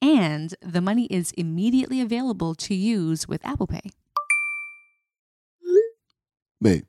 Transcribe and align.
And 0.00 0.54
the 0.60 0.80
money 0.80 1.06
is 1.06 1.32
immediately 1.32 2.00
available 2.00 2.54
to 2.56 2.74
use 2.74 3.26
with 3.26 3.44
Apple 3.44 3.66
Pay. 3.66 3.90
Babe, 6.60 6.84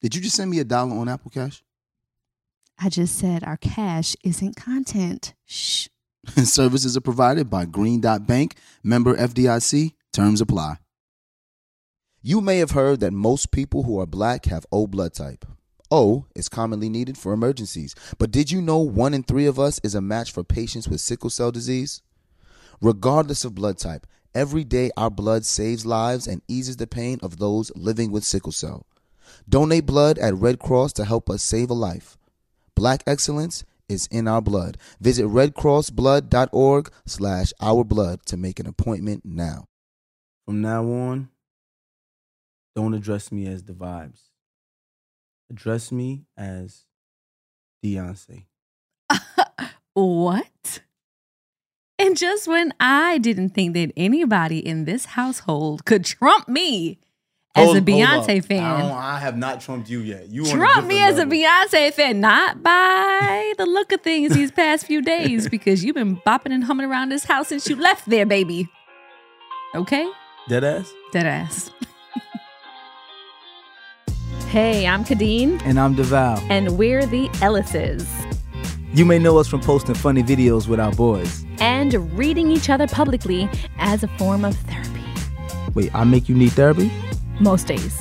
did 0.00 0.14
you 0.14 0.20
just 0.20 0.36
send 0.36 0.50
me 0.50 0.58
a 0.58 0.64
dollar 0.64 0.96
on 0.96 1.08
Apple 1.08 1.30
Cash? 1.30 1.62
I 2.78 2.88
just 2.88 3.16
said 3.16 3.42
our 3.44 3.56
cash 3.56 4.16
isn't 4.22 4.56
content. 4.56 5.34
Shh. 5.46 5.88
Services 6.44 6.96
are 6.96 7.00
provided 7.02 7.48
by 7.48 7.64
Green 7.64 8.00
Dot 8.00 8.26
Bank, 8.26 8.56
member 8.82 9.16
FDIC. 9.16 9.92
Terms 10.12 10.40
apply. 10.40 10.76
You 12.22 12.40
may 12.40 12.58
have 12.58 12.72
heard 12.72 13.00
that 13.00 13.12
most 13.12 13.52
people 13.52 13.84
who 13.84 14.00
are 14.00 14.06
black 14.06 14.46
have 14.46 14.66
O 14.72 14.86
blood 14.86 15.14
type. 15.14 15.44
O 15.90 16.26
is 16.34 16.48
commonly 16.48 16.88
needed 16.88 17.16
for 17.16 17.32
emergencies, 17.32 17.94
but 18.18 18.32
did 18.32 18.50
you 18.50 18.60
know 18.60 18.78
one 18.78 19.14
in 19.14 19.22
three 19.22 19.46
of 19.46 19.60
us 19.60 19.80
is 19.84 19.94
a 19.94 20.00
match 20.00 20.32
for 20.32 20.42
patients 20.42 20.88
with 20.88 21.00
sickle 21.00 21.30
cell 21.30 21.52
disease? 21.52 22.02
Regardless 22.80 23.44
of 23.44 23.54
blood 23.54 23.78
type, 23.78 24.06
every 24.34 24.64
day 24.64 24.90
our 24.96 25.10
blood 25.10 25.44
saves 25.44 25.86
lives 25.86 26.26
and 26.26 26.42
eases 26.48 26.76
the 26.76 26.86
pain 26.86 27.18
of 27.22 27.38
those 27.38 27.72
living 27.74 28.10
with 28.10 28.24
sickle 28.24 28.52
cell. 28.52 28.86
Donate 29.48 29.86
blood 29.86 30.18
at 30.18 30.34
Red 30.34 30.58
Cross 30.58 30.94
to 30.94 31.04
help 31.04 31.30
us 31.30 31.42
save 31.42 31.70
a 31.70 31.74
life. 31.74 32.16
Black 32.74 33.02
excellence 33.06 33.64
is 33.88 34.06
in 34.10 34.28
our 34.28 34.42
blood. 34.42 34.76
Visit 35.00 35.26
redcrossblood.org 35.26 36.90
slash 37.06 37.52
our 37.60 37.84
blood 37.84 38.20
to 38.26 38.36
make 38.36 38.60
an 38.60 38.66
appointment 38.66 39.22
now. 39.24 39.66
From 40.44 40.60
now 40.60 40.84
on, 40.84 41.28
don't 42.74 42.94
address 42.94 43.32
me 43.32 43.46
as 43.46 43.64
the 43.64 43.72
vibes. 43.72 44.20
Address 45.50 45.92
me 45.92 46.26
as 46.36 46.84
Beyonce. 47.84 48.46
what? 49.94 50.80
And 51.98 52.16
just 52.16 52.46
when 52.46 52.74
I 52.78 53.18
didn't 53.18 53.50
think 53.50 53.74
that 53.74 53.92
anybody 53.96 54.58
in 54.58 54.84
this 54.84 55.06
household 55.06 55.84
could 55.86 56.04
trump 56.04 56.46
me 56.48 56.98
as 57.54 57.64
Hold- 57.66 57.76
a 57.78 57.80
Beyonce 57.80 58.18
up. 58.22 58.28
I, 58.28 58.40
fan, 58.40 58.80
I 58.92 59.18
have 59.18 59.36
not 59.38 59.62
trumped 59.62 59.88
you 59.88 60.00
yet. 60.00 60.28
You 60.28 60.44
trump 60.44 60.86
me 60.86 61.00
as 61.00 61.18
a. 61.18 61.24
Beyonce 61.24 61.90
fan, 61.94 62.20
not 62.20 62.62
by 62.62 63.54
the 63.56 63.64
look 63.64 63.92
of 63.92 64.02
things 64.02 64.34
these 64.34 64.50
past 64.52 64.84
few 64.86 65.00
days, 65.00 65.48
because 65.56 65.82
you've 65.84 65.94
been 65.94 66.18
bopping 66.18 66.52
and 66.52 66.64
humming 66.64 66.84
around 66.86 67.08
this 67.08 67.24
house 67.24 67.48
since 67.48 67.66
you 67.66 67.76
left 67.76 68.10
there, 68.10 68.26
baby. 68.26 68.68
Okay? 69.74 70.06
Dead 70.48 70.64
ass? 70.64 70.92
Dead 71.12 71.24
ass. 71.26 71.70
hey, 74.48 74.86
I'm 74.86 75.02
Kadeen, 75.02 75.60
And 75.64 75.80
I'm 75.80 75.96
Devale. 75.96 76.40
and 76.50 76.76
we're 76.76 77.06
the 77.06 77.28
Ellises. 77.40 78.06
You 78.96 79.04
may 79.04 79.18
know 79.18 79.36
us 79.36 79.46
from 79.46 79.60
posting 79.60 79.94
funny 79.94 80.22
videos 80.22 80.68
with 80.68 80.80
our 80.80 80.90
boys. 80.92 81.44
And 81.58 81.92
reading 82.18 82.50
each 82.50 82.70
other 82.70 82.86
publicly 82.86 83.46
as 83.76 84.02
a 84.02 84.08
form 84.16 84.42
of 84.42 84.56
therapy. 84.56 85.04
Wait, 85.74 85.94
I 85.94 86.04
make 86.04 86.30
you 86.30 86.34
need 86.34 86.52
therapy? 86.52 86.90
Most 87.38 87.66
days. 87.66 88.00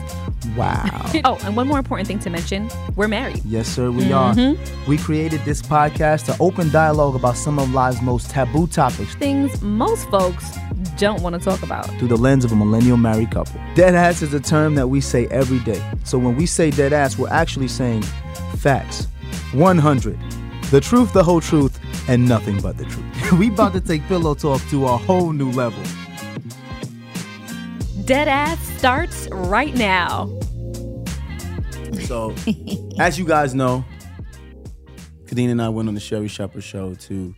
Wow. 0.55 0.85
Oh, 1.25 1.37
and 1.43 1.57
one 1.57 1.67
more 1.67 1.79
important 1.79 2.07
thing 2.07 2.19
to 2.19 2.29
mention 2.29 2.69
we're 2.95 3.09
married. 3.09 3.41
yes, 3.43 3.67
sir, 3.67 3.91
we 3.91 4.13
are. 4.13 4.33
Mm-hmm. 4.33 4.89
We 4.89 4.97
created 4.97 5.41
this 5.43 5.61
podcast 5.61 6.27
to 6.27 6.41
open 6.41 6.69
dialogue 6.71 7.15
about 7.15 7.35
some 7.35 7.59
of 7.59 7.73
life's 7.73 8.01
most 8.01 8.29
taboo 8.29 8.65
topics 8.67 9.15
Things 9.15 9.61
most 9.61 10.09
folks 10.09 10.57
don't 10.97 11.21
want 11.21 11.35
to 11.35 11.41
talk 11.41 11.61
about. 11.61 11.87
through 11.99 12.07
the 12.07 12.15
lens 12.15 12.45
of 12.45 12.53
a 12.53 12.55
millennial 12.55 12.95
married 12.95 13.31
couple. 13.31 13.59
Dead 13.75 13.95
ass 13.95 14.21
is 14.21 14.33
a 14.33 14.39
term 14.39 14.75
that 14.75 14.87
we 14.87 15.01
say 15.01 15.27
every 15.27 15.59
day. 15.59 15.83
So 16.05 16.17
when 16.17 16.37
we 16.37 16.45
say 16.45 16.71
dead 16.71 16.93
ass, 16.93 17.17
we're 17.17 17.27
actually 17.27 17.67
saying 17.67 18.03
facts. 18.55 19.09
100. 19.51 20.17
The 20.71 20.81
truth, 20.81 21.13
the 21.13 21.23
whole 21.23 21.41
truth, 21.41 21.79
and 22.09 22.27
nothing 22.27 22.59
but 22.59 22.77
the 22.77 22.85
truth. 22.85 23.31
we 23.39 23.49
about 23.49 23.73
to 23.73 23.81
take 23.81 24.05
pillow 24.07 24.33
talk 24.33 24.61
to 24.69 24.85
a 24.85 24.97
whole 24.97 25.31
new 25.31 25.51
level. 25.51 25.81
Dead 28.05 28.27
ass 28.27 28.59
starts 28.77 29.27
right 29.31 29.73
now. 29.75 30.27
So, 32.05 32.35
as 32.99 33.17
you 33.17 33.25
guys 33.25 33.55
know, 33.55 33.85
Kadeen 35.25 35.49
and 35.49 35.61
I 35.61 35.69
went 35.69 35.87
on 35.87 35.95
the 35.95 35.99
Sherri 35.99 36.27
Shepherd 36.27 36.63
show 36.63 36.93
to 36.95 37.33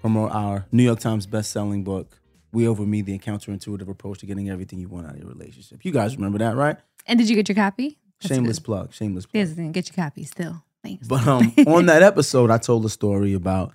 promote 0.00 0.32
our 0.32 0.66
New 0.72 0.82
York 0.82 1.00
Times 1.00 1.26
best-selling 1.26 1.84
book, 1.84 2.18
We 2.52 2.66
Over 2.66 2.84
Me, 2.84 3.02
The 3.02 3.18
Counterintuitive 3.18 3.88
Approach 3.88 4.20
to 4.20 4.26
Getting 4.26 4.50
Everything 4.50 4.78
You 4.78 4.88
Want 4.88 5.06
Out 5.06 5.14
of 5.14 5.20
Your 5.20 5.28
Relationship. 5.28 5.84
You 5.84 5.92
guys 5.92 6.16
remember 6.16 6.38
that, 6.38 6.56
right? 6.56 6.76
And 7.06 7.18
did 7.18 7.28
you 7.28 7.36
get 7.36 7.48
your 7.48 7.56
copy? 7.56 7.98
That's 8.20 8.34
shameless 8.34 8.58
good. 8.58 8.64
plug, 8.64 8.94
shameless 8.94 9.26
plug. 9.26 9.38
Here's 9.38 9.54
the 9.54 9.68
get 9.68 9.88
your 9.88 10.04
copy 10.04 10.24
still. 10.24 10.62
Thanks. 10.82 11.06
But 11.06 11.26
um, 11.26 11.52
on 11.66 11.86
that 11.86 12.02
episode, 12.02 12.50
I 12.50 12.58
told 12.58 12.84
a 12.84 12.88
story 12.88 13.34
about 13.34 13.72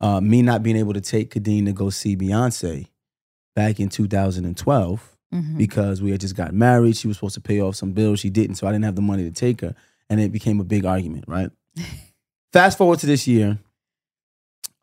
uh, 0.00 0.20
me 0.20 0.42
not 0.42 0.62
being 0.62 0.76
able 0.76 0.94
to 0.94 1.00
take 1.00 1.32
Kadeen 1.34 1.66
to 1.66 1.72
go 1.72 1.90
see 1.90 2.16
Beyonce 2.16 2.86
back 3.54 3.80
in 3.80 3.88
2012 3.88 5.14
Mhm. 5.30 5.58
because 5.58 6.00
we 6.00 6.10
had 6.10 6.22
just 6.22 6.34
got 6.36 6.54
married. 6.54 6.96
She 6.96 7.06
was 7.06 7.18
supposed 7.18 7.34
to 7.34 7.42
pay 7.42 7.60
off 7.60 7.76
some 7.76 7.92
bills. 7.92 8.18
She 8.18 8.30
didn't, 8.30 8.54
so 8.56 8.66
I 8.66 8.72
didn't 8.72 8.86
have 8.86 8.94
the 8.96 9.02
money 9.02 9.24
to 9.24 9.30
take 9.30 9.60
her. 9.60 9.74
And 10.08 10.20
it 10.22 10.32
became 10.32 10.58
a 10.58 10.64
big 10.64 10.86
argument, 10.86 11.24
right? 11.28 11.50
Fast 12.54 12.78
forward 12.78 12.98
to 13.00 13.06
this 13.06 13.26
year, 13.28 13.58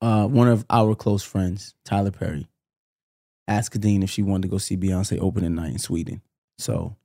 uh, 0.02 0.28
one 0.28 0.47
of 0.47 0.64
our 0.70 0.94
close 0.94 1.24
friends, 1.24 1.74
Tyler 1.84 2.12
Perry, 2.12 2.47
asked 3.47 3.74
Kadeen 3.74 4.03
if 4.03 4.12
she 4.12 4.22
wanted 4.22 4.44
to 4.44 4.47
go 4.50 4.59
see 4.59 4.78
Beyonce 4.78 5.18
opening 5.20 5.56
night 5.56 5.72
in 5.72 5.80
Sweden. 5.80 6.22
So 6.59 6.96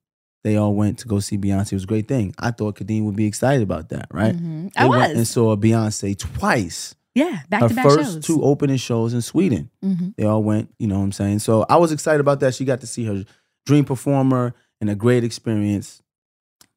they 0.44 0.56
all 0.56 0.74
went 0.74 0.98
to 1.00 1.08
go 1.08 1.20
see 1.20 1.36
Beyonce. 1.38 1.72
It 1.72 1.76
was 1.76 1.84
a 1.84 1.86
great 1.88 2.08
thing. 2.08 2.34
I 2.38 2.50
thought 2.50 2.76
Kadeen 2.76 3.04
would 3.04 3.16
be 3.16 3.26
excited 3.26 3.62
about 3.62 3.90
that, 3.90 4.06
right? 4.12 4.34
Mhm. 4.36 4.72
They 4.72 4.80
I 4.84 4.86
went 4.86 5.16
and 5.16 5.26
saw 5.28 5.54
Beyonce 5.56 6.16
twice. 6.18 6.94
Yeah, 7.14 7.40
back 7.50 7.62
her 7.62 7.68
to 7.68 7.74
back 7.74 7.84
first 7.84 8.12
shows. 8.14 8.24
two 8.24 8.42
opening 8.42 8.76
shows 8.76 9.12
in 9.14 9.20
Sweden. 9.20 9.68
Mhm. 9.84 10.14
They 10.16 10.24
all 10.24 10.42
went, 10.42 10.72
you 10.78 10.86
know 10.86 10.98
what 10.98 11.04
I'm 11.04 11.12
saying? 11.12 11.40
So 11.40 11.66
I 11.68 11.76
was 11.76 11.90
excited 11.92 12.20
about 12.20 12.40
that. 12.40 12.54
She 12.54 12.64
got 12.64 12.80
to 12.82 12.86
see 12.86 13.04
her 13.04 13.24
dream 13.66 13.84
performer 13.84 14.54
and 14.80 14.88
a 14.88 14.94
great 14.94 15.24
experience. 15.24 16.00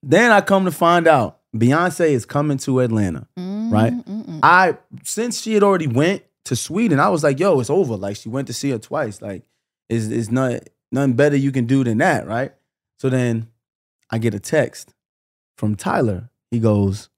Then 0.02 0.32
I 0.32 0.42
come 0.42 0.66
to 0.66 0.72
find 0.72 1.08
out 1.08 1.40
Beyonce 1.56 2.10
is 2.10 2.26
coming 2.26 2.58
to 2.58 2.80
Atlanta, 2.82 3.28
right? 3.38 3.94
Mm-mm-mm. 3.94 4.40
I 4.44 4.78
since 5.04 5.40
she 5.42 5.54
had 5.54 5.64
already 5.64 5.88
went 5.88 6.24
to 6.46 6.56
Sweden, 6.58 7.00
I 7.00 7.08
was 7.10 7.24
like, 7.24 7.40
yo, 7.40 7.60
it's 7.62 7.70
over. 7.70 7.96
Like 7.96 8.18
she 8.18 8.28
went 8.28 8.48
to 8.48 8.54
see 8.54 8.72
her 8.72 8.80
twice. 8.80 9.22
Like, 9.22 9.44
is 9.88 10.10
is 10.12 10.32
not 10.32 10.62
nothing 10.92 11.14
better 11.14 11.38
you 11.38 11.52
can 11.52 11.66
do 11.66 11.84
than 11.84 12.00
that, 12.00 12.28
right? 12.28 12.54
So 12.98 13.10
then 13.10 13.48
I 14.14 14.20
get 14.20 14.36
a 14.36 14.40
text 14.40 14.94
from 15.58 15.76
Tyler. 15.76 16.30
He 16.52 16.60
goes, 16.60 17.10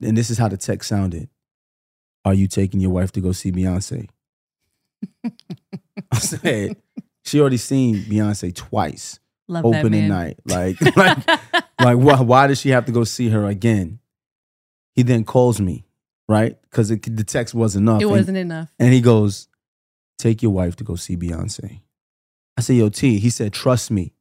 and 0.00 0.16
this 0.16 0.30
is 0.30 0.38
how 0.38 0.46
the 0.46 0.56
text 0.56 0.88
sounded. 0.88 1.28
Are 2.24 2.34
you 2.34 2.46
taking 2.46 2.78
your 2.78 2.90
wife 2.92 3.10
to 3.12 3.20
go 3.20 3.32
see 3.32 3.50
Beyonce? 3.50 4.08
I 6.12 6.18
said, 6.18 6.76
she 7.24 7.40
already 7.40 7.56
seen 7.56 7.96
Beyonce 8.04 8.54
twice, 8.54 9.18
Love 9.48 9.64
that 9.64 9.80
opening 9.80 10.06
night. 10.06 10.38
Like, 10.44 10.80
like, 10.96 11.26
like 11.26 11.98
why, 11.98 12.20
why 12.20 12.46
does 12.46 12.60
she 12.60 12.68
have 12.68 12.84
to 12.84 12.92
go 12.92 13.02
see 13.02 13.28
her 13.30 13.44
again? 13.44 13.98
He 14.94 15.02
then 15.02 15.24
calls 15.24 15.60
me, 15.60 15.84
right? 16.28 16.56
Because 16.62 16.90
the 16.90 17.24
text 17.26 17.54
wasn't 17.54 17.88
enough. 17.88 18.02
it 18.02 18.06
wasn't 18.06 18.38
enough. 18.38 18.72
and 18.78 18.92
he 18.92 19.00
goes, 19.00 19.48
Take 20.16 20.44
your 20.44 20.52
wife 20.52 20.76
to 20.76 20.84
go 20.84 20.94
see 20.94 21.16
Beyonce. 21.16 21.80
I 22.56 22.60
said, 22.60 22.76
Yo, 22.76 22.88
T. 22.88 23.18
He 23.18 23.30
said, 23.30 23.52
Trust 23.52 23.90
me. 23.90 24.12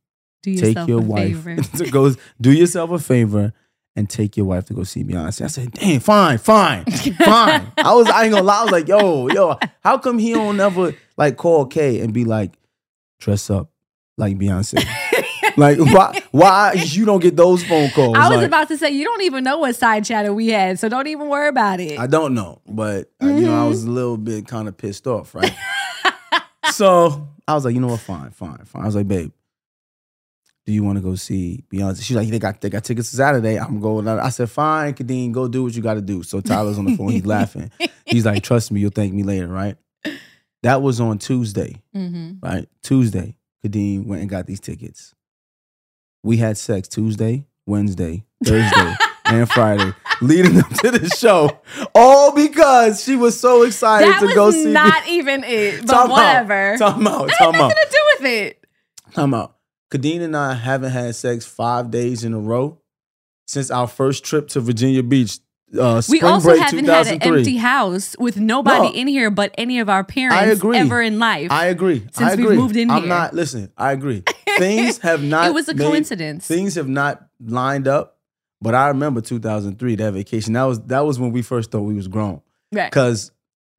Do 0.44 0.56
Take 0.56 0.88
your 0.88 1.00
a 1.00 1.04
wife 1.04 1.44
favor. 1.44 1.62
to 1.84 1.90
go 1.92 2.14
do 2.40 2.52
yourself 2.52 2.92
a 2.92 3.00
favor 3.00 3.54
and 3.96 4.08
take 4.10 4.38
your 4.38 4.46
wife 4.46 4.66
to 4.66 4.74
go 4.74 4.84
see 4.84 5.04
Beyonce. 5.04 5.44
I 5.44 5.48
said, 5.48 5.72
Damn, 5.72 6.00
fine, 6.00 6.38
fine, 6.38 6.86
fine. 6.86 7.72
I 7.78 7.94
was, 7.96 8.08
I 8.08 8.24
ain't 8.26 8.32
gonna 8.34 8.44
lie. 8.44 8.60
I 8.60 8.64
was 8.64 8.72
like, 8.72 8.88
Yo, 8.88 9.28
yo, 9.30 9.58
how 9.84 9.98
come 9.98 10.20
he 10.20 10.34
don't 10.34 10.60
ever 10.60 10.94
like 11.18 11.36
call 11.38 11.66
K 11.66 12.00
and 12.02 12.14
be 12.14 12.24
like, 12.24 12.54
dress 13.20 13.50
up 13.50 13.72
like 14.18 14.38
Beyonce? 14.38 14.86
like, 15.58 15.80
why, 15.80 16.22
why 16.32 16.74
you 16.74 17.06
don't 17.06 17.20
get 17.22 17.36
those 17.36 17.64
phone 17.66 17.90
calls? 17.90 18.16
I 18.16 18.30
was 18.30 18.38
Like, 18.38 18.46
about 18.48 18.68
to 18.68 18.78
say 18.78 18.92
you 18.92 19.04
don't 19.04 19.24
even 19.24 19.44
know 19.44 19.58
what 19.58 19.76
side 19.76 20.06
chatter 20.06 20.32
we 20.32 20.50
had, 20.50 20.78
so 20.78 20.88
don't 20.88 21.08
even 21.08 21.28
worry 21.28 21.48
about 21.50 21.80
it. 21.80 21.98
I 22.00 22.06
don't 22.06 22.36
know, 22.36 22.62
but 22.70 23.10
uh, 23.22 23.26
you 23.28 23.42
know, 23.48 23.66
I 23.66 23.68
was 23.68 23.84
a 23.84 23.90
little 23.90 24.18
bit 24.18 24.48
kind 24.48 24.68
of 24.68 24.78
pissed 24.78 25.08
off, 25.08 25.34
right? 25.34 25.54
so 26.72 27.28
I 27.48 27.56
was 27.56 27.66
like, 27.66 27.74
you 27.74 27.82
know 27.82 27.88
what, 27.88 28.00
fine, 28.02 28.30
fine, 28.32 28.60
fine. 28.66 28.84
I 28.84 28.86
was 28.86 28.96
like, 28.96 29.08
babe, 29.08 29.32
do 30.68 30.74
you 30.74 30.84
want 30.84 30.98
to 30.98 31.02
go 31.02 31.16
see 31.16 31.64
Beyonce? 31.72 32.04
She's 32.04 32.16
like, 32.18 32.28
they 32.28 32.40
got 32.40 32.60
they 32.62 32.70
got 32.70 32.84
tickets 32.84 33.08
Saturday. 33.08 33.58
I'm 33.58 33.80
going. 33.80 34.06
I 34.08 34.28
said, 34.30 34.52
fine, 34.52 34.94
Kadeen, 34.94 35.32
go 35.32 35.48
do 35.48 35.64
what 35.64 35.74
you 35.74 35.82
got 35.82 35.94
to 35.96 36.02
do. 36.02 36.22
So 36.24 36.42
Tyler's 36.42 36.78
on 36.78 36.84
the 36.86 36.98
phone, 36.98 37.08
he's 37.10 37.26
laughing. 37.38 37.72
He's 38.06 38.26
like, 38.26 38.44
trust 38.44 38.70
me, 38.72 38.82
you'll 38.82 38.92
thank 38.92 39.14
me 39.14 39.24
later, 39.24 39.48
right? 39.48 39.78
That 40.64 40.82
was 40.82 41.00
on 41.00 41.20
Tuesday, 41.20 41.82
Mm-hmm. 41.96 42.46
right? 42.46 42.68
Tuesday, 42.84 43.38
Kadeen 43.66 44.06
went 44.06 44.22
and 44.22 44.30
got 44.30 44.46
these 44.46 44.60
tickets. 44.60 45.16
We 46.24 46.36
had 46.38 46.58
sex 46.58 46.88
Tuesday, 46.90 47.46
Wednesday, 47.66 48.26
Thursday, 48.44 48.94
and 49.26 49.50
Friday, 49.50 49.94
leading 50.22 50.60
up 50.60 50.70
to 50.70 50.92
the 50.92 51.08
show, 51.16 51.62
all 51.96 52.34
because 52.36 53.02
she 53.04 53.16
was 53.16 53.40
so 53.40 53.64
excited 53.64 54.10
That 54.10 54.20
to 54.20 54.34
go 54.36 54.52
see. 54.52 54.66
not 54.66 55.08
even 55.08 55.44
it, 55.46 55.86
but 55.86 55.94
Time 55.94 56.04
out. 56.06 56.10
whatever. 56.10 56.76
Time 56.78 57.08
out. 57.08 57.28
That 57.28 57.36
had 57.40 57.46
Time 57.46 57.56
out. 57.56 57.68
nothing 57.70 57.84
to 57.86 57.90
do 57.92 58.00
with 58.20 58.26
it. 58.32 58.66
Time 59.14 59.34
out. 59.34 59.54
Kadeen 59.92 60.22
and 60.22 60.36
I 60.36 60.54
haven't 60.54 60.92
had 60.92 61.16
sex 61.16 61.46
five 61.46 61.92
days 61.92 62.24
in 62.24 62.34
a 62.34 62.40
row 62.40 62.80
since 63.48 63.72
our 63.72 63.88
first 63.88 64.24
trip 64.26 64.48
to 64.50 64.60
Virginia 64.62 65.02
Beach. 65.04 65.40
Uh, 65.78 66.02
We 66.10 66.22
also 66.22 66.56
haven't 66.58 66.86
had 66.86 67.08
an 67.08 67.22
empty 67.22 67.58
house 67.58 68.16
with 68.18 68.38
nobody 68.38 68.88
No. 68.90 68.94
in 68.94 69.08
here 69.08 69.30
but 69.30 69.54
any 69.58 69.80
of 69.80 69.90
our 69.90 70.04
parents 70.04 70.38
I 70.38 70.46
agree. 70.46 70.78
ever 70.78 71.02
in 71.02 71.20
life. 71.20 71.52
I 71.52 71.66
agree. 71.68 72.06
I 72.16 72.30
Since 72.36 72.38
we've 72.38 72.58
moved 72.58 72.78
in 72.78 72.90
I'm 72.90 73.00
here. 73.02 73.10
not. 73.10 73.34
Listen, 73.34 73.72
I 73.78 73.92
agree. 73.92 74.24
Things 74.58 74.98
have 75.00 75.22
not. 75.24 75.48
it 75.50 75.54
was 75.54 75.68
a 75.68 75.74
made- 75.74 75.86
coincidence. 75.86 76.48
Things 76.48 76.76
have 76.76 76.88
not 76.88 77.28
lined 77.44 77.88
up. 77.88 78.14
But 78.62 78.74
I 78.76 78.88
remember 78.88 79.22
2003 79.22 79.96
that 79.98 80.14
vacation. 80.14 80.54
That 80.54 80.64
was 80.64 80.80
that 80.86 81.02
was 81.06 81.20
when 81.20 81.32
we 81.32 81.42
first 81.44 81.70
thought 81.70 81.82
we 81.82 81.94
was 81.94 82.08
grown. 82.08 82.42
right. 82.74 82.90
Because 82.90 83.32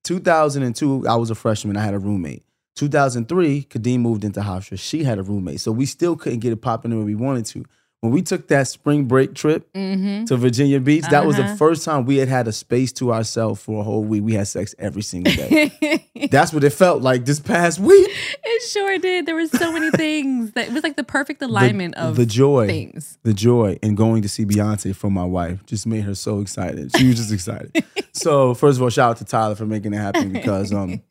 2002, 0.04 1.06
I 1.08 1.16
was 1.16 1.30
a 1.30 1.34
freshman. 1.34 1.76
I 1.76 1.82
had 1.84 1.94
a 1.94 1.98
roommate. 1.98 2.44
2003, 2.78 3.64
Kadeen 3.70 4.00
moved 4.00 4.24
into 4.24 4.40
Hofstra. 4.40 4.78
She 4.78 5.04
had 5.04 5.18
a 5.18 5.22
roommate. 5.22 5.60
So 5.60 5.72
we 5.72 5.86
still 5.86 6.16
couldn't 6.16 6.38
get 6.40 6.52
it 6.52 6.62
popping 6.62 6.90
the 6.92 6.98
way 6.98 7.04
we 7.04 7.14
wanted 7.14 7.46
to. 7.46 7.64
When 8.00 8.12
we 8.12 8.22
took 8.22 8.46
that 8.46 8.68
spring 8.68 9.06
break 9.06 9.34
trip 9.34 9.68
Mm-hmm. 9.72 10.26
to 10.26 10.36
Virginia 10.36 10.78
Beach, 10.78 11.04
that 11.10 11.26
was 11.26 11.34
the 11.34 11.42
Uh-huh. 11.42 11.56
first 11.56 11.84
time 11.84 12.04
we 12.06 12.18
had 12.18 12.28
had 12.28 12.46
a 12.46 12.52
space 12.52 12.92
to 12.92 13.12
ourselves 13.12 13.60
for 13.60 13.80
a 13.80 13.82
whole 13.82 14.04
week. 14.04 14.22
We 14.22 14.34
had 14.34 14.46
sex 14.46 14.72
every 14.78 15.02
single 15.02 15.32
day. 15.32 16.04
That's 16.30 16.52
what 16.52 16.62
it 16.62 16.70
felt 16.70 17.02
like 17.02 17.24
this 17.24 17.40
past 17.40 17.80
week. 17.80 18.08
it 18.44 18.62
sure 18.68 18.98
did. 18.98 19.26
There 19.26 19.34
were 19.34 19.48
so 19.48 19.72
many 19.72 19.90
things 19.90 20.52
that 20.52 20.68
it 20.68 20.72
was 20.72 20.84
like 20.84 20.94
the 20.94 21.02
perfect 21.02 21.42
alignment 21.42 21.96
the, 21.96 22.02
of 22.02 22.14
the 22.14 22.24
joy, 22.26 22.68
things. 22.68 23.18
the 23.24 23.34
joy 23.34 23.80
in 23.82 23.96
going 23.96 24.22
to 24.22 24.28
see 24.28 24.44
Beyonce 24.44 24.94
from 24.94 25.12
my 25.12 25.24
wife 25.24 25.66
just 25.66 25.84
made 25.84 26.02
her 26.04 26.14
so 26.14 26.38
excited. 26.38 26.96
She 26.96 27.08
was 27.08 27.16
just 27.16 27.32
excited. 27.32 27.84
so 28.12 28.54
first 28.54 28.78
of 28.78 28.82
all, 28.84 28.90
shout 28.90 29.10
out 29.10 29.16
to 29.16 29.24
Tyler 29.24 29.56
for 29.56 29.66
making 29.66 29.92
it 29.92 29.96
happen 29.98 30.32
because 30.32 30.72
um, 30.72 31.02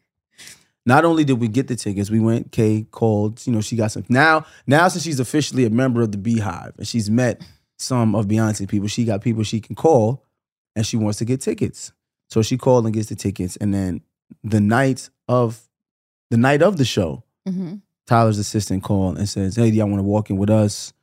not 0.87 1.03
only 1.03 1.25
did 1.25 1.39
we 1.39 1.49
get 1.49 1.67
the 1.67 1.75
tickets, 1.75 2.09
we 2.09 2.21
went. 2.21 2.53
Kay 2.53 2.87
called. 2.89 3.45
You 3.45 3.51
know, 3.51 3.61
she 3.61 3.75
got 3.75 3.91
some 3.91 4.05
now. 4.07 4.45
Now 4.65 4.87
since 4.87 5.03
she's 5.03 5.19
officially 5.19 5.65
a 5.65 5.69
member 5.69 6.01
of 6.01 6.13
the 6.13 6.17
Beyhive 6.17 6.77
and 6.77 6.87
she's 6.87 7.11
met 7.11 7.45
some 7.77 8.15
of 8.15 8.25
Beyonce 8.25 8.67
people, 8.67 8.87
she 8.87 9.03
got 9.03 9.21
people 9.21 9.43
she 9.43 9.59
can 9.59 9.75
call, 9.75 10.23
and 10.75 10.85
she 10.85 10.95
wants 10.95 11.19
to 11.19 11.25
get 11.25 11.41
tickets. 11.41 11.91
So 12.29 12.41
she 12.41 12.57
called 12.57 12.85
and 12.85 12.93
gets 12.93 13.09
the 13.09 13.15
tickets, 13.15 13.57
and 13.57 13.73
then 13.73 14.01
the 14.43 14.61
night 14.61 15.09
of 15.27 15.67
the 16.31 16.37
night 16.37 16.61
of 16.61 16.77
the 16.77 16.85
show, 16.85 17.23
hmm 17.45 17.75
Tyler's 18.07 18.39
assistant 18.39 18.83
called 18.83 19.17
and 19.17 19.27
says, 19.27 19.57
"Hey, 19.57 19.69
do 19.69 19.75
y'all 19.75 19.87
want 19.87 19.99
to 19.99 20.03
walk 20.03 20.29
in 20.29 20.37
with 20.37 20.49
us?" 20.49 20.93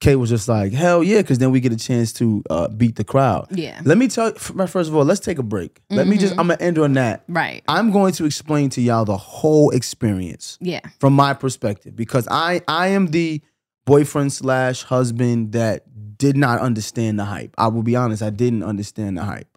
Kate 0.00 0.16
was 0.16 0.30
just 0.30 0.48
like, 0.48 0.72
"Hell 0.72 1.02
yeah!" 1.02 1.18
Because 1.18 1.38
then 1.38 1.50
we 1.50 1.60
get 1.60 1.72
a 1.72 1.76
chance 1.76 2.12
to 2.14 2.42
uh, 2.48 2.68
beat 2.68 2.96
the 2.96 3.04
crowd. 3.04 3.48
Yeah. 3.50 3.80
Let 3.84 3.98
me 3.98 4.08
tell 4.08 4.28
you, 4.30 4.34
first 4.66 4.88
of 4.88 4.96
all, 4.96 5.04
let's 5.04 5.20
take 5.20 5.38
a 5.38 5.42
break. 5.42 5.80
Let 5.90 6.06
me 6.06 6.16
just. 6.16 6.32
I'm 6.32 6.48
gonna 6.48 6.56
end 6.60 6.78
on 6.78 6.94
that. 6.94 7.24
Right. 7.28 7.62
I'm 7.68 7.90
going 7.90 8.12
to 8.14 8.24
explain 8.24 8.70
to 8.70 8.80
y'all 8.80 9.04
the 9.04 9.16
whole 9.18 9.70
experience 9.70 10.56
Yeah. 10.60 10.80
from 10.98 11.12
my 11.12 11.34
perspective 11.34 11.94
because 11.96 12.26
I 12.30 12.62
I 12.66 12.88
am 12.88 13.08
the 13.08 13.42
boyfriend 13.84 14.32
slash 14.32 14.82
husband 14.84 15.52
that 15.52 15.84
did 16.16 16.36
not 16.36 16.60
understand 16.60 17.18
the 17.18 17.24
hype. 17.24 17.54
I 17.58 17.68
will 17.68 17.82
be 17.82 17.96
honest, 17.96 18.22
I 18.22 18.30
didn't 18.30 18.62
understand 18.62 19.18
the 19.18 19.24
hype, 19.24 19.48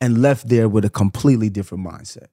and 0.00 0.20
left 0.22 0.48
there 0.48 0.68
with 0.68 0.84
a 0.84 0.90
completely 0.90 1.50
different 1.50 1.86
mindset. 1.86 2.26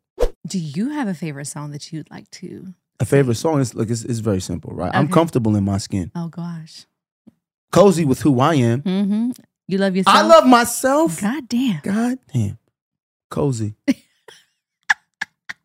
Do 0.48 0.58
you 0.60 0.90
have 0.90 1.08
a 1.08 1.14
favorite 1.14 1.46
song 1.46 1.72
that 1.72 1.92
you'd 1.92 2.10
like 2.10 2.30
to? 2.32 2.74
A 3.00 3.06
favorite 3.06 3.36
song 3.36 3.60
is 3.60 3.74
look, 3.76 3.90
it's, 3.90 4.04
it's 4.04 4.20
very 4.20 4.40
simple, 4.40 4.72
right? 4.74 4.92
I'm 4.96 5.08
comfortable 5.10 5.56
in 5.56 5.64
my 5.64 5.78
skin, 5.78 6.12
Oh 6.16 6.28
gosh 6.30 6.86
cozy 7.76 8.06
with 8.06 8.22
who 8.22 8.40
I 8.40 8.56
am. 8.56 8.82
Mm-hmm. 8.82 9.32
You 9.68 9.78
love 9.78 9.96
yourself. 9.96 10.16
I 10.16 10.22
love 10.22 10.48
myself. 10.48 11.22
God 11.22 11.50
damn. 11.50 11.82
God 11.82 12.20
damn. 12.34 12.58
Cozy. 13.30 13.76
it 13.88 13.98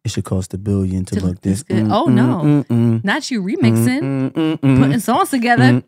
should 0.06 0.24
cost 0.24 0.52
a 0.54 0.58
billion 0.58 1.04
to, 1.06 1.16
to 1.16 1.26
look 1.26 1.40
this 1.42 1.62
good. 1.62 1.84
Mm, 1.84 1.92
oh 1.92 2.06
no, 2.06 2.40
mm, 2.42 2.66
mm, 2.66 2.66
mm. 2.66 3.04
not 3.04 3.30
you 3.30 3.42
remixing, 3.42 4.32
mm, 4.32 4.60
putting 4.60 4.98
songs 4.98 5.30
together. 5.30 5.82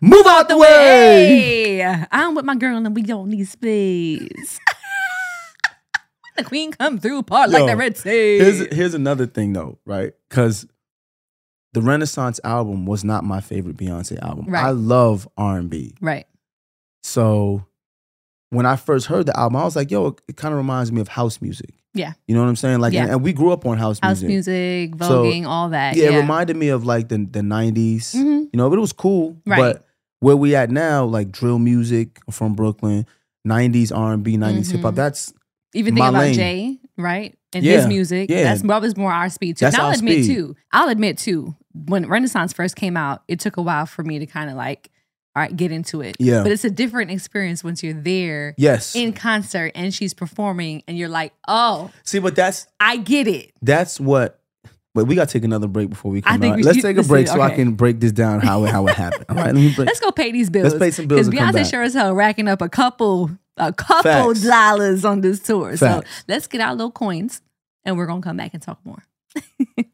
Move 0.00 0.26
out 0.26 0.48
the 0.48 0.58
way. 0.58 1.78
way. 1.78 2.06
I'm 2.10 2.34
with 2.34 2.44
my 2.44 2.56
girl 2.56 2.76
and 2.76 2.94
we 2.94 3.02
don't 3.02 3.30
need 3.30 3.46
space. 3.46 4.58
the 6.36 6.44
queen 6.44 6.72
come 6.72 6.98
through, 6.98 7.22
part 7.22 7.50
Yo, 7.50 7.58
like 7.58 7.70
the 7.70 7.76
Red 7.76 7.96
Sea. 7.96 8.38
Here's, 8.38 8.74
here's 8.74 8.94
another 8.94 9.26
thing 9.26 9.52
though, 9.52 9.78
right? 9.84 10.12
Because 10.28 10.66
the 11.74 11.82
Renaissance 11.82 12.40
album 12.44 12.86
was 12.86 13.04
not 13.04 13.24
my 13.24 13.40
favorite 13.40 13.76
Beyonce 13.76 14.18
album. 14.22 14.46
Right. 14.48 14.64
I 14.64 14.70
love 14.70 15.28
R 15.36 15.58
and 15.58 15.68
B. 15.68 15.94
right. 16.00 16.26
So 17.02 17.64
when 18.50 18.66
I 18.66 18.76
first 18.76 19.06
heard 19.06 19.26
the 19.26 19.38
album, 19.38 19.56
I 19.56 19.64
was 19.64 19.76
like, 19.76 19.90
yo, 19.90 20.06
it, 20.08 20.20
it 20.28 20.36
kind 20.36 20.52
of 20.52 20.58
reminds 20.58 20.90
me 20.92 21.00
of 21.00 21.08
house 21.08 21.40
music. 21.42 21.70
Yeah. 21.92 22.12
You 22.26 22.34
know 22.34 22.42
what 22.42 22.48
I'm 22.48 22.56
saying? 22.56 22.80
Like, 22.80 22.92
Yeah. 22.92 23.02
and, 23.02 23.10
and 23.12 23.22
we 23.22 23.32
grew 23.32 23.52
up 23.52 23.66
on 23.66 23.78
house, 23.78 24.00
music. 24.02 24.04
House 24.04 24.22
music. 24.22 24.90
music, 24.94 25.42
So, 25.44 25.48
all 25.48 25.68
that. 25.70 25.96
Yeah, 25.96 26.10
Yeah. 26.10 26.16
it 26.18 26.20
reminded 26.20 26.56
me 26.56 26.68
of 26.68 26.84
like 26.84 27.08
the 27.08 27.18
the 27.18 27.40
90s. 27.42 28.14
Mhm. 28.14 28.48
You 28.52 28.56
know, 28.56 28.68
but 28.70 28.78
it 28.78 28.80
was 28.80 28.92
cool. 28.92 29.36
Right. 29.46 29.58
But 29.58 29.86
where 30.20 30.36
we 30.36 30.54
at 30.56 30.70
now, 30.70 31.04
like 31.04 31.30
drill 31.30 31.58
music 31.58 32.18
from 32.30 32.54
Brooklyn, 32.54 33.06
90s 33.46 33.92
R&B, 33.92 34.36
90s 34.38 34.70
hip 34.70 34.80
hop, 34.82 34.92
Mhm. 34.94 34.96
that's 34.96 35.32
Even 35.74 35.94
think 35.94 36.06
about 36.08 36.18
lane. 36.20 36.34
Jay, 36.34 36.78
right? 36.96 37.36
And 37.52 37.64
Yeah, 37.64 37.76
his 37.78 37.86
music. 37.86 38.30
yeah. 38.30 38.44
That's 38.44 38.62
that 38.62 38.80
was 38.80 38.96
more 38.96 39.12
our 39.12 39.28
speed 39.28 39.56
too. 39.58 39.66
That's 39.66 39.76
and 39.76 39.82
I'll 39.86 39.92
admit 39.92 40.24
speed. 40.24 40.34
too. 40.34 40.56
I'll 40.72 40.88
admit 40.88 41.18
too. 41.18 41.54
When 41.74 42.08
Renaissance 42.08 42.52
first 42.52 42.76
came 42.76 42.96
out, 42.96 43.22
it 43.28 43.40
took 43.40 43.56
a 43.56 43.62
while 43.62 43.86
for 43.86 44.02
me 44.02 44.18
to 44.20 44.26
kind 44.26 44.48
of 44.50 44.56
like, 44.56 44.90
all 45.36 45.42
right, 45.42 45.54
get 45.56 45.72
into 45.72 46.00
it. 46.00 46.16
Yeah. 46.20 46.42
But 46.44 46.52
it's 46.52 46.64
a 46.64 46.70
different 46.70 47.10
experience 47.10 47.64
once 47.64 47.82
you're 47.82 47.92
there 48.00 48.54
yes. 48.56 48.94
in 48.94 49.12
concert 49.12 49.72
and 49.74 49.92
she's 49.92 50.14
performing 50.14 50.84
and 50.86 50.96
you're 50.96 51.08
like, 51.08 51.32
oh, 51.48 51.90
See, 52.04 52.20
but 52.20 52.36
that's 52.36 52.66
I 52.78 52.98
get 52.98 53.26
it. 53.26 53.52
that's 53.60 53.98
what 53.98 54.40
Wait, 54.94 55.08
we 55.08 55.16
gotta 55.16 55.32
take 55.32 55.42
another 55.42 55.66
break 55.66 55.90
before 55.90 56.12
we 56.12 56.18
I 56.18 56.20
come 56.20 56.40
think 56.40 56.52
out. 56.52 56.56
we 56.58 56.62
Let's 56.62 56.76
should- 56.76 56.82
take 56.84 56.98
a 56.98 57.02
break 57.08 57.26
so 57.26 57.40
I 57.40 57.52
can 57.52 57.72
break 57.72 57.98
this 57.98 58.12
down 58.12 58.38
how 58.40 58.62
it 58.64 58.70
how 58.70 58.86
it 58.86 58.94
happened. 58.94 59.24
All 59.28 59.34
right, 59.34 59.46
let 59.46 59.56
me 59.56 59.72
break. 59.74 59.88
Let's 59.88 59.98
go 59.98 60.12
pay 60.12 60.30
these 60.30 60.50
bills. 60.50 60.72
Let's 60.72 60.78
pay 60.78 60.90
some 60.92 61.08
bills 61.08 61.28
Because 61.28 61.52
Beyonce 61.52 61.68
sure 61.68 61.82
as 61.82 61.94
hell 61.94 62.14
racking 62.14 62.46
up 62.46 62.62
a 62.62 62.68
couple, 62.68 63.30
a 63.56 63.72
couple 63.72 64.02
Facts. 64.34 64.42
dollars 64.44 65.04
on 65.04 65.20
this 65.20 65.40
tour. 65.40 65.76
Facts. 65.76 65.80
So 66.08 66.24
let's 66.28 66.46
get 66.46 66.60
our 66.60 66.76
little 66.76 66.92
coins 66.92 67.42
and 67.84 67.96
we're 67.96 68.06
gonna 68.06 68.22
come 68.22 68.36
back 68.36 68.54
and 68.54 68.62
talk 68.62 68.78
more. 68.84 69.02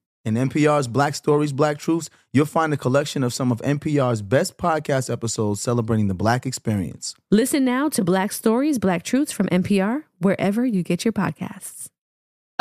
In 0.23 0.35
NPR's 0.35 0.87
Black 0.87 1.15
Stories, 1.15 1.51
Black 1.51 1.79
Truths, 1.79 2.11
you'll 2.31 2.45
find 2.45 2.71
a 2.71 2.77
collection 2.77 3.23
of 3.23 3.33
some 3.33 3.51
of 3.51 3.59
NPR's 3.61 4.21
best 4.21 4.55
podcast 4.55 5.11
episodes 5.11 5.61
celebrating 5.61 6.09
the 6.09 6.13
black 6.13 6.45
experience. 6.45 7.15
Listen 7.31 7.65
now 7.65 7.89
to 7.89 8.03
Black 8.03 8.31
Stories, 8.31 8.77
Black 8.77 9.01
Truths 9.01 9.31
from 9.31 9.47
NPR, 9.47 10.03
wherever 10.19 10.63
you 10.63 10.83
get 10.83 11.03
your 11.03 11.11
podcasts. 11.11 11.87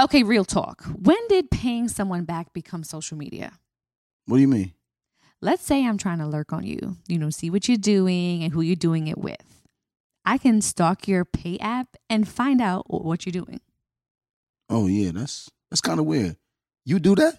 Okay, 0.00 0.22
real 0.22 0.46
talk. 0.46 0.84
When 0.84 1.18
did 1.28 1.50
paying 1.50 1.88
someone 1.88 2.24
back 2.24 2.54
become 2.54 2.82
social 2.82 3.18
media? 3.18 3.52
What 4.24 4.38
do 4.38 4.40
you 4.40 4.48
mean? 4.48 4.72
Let's 5.42 5.62
say 5.62 5.84
I'm 5.86 5.98
trying 5.98 6.20
to 6.20 6.26
lurk 6.26 6.54
on 6.54 6.64
you, 6.64 6.96
you 7.08 7.18
know, 7.18 7.28
see 7.28 7.50
what 7.50 7.68
you're 7.68 7.76
doing 7.76 8.42
and 8.42 8.54
who 8.54 8.62
you're 8.62 8.74
doing 8.74 9.06
it 9.06 9.18
with. 9.18 9.62
I 10.24 10.38
can 10.38 10.62
stalk 10.62 11.06
your 11.06 11.26
pay 11.26 11.58
app 11.58 11.88
and 12.08 12.26
find 12.26 12.62
out 12.62 12.86
what 12.88 13.26
you're 13.26 13.32
doing. 13.32 13.60
Oh 14.70 14.86
yeah, 14.86 15.10
that's 15.12 15.50
that's 15.70 15.82
kind 15.82 16.00
of 16.00 16.06
weird. 16.06 16.36
You 16.86 16.98
do 16.98 17.14
that? 17.16 17.38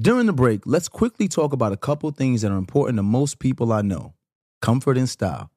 During 0.00 0.26
the 0.26 0.32
break, 0.32 0.62
let's 0.64 0.88
quickly 0.88 1.28
talk 1.28 1.52
about 1.52 1.72
a 1.72 1.76
couple 1.76 2.10
things 2.10 2.42
that 2.42 2.50
are 2.50 2.56
important 2.56 2.96
to 2.96 3.02
most 3.02 3.38
people 3.38 3.72
I 3.72 3.82
know 3.82 4.14
comfort 4.60 4.96
and 4.96 5.08
style. 5.08 5.50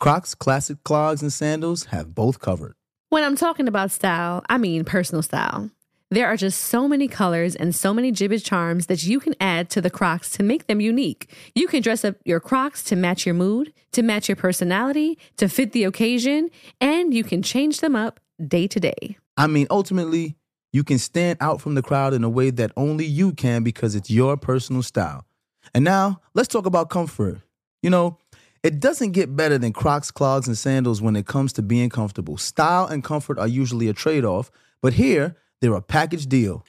Crocs 0.00 0.34
classic 0.34 0.82
clogs 0.82 1.22
and 1.22 1.32
sandals 1.32 1.84
have 1.86 2.14
both 2.14 2.40
covered. 2.40 2.74
When 3.10 3.22
I'm 3.22 3.36
talking 3.36 3.68
about 3.68 3.90
style, 3.90 4.42
I 4.48 4.58
mean 4.58 4.84
personal 4.84 5.22
style. 5.22 5.70
There 6.10 6.26
are 6.26 6.36
just 6.36 6.62
so 6.62 6.88
many 6.88 7.06
colors 7.08 7.54
and 7.54 7.74
so 7.74 7.92
many 7.92 8.12
Jibbitz 8.12 8.44
charms 8.44 8.86
that 8.86 9.04
you 9.04 9.20
can 9.20 9.34
add 9.40 9.70
to 9.70 9.80
the 9.80 9.90
Crocs 9.90 10.30
to 10.32 10.42
make 10.42 10.66
them 10.66 10.80
unique. 10.80 11.32
You 11.54 11.66
can 11.66 11.82
dress 11.82 12.04
up 12.04 12.16
your 12.24 12.40
Crocs 12.40 12.82
to 12.84 12.96
match 12.96 13.26
your 13.26 13.34
mood, 13.34 13.72
to 13.92 14.02
match 14.02 14.28
your 14.28 14.36
personality, 14.36 15.18
to 15.36 15.48
fit 15.48 15.72
the 15.72 15.84
occasion, 15.84 16.50
and 16.80 17.12
you 17.12 17.24
can 17.24 17.42
change 17.42 17.80
them 17.80 17.96
up 17.96 18.20
day 18.46 18.66
to 18.68 18.80
day. 18.80 19.18
I 19.36 19.46
mean, 19.46 19.66
ultimately, 19.70 20.36
you 20.76 20.84
can 20.84 20.98
stand 20.98 21.38
out 21.40 21.62
from 21.62 21.74
the 21.74 21.80
crowd 21.80 22.12
in 22.12 22.22
a 22.22 22.28
way 22.28 22.50
that 22.50 22.70
only 22.76 23.06
you 23.06 23.32
can 23.32 23.62
because 23.62 23.94
it's 23.94 24.10
your 24.10 24.36
personal 24.36 24.82
style. 24.82 25.24
And 25.72 25.82
now, 25.82 26.20
let's 26.34 26.48
talk 26.48 26.66
about 26.66 26.90
comfort. 26.90 27.40
You 27.82 27.88
know, 27.88 28.18
it 28.62 28.78
doesn't 28.78 29.12
get 29.12 29.34
better 29.34 29.56
than 29.56 29.72
Crocs, 29.72 30.10
clogs, 30.10 30.46
and 30.46 30.56
sandals 30.56 31.00
when 31.00 31.16
it 31.16 31.26
comes 31.26 31.54
to 31.54 31.62
being 31.62 31.88
comfortable. 31.88 32.36
Style 32.36 32.84
and 32.84 33.02
comfort 33.02 33.38
are 33.38 33.48
usually 33.48 33.88
a 33.88 33.94
trade 33.94 34.26
off, 34.26 34.50
but 34.82 34.92
here, 34.92 35.34
they're 35.62 35.72
a 35.72 35.80
package 35.80 36.26
deal. 36.26 36.62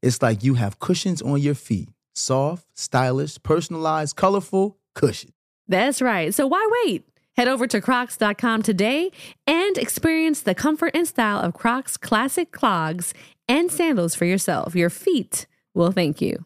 It's 0.00 0.22
like 0.22 0.42
you 0.42 0.54
have 0.54 0.78
cushions 0.78 1.20
on 1.20 1.38
your 1.40 1.54
feet 1.54 1.90
soft, 2.14 2.66
stylish, 2.72 3.42
personalized, 3.42 4.16
colorful 4.16 4.78
cushion. 4.94 5.34
That's 5.68 6.00
right. 6.00 6.32
So 6.32 6.46
why 6.46 6.66
wait? 6.84 7.06
Head 7.36 7.48
over 7.48 7.66
to 7.66 7.80
crocs.com 7.80 8.62
today 8.62 9.10
and 9.46 9.78
experience 9.78 10.40
the 10.40 10.54
comfort 10.54 10.92
and 10.94 11.06
style 11.06 11.40
of 11.40 11.54
Crocs 11.54 11.96
classic 11.96 12.52
clogs 12.52 13.14
and 13.48 13.70
sandals 13.70 14.14
for 14.14 14.24
yourself. 14.24 14.74
Your 14.74 14.90
feet 14.90 15.46
will 15.74 15.92
thank 15.92 16.20
you. 16.20 16.44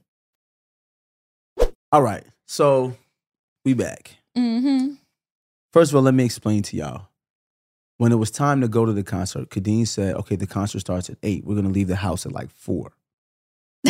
All 1.90 2.02
right, 2.02 2.24
so 2.46 2.96
we 3.64 3.74
back. 3.74 4.16
Mm-hmm. 4.36 4.94
First 5.72 5.92
of 5.92 5.96
all, 5.96 6.02
let 6.02 6.14
me 6.14 6.24
explain 6.24 6.62
to 6.62 6.76
y'all. 6.76 7.08
When 7.98 8.10
it 8.10 8.16
was 8.16 8.30
time 8.32 8.60
to 8.60 8.68
go 8.68 8.84
to 8.84 8.92
the 8.92 9.04
concert, 9.04 9.48
Kadeen 9.50 9.86
said, 9.86 10.16
okay, 10.16 10.34
the 10.34 10.46
concert 10.46 10.80
starts 10.80 11.08
at 11.08 11.16
eight. 11.22 11.44
We're 11.44 11.54
going 11.54 11.66
to 11.66 11.72
leave 11.72 11.86
the 11.86 11.96
house 11.96 12.26
at 12.26 12.32
like 12.32 12.50
four. 12.50 12.92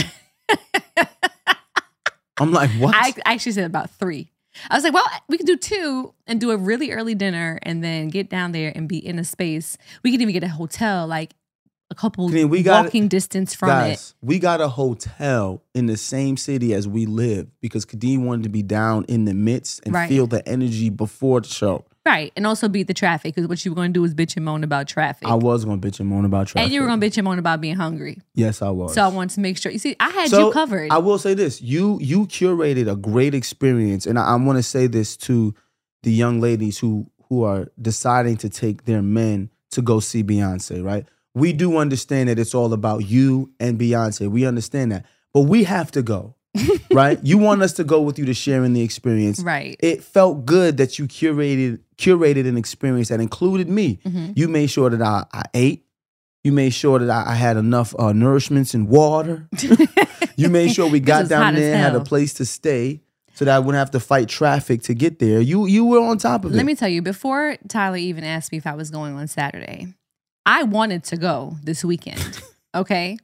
I'm 2.39 2.53
like, 2.53 2.71
what? 2.73 2.95
I 2.95 3.15
actually 3.25 3.53
said 3.53 3.65
about 3.65 3.91
three. 3.91 4.31
I 4.71 4.77
was 4.77 4.85
like, 4.85 4.95
well, 4.95 5.05
we 5.29 5.37
could 5.37 5.47
do 5.47 5.57
two 5.57 6.15
and 6.27 6.41
do 6.41 6.51
a 6.51 6.57
really 6.57 6.91
early 6.93 7.15
dinner 7.15 7.59
and 7.63 7.83
then 7.83 8.09
get 8.09 8.31
down 8.31 8.53
there 8.53 8.73
and 8.75 8.89
be 8.89 8.99
in 9.05 9.19
a 9.19 9.25
space. 9.25 9.77
We 10.03 10.11
could 10.11 10.21
even 10.23 10.33
get 10.33 10.45
a 10.45 10.49
hotel, 10.49 11.07
like 11.07 11.35
a 11.91 11.95
couple 11.95 12.29
we 12.29 12.63
got- 12.63 12.85
walking 12.87 13.09
distance 13.09 13.55
from 13.55 13.69
it. 13.69 13.73
Guys, 13.73 14.15
we 14.23 14.39
got 14.39 14.61
a 14.61 14.69
hotel 14.69 15.63
in 15.75 15.87
the 15.87 15.97
same 15.97 16.37
city 16.37 16.73
as 16.75 16.89
we 16.89 17.07
live 17.07 17.49
because 17.61 17.85
Kadeen 17.85 18.25
wanted 18.25 18.45
to 18.45 18.49
be 18.49 18.63
down 18.63 19.05
in 19.09 19.25
the 19.27 19.35
midst 19.35 19.81
and 19.85 19.95
Right. 19.95 20.09
feel 20.09 20.27
the 20.27 20.47
energy 20.49 20.89
before 20.89 21.41
the 21.41 21.49
show. 21.49 21.85
Right. 22.07 22.33
And 22.37 22.47
also 22.47 22.69
beat 22.69 22.87
the 22.87 22.95
traffic 22.95 23.35
because 23.35 23.49
what 23.49 23.65
you 23.65 23.71
were 23.71 23.75
going 23.77 23.91
to 23.91 23.95
do 23.95 24.03
was 24.03 24.15
bitch 24.15 24.37
and 24.37 24.45
moan 24.45 24.63
about 24.63 24.87
traffic. 24.89 25.27
I 25.27 25.35
was 25.35 25.65
going 25.65 25.81
to 25.81 25.89
bitch 25.89 26.01
and 26.01 26.09
moan 26.09 26.27
about 26.27 26.49
traffic. 26.49 26.67
and 26.67 26.73
you 26.73 26.83
were 26.83 26.87
going 26.87 27.01
to 27.01 27.07
bitch 27.07 27.17
and 27.17 27.25
moan 27.25 27.39
about 27.39 27.63
being 27.63 27.77
hungry. 27.77 28.21
Yes, 28.35 28.61
I 28.61 28.69
was. 28.71 28.93
So 28.93 29.03
I 29.03 29.09
wanted 29.09 29.35
to 29.35 29.41
make 29.41 29.57
sure. 29.57 29.73
You 29.73 29.79
see, 29.79 29.97
I 29.99 30.11
had 30.11 30.29
So, 30.29 30.49
you 30.49 30.53
covered. 30.53 30.91
I 30.91 30.99
will 30.99 31.19
say 31.19 31.33
this: 31.33 31.63
you 31.63 31.99
you 32.03 32.27
curated 32.27 32.91
a 32.93 32.97
great 32.97 33.35
experience, 33.35 34.05
and 34.07 34.19
I, 34.19 34.27
I 34.27 34.37
want 34.37 34.59
to 34.59 34.63
say 34.63 34.87
this 34.87 35.17
to 35.19 35.55
the 36.03 36.13
young 36.13 36.41
ladies 36.41 36.79
who 36.79 37.11
who 37.31 37.43
are 37.45 37.69
deciding 37.81 38.37
to 38.39 38.51
take 38.51 38.85
their 38.85 39.01
men 39.01 39.49
to 39.71 39.81
go 39.81 39.99
see 40.01 40.23
Beyonce. 40.23 40.85
Right? 40.85 41.07
We 41.35 41.55
do 41.55 41.79
understand 41.79 42.29
that 42.29 42.39
it's 42.39 42.55
all 42.55 42.75
about 42.75 43.07
you 43.07 43.51
and 43.59 43.79
Beyonce. 43.79 44.29
We 44.31 44.47
understand 44.47 44.93
that, 44.93 45.07
but 45.33 45.43
we 45.43 45.65
have 45.65 45.91
to 45.93 46.03
go. 46.03 46.37
right? 46.93 47.19
You 47.23 47.39
want 47.39 47.63
us 47.63 47.73
to 47.75 47.85
go 47.85 48.01
with 48.01 48.19
you 48.19 48.25
to 48.27 48.35
share 48.35 48.65
in 48.65 48.73
the 48.73 48.83
experience. 48.83 49.41
right. 49.41 49.77
It 49.81 50.03
felt 50.03 50.45
good 50.47 50.77
that 50.79 50.99
you 50.99 51.07
curated 51.07 51.81
curated 51.97 52.47
an 52.49 52.57
experience 52.57 53.09
that 53.09 53.21
included 53.21 53.69
me. 53.69 53.99
Mhm. 54.05 54.37
You 54.37 54.49
made 54.49 54.69
sure 54.71 54.91
that 54.91 55.01
I, 55.03 55.25
I 55.33 55.43
ate. 55.55 55.85
You 56.43 56.53
made 56.53 56.75
sure 56.75 56.99
that 56.99 57.09
I, 57.11 57.33
I 57.33 57.35
had 57.35 57.57
enough 57.57 57.95
uh, 57.99 58.13
nourishments 58.13 58.75
and 58.75 58.89
water. 58.89 59.49
You 60.37 60.49
made 60.49 60.73
sure 60.73 60.91
we 60.91 60.99
got 60.99 61.29
down 61.29 61.55
there, 61.55 61.77
had 61.77 61.95
a 61.95 62.01
place 62.01 62.35
to 62.35 62.45
stay, 62.45 63.01
so 63.35 63.45
that 63.45 63.55
I 63.55 63.61
wouldn't 63.61 63.79
have 63.79 63.93
to 63.93 64.01
fight 64.01 64.29
traffic 64.29 64.83
to 64.83 64.95
get 64.95 65.21
there. 65.21 65.41
You 65.41 65.67
you 65.67 65.85
were 65.85 66.01
on 66.01 66.19
top 66.19 66.45
of 66.45 66.53
it. 66.53 66.57
Let 66.57 66.67
me 66.67 66.75
tell 66.75 66.89
you, 66.89 67.03
before 67.03 67.57
Tyler 67.69 67.97
even 67.99 68.25
asked 68.25 68.51
me 68.51 68.59
if 68.59 68.67
I 68.67 68.75
was 68.75 68.91
going 68.91 69.15
on 69.15 69.29
Saturday, 69.29 69.95
I 70.45 70.65
wanted 70.65 71.05
to 71.05 71.17
go 71.17 71.57
this 71.63 71.85
weekend. 71.85 72.43
okay. 72.75 73.17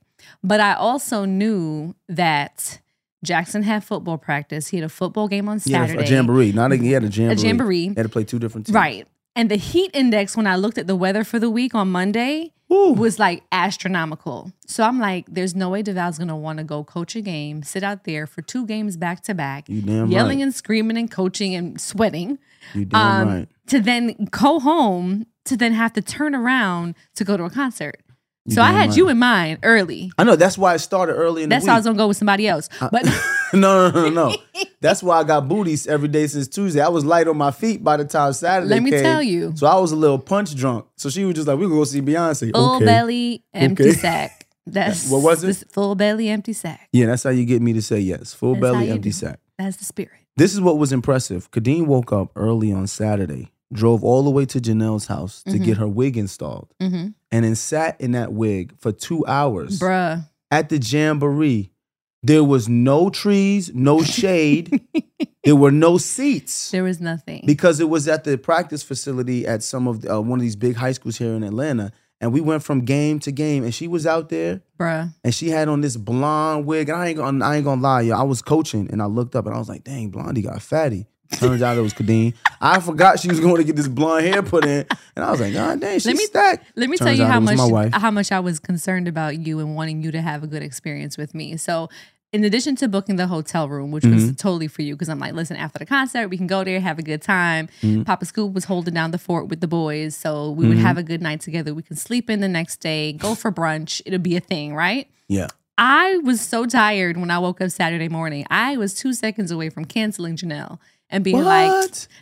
But 0.44 0.60
I 0.60 0.74
also 0.74 1.24
knew 1.24 1.96
that 2.08 2.78
Jackson 3.24 3.62
had 3.62 3.84
football 3.84 4.18
practice. 4.18 4.68
He 4.68 4.78
had 4.78 4.84
a 4.84 4.88
football 4.88 5.28
game 5.28 5.48
on 5.48 5.60
Saturday. 5.60 5.94
yeah, 5.94 6.00
a 6.00 6.10
jamboree. 6.10 6.52
Not 6.52 6.72
a, 6.72 6.76
he 6.76 6.92
had 6.92 7.04
a 7.04 7.08
jamboree. 7.08 7.32
A 7.34 7.46
jamboree. 7.46 7.88
He 7.88 7.94
had 7.94 8.02
to 8.04 8.08
play 8.08 8.24
two 8.24 8.38
different 8.38 8.66
teams. 8.66 8.74
Right. 8.74 9.06
And 9.36 9.50
the 9.50 9.56
heat 9.56 9.90
index, 9.94 10.36
when 10.36 10.46
I 10.46 10.56
looked 10.56 10.78
at 10.78 10.86
the 10.86 10.96
weather 10.96 11.22
for 11.24 11.38
the 11.38 11.50
week 11.50 11.74
on 11.74 11.90
Monday, 11.90 12.52
Woo. 12.68 12.92
was 12.92 13.18
like 13.18 13.42
astronomical. 13.52 14.52
So 14.66 14.84
I'm 14.84 14.98
like, 14.98 15.26
there's 15.28 15.54
no 15.54 15.68
way 15.70 15.82
Devale's 15.82 16.18
gonna 16.18 16.36
want 16.36 16.58
to 16.58 16.64
go 16.64 16.82
coach 16.84 17.14
a 17.16 17.20
game, 17.20 17.62
sit 17.62 17.82
out 17.82 18.04
there 18.04 18.26
for 18.26 18.42
two 18.42 18.66
games 18.66 18.96
back 18.96 19.22
to 19.24 19.34
back, 19.34 19.64
yelling 19.68 20.08
right. 20.38 20.42
and 20.42 20.54
screaming 20.54 20.96
and 20.96 21.10
coaching 21.10 21.54
and 21.54 21.80
sweating, 21.80 22.38
You 22.74 22.84
damn 22.86 23.00
um, 23.00 23.28
right. 23.28 23.48
to 23.68 23.80
then 23.80 24.28
go 24.30 24.60
home 24.60 25.26
to 25.44 25.56
then 25.56 25.72
have 25.72 25.92
to 25.94 26.02
turn 26.02 26.34
around 26.34 26.94
to 27.16 27.24
go 27.24 27.36
to 27.36 27.44
a 27.44 27.50
concert. 27.50 28.02
So 28.48 28.62
I 28.62 28.72
had 28.72 28.88
right. 28.88 28.96
you 28.96 29.08
in 29.10 29.18
mind 29.18 29.58
early. 29.62 30.10
I 30.18 30.24
know 30.24 30.34
that's 30.34 30.56
why 30.56 30.74
it 30.74 30.78
started 30.80 31.12
early 31.12 31.42
in 31.42 31.48
the. 31.50 31.54
That's 31.56 31.66
why 31.66 31.74
I 31.74 31.76
was 31.76 31.84
gonna 31.84 31.98
go 31.98 32.08
with 32.08 32.16
somebody 32.16 32.48
else. 32.48 32.68
But 32.80 33.04
no, 33.52 33.90
no, 33.90 33.90
no, 33.90 34.08
no. 34.08 34.36
That's 34.80 35.02
why 35.02 35.18
I 35.18 35.24
got 35.24 35.46
booties 35.46 35.86
every 35.86 36.08
day 36.08 36.26
since 36.26 36.48
Tuesday. 36.48 36.80
I 36.80 36.88
was 36.88 37.04
light 37.04 37.28
on 37.28 37.36
my 37.36 37.50
feet 37.50 37.84
by 37.84 37.98
the 37.98 38.04
time 38.06 38.32
Saturday 38.32 38.70
Let 38.70 38.82
me 38.82 38.90
came. 38.90 39.02
tell 39.02 39.22
you. 39.22 39.52
So 39.56 39.66
I 39.66 39.76
was 39.78 39.92
a 39.92 39.96
little 39.96 40.18
punch 40.18 40.54
drunk. 40.54 40.86
So 40.96 41.10
she 41.10 41.24
was 41.24 41.34
just 41.34 41.46
like, 41.48 41.58
"We 41.58 41.64
gonna 41.66 41.74
go 41.74 41.84
see 41.84 42.00
Beyonce." 42.00 42.50
full 42.54 42.76
okay. 42.76 42.84
belly, 42.86 43.44
empty 43.52 43.82
Okay. 43.84 43.92
sack. 43.92 44.46
That's 44.66 45.10
What 45.10 45.22
was 45.22 45.44
it? 45.44 45.64
Full 45.72 45.94
belly, 45.96 46.28
empty 46.30 46.52
sack. 46.54 46.88
Yeah, 46.92 47.06
that's 47.06 47.24
how 47.24 47.30
you 47.30 47.44
get 47.44 47.60
me 47.60 47.72
to 47.74 47.82
say 47.82 47.98
yes. 48.00 48.32
Full 48.32 48.54
That's 48.54 48.62
belly, 48.62 48.88
empty 48.90 49.08
do. 49.10 49.12
sack. 49.12 49.40
That's 49.58 49.76
the 49.76 49.84
spirit. 49.84 50.12
This 50.36 50.54
is 50.54 50.60
what 50.60 50.78
was 50.78 50.92
impressive. 50.92 51.50
Kadeen 51.50 51.86
woke 51.86 52.12
up 52.12 52.30
early 52.36 52.72
on 52.72 52.86
Saturday, 52.86 53.50
drove 53.72 54.02
all 54.04 54.22
the 54.22 54.30
way 54.30 54.46
to 54.46 54.60
Janelle's 54.60 55.06
house 55.08 55.42
to 55.44 55.58
Mhm. 55.58 55.64
get 55.64 55.76
her 55.76 55.88
wig 55.88 56.16
installed, 56.16 56.68
Mm-hmm. 56.80 57.08
And 57.32 57.44
then 57.44 57.54
sat 57.54 58.00
in 58.00 58.12
that 58.12 58.32
wig 58.32 58.72
for 58.78 58.92
two 58.92 59.24
hours 59.26 59.78
Bruh. 59.78 60.24
at 60.50 60.68
the 60.68 60.78
jamboree 60.78 61.70
There 62.22 62.44
was 62.44 62.68
no 62.68 63.10
trees, 63.10 63.72
no 63.74 64.02
shade. 64.18 64.80
there 65.44 65.56
were 65.56 65.70
no 65.70 65.96
seats 65.98 66.70
There 66.70 66.84
was 66.84 67.00
nothing. 67.00 67.42
because 67.46 67.80
it 67.80 67.88
was 67.88 68.08
at 68.08 68.24
the 68.24 68.36
practice 68.38 68.82
facility 68.82 69.46
at 69.46 69.62
some 69.62 69.86
of 69.88 70.02
the, 70.02 70.14
uh, 70.16 70.20
one 70.20 70.38
of 70.38 70.42
these 70.42 70.56
big 70.56 70.76
high 70.76 70.92
schools 70.92 71.18
here 71.18 71.32
in 71.34 71.42
Atlanta. 71.42 71.92
And 72.22 72.34
we 72.34 72.42
went 72.42 72.62
from 72.62 72.84
game 72.84 73.18
to 73.20 73.32
game, 73.32 73.64
and 73.64 73.74
she 73.74 73.88
was 73.88 74.06
out 74.06 74.28
there, 74.28 74.60
Bruh. 74.78 75.10
and 75.24 75.34
she 75.34 75.48
had 75.48 75.68
on 75.68 75.80
this 75.80 75.96
blonde 75.96 76.66
wig. 76.66 76.90
And 76.90 76.98
I 76.98 77.06
ain't 77.08 77.16
gonna, 77.16 77.42
I 77.42 77.56
ain't 77.56 77.64
gonna 77.64 77.80
lie, 77.80 78.02
yo. 78.02 78.14
I 78.14 78.24
was 78.24 78.42
coaching, 78.42 78.90
and 78.92 79.00
I 79.00 79.06
looked 79.06 79.34
up, 79.34 79.46
and 79.46 79.54
I 79.54 79.58
was 79.58 79.70
like, 79.70 79.84
"Dang, 79.84 80.10
Blondie 80.10 80.42
got 80.42 80.60
fatty." 80.60 81.06
Turns 81.38 81.62
out 81.62 81.76
it 81.76 81.80
was 81.80 81.94
Kadeen. 81.94 82.34
I 82.60 82.80
forgot 82.80 83.20
she 83.20 83.28
was 83.28 83.40
going 83.40 83.56
to 83.56 83.64
get 83.64 83.76
this 83.76 83.88
blonde 83.88 84.26
hair 84.26 84.42
put 84.42 84.64
in, 84.64 84.84
and 85.16 85.24
I 85.24 85.30
was 85.30 85.40
like, 85.40 85.52
"God 85.54 85.80
dang, 85.80 85.94
she's 85.94 86.06
Let 86.06 86.16
me- 86.16 86.24
stacked." 86.26 86.66
Let 86.76 86.90
me 86.90 86.96
Turns 86.96 87.10
tell 87.10 87.16
you 87.18 87.24
how 87.24 87.40
much 87.40 87.92
how 87.94 88.10
much 88.10 88.32
I 88.32 88.40
was 88.40 88.58
concerned 88.58 89.06
about 89.08 89.38
you 89.38 89.58
and 89.60 89.74
wanting 89.76 90.02
you 90.02 90.10
to 90.10 90.20
have 90.20 90.42
a 90.42 90.46
good 90.46 90.62
experience 90.62 91.16
with 91.16 91.34
me. 91.34 91.56
So 91.56 91.88
in 92.32 92.44
addition 92.44 92.76
to 92.76 92.86
booking 92.88 93.16
the 93.16 93.26
hotel 93.26 93.68
room, 93.68 93.90
which 93.90 94.04
Mm-hmm. 94.04 94.14
was 94.28 94.36
totally 94.36 94.68
for 94.68 94.82
you, 94.82 94.94
because 94.94 95.08
I'm 95.08 95.18
like, 95.18 95.34
listen, 95.34 95.56
after 95.56 95.78
the 95.80 95.86
concert, 95.86 96.28
we 96.28 96.36
can 96.36 96.46
go 96.46 96.62
there, 96.62 96.78
have 96.80 96.98
a 96.98 97.02
good 97.02 97.22
time. 97.22 97.68
Mm-hmm. 97.82 98.02
Papa 98.04 98.24
Scoop 98.24 98.52
was 98.52 98.64
holding 98.66 98.94
down 98.94 99.10
the 99.10 99.18
fort 99.18 99.48
with 99.48 99.60
the 99.60 99.66
boys, 99.66 100.14
so 100.16 100.50
we 100.52 100.68
would 100.68 100.78
have 100.78 100.96
a 100.96 101.02
good 101.02 101.20
night 101.22 101.40
together. 101.40 101.74
We 101.74 101.82
can 101.82 101.96
sleep 101.96 102.30
in 102.30 102.40
the 102.40 102.46
next 102.48 102.76
day, 102.76 103.12
go 103.12 103.34
for 103.34 103.50
brunch. 103.50 104.00
It'll 104.06 104.20
be 104.20 104.36
a 104.36 104.40
thing, 104.40 104.74
right? 104.74 105.08
Yeah. 105.26 105.48
I 105.76 106.18
was 106.18 106.40
so 106.40 106.66
tired 106.66 107.16
when 107.16 107.30
I 107.32 107.38
woke 107.40 107.60
up 107.60 107.70
Saturday 107.70 108.08
morning. 108.08 108.46
I 108.50 108.76
was 108.76 108.94
two 108.94 109.12
seconds 109.12 109.50
away 109.50 109.68
from 109.70 109.84
canceling 109.86 110.36
Janelle 110.36 110.78
and 111.10 111.24
being 111.24 111.42
like, 111.42 111.72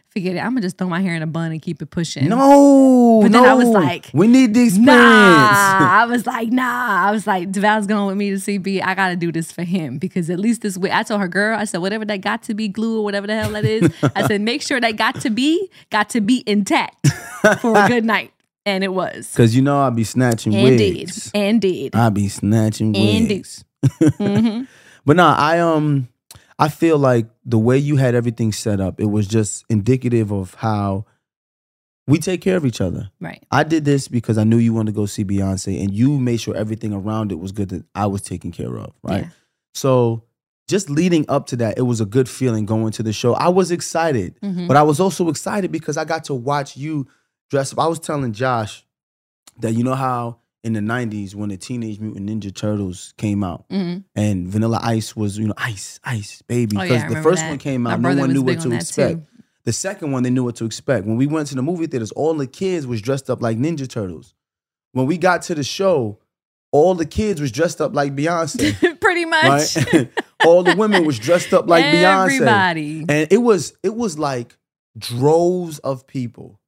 forget 0.08 0.36
it. 0.36 0.38
I'm 0.38 0.50
gonna 0.50 0.62
just 0.62 0.78
throw 0.78 0.88
my 0.88 1.00
hair 1.00 1.14
in 1.14 1.22
a 1.22 1.26
bun 1.26 1.52
and 1.52 1.60
keep 1.62 1.82
it 1.82 1.90
pushing. 1.90 2.28
No, 2.28 3.20
But 3.22 3.32
then 3.32 3.44
I 3.44 3.54
was 3.54 3.68
like, 3.68 4.10
we 4.12 4.26
need 4.26 4.54
the 4.54 4.64
experience. 4.64 4.86
Nah, 5.50 6.02
I 6.02 6.06
was 6.06 6.26
like, 6.26 6.48
nah. 6.50 7.06
I 7.08 7.10
was 7.10 7.26
like, 7.26 7.50
Devale's 7.50 7.86
going 7.86 8.06
with 8.06 8.16
me 8.16 8.30
to 8.30 8.36
CB. 8.36 8.82
I 8.82 8.94
gotta 8.94 9.16
do 9.16 9.30
this 9.30 9.52
for 9.52 9.62
him 9.62 9.98
because 9.98 10.30
at 10.30 10.38
least 10.38 10.62
this 10.62 10.76
way. 10.78 10.90
I 10.92 11.02
told 11.02 11.20
her, 11.20 11.28
girl, 11.28 11.58
I 11.58 11.64
said, 11.64 11.78
whatever 11.78 12.04
that 12.06 12.18
got 12.22 12.42
to 12.44 12.54
be 12.54 12.68
glue 12.68 13.00
or 13.00 13.04
whatever 13.04 13.26
the 13.26 13.34
hell 13.36 13.50
that 13.52 13.64
is. 13.64 13.92
I 14.14 14.26
said, 14.26 14.40
make 14.40 14.62
sure 14.62 14.80
that 14.80 14.96
got 14.96 15.20
to 15.20 15.30
be 15.30 15.70
got 15.90 16.08
to 16.10 16.20
be 16.20 16.42
intact 16.46 17.08
for 17.60 17.76
a 17.76 17.86
good 17.88 18.04
night, 18.04 18.32
and 18.66 18.82
it 18.82 18.92
was. 18.92 19.32
Cause 19.36 19.54
you 19.54 19.62
know 19.62 19.78
I 19.78 19.90
be 19.90 20.04
snatching 20.04 20.52
Indeed, 20.54 20.96
wigs. 21.08 21.30
indeed. 21.34 21.94
I 21.94 22.08
be 22.10 22.28
snatching 22.28 22.94
Indeed. 22.94 23.28
wigs. 23.30 23.64
hmm 24.18 24.62
But 25.04 25.16
nah, 25.16 25.34
I 25.38 25.60
um 25.60 26.08
I 26.58 26.68
feel 26.68 26.98
like 26.98 27.26
the 27.48 27.58
way 27.58 27.78
you 27.78 27.96
had 27.96 28.14
everything 28.14 28.52
set 28.52 28.78
up, 28.78 29.00
it 29.00 29.06
was 29.06 29.26
just 29.26 29.64
indicative 29.70 30.30
of 30.30 30.52
how 30.54 31.06
we 32.06 32.18
take 32.18 32.40
care 32.42 32.56
of 32.56 32.66
each 32.66 32.80
other. 32.80 33.10
Right. 33.20 33.42
I 33.50 33.64
did 33.64 33.84
this 33.84 34.06
because 34.06 34.36
I 34.38 34.44
knew 34.44 34.58
you 34.58 34.72
wanted 34.74 34.92
to 34.92 34.96
go 34.96 35.06
see 35.06 35.24
Beyonce 35.24 35.82
and 35.82 35.92
you 35.92 36.18
made 36.20 36.40
sure 36.40 36.54
everything 36.56 36.92
around 36.92 37.32
it 37.32 37.38
was 37.38 37.52
good 37.52 37.70
that 37.70 37.84
I 37.94 38.06
was 38.06 38.20
taken 38.22 38.50
care 38.52 38.76
of, 38.78 38.92
right? 39.02 39.24
Yeah. 39.24 39.30
So 39.74 40.24
just 40.68 40.90
leading 40.90 41.24
up 41.30 41.46
to 41.46 41.56
that, 41.56 41.78
it 41.78 41.82
was 41.82 42.00
a 42.02 42.06
good 42.06 42.28
feeling 42.28 42.66
going 42.66 42.92
to 42.92 43.02
the 43.02 43.12
show. 43.14 43.32
I 43.34 43.48
was 43.48 43.70
excited, 43.70 44.38
Mhm. 44.42 44.68
but 44.68 44.76
I 44.76 44.82
was 44.82 45.00
also 45.00 45.28
excited 45.30 45.72
because 45.72 45.96
I 45.96 46.04
got 46.04 46.24
to 46.24 46.34
watch 46.34 46.76
you 46.76 47.06
dress 47.50 47.72
up. 47.72 47.78
I 47.78 47.86
was 47.86 47.98
telling 47.98 48.32
Josh 48.32 48.84
that 49.60 49.72
you 49.72 49.82
know 49.84 49.94
how 49.94 50.38
in 50.64 50.72
the 50.72 50.80
90s 50.80 51.34
when 51.34 51.50
the 51.50 51.56
Teenage 51.56 52.00
Mutant 52.00 52.28
Ninja 52.28 52.54
Turtles 52.54 53.14
came 53.16 53.44
out 53.44 53.64
Mhm. 53.70 54.04
and 54.16 54.48
Vanilla 54.48 54.80
Ice 54.82 55.14
was, 55.14 55.38
you 55.38 55.46
know, 55.46 55.54
ice, 55.56 56.00
ice, 56.04 56.42
baby. 56.42 56.76
Oh, 56.76 56.82
Because 56.82 57.02
yeah, 57.02 57.08
the 57.08 57.22
first 57.22 57.42
that. 57.42 57.48
one 57.50 57.58
came 57.58 57.86
out, 57.86 58.00
no 58.00 58.14
one 58.16 58.32
knew 58.32 58.42
what 58.42 58.56
on 58.58 58.70
to 58.70 58.76
expect. 58.76 59.20
too. 59.20 59.42
The 59.64 59.72
second 59.72 60.12
one, 60.12 60.22
they 60.22 60.30
knew 60.30 60.44
what 60.44 60.56
to 60.56 60.64
expect. 60.64 61.06
When 61.06 61.16
we 61.16 61.26
went 61.26 61.48
to 61.48 61.54
the 61.54 61.62
movie 61.62 61.86
theaters, 61.86 62.10
all 62.12 62.34
the 62.34 62.46
kids 62.46 62.86
was 62.86 63.00
dressed 63.02 63.28
up 63.30 63.40
like 63.42 63.58
Ninja 63.58 63.88
Turtles. 63.88 64.34
When 64.92 65.06
we 65.06 65.16
got 65.18 65.42
to 65.42 65.54
the 65.54 65.62
show, 65.62 66.18
all 66.72 66.94
the 66.94 67.06
kids 67.06 67.40
was 67.40 67.52
dressed 67.52 67.80
up 67.80 67.94
like 67.94 68.16
Beyonce, 68.16 69.00
Pretty 69.00 69.24
much. 69.26 69.76
all 70.44 70.62
the 70.62 70.74
women 70.76 71.04
was 71.04 71.18
dressed 71.18 71.52
up 71.54 71.68
like 71.68 71.84
Beyonce. 71.84 72.34
Everybody. 72.34 73.00
And 73.08 73.28
it 73.30 73.38
was 73.42 73.74
it 73.82 73.94
was 73.94 74.18
like 74.18 74.56
droves 74.98 75.78
of 75.80 76.06
people, 76.06 76.58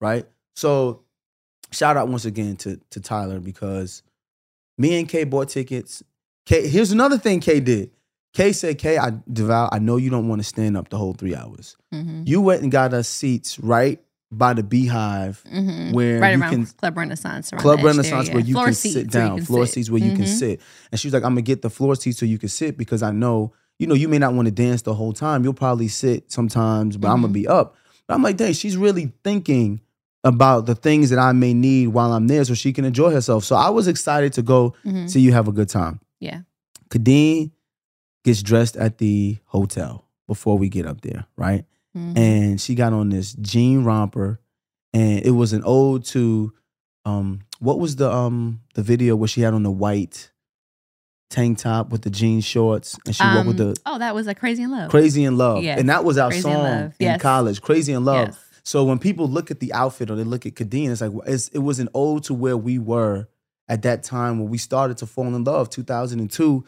right? 0.00 0.26
So 0.56 1.02
shout 1.72 1.96
out 1.96 2.08
once 2.08 2.24
again 2.24 2.56
to 2.56 2.78
to 2.90 3.00
Tyler 3.00 3.40
because 3.40 4.02
me 4.78 4.98
and 4.98 5.08
Kay 5.08 5.24
bought 5.24 5.48
tickets. 5.48 6.02
Kay, 6.44 6.68
here's 6.68 6.92
another 6.92 7.18
thing 7.18 7.40
Kay 7.40 7.60
did. 7.60 7.90
Kay 8.34 8.52
said, 8.52 8.78
Kay, 8.78 8.98
I 8.98 9.12
devour, 9.32 9.68
I 9.72 9.78
know 9.78 9.96
you 9.96 10.10
don't 10.10 10.28
want 10.28 10.40
to 10.40 10.44
stand 10.46 10.76
up 10.76 10.90
the 10.90 10.98
whole 10.98 11.14
three 11.14 11.34
hours. 11.34 11.74
Mhm. 11.94 12.28
You 12.28 12.42
went 12.42 12.62
and 12.62 12.70
got 12.70 12.92
us 12.92 13.08
seats 13.08 13.58
right 13.58 13.98
by 14.30 14.52
the 14.52 14.62
Beyhive 14.62 15.42
Mhm. 15.44 15.92
where 15.94 16.20
right 16.20 16.34
you 16.36 16.40
around 16.42 16.50
can 16.50 16.66
Club 16.66 16.98
Renaissance. 16.98 17.50
around 17.52 17.62
Club 17.62 17.78
edge 17.78 17.82
there, 17.84 17.90
Renaissance 17.92 18.28
yeah. 18.28 18.34
where 18.34 18.44
you 18.44 18.52
Floor 18.54 18.64
can 18.66 18.74
sit 18.74 19.10
down, 19.10 19.36
can 19.38 19.46
floor 19.46 19.64
sit. 19.66 19.72
seats 19.74 19.90
where 19.90 20.02
you 20.02 20.12
can 20.12 20.24
Mhm. 20.26 20.38
sit. 20.38 20.60
And 20.92 21.00
she 21.00 21.08
was 21.08 21.14
like, 21.14 21.22
I'm 21.22 21.30
gonna 21.30 21.42
get 21.42 21.62
the 21.62 21.70
floor 21.70 21.94
seats 21.96 22.18
so 22.18 22.26
you 22.26 22.36
can 22.38 22.50
sit 22.50 22.76
because 22.76 23.02
I 23.02 23.10
know, 23.12 23.52
you 23.78 23.86
know, 23.86 23.94
you 23.94 24.08
may 24.08 24.18
not 24.18 24.34
want 24.34 24.46
to 24.46 24.52
dance 24.52 24.82
the 24.82 24.94
whole 24.94 25.12
time. 25.14 25.42
You'll 25.42 25.54
probably 25.54 25.88
sit 25.88 26.30
sometimes, 26.30 26.96
but 26.98 27.08
I'm 27.08 27.22
gonna 27.22 27.28
Mhm. 27.28 27.32
be 27.34 27.48
up. 27.48 27.74
But 28.06 28.14
I'm 28.14 28.22
like, 28.22 28.36
dang, 28.36 28.52
she's 28.52 28.76
really 28.76 29.12
thinking 29.24 29.80
about 30.26 30.66
the 30.66 30.74
things 30.74 31.10
that 31.10 31.18
I 31.20 31.30
may 31.32 31.54
need 31.54 31.88
while 31.88 32.12
I'm 32.12 32.26
there 32.26 32.44
so 32.44 32.52
she 32.54 32.72
can 32.72 32.84
enjoy 32.84 33.10
herself. 33.12 33.44
So 33.44 33.54
I 33.54 33.70
was 33.70 33.86
excited 33.86 34.32
to 34.34 34.42
go 34.42 34.74
Mhm. 34.84 35.08
see 35.08 35.20
you 35.20 35.32
have 35.32 35.46
a 35.48 35.52
good 35.52 35.68
time. 35.68 36.00
Yeah. 36.20 36.40
Kadeen 36.90 37.52
gets 38.24 38.42
dressed 38.42 38.76
at 38.76 38.98
the 38.98 39.38
hotel 39.46 40.04
before 40.26 40.58
we 40.58 40.68
get 40.68 40.84
up 40.86 41.00
there, 41.02 41.26
right? 41.36 41.64
Mhm. 41.96 42.18
and 42.18 42.60
she 42.60 42.74
got 42.74 42.92
on 42.92 43.08
this 43.08 43.32
jean 43.40 43.82
romper 43.82 44.38
and 44.92 45.20
it 45.24 45.30
was 45.30 45.54
an 45.54 45.62
ode 45.64 46.04
to 46.04 46.52
um 47.06 47.40
what 47.58 47.78
was 47.80 47.96
the 47.96 48.12
um 48.12 48.60
the 48.74 48.82
video 48.82 49.16
where 49.16 49.28
she 49.28 49.40
had 49.40 49.54
on 49.54 49.62
the 49.62 49.70
white 49.70 50.30
tank 51.30 51.56
top 51.58 51.88
with 51.90 52.02
the 52.02 52.10
jean 52.10 52.40
shorts 52.42 52.98
and 53.06 53.16
she 53.16 53.22
walked 53.24 53.46
with 53.48 53.60
Um, 53.60 53.68
the 53.72 53.76
oh, 53.86 53.98
that 53.98 54.14
was 54.14 54.26
a 54.26 54.34
crazy 54.34 54.62
in 54.62 54.70
love. 54.70 54.90
crazy 54.90 55.24
in 55.24 55.38
love 55.38 55.62
Yes. 55.64 55.80
and 55.80 55.88
that 55.88 56.04
was 56.04 56.18
our 56.18 56.28
Crazy 56.28 56.42
song 56.42 56.62
Love. 56.62 56.92
in 57.00 57.06
Yes. 57.06 57.22
college 57.22 57.62
crazy 57.62 57.92
in 57.94 58.04
love 58.04 58.28
Yes. 58.28 58.38
So 58.66 58.82
when 58.82 58.98
people 58.98 59.28
look 59.28 59.50
at 59.50 59.60
the 59.60 59.72
outfit 59.72 60.10
or 60.10 60.16
they 60.16 60.24
look 60.24 60.44
at 60.44 60.54
Kadeen 60.54 60.90
it's 60.90 61.00
like 61.00 61.12
it's, 61.26 61.48
it 61.48 61.60
was 61.60 61.78
an 61.78 61.88
ode 61.94 62.24
to 62.24 62.34
where 62.34 62.56
we 62.56 62.78
were 62.78 63.28
at 63.68 63.82
that 63.82 64.02
time 64.02 64.38
when 64.38 64.48
we 64.48 64.58
started 64.58 64.98
to 64.98 65.06
fall 65.06 65.26
in 65.26 65.44
love 65.44 65.70
2002 65.70 66.64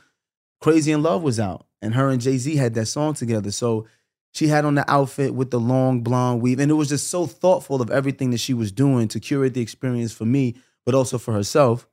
crazy 0.60 0.92
in 0.92 1.02
love 1.02 1.22
was 1.22 1.38
out 1.38 1.66
and 1.82 1.94
her 1.94 2.08
and 2.08 2.20
Jay-Z 2.20 2.56
had 2.56 2.74
that 2.74 2.86
song 2.86 3.14
together 3.14 3.50
so 3.50 3.86
she 4.32 4.46
had 4.46 4.64
on 4.64 4.74
the 4.74 4.88
outfit 4.90 5.34
with 5.34 5.50
the 5.50 5.60
long 5.60 6.02
blonde 6.02 6.42
weave, 6.42 6.60
and 6.60 6.70
it 6.70 6.74
was 6.74 6.88
just 6.88 7.08
so 7.08 7.26
thoughtful 7.26 7.80
of 7.80 7.90
everything 7.90 8.30
that 8.30 8.38
she 8.38 8.54
was 8.54 8.70
doing 8.70 9.08
to 9.08 9.20
curate 9.20 9.54
the 9.54 9.60
experience 9.60 10.12
for 10.12 10.24
me, 10.24 10.54
but 10.84 10.94
also 10.94 11.18
for 11.18 11.32
herself. 11.32 11.88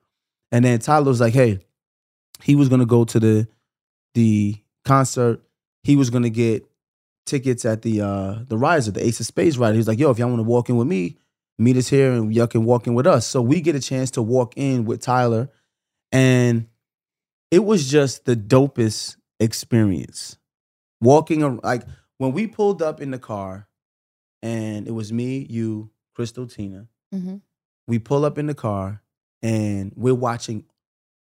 And 0.52 0.66
then 0.66 0.80
Tyler 0.80 1.06
was 1.06 1.22
like, 1.22 1.34
"Hey, 1.34 1.60
he 2.44 2.56
was 2.56 2.70
gonna 2.70 2.86
go 2.86 3.04
to 3.06 3.20
the 3.20 3.48
the 4.14 4.58
concert. 4.84 5.42
He 5.84 5.96
was 5.96 6.10
gonna 6.10 6.30
get 6.30 6.66
tickets 7.26 7.66
at 7.66 7.82
the 7.82 8.02
uh 8.02 8.40
the 8.48 8.58
riser, 8.58 8.92
the 8.92 9.06
Ace 9.06 9.20
of 9.20 9.26
Spades 9.26 9.58
rider. 9.58 9.74
He 9.74 9.78
was 9.80 9.88
like, 9.88 10.00
"Yo, 10.00 10.10
if 10.12 10.20
y'all 10.20 10.30
want 10.30 10.40
to 10.40 10.44
walk 10.44 10.70
in 10.70 10.78
with 10.78 10.88
me, 10.88 11.18
meet 11.58 11.78
us 11.78 11.90
here, 11.90 12.12
and 12.14 12.34
y'all 12.34 12.48
can 12.48 12.66
walk 12.66 12.88
in 12.88 12.94
with 12.94 13.08
us." 13.08 13.26
So 13.28 13.42
we 13.42 13.62
get 13.62 13.76
a 13.76 13.80
chance 13.82 14.12
to 14.12 14.22
walk 14.22 14.54
in 14.56 14.86
with 14.86 15.02
Tyler, 15.02 15.50
and 16.12 16.68
it 17.52 17.64
was 17.66 17.90
just 17.90 18.26
the 18.26 18.36
dopest 18.36 19.18
experience. 19.40 20.38
Walking 21.02 21.44
ar- 21.44 21.60
like 21.64 21.84
when 22.18 22.32
we 22.32 22.48
pulled 22.48 22.82
up 22.82 23.02
in 23.02 23.12
the 23.12 23.20
car, 23.20 23.68
and 24.42 24.88
it 24.88 24.92
was 24.92 25.12
me, 25.12 25.46
you, 25.50 25.90
Crystal, 26.14 26.48
Tina. 26.48 26.88
Mhm. 27.14 27.42
We 27.88 28.00
pull 28.00 28.26
up 28.26 28.38
in 28.38 28.48
the 28.48 28.54
car, 28.56 29.02
and 29.42 29.92
we're 29.96 30.16
watching 30.16 30.66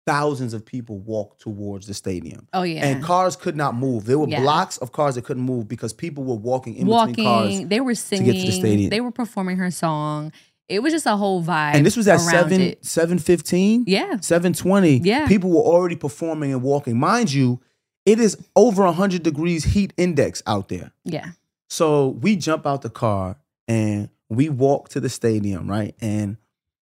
thousands 0.06 0.52
of 0.54 0.64
people 0.66 0.98
walked 0.98 1.40
towards 1.40 1.86
the 1.86 1.94
stadium. 1.94 2.48
Oh 2.52 2.62
yeah. 2.62 2.84
And 2.86 3.02
cars 3.04 3.36
could 3.36 3.56
not 3.56 3.74
move. 3.74 4.04
There 4.06 4.18
were 4.18 4.28
Yeah. 4.28 4.40
blocks 4.40 4.76
of 4.78 4.92
cars 4.92 5.14
that 5.14 5.24
couldn't 5.24 5.42
move 5.44 5.68
because 5.68 5.92
people 5.92 6.24
were 6.24 6.34
walking 6.34 6.74
in 6.74 6.86
Walking, 6.86 7.12
between 7.14 7.26
cars. 7.26 7.68
they 7.68 7.80
were 7.80 7.92
get 7.92 7.98
to 7.98 8.06
singing. 8.06 8.46
the 8.46 8.52
stadium. 8.52 8.90
They 8.90 9.00
were 9.00 9.12
performing 9.12 9.58
her 9.58 9.70
song. 9.70 10.32
It 10.68 10.82
was 10.82 10.92
just 10.92 11.06
a 11.06 11.16
whole 11.16 11.42
vibe. 11.42 11.74
And 11.74 11.84
this 11.86 11.96
was 11.96 12.08
at 12.08 12.18
seven 12.20 12.74
seven 12.82 13.18
fifteen. 13.18 13.84
Yeah. 13.86 14.16
720. 14.20 14.98
Yeah. 14.98 15.26
People 15.28 15.50
were 15.50 15.60
already 15.62 15.96
performing 15.96 16.52
and 16.52 16.62
walking. 16.62 16.98
Mind 16.98 17.32
you, 17.32 17.60
it 18.06 18.18
is 18.18 18.36
over 18.56 18.84
100 18.84 19.22
degrees 19.22 19.64
heat 19.64 19.92
index 19.96 20.42
out 20.46 20.68
there. 20.68 20.92
Yeah. 21.04 21.32
So 21.68 22.08
we 22.08 22.36
jump 22.36 22.66
out 22.66 22.82
the 22.82 22.90
car 22.90 23.36
and 23.68 24.08
we 24.28 24.48
walk 24.48 24.88
to 24.90 25.00
the 25.00 25.08
stadium, 25.08 25.68
right? 25.70 25.94
And 26.00 26.38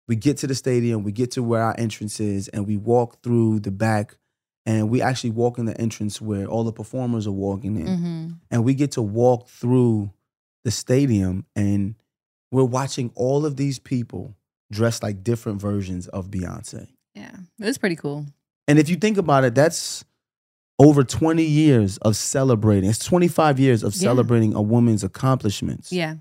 we 0.07 0.15
get 0.15 0.37
to 0.37 0.47
the 0.47 0.55
stadium, 0.55 1.03
we 1.03 1.11
get 1.11 1.31
to 1.31 1.43
where 1.43 1.61
our 1.61 1.75
entrance 1.77 2.19
is, 2.19 2.47
and 2.49 2.65
we 2.67 2.77
walk 2.77 3.21
through 3.21 3.59
the 3.59 3.71
back. 3.71 4.17
And 4.65 4.89
we 4.89 5.01
actually 5.01 5.29
walk 5.29 5.57
in 5.59 5.65
the 5.65 5.79
entrance 5.79 6.19
where 6.21 6.45
all 6.45 6.65
the 6.65 6.73
performers 6.73 7.25
are 7.25 7.31
walking 7.31 7.77
in. 7.79 7.87
hmm 7.97 8.27
And 8.51 8.65
we 8.65 8.73
get 8.73 8.91
to 8.93 9.01
walk 9.01 9.47
through 9.47 10.11
the 10.65 10.71
stadium 10.71 11.45
and 11.55 11.95
we're 12.51 12.65
watching 12.65 13.11
all 13.15 13.45
of 13.45 13.55
these 13.55 13.79
people 13.79 14.35
dressed 14.69 15.03
like 15.03 15.23
different 15.23 15.61
versions 15.61 16.09
of 16.09 16.29
Beyonce. 16.29 16.89
Yeah. 17.15 17.31
It 17.59 17.63
was 17.65 17.77
pretty 17.77 17.95
cool. 17.95 18.25
And 18.67 18.77
if 18.77 18.89
you 18.89 18.97
think 18.97 19.17
about 19.17 19.45
it, 19.45 19.55
that's 19.55 20.03
over 20.79 21.05
20 21.05 21.43
years 21.43 21.97
of 21.99 22.17
celebrating. 22.17 22.89
It's 22.89 22.99
25 23.05 23.59
years 23.61 23.83
of 23.83 23.93
Yeah. 23.95 23.99
celebrating 24.09 24.53
a 24.53 24.61
woman's 24.61 25.01
accomplishments. 25.05 25.93
Yeah. 25.93 26.15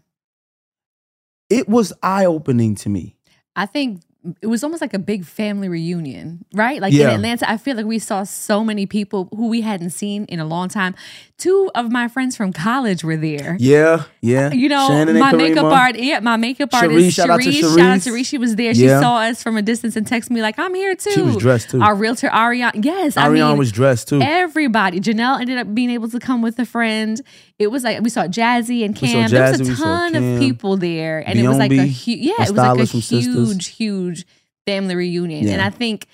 It 1.50 1.68
was 1.68 1.92
eye 2.00 2.24
opening 2.26 2.76
to 2.76 2.88
me. 2.88 3.15
I 3.56 3.66
think 3.66 4.02
it 4.42 4.48
was 4.48 4.64
almost 4.64 4.80
like 4.80 4.92
a 4.92 4.98
big 4.98 5.24
family 5.24 5.68
reunion, 5.68 6.44
right? 6.52 6.80
Like 6.80 6.92
Yeah. 6.92 7.10
in 7.10 7.14
Atlanta, 7.14 7.48
I 7.48 7.56
feel 7.58 7.76
like 7.76 7.86
we 7.86 8.00
saw 8.00 8.24
so 8.24 8.64
many 8.64 8.84
people 8.84 9.28
who 9.36 9.46
we 9.46 9.60
hadn't 9.60 9.90
seen 9.90 10.24
in 10.24 10.40
a 10.40 10.44
long 10.44 10.68
time. 10.68 10.96
Two 11.38 11.70
of 11.76 11.92
my 11.92 12.08
friends 12.08 12.36
from 12.36 12.52
college 12.52 13.04
were 13.04 13.16
there. 13.16 13.56
Yeah, 13.60 14.02
yeah. 14.22 14.48
Uh, 14.48 14.52
you 14.54 14.68
know, 14.68 14.88
Shannon 14.88 15.10
and 15.10 15.20
my 15.20 15.32
makeup 15.32 15.66
Karima. 15.66 15.72
art, 15.76 15.98
yeah, 15.98 16.18
my 16.18 16.36
makeup 16.36 16.70
Cherise, 16.70 16.82
artist, 16.82 17.16
shout 17.16 17.30
out 17.30 17.40
to 17.40 17.48
Cherise, 17.50 17.60
shout 17.78 17.90
out 17.90 18.00
to 18.02 18.10
Cherise. 18.10 18.26
She 18.26 18.38
was 18.38 18.56
there. 18.56 18.74
She 18.74 18.86
Yeah. 18.86 19.00
saw 19.00 19.18
us 19.18 19.42
from 19.44 19.56
a 19.56 19.62
distance 19.62 19.94
and 19.94 20.04
texted 20.06 20.30
me 20.30 20.42
like, 20.42 20.58
"I'm 20.58 20.74
here 20.74 20.96
too." 20.96 21.10
She 21.12 21.22
was 21.22 21.36
dressed, 21.36 21.70
too. 21.70 21.80
Our 21.80 21.94
realtor 21.94 22.28
Ariane, 22.34 22.72
yes, 22.82 23.16
I 23.16 23.28
Ariana 23.28 23.50
mean, 23.50 23.58
was 23.58 23.70
dressed 23.70 24.08
too. 24.08 24.20
Everybody. 24.20 24.98
Janelle 24.98 25.40
ended 25.40 25.58
up 25.58 25.72
being 25.72 25.90
able 25.90 26.08
to 26.08 26.18
come 26.18 26.42
with 26.42 26.58
a 26.58 26.64
friend. 26.66 27.20
It 27.58 27.68
was 27.70 27.84
like 27.84 28.00
we 28.02 28.10
saw 28.10 28.24
Jazzy 28.26 28.84
and 28.84 28.94
Cam. 28.94 29.30
there 29.30 29.50
was 29.50 29.60
a 29.60 29.74
ton 29.76 30.12
Cam, 30.12 30.34
of 30.34 30.38
people 30.40 30.76
there, 30.76 31.20
and 31.26 31.38
it 31.38 31.48
was 31.48 31.56
like 31.58 31.72
a 31.72 31.84
huge, 31.86 32.20
yeah, 32.20 32.34
it 32.38 32.38
was 32.40 32.52
like 32.52 32.80
a 32.80 32.86
from 32.86 33.00
Sisters. 33.00 33.24
huge, 33.34 33.66
huge 33.68 34.26
family 34.66 34.94
reunion. 34.94 35.46
Yeah. 35.46 35.52
And 35.54 35.62
I 35.62 35.70
think 35.70 36.06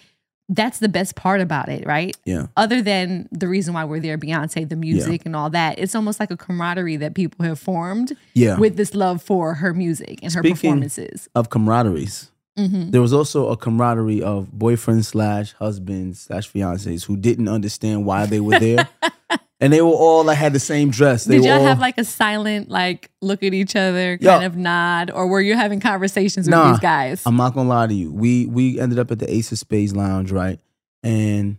that's 0.48 0.78
the 0.80 0.88
best 0.88 1.16
part 1.16 1.40
about 1.40 1.68
it, 1.68 1.86
right? 1.86 2.14
Yeah. 2.26 2.46
Other 2.56 2.82
than 2.82 3.28
the 3.32 3.48
reason 3.48 3.72
why 3.74 3.84
we're 3.84 4.00
there, 4.00 4.18
Beyonce, 4.18 4.68
the 4.68 4.76
music 4.76 5.22
and 5.24 5.34
all 5.34 5.48
that, 5.50 5.78
it's 5.78 5.94
almost 5.94 6.20
like 6.20 6.30
a 6.30 6.36
camaraderie 6.36 6.96
that 6.98 7.14
people 7.14 7.44
have 7.46 7.58
formed 7.58 8.14
Yeah. 8.34 8.58
with 8.58 8.76
this 8.76 8.94
love 8.94 9.22
for 9.22 9.54
her 9.54 9.72
music 9.72 10.18
and 10.22 10.32
her 10.34 10.42
performances. 10.42 11.28
of 11.34 11.48
camaraderies. 11.48 12.28
hmm 12.58 12.90
There 12.90 13.00
was 13.00 13.14
also 13.14 13.48
a 13.48 13.56
camaraderie 13.56 14.22
of 14.22 14.48
boyfriends 14.48 15.06
slash 15.06 15.54
husbands 15.54 16.20
slash 16.20 16.52
fiancés 16.52 17.06
who 17.06 17.16
didn't 17.16 17.48
understand 17.48 18.04
why 18.04 18.26
they 18.26 18.40
were 18.40 18.58
there, 18.60 18.86
and 19.62 19.72
they 19.72 19.80
were 19.80 19.92
all 19.92 20.24
like 20.24 20.36
had 20.36 20.52
the 20.52 20.58
same 20.60 20.90
dress. 20.90 21.24
They 21.24 21.36
Did 21.36 21.44
y'all 21.44 21.60
all, 21.60 21.64
have 21.66 21.78
like 21.78 21.96
a 21.96 22.04
silent, 22.04 22.68
like 22.68 23.10
look 23.20 23.44
at 23.44 23.54
each 23.54 23.76
other, 23.76 24.18
Yo. 24.20 24.28
kind 24.28 24.44
of 24.44 24.56
nod, 24.56 25.12
or 25.12 25.28
were 25.28 25.40
you 25.40 25.54
having 25.54 25.78
conversations 25.78 26.46
with 26.46 26.50
Nah, 26.50 26.72
these 26.72 26.80
guys? 26.80 27.22
I'm 27.24 27.36
not 27.36 27.54
gonna 27.54 27.68
lie 27.68 27.86
to 27.86 27.94
you. 27.94 28.12
We 28.12 28.46
we 28.46 28.80
ended 28.80 28.98
up 28.98 29.12
at 29.12 29.20
the 29.20 29.32
Ace 29.32 29.52
of 29.52 29.58
Spades 29.58 29.94
Lounge, 29.94 30.32
right? 30.32 30.58
And 31.04 31.58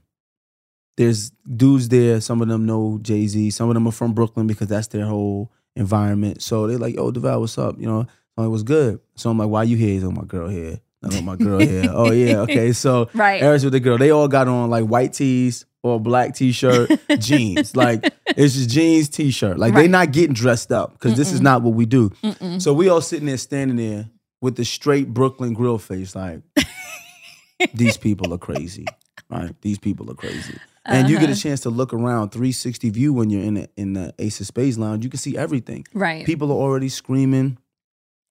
there's 0.98 1.32
dudes 1.56 1.88
there. 1.88 2.20
Some 2.20 2.42
of 2.42 2.50
them 2.50 2.66
know 2.66 3.00
Jay 3.02 3.26
Z. 3.26 3.52
Some 3.52 3.70
of 3.70 3.74
them 3.74 3.88
are 3.88 3.92
from 3.92 4.14
Brooklyn 4.14 4.48
because 4.48 4.68
that's 4.68 4.88
their 4.88 5.06
whole 5.06 5.50
environment. 5.78 6.42
So 6.42 6.68
they're 6.68 6.78
like, 6.78 6.96
"Yo, 6.96 7.10
Devale, 7.12 7.40
what's 7.40 7.58
up?" 7.58 7.80
You 7.80 7.88
know, 7.88 8.06
so 8.38 8.44
it 8.44 8.50
was 8.50 8.64
good. 8.64 9.00
So 9.16 9.30
I'm 9.30 9.38
like, 9.38 9.48
"Why 9.50 9.64
you 9.64 9.78
here?" 9.78 9.90
He's 9.94 10.04
like, 10.04 10.16
"My 10.18 10.26
girl 10.26 10.50
here." 10.50 10.82
I 11.04 11.08
know 11.10 11.22
my 11.22 11.36
girl 11.36 11.60
here. 11.60 11.90
Oh 11.94 12.12
yeah, 12.12 12.40
okay. 12.42 12.72
So 12.74 13.10
Right. 13.14 13.42
Eric's 13.42 13.64
with 13.64 13.74
the 13.74 13.80
girl. 13.80 13.98
They 13.98 14.12
all 14.12 14.28
got 14.28 14.48
on 14.48 14.70
like 14.70 14.86
white 14.86 15.14
tees 15.14 15.66
or 15.84 15.96
a 15.98 16.00
black 16.00 16.34
t-shirt, 16.34 16.90
jeans. 17.20 17.76
Like 17.76 18.14
it's 18.26 18.56
just 18.56 18.70
jeans, 18.70 19.10
t-shirt. 19.10 19.60
Like 19.60 19.74
they're 19.76 19.88
not 19.88 20.12
getting 20.12 20.34
dressed 20.34 20.72
up 20.72 20.94
because 20.94 21.16
this 21.18 21.32
is 21.32 21.42
not 21.42 21.62
what 21.62 21.74
we 21.76 21.86
do. 21.86 22.10
Mm-mm. 22.24 22.62
So 22.62 22.74
we 22.74 22.90
all 22.90 23.02
sitting 23.02 23.26
there 23.28 23.38
standing 23.38 23.78
there 23.78 24.10
with 24.42 24.56
the 24.56 24.66
straight 24.66 25.14
Brooklyn 25.14 25.54
grill 25.54 25.78
face, 25.78 26.16
like 26.16 26.42
these 27.74 27.98
people 27.98 28.34
are 28.34 28.38
crazy. 28.38 28.86
Right? 29.30 29.56
These 29.62 29.80
people 29.80 30.12
are 30.12 30.16
crazy. 30.16 30.58
And 30.86 31.10
you 31.10 31.16
get 31.16 31.26
Uh-huh. 31.26 31.34
a 31.34 31.36
chance 31.36 31.62
to 31.62 31.70
look 31.70 31.94
around 31.94 32.30
360 32.32 32.90
view 32.90 33.14
when 33.14 33.30
you're 33.30 33.42
in 33.44 33.54
the 33.56 33.70
in 33.78 33.94
the 33.94 34.14
Ace 34.20 34.42
of 34.42 34.48
Spades 34.48 34.78
lounge. 34.78 35.04
You 35.04 35.10
can 35.10 35.18
see 35.20 35.38
everything. 35.38 35.86
Right. 35.94 36.26
People 36.26 36.52
are 36.52 36.56
already 36.56 36.90
screaming. 36.90 37.58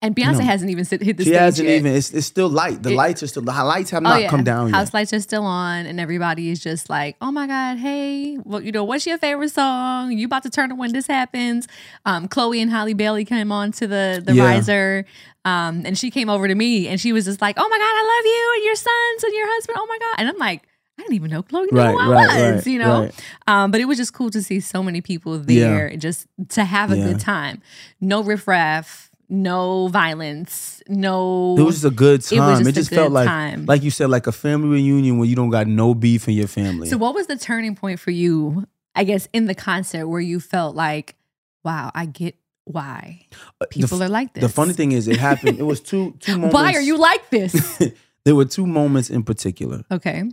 And 0.05 0.17
Beyonce 0.17 0.39
know, 0.41 0.45
hasn't 0.45 0.69
even 0.71 0.85
hit 0.85 0.99
the 1.17 1.23
She 1.25 1.31
stage 1.31 1.35
hasn't 1.39 1.69
yet. 1.69 1.77
even. 1.77 1.95
It's, 1.95 2.13
it's 2.13 2.27
still 2.27 2.49
light. 2.49 2.83
The 2.83 2.91
It- 2.91 2.97
lights 2.97 3.23
are 3.23 3.29
still. 3.29 3.43
The 3.43 3.53
lights 3.53 3.91
have 3.91 4.03
Oh, 4.03 4.09
not 4.09 4.21
yeah. 4.21 4.29
come 4.29 4.43
down 4.43 4.67
yet. 4.67 4.75
House 4.75 4.89
yet. 4.89 4.95
lights 4.95 5.13
are 5.13 5.21
still 5.21 5.45
on, 5.45 5.87
and 5.87 6.01
everybody 6.01 6.51
is 6.51 6.59
just 6.61 6.91
like, 6.91 7.15
"Oh 7.21 7.31
my 7.31 7.47
god, 7.47 7.79
hey, 7.79 8.37
well, 8.45 8.61
you 8.61 8.73
know, 8.73 8.83
what's 8.83 9.07
your 9.07 9.17
favorite 9.19 9.51
song? 9.53 10.11
You 10.11 10.27
about 10.27 10.43
to 10.43 10.51
turn 10.51 10.73
it 10.73 10.75
when 10.75 10.93
this 10.93 11.07
happens?" 11.07 11.69
Um, 12.05 12.27
Chloe 12.27 12.61
and 12.61 12.71
Halle 12.71 12.95
Bailey 12.95 13.25
came 13.25 13.53
on 13.53 13.71
to 13.73 13.87
the 13.87 14.21
the 14.27 14.35
Yeah. 14.35 14.45
riser, 14.45 15.05
um, 15.45 15.83
and 15.87 15.97
she 15.97 16.11
came 16.11 16.29
over 16.29 16.49
to 16.49 16.55
me, 16.57 16.89
and 16.89 17.01
she 17.01 17.13
was 17.13 17.25
just 17.27 17.41
like, 17.41 17.55
"Oh 17.57 17.69
my 17.69 17.79
god, 17.79 17.85
I 17.85 18.17
love 18.19 18.27
you 18.27 18.53
and 18.57 18.65
your 18.65 18.75
sons 18.75 19.23
and 19.25 19.33
your 19.35 19.47
husband. 19.55 19.79
Oh 19.81 19.87
my 19.87 19.99
god!" 19.99 20.15
And 20.19 20.29
I'm 20.29 20.39
like. 20.39 20.63
I 20.99 21.05
didn't 21.05 21.15
even 21.15 21.31
know 21.31 21.43
Chloe 21.43 21.67
knew 21.73 21.79
Right, 21.79 21.91
who 21.93 21.99
I 21.99 22.07
right, 22.11 22.53
was, 22.55 22.67
right, 22.67 22.73
you 22.73 22.79
know. 22.79 23.09
Um, 23.47 23.71
but 23.71 23.81
it 23.81 23.87
was 23.87 23.97
just 23.97 24.13
cool 24.13 24.29
to 24.29 24.43
see 24.43 24.61
so 24.61 24.83
many 24.83 25.01
people 25.01 25.37
Yeah. 25.51 25.65
there, 25.65 25.97
just 25.97 26.27
to 26.51 26.65
have 26.65 26.93
a 26.93 26.99
Yeah. 26.99 27.05
good 27.07 27.19
time. 27.19 27.63
No 27.99 28.23
riffraff, 28.23 29.11
no 29.33 29.89
violence, 29.89 30.83
no. 30.89 31.57
It 31.59 31.63
was 31.63 31.77
just 31.77 31.87
a 31.87 31.91
good 31.91 32.21
It 32.21 32.39
was 32.39 32.59
time. 32.59 32.61
It 32.67 32.73
just 32.73 32.75
just, 32.75 32.91
felt 32.91 33.13
like, 33.13 33.27
time. 33.27 33.65
like 33.67 33.83
you 33.83 33.91
said, 33.91 34.11
like 34.11 34.27
a 34.27 34.33
family 34.33 34.69
reunion 34.69 35.17
where 35.19 35.27
you 35.27 35.35
don't 35.35 35.49
got 35.51 35.67
no 35.67 35.95
beef 35.95 36.29
in 36.29 36.35
your 36.35 36.47
family. 36.49 36.87
So, 36.89 36.99
what 36.99 37.15
was 37.15 37.27
the 37.29 37.37
turning 37.37 37.75
point 37.75 37.99
for 37.99 38.11
you? 38.11 38.67
I 38.95 39.05
guess 39.05 39.27
in 39.33 39.47
the 39.47 39.55
concert 39.55 40.07
where 40.07 40.21
you 40.21 40.39
felt 40.39 40.77
like, 40.77 41.17
"Wow, 41.65 41.91
I 41.95 42.05
get 42.05 42.37
why 42.67 43.27
Uh, 43.33 43.37
the 43.61 43.67
people 43.69 44.03
are 44.03 44.09
like 44.09 44.35
this." 44.35 44.43
The 44.43 44.51
funny 44.51 44.75
thing 44.75 44.93
is, 44.93 45.09
it 45.09 45.17
happened. 45.17 45.59
It 45.59 45.63
was 45.65 45.81
two 45.81 46.15
two 46.21 46.35
moments. 46.35 46.55
why 46.55 46.75
are 46.75 46.83
you 46.83 46.99
like 46.99 47.31
this? 47.31 47.83
there 48.27 48.35
were 48.37 48.45
two 48.45 48.67
moments 48.67 49.09
in 49.09 49.23
particular. 49.23 49.83
okay. 49.91 50.25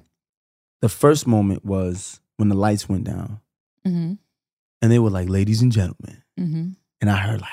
The 0.81 0.89
first 0.89 1.25
moment 1.25 1.63
was 1.65 2.19
when 2.37 2.49
the 2.49 2.55
lights 2.55 2.87
went 2.89 3.05
down, 3.05 3.39
Mm-hmm. 3.87 4.13
and 4.81 4.91
they 4.91 4.99
were 4.99 5.09
like, 5.09 5.29
"Ladies 5.29 5.61
and 5.61 5.71
gentlemen," 5.71 6.21
Mm-hmm. 6.37 6.69
and 6.99 7.09
I 7.09 7.15
heard 7.15 7.39
like, 7.41 7.49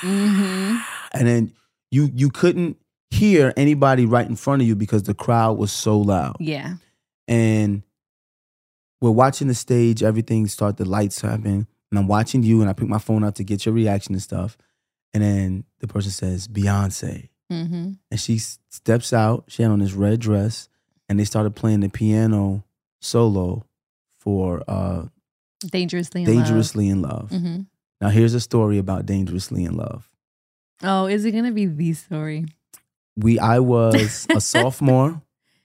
Mm-hmm. 0.00 0.76
and 1.12 1.28
then 1.28 1.52
you 1.90 2.10
you 2.14 2.30
couldn't 2.30 2.76
hear 3.10 3.52
anybody 3.56 4.04
right 4.06 4.28
in 4.28 4.36
front 4.36 4.62
of 4.62 4.68
you 4.68 4.76
because 4.76 5.04
the 5.04 5.14
crowd 5.14 5.58
was 5.58 5.72
so 5.72 5.98
loud. 5.98 6.36
Yeah. 6.40 6.74
and 7.26 7.82
we're 9.00 9.10
watching 9.10 9.48
the 9.48 9.54
stage, 9.54 10.02
everything 10.02 10.46
start, 10.48 10.76
the 10.76 10.84
lights 10.84 11.20
happen, 11.20 11.68
and 11.90 11.98
I'm 11.98 12.08
watching 12.08 12.42
you, 12.42 12.60
and 12.60 12.68
I 12.68 12.72
pick 12.72 12.88
my 12.88 12.98
phone 12.98 13.22
up 13.24 13.36
to 13.36 13.44
get 13.44 13.64
your 13.64 13.74
reaction 13.74 14.14
and 14.14 14.22
stuff. 14.22 14.58
And 15.14 15.22
then 15.22 15.64
the 15.80 15.86
person 15.86 16.10
says, 16.10 16.48
Beyonce. 16.48 17.28
Mm-hmm. 17.50 17.92
And 18.10 18.20
she 18.20 18.38
steps 18.38 19.12
out, 19.12 19.44
she 19.48 19.62
had 19.62 19.70
on 19.70 19.78
this 19.78 19.92
red 19.92 20.20
dress, 20.20 20.68
and 21.08 21.18
they 21.18 21.24
started 21.24 21.54
playing 21.54 21.80
the 21.80 21.88
piano 21.88 22.64
solo 23.00 23.64
for 24.18 24.62
uh, 24.68 25.04
Dangerously 25.70 26.24
in 26.24 26.26
Dangerously 26.26 26.88
in 26.88 27.00
Love. 27.00 27.30
love. 27.32 27.40
Mm-hmm. 27.40 27.60
Now, 28.00 28.08
here's 28.10 28.34
a 28.34 28.40
story 28.40 28.78
about 28.78 29.06
Dangerously 29.06 29.64
in 29.64 29.76
Love. 29.76 30.08
Oh, 30.82 31.06
is 31.06 31.24
it 31.24 31.32
gonna 31.32 31.50
be 31.52 31.66
the 31.66 31.92
story? 31.94 32.46
We, 33.16 33.38
I 33.38 33.58
was 33.58 34.26
a 34.30 34.40
sophomore 34.40 35.20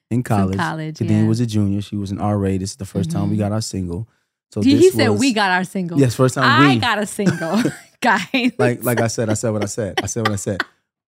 in 0.10 0.24
college. 0.24 0.58
college, 0.58 0.96
Kadeen 0.98 1.22
yeah. 1.24 1.28
was 1.28 1.40
a 1.40 1.46
junior. 1.46 1.82
She 1.82 1.96
was 1.96 2.10
an 2.12 2.18
RA. 2.18 2.50
This 2.58 2.72
is 2.72 2.76
the 2.78 2.86
1st 2.86 3.12
time 3.12 3.30
we 3.30 3.36
Mhm. 3.36 3.40
got 3.40 3.52
our 3.52 3.62
single. 3.62 4.08
So 4.52 4.62
he 4.62 4.90
said 4.90 5.10
was- 5.10 5.20
we 5.20 5.34
got 5.34 5.52
our 5.52 5.64
single. 5.64 6.00
Yes, 6.00 6.16
first 6.16 6.36
time 6.36 6.44
I 6.46 6.74
we 6.74 6.80
got 6.80 6.98
a 7.00 7.06
single, 7.06 7.62
guys. 8.02 8.52
like 8.58 8.84
like 8.84 9.00
I 9.02 9.08
said, 9.08 9.30
I 9.30 9.34
said 9.36 9.52
what 9.52 9.64
I 9.64 9.68
said. 9.68 10.00
I 10.02 10.08
said 10.08 10.22
what 10.28 10.32
I 10.34 10.38
said. 10.38 10.62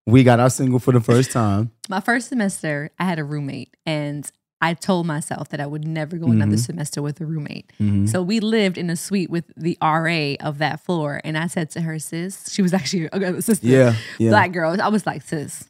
We 0.07 0.23
got 0.23 0.39
our 0.39 0.51
single 0.51 0.77
for 0.77 0.91
the 0.91 1.01
first 1.01 1.31
time. 1.31 1.71
my 1.89 1.99
first 1.99 2.29
semester, 2.29 2.91
I 2.99 3.05
had 3.05 3.17
a 3.17 3.23
roommate, 3.23 3.75
and 3.87 4.31
I 4.61 4.73
told 4.73 5.05
myself 5.05 5.49
that 5.49 5.59
I 5.59 5.65
would 5.67 5.85
never 5.85 6.17
go 6.17 6.27
another 6.27 6.55
Mhm. 6.55 6.65
semester 6.65 7.01
with 7.01 7.19
a 7.21 7.25
roommate. 7.25 7.71
Mhm. 7.79 8.07
So 8.09 8.21
we 8.23 8.39
lived 8.39 8.77
in 8.77 8.89
a 8.89 8.95
suite 8.95 9.29
with 9.29 9.45
the 9.57 9.77
RA 9.81 10.37
of 10.37 10.57
that 10.59 10.79
floor, 10.83 11.19
and 11.23 11.37
I 11.37 11.47
said 11.47 11.69
to 11.71 11.81
her, 11.81 11.99
"Sis," 11.99 12.51
she 12.51 12.61
was 12.61 12.73
actually 12.73 13.09
a 13.11 13.41
sister, 13.41 13.67
Yeah, 13.67 13.95
yeah. 14.17 14.29
black 14.31 14.53
girl. 14.53 14.75
I 14.81 14.87
was 14.87 15.05
like, 15.05 15.21
"Sis." 15.21 15.65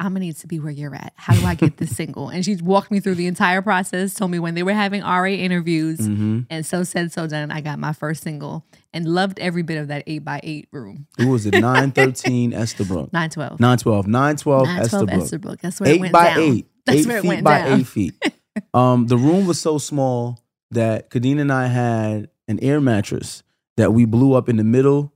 I'm 0.00 0.12
gonna 0.12 0.20
need 0.20 0.36
to 0.36 0.46
be 0.46 0.60
where 0.60 0.70
you're 0.70 0.94
at. 0.94 1.12
How 1.16 1.34
do 1.34 1.44
I 1.44 1.56
get 1.56 1.78
this 1.78 1.90
single? 1.96 2.28
And 2.28 2.44
she 2.44 2.54
walked 2.54 2.92
me 2.92 3.00
through 3.00 3.16
the 3.16 3.26
entire 3.26 3.60
process, 3.62 4.14
told 4.14 4.30
me 4.30 4.38
when 4.38 4.54
they 4.54 4.62
were 4.62 4.72
having 4.72 5.02
RA 5.02 5.34
interviews, 5.34 5.98
hmm 5.98 6.42
and 6.48 6.64
so 6.64 6.84
said, 6.84 7.10
so 7.12 7.26
done. 7.26 7.50
I 7.50 7.60
got 7.60 7.80
my 7.80 7.92
first 7.92 8.22
single 8.22 8.64
and 8.94 9.08
loved 9.08 9.40
every 9.40 9.62
bit 9.62 9.76
of 9.76 9.88
that 9.88 10.04
eight 10.06 10.24
by 10.24 10.38
eight 10.44 10.68
room. 10.70 11.08
Who 11.18 11.26
was 11.30 11.46
it? 11.46 11.58
Nine 11.58 11.90
thirteen 11.90 12.52
Estabrook. 12.54 13.12
912. 13.12 13.58
Nine 13.58 13.76
twelve. 13.78 14.06
Nine 14.06 14.36
twelve 14.36 14.66
912 14.68 15.08
Estabrook. 15.10 15.24
Estabrook. 15.24 15.60
That's 15.62 15.80
where 15.80 15.90
it 15.90 15.94
Eight 15.94 16.00
went 16.00 16.12
by 16.12 16.24
down. 16.30 16.38
eight. 16.42 16.66
That's 16.88 17.00
eight 17.00 17.06
where 17.06 17.18
it 17.18 17.22
feet 17.22 17.28
went 17.28 17.44
by 17.44 17.58
down. 17.58 17.80
eight 17.80 17.86
feet. 17.86 18.14
Um, 18.74 19.06
the 19.06 19.16
room 19.16 19.46
was 19.46 19.60
so 19.60 19.78
small 19.78 20.40
that 20.72 21.10
Kadeen 21.10 21.38
and 21.40 21.52
I 21.52 21.66
had 21.68 22.28
an 22.48 22.58
air 22.60 22.80
mattress 22.80 23.44
that 23.76 23.92
we 23.92 24.04
blew 24.04 24.34
up 24.34 24.48
in 24.48 24.56
the 24.56 24.64
middle 24.64 25.12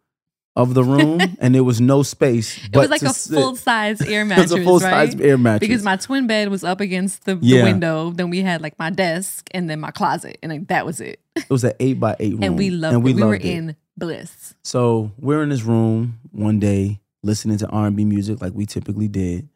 of 0.55 0.75
the 0.75 0.85
room, 0.85 1.37
and 1.41 1.53
there 1.55 1.65
was 1.65 1.81
no 1.81 2.05
space. 2.05 2.57
It 2.65 2.77
was 2.77 2.89
like 2.89 3.03
a 3.03 3.13
full 3.13 3.57
size 3.57 4.01
air 4.07 4.23
It 4.23 4.27
mattress, 4.27 4.53
was 4.53 4.61
a 4.61 4.65
full 4.65 4.79
size 4.81 5.17
right? 5.17 5.21
air 5.25 5.37
mattress. 5.39 5.67
Because 5.67 5.83
my 5.83 5.97
twin 5.97 6.29
bed 6.29 6.51
was 6.51 6.63
up 6.63 6.81
against 6.81 7.25
the, 7.25 7.35
the 7.35 7.63
window. 7.63 8.11
Then 8.13 8.31
we 8.31 8.43
had 8.43 8.63
like 8.63 8.79
my 8.79 8.91
desk 8.91 9.49
and 9.51 9.69
then 9.69 9.81
my 9.81 9.91
closet, 9.91 10.39
and 10.43 10.53
like, 10.53 10.69
that 10.69 10.87
was 10.87 11.01
it. 11.01 11.19
it 11.35 11.51
was 11.51 11.65
an 11.65 11.73
eight 11.81 11.99
by 11.99 12.15
eight 12.21 12.35
room, 12.35 12.45
And 12.45 12.57
we 12.59 12.71
loved 12.71 12.95
and 12.95 13.03
we 13.03 13.11
it. 13.11 13.17
We 13.17 13.23
were 13.25 13.35
it. 13.35 13.45
in 13.45 13.77
bliss. 13.97 14.55
So 14.63 15.11
we're 15.19 15.43
in 15.43 15.49
this 15.49 15.63
room 15.63 16.21
one 16.31 16.61
day 16.61 17.01
listening 17.25 17.59
to 17.59 17.69
R 17.69 17.89
and 17.89 17.97
B 17.97 18.05
music 18.05 18.41
like 18.41 18.53
we 18.55 18.67
typically 18.67 19.09
did. 19.09 19.49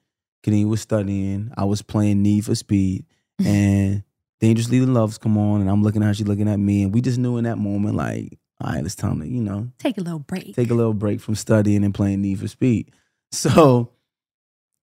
Kadeen 0.47 0.69
was 0.69 0.81
studying. 0.81 1.53
I 1.57 1.65
was 1.65 1.83
playing 1.83 2.23
Need 2.23 2.45
for 2.45 2.55
Speed, 2.55 3.05
and 3.45 4.03
Dangerously 4.41 4.79
in 4.79 4.93
Love's 4.95 5.19
come 5.19 5.37
on, 5.39 5.61
and 5.63 5.71
I'm 5.71 5.83
looking 5.83 6.03
at 6.03 6.07
her. 6.07 6.15
She's 6.15 6.29
looking 6.29 6.49
at 6.49 6.59
me, 6.59 6.83
and 6.83 6.95
we 6.95 7.01
just 7.01 7.19
knew 7.19 7.37
in 7.39 7.45
that 7.45 7.57
moment, 7.59 7.97
like, 7.97 8.39
all 8.61 8.73
right, 8.73 8.85
it's 8.85 8.95
time 8.95 9.21
to 9.21 9.27
you 9.27 9.41
know 9.43 9.69
Take 9.79 9.99
a 9.99 10.03
little 10.03 10.19
break. 10.21 10.55
take 10.55 10.71
a 10.71 10.75
little 10.75 10.95
break 10.95 11.21
from 11.21 11.35
studying 11.35 11.85
and 11.85 11.95
playing 11.95 12.23
Need 12.23 12.41
for 12.41 12.49
Speed. 12.49 12.93
So 13.33 13.91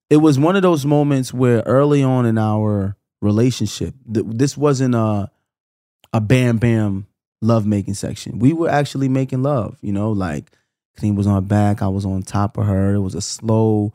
it 0.10 0.18
was 0.18 0.38
one 0.38 0.58
of 0.58 0.62
those 0.64 0.86
moments 0.86 1.34
where 1.34 1.62
early 1.62 2.04
on 2.04 2.26
in 2.26 2.38
our 2.38 2.98
relationship, 3.22 3.96
th- 4.14 4.26
this 4.30 4.58
wasn't 4.58 4.94
a 4.96 5.32
a 6.12 6.20
bam 6.20 6.58
bam 6.58 7.08
love 7.42 7.66
making 7.66 7.94
section. 7.94 8.40
We 8.40 8.52
were 8.52 8.70
actually 8.70 9.08
making 9.08 9.44
love, 9.44 9.78
you 9.82 9.94
know, 9.94 10.12
like 10.12 10.52
Clean 10.98 11.16
was 11.16 11.26
on 11.26 11.36
her 11.36 11.42
back, 11.42 11.82
I 11.82 11.88
was 11.88 12.06
on 12.06 12.22
top 12.22 12.58
of 12.58 12.66
her. 12.66 12.94
It 12.96 13.00
was 13.00 13.16
a 13.16 13.22
slow, 13.22 13.94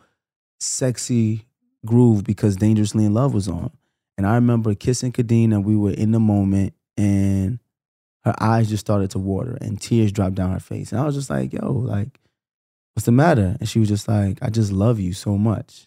sexy 0.61 1.45
groove 1.85 2.25
because 2.25 2.57
Dangerously 2.57 3.05
in 3.05 3.15
Love 3.15 3.35
was 3.35 3.49
on. 3.49 3.71
And 4.17 4.27
I 4.27 4.35
remember 4.35 4.75
kissing 4.75 5.13
Kadeen 5.13 5.53
and 5.53 5.65
we 5.65 5.77
were 5.77 5.93
in 5.93 6.13
the 6.13 6.21
moment 6.21 6.75
and 6.97 7.61
her 8.25 8.35
eyes 8.41 8.69
just 8.69 8.81
started 8.85 9.11
to 9.13 9.19
water 9.19 9.57
and 9.61 9.81
tears 9.81 10.13
dropped 10.13 10.35
down 10.35 10.53
her 10.53 10.61
face. 10.61 10.93
And 10.93 11.01
I 11.01 11.05
was 11.05 11.15
just 11.15 11.31
like, 11.31 11.53
yo, 11.53 11.73
like, 11.73 12.19
what's 12.95 13.07
the 13.07 13.13
matter? 13.13 13.57
And 13.61 13.69
she 13.69 13.79
was 13.79 13.89
just 13.89 14.09
like, 14.09 14.39
I 14.43 14.51
just 14.51 14.73
love 14.73 14.99
you 14.99 15.13
so 15.13 15.39
much. 15.39 15.87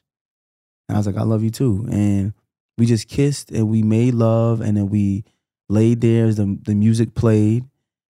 And 0.87 0.95
I 0.95 0.99
was 0.99 1.07
like, 1.07 1.17
I 1.17 1.23
love 1.23 1.43
you 1.43 1.49
too. 1.49 1.85
And 1.91 2.33
we 2.77 2.85
just 2.85 3.07
kissed 3.07 3.51
and 3.51 3.69
we 3.69 3.83
made 3.83 4.13
love 4.13 4.61
and 4.61 4.77
then 4.77 4.87
we 4.87 5.25
laid 5.69 6.01
there 6.01 6.25
as 6.25 6.37
the, 6.37 6.57
the 6.63 6.73
music 6.73 7.13
played 7.13 7.65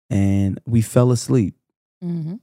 and 0.09 0.59
we 0.65 0.81
fell 0.81 1.11
asleep. 1.11 1.55
Mm-hmm. 2.03 2.35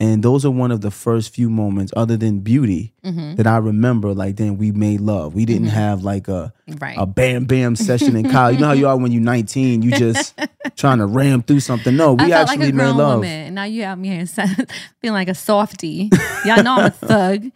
And 0.00 0.24
those 0.24 0.44
are 0.44 0.50
one 0.50 0.72
of 0.72 0.80
the 0.80 0.90
first 0.90 1.32
few 1.32 1.48
moments, 1.48 1.92
other 1.96 2.16
than 2.16 2.40
beauty, 2.40 2.92
Mm-hmm. 3.04 3.36
that 3.36 3.46
I 3.46 3.58
remember. 3.58 4.12
Like, 4.12 4.36
then 4.36 4.58
we 4.58 4.72
made 4.72 5.00
love. 5.00 5.34
We 5.34 5.44
didn't 5.44 5.68
Mhm. 5.68 5.72
have 5.72 6.02
like 6.02 6.26
a 6.26 6.52
Right. 6.80 6.96
a 6.98 7.06
bam 7.06 7.44
bam 7.44 7.76
session 7.76 8.16
in 8.16 8.28
college. 8.28 8.56
You 8.56 8.60
know 8.62 8.66
how 8.68 8.72
you 8.72 8.88
are 8.88 8.96
when 8.96 9.12
you're 9.12 9.22
19, 9.22 9.82
you 9.82 9.92
just 9.92 10.34
trying 10.76 10.98
to 10.98 11.06
ram 11.06 11.42
through 11.42 11.60
something. 11.60 11.96
No, 11.96 12.14
we 12.14 12.32
actually 12.32 12.58
like 12.58 12.72
a 12.72 12.76
made 12.76 12.86
love. 12.92 13.18
woman, 13.20 13.46
and 13.46 13.54
now 13.54 13.64
you 13.64 13.84
out 13.84 13.98
me 13.98 14.08
here 14.08 14.26
feeling 15.00 15.14
like 15.14 15.28
a 15.28 15.34
softie. 15.34 16.10
Y'all 16.44 16.62
know 16.64 16.72
I'm 16.76 16.86
a 16.86 16.90
thug, 16.90 17.50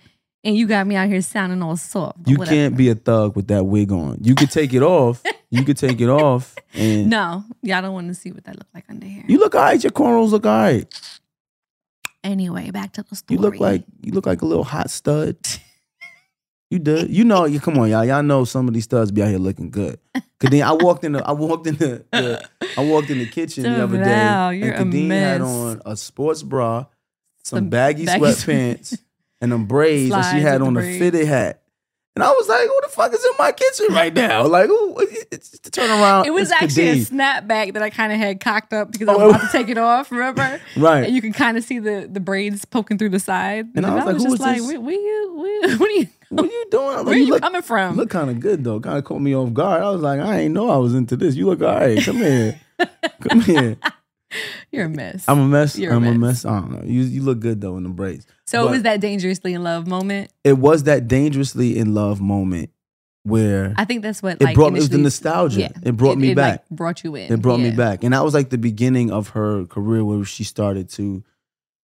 and 0.45 0.55
you 0.57 0.67
got 0.69 0.87
me 0.87 0.95
out 0.95 1.09
here 1.09 1.23
sounding 1.23 1.61
all 1.63 1.77
soft. 1.77 2.19
You 2.29 2.37
whatever. 2.37 2.55
can't 2.55 2.77
be 2.77 2.89
a 2.89 2.95
thug 2.95 3.35
with 3.35 3.49
that 3.49 3.65
wig 3.67 3.91
on. 3.91 4.19
You 4.23 4.35
could 4.37 4.51
take 4.51 4.73
it 4.75 4.83
off. 4.83 5.23
You 5.51 5.65
could 5.65 5.77
take 5.79 6.01
it 6.01 6.09
off, 6.09 6.55
and 6.75 7.09
No, 7.11 7.43
y'all 7.63 7.83
don't 7.83 7.95
want 7.95 8.09
to 8.09 8.15
see 8.15 8.31
what 8.31 8.45
that 8.45 8.57
look 8.57 8.69
like 8.75 8.85
under 8.89 9.07
here. 9.07 9.25
you 9.27 9.39
look 9.39 9.55
alright. 9.57 9.83
Your 9.83 9.91
cornrows 9.91 10.31
look 10.31 10.47
alright. 10.47 10.87
Anyway, 12.29 12.71
back 12.71 12.93
to 12.95 13.03
the 13.03 13.17
story. 13.17 13.37
You 13.37 13.43
look 13.43 13.59
like 13.59 13.85
you 14.03 14.13
look 14.13 14.27
like 14.27 14.43
a 14.43 14.47
little 14.47 14.65
hot 14.65 14.91
stud. 14.91 15.37
You 16.71 16.79
did. 16.79 17.09
You 17.09 17.25
know. 17.25 17.47
You 17.47 17.61
come 17.61 17.79
on, 17.79 17.89
y'all. 17.89 18.05
Y'all 18.05 18.23
know 18.23 18.45
some 18.45 18.69
of 18.69 18.75
these 18.75 18.85
studs 18.85 19.11
be 19.11 19.23
out 19.23 19.29
here 19.31 19.39
looking 19.39 19.71
good. 19.71 19.99
Cause 20.15 20.51
then 20.51 20.63
I 20.63 20.73
walked 20.73 21.03
in 21.03 21.13
the 21.13 21.27
I 21.27 21.33
walked 21.33 21.67
in 21.67 21.77
the, 21.77 22.05
the 22.13 22.47
I 22.77 22.85
walked 22.85 23.09
in 23.09 23.19
the 23.19 23.27
kitchen 23.27 23.63
the 23.63 23.83
other 23.83 23.97
day, 23.97 24.05
Wow, 24.05 24.51
you're 24.51 24.75
and 24.75 24.93
Kadeen 24.93 25.11
had 25.11 25.41
on 25.41 25.81
a 25.87 25.97
sports 25.97 26.43
bra, 26.43 26.85
some, 27.43 27.57
Some 27.57 27.69
baggy, 27.71 28.05
baggy 28.05 28.23
sweatpants, 28.25 28.99
and 29.41 29.51
them 29.51 29.65
braids, 29.65 30.13
and 30.13 30.25
she 30.27 30.43
had 30.43 30.61
on 30.61 30.77
a 30.77 30.83
fitted 30.83 31.27
hat. 31.27 31.63
And 32.19 32.25
I 32.25 32.31
was 32.33 32.49
like, 32.49 32.67
"Who 32.67 32.81
the 32.83 32.89
fuck 32.89 33.13
is 33.15 33.25
in 33.25 33.31
my 33.39 33.53
kitchen 33.53 33.87
right 33.95 34.13
now?" 34.13 34.45
Like, 34.49 34.67
who? 34.67 34.99
It's, 34.99 35.55
it's, 35.55 35.71
turn 35.71 35.89
around. 35.89 36.27
It 36.27 36.33
was 36.33 36.51
actually 36.51 36.89
a 36.89 36.97
snapback 36.97 37.75
that 37.75 37.83
I 37.83 37.91
kind 37.91 38.13
of 38.13 38.19
had 38.19 38.41
cocked 38.41 38.73
up 38.73 38.91
because 38.91 39.07
I 39.07 39.13
Oh, 39.15 39.19
was 39.19 39.27
it 39.27 39.37
about 39.37 39.53
to 39.53 39.57
take 39.57 39.69
it 39.69 39.79
off. 39.79 40.11
Remember? 40.11 40.61
right. 40.77 41.05
And 41.05 41.15
you 41.15 41.21
can 41.21 41.33
kind 41.33 41.57
of 41.57 41.63
see 41.63 41.79
the 41.79 42.09
the 42.11 42.19
braids 42.19 42.65
poking 42.65 42.99
through 42.99 43.11
the 43.11 43.21
side. 43.21 43.69
And 43.77 43.87
I 43.87 43.95
was 43.95 44.05
like, 44.05 44.17
just 44.19 44.41
like, 44.41 44.61
where, 44.63 44.81
where 44.81 44.95
you, 44.95 45.35
where, 45.37 45.77
what 45.79 45.89
are 45.89 45.93
you, 45.93 46.09
what 46.31 46.45
are 46.45 46.49
you 46.49 46.67
doing? 46.73 46.89
I 46.89 46.97
was 46.97 47.05
where 47.05 47.15
are 47.15 47.19
you 47.19 47.25
you 47.27 47.33
look, 47.35 47.43
coming 47.43 47.63
from? 47.63 47.97
look 47.97 48.11
kind 48.11 48.31
of 48.31 48.41
good 48.41 48.65
though. 48.65 48.81
Kind 48.81 48.99
of 48.99 49.05
caught 49.05 49.21
me 49.21 49.37
off 49.37 49.53
guard. 49.53 49.83
I 49.83 49.91
was 49.91 50.01
like, 50.03 50.19
I 50.19 50.41
ain't 50.41 50.55
know 50.55 50.71
I 50.71 50.77
was 50.79 50.95
into 50.95 51.17
this. 51.17 51.37
You 51.37 51.47
look 51.47 51.63
all 51.63 51.69
right. 51.69 52.03
Come 52.03 52.17
here. 52.17 52.61
Come 53.29 53.43
here. 53.43 53.77
You're 54.73 54.87
a 54.87 54.89
mess. 54.91 55.25
I'm 55.29 55.39
a 55.39 55.47
mess. 55.47 55.79
You're 55.79 55.93
I'm 55.93 56.05
a 56.05 56.13
mess. 56.13 56.19
mess. 56.19 56.45
I 56.45 56.61
don't 56.61 56.73
know. 56.73 56.83
You 56.85 57.03
you 57.03 57.23
look 57.23 57.39
good 57.41 57.61
though 57.61 57.77
in 57.77 57.85
the 57.85 57.89
braids. 57.91 58.27
So 58.49 58.67
it 58.67 58.71
was 58.71 58.83
that 58.83 59.01
dangerously 59.01 59.55
in 59.55 59.63
love 59.63 59.87
moment. 59.87 60.33
It 60.45 60.59
was 60.59 60.85
that 60.85 61.09
dangerously 61.09 61.79
in 61.79 61.95
love 61.95 62.21
moment 62.21 62.71
where 63.25 63.75
I 63.77 63.85
think 63.85 64.03
that's 64.03 64.23
what 64.23 64.37
it 64.41 64.43
like, 64.43 64.55
brought. 64.55 64.73
It 64.73 64.77
was 64.77 64.89
the 64.89 64.99
nostalgia. 64.99 65.61
Yeah. 65.61 65.69
It 65.83 65.97
brought 65.97 66.19
me 66.19 66.31
it, 66.31 66.35
back. 66.35 66.65
Like, 66.71 66.71
brought 66.71 67.05
you 67.05 67.15
in. 67.15 67.33
it 67.33 67.43
brought 67.43 67.61
me 67.61 67.71
back, 67.71 68.03
and 68.05 68.13
that 68.15 68.25
was 68.25 68.35
like 68.35 68.51
the 68.51 68.59
beginning 68.59 69.11
of 69.11 69.29
her 69.31 69.65
career 69.67 70.05
where 70.05 70.25
she 70.25 70.45
started 70.45 70.89
to, 70.91 71.23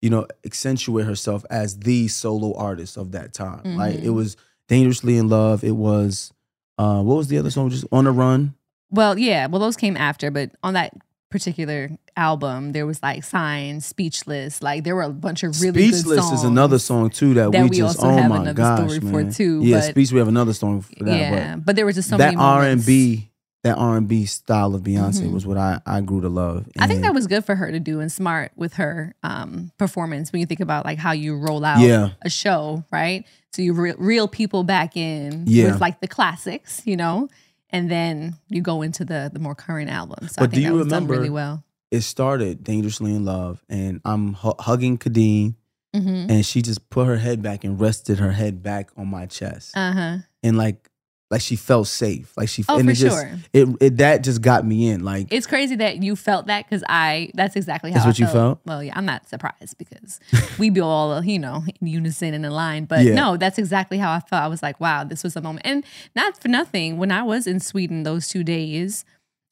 you 0.01 0.09
know, 0.09 0.27
accentuate 0.45 1.05
herself 1.05 1.43
as 1.49 1.79
the 1.79 2.07
solo 2.07 2.53
artist 2.55 2.97
of 2.97 3.11
that 3.13 3.33
time. 3.33 3.77
Like 3.77 3.97
Mhm. 3.97 4.03
it 4.03 4.09
was 4.11 4.37
dangerously 4.67 5.17
in 5.17 5.29
love. 5.29 5.63
It 5.63 5.75
was. 5.75 6.31
Uh, 6.77 7.01
what 7.03 7.15
was 7.15 7.27
the 7.27 7.37
other 7.37 7.51
song? 7.51 7.69
Just 7.69 7.85
on 7.91 8.07
a 8.07 8.11
run. 8.11 8.55
Well, 8.89 9.17
yeah. 9.17 9.47
Well, 9.47 9.61
those 9.61 9.77
came 9.77 9.95
after, 9.95 10.31
but 10.31 10.51
on 10.63 10.73
that 10.73 10.93
particular 11.31 11.89
album, 12.15 12.73
there 12.73 12.85
was 12.85 13.01
like 13.01 13.23
Signs, 13.23 13.85
Speechless. 13.85 14.61
Like 14.61 14.83
there 14.83 14.95
were 14.95 15.01
a 15.03 15.09
bunch 15.09 15.43
of 15.43 15.59
really 15.61 15.87
good 15.89 15.95
Speechless 15.95 16.31
is 16.31 16.43
another 16.43 16.77
song 16.77 17.09
too 17.09 17.33
that, 17.35 17.51
that 17.51 17.63
we 17.63 17.69
we 17.69 17.77
just. 17.77 17.97
also 17.99 18.09
oh 18.09 18.17
have 18.17 18.29
my 18.29 18.37
another 18.41 18.53
gosh, 18.53 18.79
story 18.79 18.99
for, 18.99 19.23
man. 19.23 19.31
too, 19.31 19.61
Yeah, 19.63 19.77
but- 19.77 19.83
Speech. 19.85 20.11
We 20.11 20.19
have 20.19 20.27
another 20.27 20.53
song 20.53 20.81
for 20.81 21.03
that. 21.05 21.17
yeah, 21.17 21.55
but, 21.55 21.75
there 21.75 21.85
was 21.85 21.95
just 21.95 22.09
so 22.09 22.17
that 22.17 22.35
many 22.35 22.37
R 22.37 22.63
and 22.63 22.85
B. 22.85 23.29
that 23.63 23.77
R 23.77 23.97
and 23.97 24.07
B 24.07 24.25
style 24.25 24.75
of 24.75 24.81
Beyonce 24.83 25.21
Mhm. 25.23 25.31
was 25.33 25.45
what 25.45 25.57
I 25.57 25.79
I 25.85 26.01
grew 26.01 26.21
to 26.21 26.29
love. 26.29 26.67
I 26.79 26.87
think 26.87 27.01
that 27.03 27.13
was 27.13 27.27
good 27.27 27.45
for 27.45 27.55
her 27.55 27.71
to 27.71 27.79
do 27.79 27.99
and 27.99 28.11
smart 28.11 28.51
with 28.55 28.73
her 28.73 29.15
um, 29.23 29.71
performance 29.77 30.31
when 30.31 30.39
you 30.41 30.45
think 30.45 30.59
about 30.59 30.83
like 30.85 30.97
how 30.97 31.11
you 31.13 31.35
roll 31.37 31.63
out 31.63 31.79
yeah. 31.79 32.09
a 32.23 32.29
show, 32.29 32.83
right? 32.91 33.25
So 33.53 33.61
you 33.61 33.73
re- 33.73 33.93
reel 33.97 34.27
people 34.27 34.63
back 34.63 34.95
in 34.97 35.43
Yeah. 35.47 35.71
with 35.71 35.81
like 35.81 36.01
the 36.01 36.07
classics, 36.07 36.81
you 36.85 36.97
know, 36.97 37.29
and 37.71 37.89
then 37.89 38.35
you 38.49 38.61
go 38.61 38.81
into 38.81 39.03
the 39.05 39.29
the 39.33 39.39
more 39.39 39.55
current 39.55 39.89
albums. 39.89 40.33
So 40.33 40.41
I 40.41 40.43
But 40.43 40.51
do 40.51 40.55
think 40.55 40.63
you 40.65 40.69
that 40.71 40.75
was 40.77 40.85
remember- 40.85 41.13
done 41.13 41.19
really 41.21 41.29
well. 41.31 41.63
It 41.91 42.01
started 42.01 42.63
dangerously 42.63 43.13
in 43.13 43.25
love, 43.25 43.63
and 43.69 43.99
I'm 44.05 44.33
hu- 44.35 44.53
hugging 44.59 44.97
Kadeen, 44.97 45.55
hmm 45.93 46.25
and 46.29 46.45
she 46.45 46.61
just 46.61 46.89
put 46.89 47.05
her 47.07 47.17
head 47.17 47.41
back 47.41 47.63
and 47.65 47.79
rested 47.79 48.19
her 48.19 48.31
head 48.31 48.63
back 48.63 48.91
on 48.95 49.07
my 49.07 49.25
chest, 49.25 49.75
Uh 49.75 49.91
huh. 49.91 50.17
and 50.43 50.55
like 50.57 50.89
like 51.31 51.41
she 51.41 51.55
felt 51.55 51.87
safe, 51.87 52.31
like 52.37 52.49
she 52.49 52.63
Oh, 52.67 52.77
and 52.77 52.89
it 52.89 52.95
just 52.95 53.17
sure. 53.17 53.39
it, 53.53 53.67
it 53.79 53.97
that 53.97 54.21
just 54.23 54.41
got 54.41 54.65
me 54.65 54.89
in, 54.89 55.03
like 55.03 55.27
It's 55.31 55.47
crazy 55.47 55.75
that 55.77 56.03
you 56.03 56.15
felt 56.17 56.47
that 56.47 56.65
because 56.69 56.83
I. 56.89 57.31
That's 57.33 57.55
exactly 57.55 57.89
how 57.91 57.95
That's 57.95 58.05
I 58.05 58.09
what 58.09 58.19
you 58.19 58.27
felt? 58.27 58.59
Well, 58.65 58.83
yeah, 58.83 58.93
I'm 58.95 59.05
not 59.05 59.27
surprised 59.29 59.77
because 59.77 60.19
we 60.59 60.69
be 60.69 60.81
all 60.81 61.23
you 61.23 61.39
know 61.39 61.63
in 61.79 61.87
unison 61.87 62.33
and 62.33 62.45
in 62.45 62.51
line. 62.51 62.85
But 62.85 63.05
Yeah. 63.05 63.15
no, 63.15 63.37
that's 63.37 63.57
exactly 63.57 63.97
how 63.97 64.11
I 64.11 64.19
felt. 64.19 64.43
I 64.43 64.47
was 64.47 64.61
like, 64.61 64.79
wow, 64.79 65.03
this 65.05 65.23
was 65.23 65.35
a 65.35 65.41
moment, 65.41 65.65
and 65.65 65.83
not 66.15 66.39
for 66.41 66.49
nothing. 66.49 66.97
When 66.97 67.11
I 67.11 67.23
was 67.23 67.47
in 67.47 67.59
Sweden 67.61 68.03
those 68.03 68.27
two 68.27 68.43
days, 68.43 69.05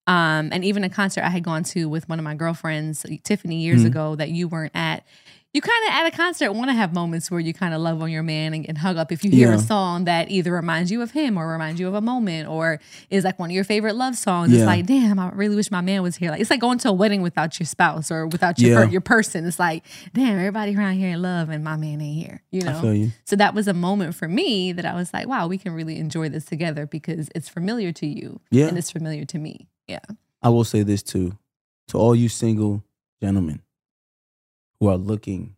um, 0.06 0.50
and 0.52 0.66
even 0.66 0.84
a 0.84 0.90
concert 0.90 1.24
I 1.24 1.30
had 1.30 1.44
gone 1.44 1.64
to 1.66 1.88
with 1.88 2.10
one 2.10 2.20
of 2.20 2.26
my 2.26 2.36
girlfriends, 2.36 3.06
Tiffany, 3.24 3.62
years 3.62 3.84
Mhm. 3.84 3.88
ago 3.88 4.16
that 4.16 4.30
you 4.32 4.48
weren't 4.48 4.76
at. 4.76 5.06
You 5.52 5.62
kind 5.62 5.88
of 5.88 5.94
at 5.94 6.06
a 6.06 6.12
concert 6.16 6.54
want 6.54 6.70
to 6.70 6.76
have 6.76 6.94
moments 6.94 7.32
where 7.32 7.40
you 7.40 7.54
kind 7.56 7.74
of 7.74 7.82
love 7.82 8.04
on 8.04 8.12
your 8.12 8.22
man 8.22 8.54
and, 8.54 8.68
and 8.70 8.78
hug 8.78 8.98
up 8.98 9.12
if 9.12 9.26
you 9.26 9.32
hear 9.32 9.50
Yeah. 9.50 9.56
a 9.56 9.60
song 9.60 10.06
that 10.06 10.30
either 10.30 10.52
reminds 10.54 10.92
you 10.92 11.02
of 11.02 11.10
him 11.10 11.40
or 11.40 11.48
reminds 11.48 11.80
you 11.80 11.88
of 11.88 11.96
a 11.96 12.02
moment 12.02 12.48
or 12.48 12.80
is 13.10 13.24
like 13.24 13.40
one 13.40 13.50
of 13.50 13.56
your 13.56 13.64
favorite 13.64 13.96
love 13.96 14.16
songs. 14.16 14.52
Yeah. 14.52 14.60
It's 14.60 14.66
like, 14.68 14.86
damn, 14.86 15.18
I 15.18 15.30
really 15.30 15.56
wish 15.56 15.72
my 15.72 15.82
man 15.82 16.04
was 16.04 16.18
here. 16.18 16.30
Like 16.30 16.40
it's 16.40 16.52
like 16.52 16.60
going 16.60 16.78
to 16.80 16.90
a 16.90 16.94
wedding 16.94 17.24
without 17.24 17.60
your 17.60 17.66
spouse 17.66 18.12
or 18.12 18.28
without 18.28 18.60
your 18.60 18.70
Yeah. 18.80 18.86
per- 18.86 18.92
your 18.92 19.02
person. 19.02 19.44
It's 19.48 19.58
like, 19.58 19.84
damn, 20.14 20.38
everybody 20.38 20.76
around 20.78 20.98
here 20.98 21.10
in 21.10 21.22
love 21.24 21.50
and 21.50 21.64
my 21.64 21.78
man 21.78 22.00
ain't 22.00 22.16
here. 22.24 22.44
You 22.52 22.62
I 22.62 22.74
know. 22.74 22.82
feel 22.82 22.94
you. 22.94 23.12
So 23.26 23.36
that 23.36 23.56
was 23.56 23.68
a 23.68 23.74
moment 23.74 24.14
for 24.14 24.28
me 24.28 24.72
that 24.74 24.86
I 24.86 24.94
was 24.94 25.12
like, 25.14 25.28
wow, 25.28 25.48
we 25.48 25.58
can 25.58 25.74
really 25.74 25.98
enjoy 25.98 26.30
this 26.30 26.46
together 26.46 26.86
because 26.86 27.28
it's 27.34 27.50
familiar 27.50 27.92
to 27.94 28.06
you 28.06 28.40
Yeah. 28.52 28.68
and 28.68 28.78
it's 28.78 28.92
familiar 28.92 29.26
to 29.26 29.40
me. 29.40 29.68
Yeah. 29.88 29.98
I 30.44 30.50
will 30.50 30.64
say 30.64 30.84
this 30.84 31.02
too, 31.02 31.40
to 31.88 31.98
all 31.98 32.16
you 32.16 32.30
single 32.30 32.84
gentlemen 33.20 33.64
who 34.80 34.88
are 34.88 34.98
looking 34.98 35.56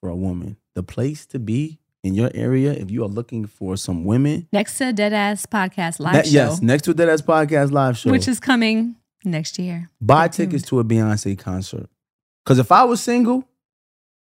for 0.00 0.08
a 0.10 0.16
woman, 0.16 0.56
the 0.74 0.82
place 0.82 1.26
to 1.26 1.38
be 1.38 1.78
in 2.04 2.14
your 2.14 2.30
area 2.34 2.72
if 2.72 2.90
you 2.90 3.04
are 3.04 3.08
looking 3.08 3.46
for 3.46 3.76
some 3.76 4.04
women. 4.04 4.48
Next 4.52 4.78
to 4.78 4.92
Dead 4.92 5.12
Ass 5.12 5.46
Podcast 5.46 6.00
live 6.00 6.14
Ne- 6.14 6.22
show, 6.24 6.30
Yes, 6.30 6.62
next 6.62 6.82
to 6.84 6.94
Dead 6.94 7.08
Ass 7.08 7.22
podcast 7.22 7.70
live 7.70 7.96
show. 7.96 8.10
which 8.10 8.26
is 8.28 8.40
coming 8.40 8.96
next 9.24 9.58
year. 9.58 9.88
buy 10.00 10.26
tuned. 10.28 10.50
tickets 10.50 10.68
to 10.68 10.80
a 10.80 10.84
Beyonce 10.84 11.38
concert. 11.38 11.88
Because 12.44 12.58
if 12.58 12.72
I 12.72 12.82
was 12.84 13.00
single, 13.00 13.48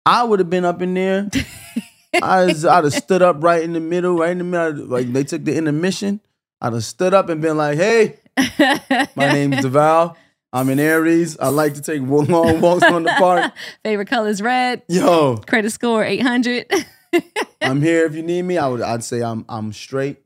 I 0.07 0.25
would 0.25 0.39
have 0.39 0.49
been 0.49 0.65
up 0.65 0.81
in 0.81 0.95
there. 0.95 1.29
I 2.23 2.45
I'd 2.45 2.57
have 2.65 2.93
stood 2.95 3.21
up 3.21 3.43
right 3.45 3.63
in 3.63 3.75
the 3.75 3.81
middle, 3.81 4.17
right 4.17 4.31
in 4.31 4.39
the 4.39 4.45
middle. 4.45 4.87
Like 4.87 5.13
they 5.13 5.25
took 5.25 5.45
the 5.45 5.55
intermission. 5.55 6.21
I'd 6.63 6.73
have 6.73 6.85
stood 6.85 7.13
up 7.13 7.29
and 7.29 7.43
been 7.43 7.59
like, 7.59 7.77
"Hey, 7.77 8.19
my 9.15 9.31
name's 9.33 9.57
Devale. 9.57 10.17
I'm 10.53 10.71
in 10.71 10.81
Aries. 10.81 11.39
I 11.39 11.49
like 11.49 11.75
to 11.75 11.83
take 11.83 12.01
long 12.01 12.61
walks 12.61 12.85
on 12.85 13.03
the 13.03 13.15
park. 13.19 13.53
Favorite 13.85 14.09
color 14.09 14.29
is 14.29 14.41
red. 14.41 14.83
Yo, 14.89 15.37
Credit 15.37 15.71
score 15.71 16.03
800. 16.05 16.73
I'm 17.63 17.83
here 17.83 18.07
if 18.07 18.15
you 18.15 18.23
need 18.23 18.43
me. 18.43 18.57
I 18.57 18.69
would 18.69 18.81
I'd 18.81 19.05
say 19.05 19.23
I'm 19.23 19.45
I'm 19.49 19.73
straight, 19.73 20.23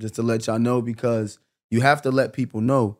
just 0.00 0.14
to 0.14 0.22
let 0.22 0.46
y'all 0.46 0.58
know 0.58 0.80
because 0.80 1.38
you 1.70 1.80
have 1.82 2.02
to 2.02 2.10
let 2.10 2.32
people 2.32 2.60
know 2.60 2.98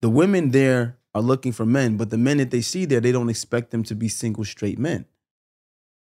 the 0.00 0.08
women 0.08 0.50
there 0.50 0.98
are 1.14 1.22
looking 1.22 1.52
for 1.52 1.66
men, 1.66 1.96
but 1.96 2.10
the 2.10 2.18
men 2.18 2.38
that 2.38 2.50
they 2.50 2.60
see 2.60 2.84
there, 2.84 3.00
they 3.00 3.12
don't 3.12 3.30
expect 3.30 3.70
them 3.70 3.82
to 3.84 3.94
be 3.94 4.08
single 4.08 4.44
straight 4.44 4.78
men. 4.78 5.06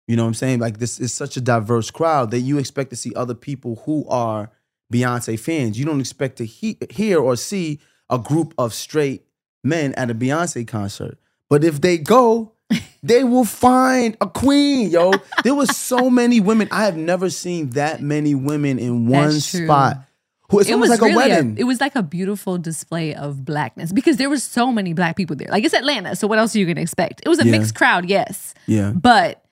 You 0.07 0.15
know 0.15 0.23
what 0.23 0.29
I'm 0.29 0.33
saying? 0.33 0.59
Like 0.59 0.79
this 0.79 0.99
is 0.99 1.13
such 1.13 1.37
a 1.37 1.41
diverse 1.41 1.91
crowd 1.91 2.31
that 2.31 2.39
you 2.39 2.57
expect 2.57 2.89
to 2.89 2.95
see 2.95 3.13
other 3.15 3.35
people 3.35 3.83
who 3.85 4.07
are 4.09 4.51
Beyonce 4.91 5.39
fans. 5.39 5.79
You 5.79 5.85
don't 5.85 5.99
expect 5.99 6.37
to 6.37 6.45
he- 6.45 6.79
hear 6.89 7.19
or 7.19 7.35
see 7.35 7.79
a 8.09 8.17
group 8.17 8.53
of 8.57 8.73
straight 8.73 9.23
men 9.63 9.93
at 9.93 10.09
a 10.09 10.15
Beyonce 10.15 10.67
concert. 10.67 11.17
But 11.49 11.63
if 11.63 11.81
they 11.81 11.97
go, 11.97 12.53
they 13.03 13.23
will 13.23 13.45
find 13.45 14.15
a 14.21 14.27
queen, 14.27 14.89
yo. 14.91 15.11
There 15.43 15.55
was 15.55 15.75
so 15.75 16.09
many 16.09 16.39
women. 16.39 16.67
I 16.71 16.85
have 16.85 16.95
never 16.97 17.29
seen 17.29 17.71
that 17.71 18.01
many 18.01 18.35
women 18.35 18.77
in 18.79 19.07
one 19.07 19.31
spot. 19.39 20.03
Who 20.51 20.59
it 20.61 20.73
was 20.79 20.89
like 20.89 20.99
a 21.01 21.05
really 21.05 21.15
wedding. 21.15 21.57
it 21.59 21.65
was 21.65 21.79
like 21.79 21.95
a 21.95 22.01
beautiful 22.01 22.57
display 22.57 23.13
of 23.13 23.45
blackness 23.45 23.91
because 23.91 24.17
there 24.17 24.31
was 24.31 24.41
so 24.43 24.71
many 24.71 24.93
black 24.93 25.15
people 25.15 25.35
there. 25.35 25.47
Like 25.51 25.63
it's 25.63 25.75
Atlanta, 25.75 26.15
so 26.15 26.25
what 26.25 26.39
else 26.39 26.55
are 26.55 26.59
you 26.59 26.65
gonna 26.65 26.81
expect? 26.81 27.21
It 27.23 27.29
was 27.29 27.39
a 27.39 27.45
Yeah. 27.45 27.51
mixed 27.51 27.75
crowd, 27.75 28.09
yes, 28.09 28.55
yeah. 28.65 28.89
but 28.91 29.43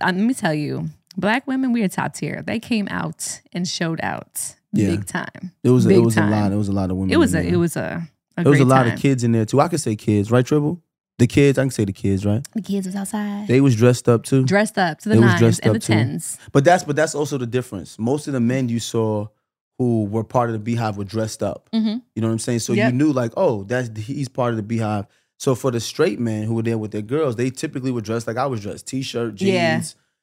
uh, 0.00 0.06
let 0.06 0.16
me 0.16 0.34
tell 0.34 0.52
you, 0.52 0.88
black 1.16 1.46
women 1.46 1.72
we 1.72 1.84
are 1.84 1.88
top 1.88 2.14
tier. 2.14 2.42
They 2.44 2.58
came 2.58 2.88
out 2.90 3.42
and 3.52 3.66
showed 3.68 4.00
out 4.02 4.56
Yeah. 4.72 4.88
big 4.88 5.06
time. 5.06 5.52
It 5.62 5.70
was 5.70 5.86
Big 5.86 5.98
it 5.98 6.00
was 6.00 6.16
time. 6.16 6.32
a 6.32 6.40
lot. 6.40 6.52
It 6.52 6.56
was 6.56 6.68
a 6.68 6.72
lot 6.72 6.90
of 6.90 6.96
women. 6.96 7.12
It 7.12 7.16
was 7.16 7.32
a 7.32 7.36
there. 7.42 7.52
it 7.54 7.56
was 7.56 7.76
a, 7.76 8.08
a 8.36 8.42
There 8.42 8.50
was 8.50 8.60
a 8.60 8.64
great 8.64 8.70
lot 8.70 8.82
time. 8.84 8.92
of 8.94 9.00
kids 9.00 9.24
in 9.24 9.32
there 9.32 9.44
too. 9.44 9.60
I 9.60 9.68
could 9.68 9.80
say 9.80 9.96
kids, 9.96 10.30
right? 10.30 10.44
Tribble. 10.44 10.80
The 11.18 11.28
kids, 11.28 11.58
I 11.58 11.62
can 11.62 11.70
say 11.70 11.84
the 11.84 11.92
kids, 11.92 12.26
right? 12.26 12.44
The 12.54 12.60
kids 12.62 12.86
was 12.86 12.96
outside, 12.96 13.46
They 13.46 13.60
was 13.60 13.76
dressed 13.76 14.08
up 14.08 14.24
too. 14.24 14.44
dressed 14.44 14.76
up 14.78 14.98
to 15.00 15.08
the 15.10 15.14
They 15.14 15.20
nines 15.20 15.60
and 15.60 15.74
the 15.74 15.76
up 15.76 15.82
too. 15.82 15.92
tens. 15.94 16.38
But 16.52 16.64
that's 16.64 16.82
but 16.82 16.96
that's 16.96 17.14
also 17.14 17.38
the 17.38 17.46
difference. 17.46 17.98
Most 17.98 18.26
of 18.26 18.32
the 18.32 18.40
men 18.40 18.68
you 18.68 18.80
saw 18.80 19.28
who 19.78 20.04
were 20.04 20.24
part 20.24 20.50
of 20.50 20.64
the 20.64 20.76
Beyhive 20.76 20.96
were 20.96 21.04
dressed 21.04 21.42
up. 21.42 21.68
Mm-hmm. 21.72 21.98
You 22.14 22.22
know 22.22 22.26
what 22.28 22.32
I'm 22.32 22.38
saying? 22.40 22.60
So 22.60 22.72
Yep. 22.72 22.92
you 22.92 22.98
knew 22.98 23.12
like, 23.12 23.32
oh, 23.36 23.62
that's 23.64 23.96
he's 23.98 24.28
part 24.28 24.54
of 24.54 24.56
the 24.56 24.76
Beyhive. 24.78 25.06
So 25.38 25.54
for 25.54 25.70
the 25.70 25.80
straight 25.80 26.18
men 26.20 26.44
who 26.44 26.54
were 26.54 26.62
there 26.62 26.78
with 26.78 26.90
their 26.92 27.02
girls, 27.02 27.36
they 27.36 27.50
typically 27.50 27.90
were 27.92 28.00
dressed 28.00 28.26
like 28.26 28.36
I 28.36 28.46
was 28.46 28.60
dressed: 28.60 28.86
t-shirt, 28.88 29.34
jeans, 29.36 29.52
Yeah. 29.52 29.82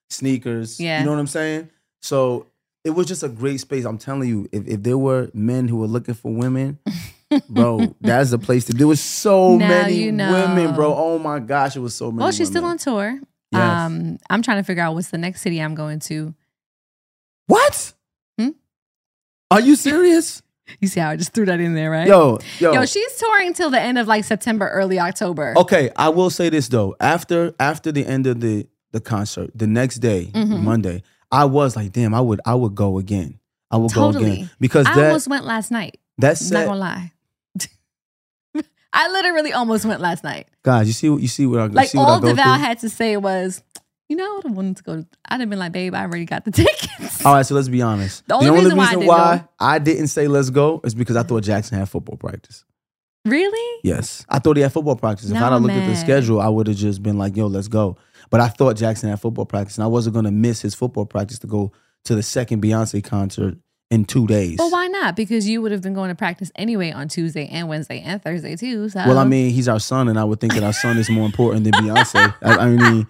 sneakers. 0.10 0.80
Yeah. 0.80 1.00
You 1.00 1.06
know 1.06 1.12
what 1.12 1.20
I'm 1.20 1.28
saying? 1.28 1.70
So 2.02 2.48
it 2.84 2.92
was 2.92 3.06
just 3.08 3.24
a 3.24 3.30
great 3.30 3.60
space. 3.60 3.86
I'm 3.86 3.98
telling 3.98 4.28
you, 4.28 4.48
if, 4.52 4.68
if 4.68 4.84
there 4.84 4.98
were 4.98 5.30
men 5.34 5.68
who 5.68 5.78
were 5.78 5.88
looking 5.88 6.16
for 6.16 6.34
women, 6.34 6.80
bro, 7.50 7.96
that's 8.02 8.32
the 8.32 8.40
place 8.40 8.66
to. 8.66 8.74
There 8.74 8.88
was 8.88 9.00
so 9.02 9.58
Now 9.58 9.68
many 9.68 9.96
you 9.96 10.12
know. 10.12 10.32
women, 10.32 10.76
bro. 10.76 10.94
Oh 10.96 11.18
my 11.20 11.40
gosh, 11.40 11.76
it 11.76 11.80
was 11.80 11.96
so 11.96 12.12
many. 12.12 12.24
Well, 12.24 12.32
she's 12.32 12.48
still 12.48 12.66
on 12.66 12.78
tour. 12.78 13.20
Yes. 13.52 13.62
Um, 13.62 14.18
I'm 14.30 14.42
trying 14.42 14.58
to 14.58 14.64
figure 14.64 14.82
out 14.84 14.94
what's 14.94 15.10
the 15.10 15.18
next 15.18 15.42
city 15.42 15.62
I'm 15.62 15.76
going 15.76 16.00
to. 16.02 16.34
What? 17.48 17.94
Hmm? 18.40 18.50
Are 19.50 19.60
you 19.62 19.76
serious? 19.76 20.42
You 20.80 20.88
see 20.88 21.02
how 21.02 21.10
I 21.10 21.18
just 21.18 21.34
threw 21.34 21.46
that 21.48 21.60
in 21.60 21.74
there, 21.76 21.92
right? 21.92 22.08
Yo, 22.08 22.40
yo. 22.60 22.72
Yo, 22.72 22.86
she's 22.86 23.18
touring 23.18 23.52
till 23.54 23.70
the 23.70 23.82
end 23.82 23.98
of 23.98 24.08
like 24.08 24.24
September, 24.24 24.70
early 24.70 25.00
October. 25.00 25.54
Okay, 25.58 25.90
I 25.98 26.08
will 26.08 26.30
say 26.30 26.48
this 26.48 26.70
though. 26.70 26.96
After 27.02 27.54
after 27.60 27.92
the 27.92 28.06
end 28.06 28.26
of 28.26 28.40
the 28.40 28.68
the 28.94 29.02
concert, 29.02 29.52
the 29.54 29.68
next 29.68 29.98
day, 29.98 30.32
Mhm. 30.34 30.62
Monday, 30.64 31.04
I 31.30 31.44
was 31.44 31.76
like, 31.76 31.92
damn, 31.92 32.14
I 32.14 32.22
would 32.22 32.40
I 32.46 32.56
would 32.56 32.74
go 32.74 33.00
again. 33.00 33.38
I 33.70 33.76
would 33.78 33.92
go 33.92 34.10
again 34.12 34.50
because 34.62 34.86
I 34.88 34.96
that 34.96 35.08
almost 35.08 35.28
went 35.28 35.44
last 35.44 35.72
night. 35.72 36.00
that 36.20 36.40
Not 36.52 36.68
gonna 36.68 36.80
lie. 36.80 37.12
I 38.94 39.10
literally 39.12 39.54
almost 39.54 39.86
went 39.86 40.02
last 40.02 40.24
night. 40.24 40.48
guys, 40.64 40.88
you 40.88 40.94
see 40.94 41.10
what 41.10 41.22
you 41.22 41.28
see 41.28 41.46
what 41.46 41.60
I 41.60 41.66
Like 41.68 41.90
see 41.90 41.98
what 41.98 42.08
I 42.08 42.12
all 42.12 42.20
go 42.20 42.34
Devale 42.34 42.58
had 42.60 42.80
to 42.80 42.90
say 42.90 43.16
was, 43.18 43.64
you 44.10 44.16
know, 44.18 44.26
I 44.26 44.36
would 44.36 44.44
have 44.44 44.56
wanted 44.56 44.78
to 44.78 44.84
go. 44.84 45.06
I'd 45.30 45.40
have 45.40 45.50
been 45.50 45.60
like, 45.60 45.72
babe, 45.72 45.94
I 45.96 46.02
already 46.02 46.26
got 46.26 46.44
the 46.46 46.52
tickets. 46.52 47.26
All 47.26 47.34
right, 47.36 47.46
so 47.46 47.56
let's 47.56 47.70
be 47.70 47.82
honest. 47.82 48.28
The 48.28 48.36
only 48.36 48.50
reason 48.52 48.78
why 48.78 48.86
I 48.88 48.96
didn't 48.96 49.08
go- 49.08 49.48
I 49.60 49.80
didn't 49.80 50.08
say 50.08 50.28
let's 50.28 50.50
go 50.50 50.82
is 50.84 50.94
because 50.94 51.16
I 51.16 51.24
thought 51.24 51.44
Jackson 51.44 51.78
had 51.80 51.88
football 51.90 52.18
practice. 52.18 52.66
Really? 53.24 53.80
Yes, 53.84 54.26
I 54.28 54.40
thought 54.40 54.58
he 54.58 54.64
had 54.64 54.74
football 54.74 54.96
practice. 54.96 55.28
If 55.28 55.34
No, 55.36 55.46
I'd 55.46 55.52
have 55.52 55.62
looked 55.62 55.76
at 55.76 55.88
the 55.88 55.96
schedule, 55.96 56.42
I 56.42 56.48
would 56.50 56.68
have 56.68 56.76
just 56.76 57.04
been 57.04 57.18
like, 57.20 57.38
"Yo, 57.38 57.48
let's 57.48 57.68
go." 57.68 57.98
But 58.32 58.42
I 58.42 58.48
thought 58.48 58.76
Jackson 58.78 59.10
had 59.10 59.20
football 59.22 59.46
practice, 59.46 59.78
and 59.78 59.84
I 59.84 59.88
wasn't 59.88 60.16
gonna 60.16 60.32
miss 60.32 60.62
his 60.62 60.74
football 60.74 61.06
practice 61.06 61.38
to 61.40 61.48
go 61.48 61.72
to 62.06 62.16
the 62.16 62.24
second 62.24 62.64
Beyonce 62.64 63.04
concert 63.04 63.58
in 63.92 64.06
two 64.06 64.26
days. 64.26 64.58
Well, 64.58 64.72
why 64.72 64.88
not? 64.88 65.16
Because 65.16 65.48
you 65.48 65.62
would 65.62 65.72
have 65.72 65.82
been 65.82 65.94
going 65.94 66.10
to 66.10 66.16
practice 66.16 66.52
anyway 66.56 66.92
on 66.92 67.10
Tuesday 67.10 67.48
and 67.48 67.68
Wednesday 67.68 68.00
and 68.00 68.24
Thursday 68.24 68.56
too. 68.56 68.90
So 68.90 69.04
Well, 69.06 69.20
I 69.20 69.26
mean, 69.26 69.52
he's 69.52 69.68
our 69.68 69.82
son, 69.82 70.08
and 70.08 70.18
I 70.18 70.24
would 70.24 70.40
think 70.40 70.54
that 70.54 70.64
our 70.64 70.74
son 70.74 70.98
is 70.98 71.10
more 71.10 71.26
important 71.26 71.66
than 71.66 71.74
Beyonce. 71.74 72.34
I, 72.42 72.56
I 72.56 72.70
mean, 72.70 73.08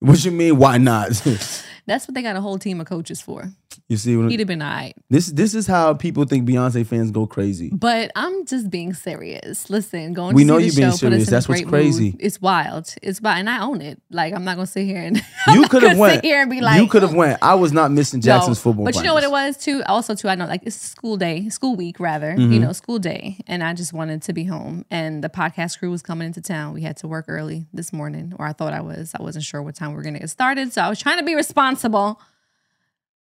what 0.00 0.22
you 0.24 0.30
mean? 0.30 0.58
Why 0.58 0.78
not? 0.78 1.10
that's 1.88 2.06
what 2.06 2.14
they 2.14 2.22
got 2.22 2.36
a 2.36 2.40
whole 2.40 2.58
team 2.58 2.80
of 2.80 2.86
coaches 2.86 3.20
for. 3.20 3.50
you 3.88 3.96
see, 3.96 4.16
what 4.16 4.30
He'd 4.30 4.40
have 4.40 4.46
been 4.46 4.62
all 4.62 4.68
right. 4.70 4.94
this 5.08 5.28
this 5.28 5.54
is 5.54 5.66
how 5.66 5.94
people 5.94 6.24
think 6.24 6.48
Beyonce 6.48 6.86
fans 6.86 7.10
go 7.10 7.26
crazy. 7.26 7.70
But 7.72 8.10
I'm 8.14 8.44
just 8.46 8.70
being 8.70 8.92
serious. 8.94 9.70
Listen, 9.70 10.12
going 10.12 10.34
We 10.34 10.42
to 10.42 10.48
know 10.48 10.58
see 10.58 10.66
you 10.66 10.72
being 10.72 10.90
show 10.90 11.06
put 11.08 11.12
us 11.14 11.24
serious. 11.24 11.30
That's 11.30 11.48
what's 11.48 11.64
crazy. 11.64 12.10
Mood. 12.12 12.16
It's 12.20 12.40
wild. 12.40 12.94
It's 13.02 13.20
wild, 13.20 13.38
and 13.38 13.50
I 13.50 13.60
own 13.62 13.80
it. 13.80 14.00
Like 14.10 14.34
I'm 14.34 14.44
not 14.44 14.56
gonna 14.56 14.66
sit 14.66 14.84
here 14.84 15.02
and 15.02 15.16
You 15.48 15.66
could 15.68 15.82
have 15.82 15.98
went. 15.98 16.22
Here 16.24 16.40
and 16.42 16.50
be 16.50 16.60
like, 16.60 16.80
you 16.80 16.88
could 16.88 17.02
have 17.02 17.14
went. 17.14 17.38
I 17.42 17.54
was 17.54 17.72
not 17.72 17.90
missing 17.90 18.20
Jackson's 18.20 18.58
No, 18.58 18.62
football. 18.62 18.84
But 18.84 18.96
you 18.96 19.02
know 19.02 19.14
what 19.14 19.24
it 19.24 19.30
was 19.30 19.56
too. 19.56 19.82
Also 19.86 20.14
too, 20.14 20.28
I 20.28 20.34
know 20.34 20.46
like 20.46 20.62
it's 20.64 20.76
school 20.76 21.16
day, 21.16 21.48
school 21.48 21.74
week 21.74 21.98
rather. 21.98 22.32
Mm-hmm. 22.32 22.52
You 22.52 22.60
know, 22.60 22.72
school 22.72 22.98
day, 22.98 23.38
and 23.46 23.62
I 23.64 23.72
just 23.72 23.92
wanted 23.92 24.22
to 24.22 24.32
be 24.32 24.44
home. 24.44 24.84
And 24.90 25.24
the 25.24 25.30
podcast 25.30 25.78
crew 25.78 25.90
was 25.90 26.02
coming 26.02 26.26
into 26.26 26.42
town. 26.42 26.74
We 26.74 26.82
had 26.82 26.96
to 26.98 27.08
work 27.08 27.24
early 27.28 27.66
this 27.72 27.92
morning, 27.92 28.34
or 28.38 28.46
I 28.46 28.52
thought 28.52 28.74
I 28.74 28.80
was. 28.80 29.14
I 29.18 29.22
wasn't 29.22 29.44
sure 29.44 29.62
what 29.62 29.74
time 29.74 29.90
we 29.90 29.96
were 29.96 30.02
gonna 30.02 30.18
get 30.18 30.30
started, 30.30 30.72
so 30.72 30.82
I 30.82 30.90
was 30.90 30.98
trying 30.98 31.18
to 31.18 31.24
be 31.24 31.34
responsible. 31.34 31.77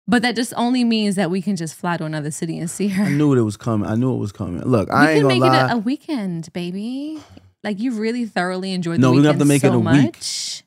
But 0.07 0.23
that 0.23 0.35
just 0.35 0.53
only 0.57 0.83
means 0.83 1.15
that 1.17 1.29
we 1.29 1.39
can 1.39 1.55
just 1.55 1.75
fly 1.75 1.95
to 1.97 2.03
another 2.03 2.31
city 2.31 2.57
and 2.57 2.67
see 2.69 2.87
her. 2.87 3.03
I 3.03 3.09
knew 3.09 3.31
it 3.33 3.41
was 3.41 3.57
coming. 3.57 3.87
I 3.87 3.93
knew 3.93 4.11
it 4.13 4.17
was 4.17 4.31
coming. 4.31 4.61
Look, 4.63 4.89
we 4.89 4.95
I 4.95 5.11
ain't 5.11 5.19
can 5.19 5.21
gonna 5.21 5.33
make 5.35 5.41
lie. 5.51 5.65
it 5.65 5.71
a, 5.71 5.75
a 5.75 5.77
weekend, 5.77 6.51
baby. 6.51 7.21
Like 7.63 7.79
you 7.79 7.91
really 7.91 8.25
thoroughly 8.25 8.71
enjoyed. 8.73 8.99
No, 8.99 9.09
the 9.09 9.17
we're 9.17 9.19
gonna 9.19 9.33
have 9.33 9.39
to 9.39 9.45
make 9.45 9.63
it 9.63 9.67
so 9.67 9.73
a 9.73 9.79
week. 9.79 9.85
much. 10.15 10.63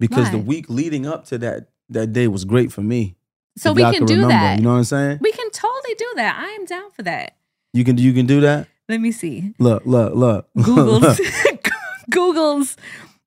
because 0.00 0.30
the 0.30 0.38
week 0.38 0.70
leading 0.70 1.06
up 1.06 1.26
to 1.26 1.38
that 1.38 1.68
that 1.90 2.12
day 2.14 2.28
was 2.28 2.44
great 2.46 2.72
for 2.72 2.80
me. 2.80 3.14
So 3.58 3.72
we 3.72 3.82
can 3.82 3.92
can 3.92 4.04
do 4.06 4.14
remember, 4.14 4.32
that. 4.32 4.58
You 4.58 4.64
know 4.64 4.70
what 4.72 4.78
I'm 4.78 4.84
saying? 4.84 5.18
we 5.20 5.32
can 5.32 5.50
totally 5.50 5.94
do 5.98 6.12
that. 6.16 6.38
I 6.38 6.48
am 6.52 6.64
down 6.64 6.90
for 6.92 7.02
that. 7.02 7.36
You 7.74 7.84
can 7.84 7.98
you 7.98 8.14
can 8.14 8.24
do 8.24 8.40
that. 8.40 8.68
Let 8.88 9.00
me 9.02 9.12
see. 9.12 9.52
Look, 9.58 9.84
look, 9.84 10.14
look. 10.14 10.48
Google's 10.62 11.20
Google's 12.10 12.76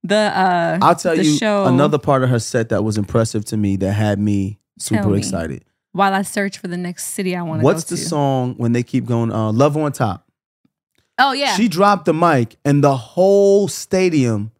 the 0.03 0.15
uh 0.15 0.79
I'll 0.81 0.95
tell 0.95 1.15
the 1.15 1.23
you 1.23 1.37
show 1.37 1.65
another 1.65 1.97
part 1.97 2.23
of 2.23 2.29
her 2.29 2.39
set 2.39 2.69
that 2.69 2.83
was 2.83 2.97
impressive 2.97 3.45
to 3.45 3.57
me 3.57 3.75
that 3.77 3.91
had 3.93 4.19
me 4.19 4.59
super 4.79 5.09
me. 5.09 5.17
excited. 5.19 5.63
while 5.91 6.13
I 6.13 6.23
search 6.23 6.57
for 6.57 6.67
the 6.67 6.77
next 6.77 7.05
city 7.07 7.35
I 7.35 7.41
want 7.43 7.59
to 7.59 7.61
go 7.61 7.65
What's 7.65 7.83
to. 7.85 7.95
the 7.95 7.97
song 8.01 8.55
when 8.57 8.71
they 8.73 8.81
keep 8.83 9.05
going? 9.05 9.31
Uh, 9.31 9.51
Love 9.51 9.77
on 9.77 9.91
top. 9.91 10.25
Oh 11.19 11.33
yeah. 11.33 11.55
She 11.55 11.67
dropped 11.67 12.05
the 12.05 12.13
mic 12.13 12.55
and 12.65 12.83
the 12.83 12.95
whole 12.95 13.67
stadium 13.67 14.51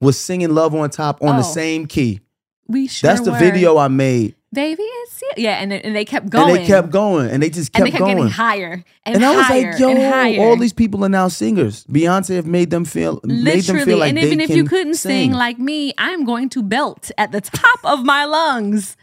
was 0.00 0.18
singing 0.20 0.50
Love 0.54 0.74
on 0.74 0.90
top 0.90 1.22
on 1.22 1.36
the 1.36 1.42
Oh. 1.42 1.52
same 1.52 1.86
key. 1.86 2.20
we 2.68 2.86
sure 2.86 3.08
That's 3.08 3.22
the 3.22 3.32
were. 3.32 3.38
video 3.38 3.76
I 3.78 3.88
made. 3.88 4.36
Baby, 4.54 4.82
it's 4.82 5.22
it. 5.22 5.38
Yeah, 5.38 5.56
and, 5.60 5.72
and 5.72 5.94
they 5.94 6.04
kept 6.04 6.30
going. 6.30 6.50
And 6.50 6.58
they 6.58 6.66
kept 6.66 6.90
going 6.90 7.30
and 7.30 7.42
they 7.42 7.50
just 7.50 7.72
kept, 7.72 7.80
going. 7.80 7.86
and 7.86 7.94
they 7.94 7.98
kept 7.98 8.00
going. 8.00 8.16
getting 8.16 8.30
higher 8.32 8.84
and, 9.04 9.16
and 9.16 9.24
I 9.24 9.36
was 9.36 9.46
higher 9.46 9.72
like, 9.72 9.80
yo, 9.80 9.88
and 9.90 9.98
higher. 10.14 10.40
all 10.40 10.56
these 10.56 10.72
people 10.72 11.04
are 11.04 11.08
now 11.08 11.28
singers. 11.28 11.84
Beyonce 11.84 12.36
have 12.36 12.46
made 12.46 12.70
them 12.70 12.84
feel 12.84 13.20
made 13.24 13.36
them 13.36 13.44
Literally, 13.44 13.84
feel 13.84 13.98
like 13.98 14.10
and 14.10 14.18
even 14.18 14.40
if 14.40 14.50
you 14.50 14.64
couldn't 14.64 14.94
sing. 14.94 15.32
like 15.32 15.58
me, 15.58 15.92
I'm 15.98 16.24
going 16.24 16.48
to 16.50 16.62
belt 16.62 17.10
at 17.18 17.32
the 17.32 17.40
top 17.40 17.80
of 17.84 18.04
my 18.04 18.24
lungs 18.24 18.96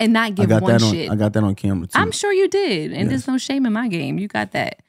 and 0.00 0.12
not 0.12 0.34
give 0.34 0.50
one 0.50 0.60
that 0.64 0.82
on 0.82 0.92
shit. 0.92 1.10
I 1.10 1.16
got 1.16 1.32
that 1.32 1.42
on 1.42 1.54
camera 1.54 1.86
too. 1.86 1.98
I'm 1.98 2.12
sure 2.12 2.32
you 2.32 2.48
did, 2.48 2.92
and 2.92 3.02
Yes. 3.02 3.08
there's 3.08 3.28
no 3.28 3.38
shame 3.38 3.66
in 3.66 3.72
my 3.72 3.88
game. 3.88 4.18
You 4.18 4.28
got 4.28 4.52
that. 4.52 4.80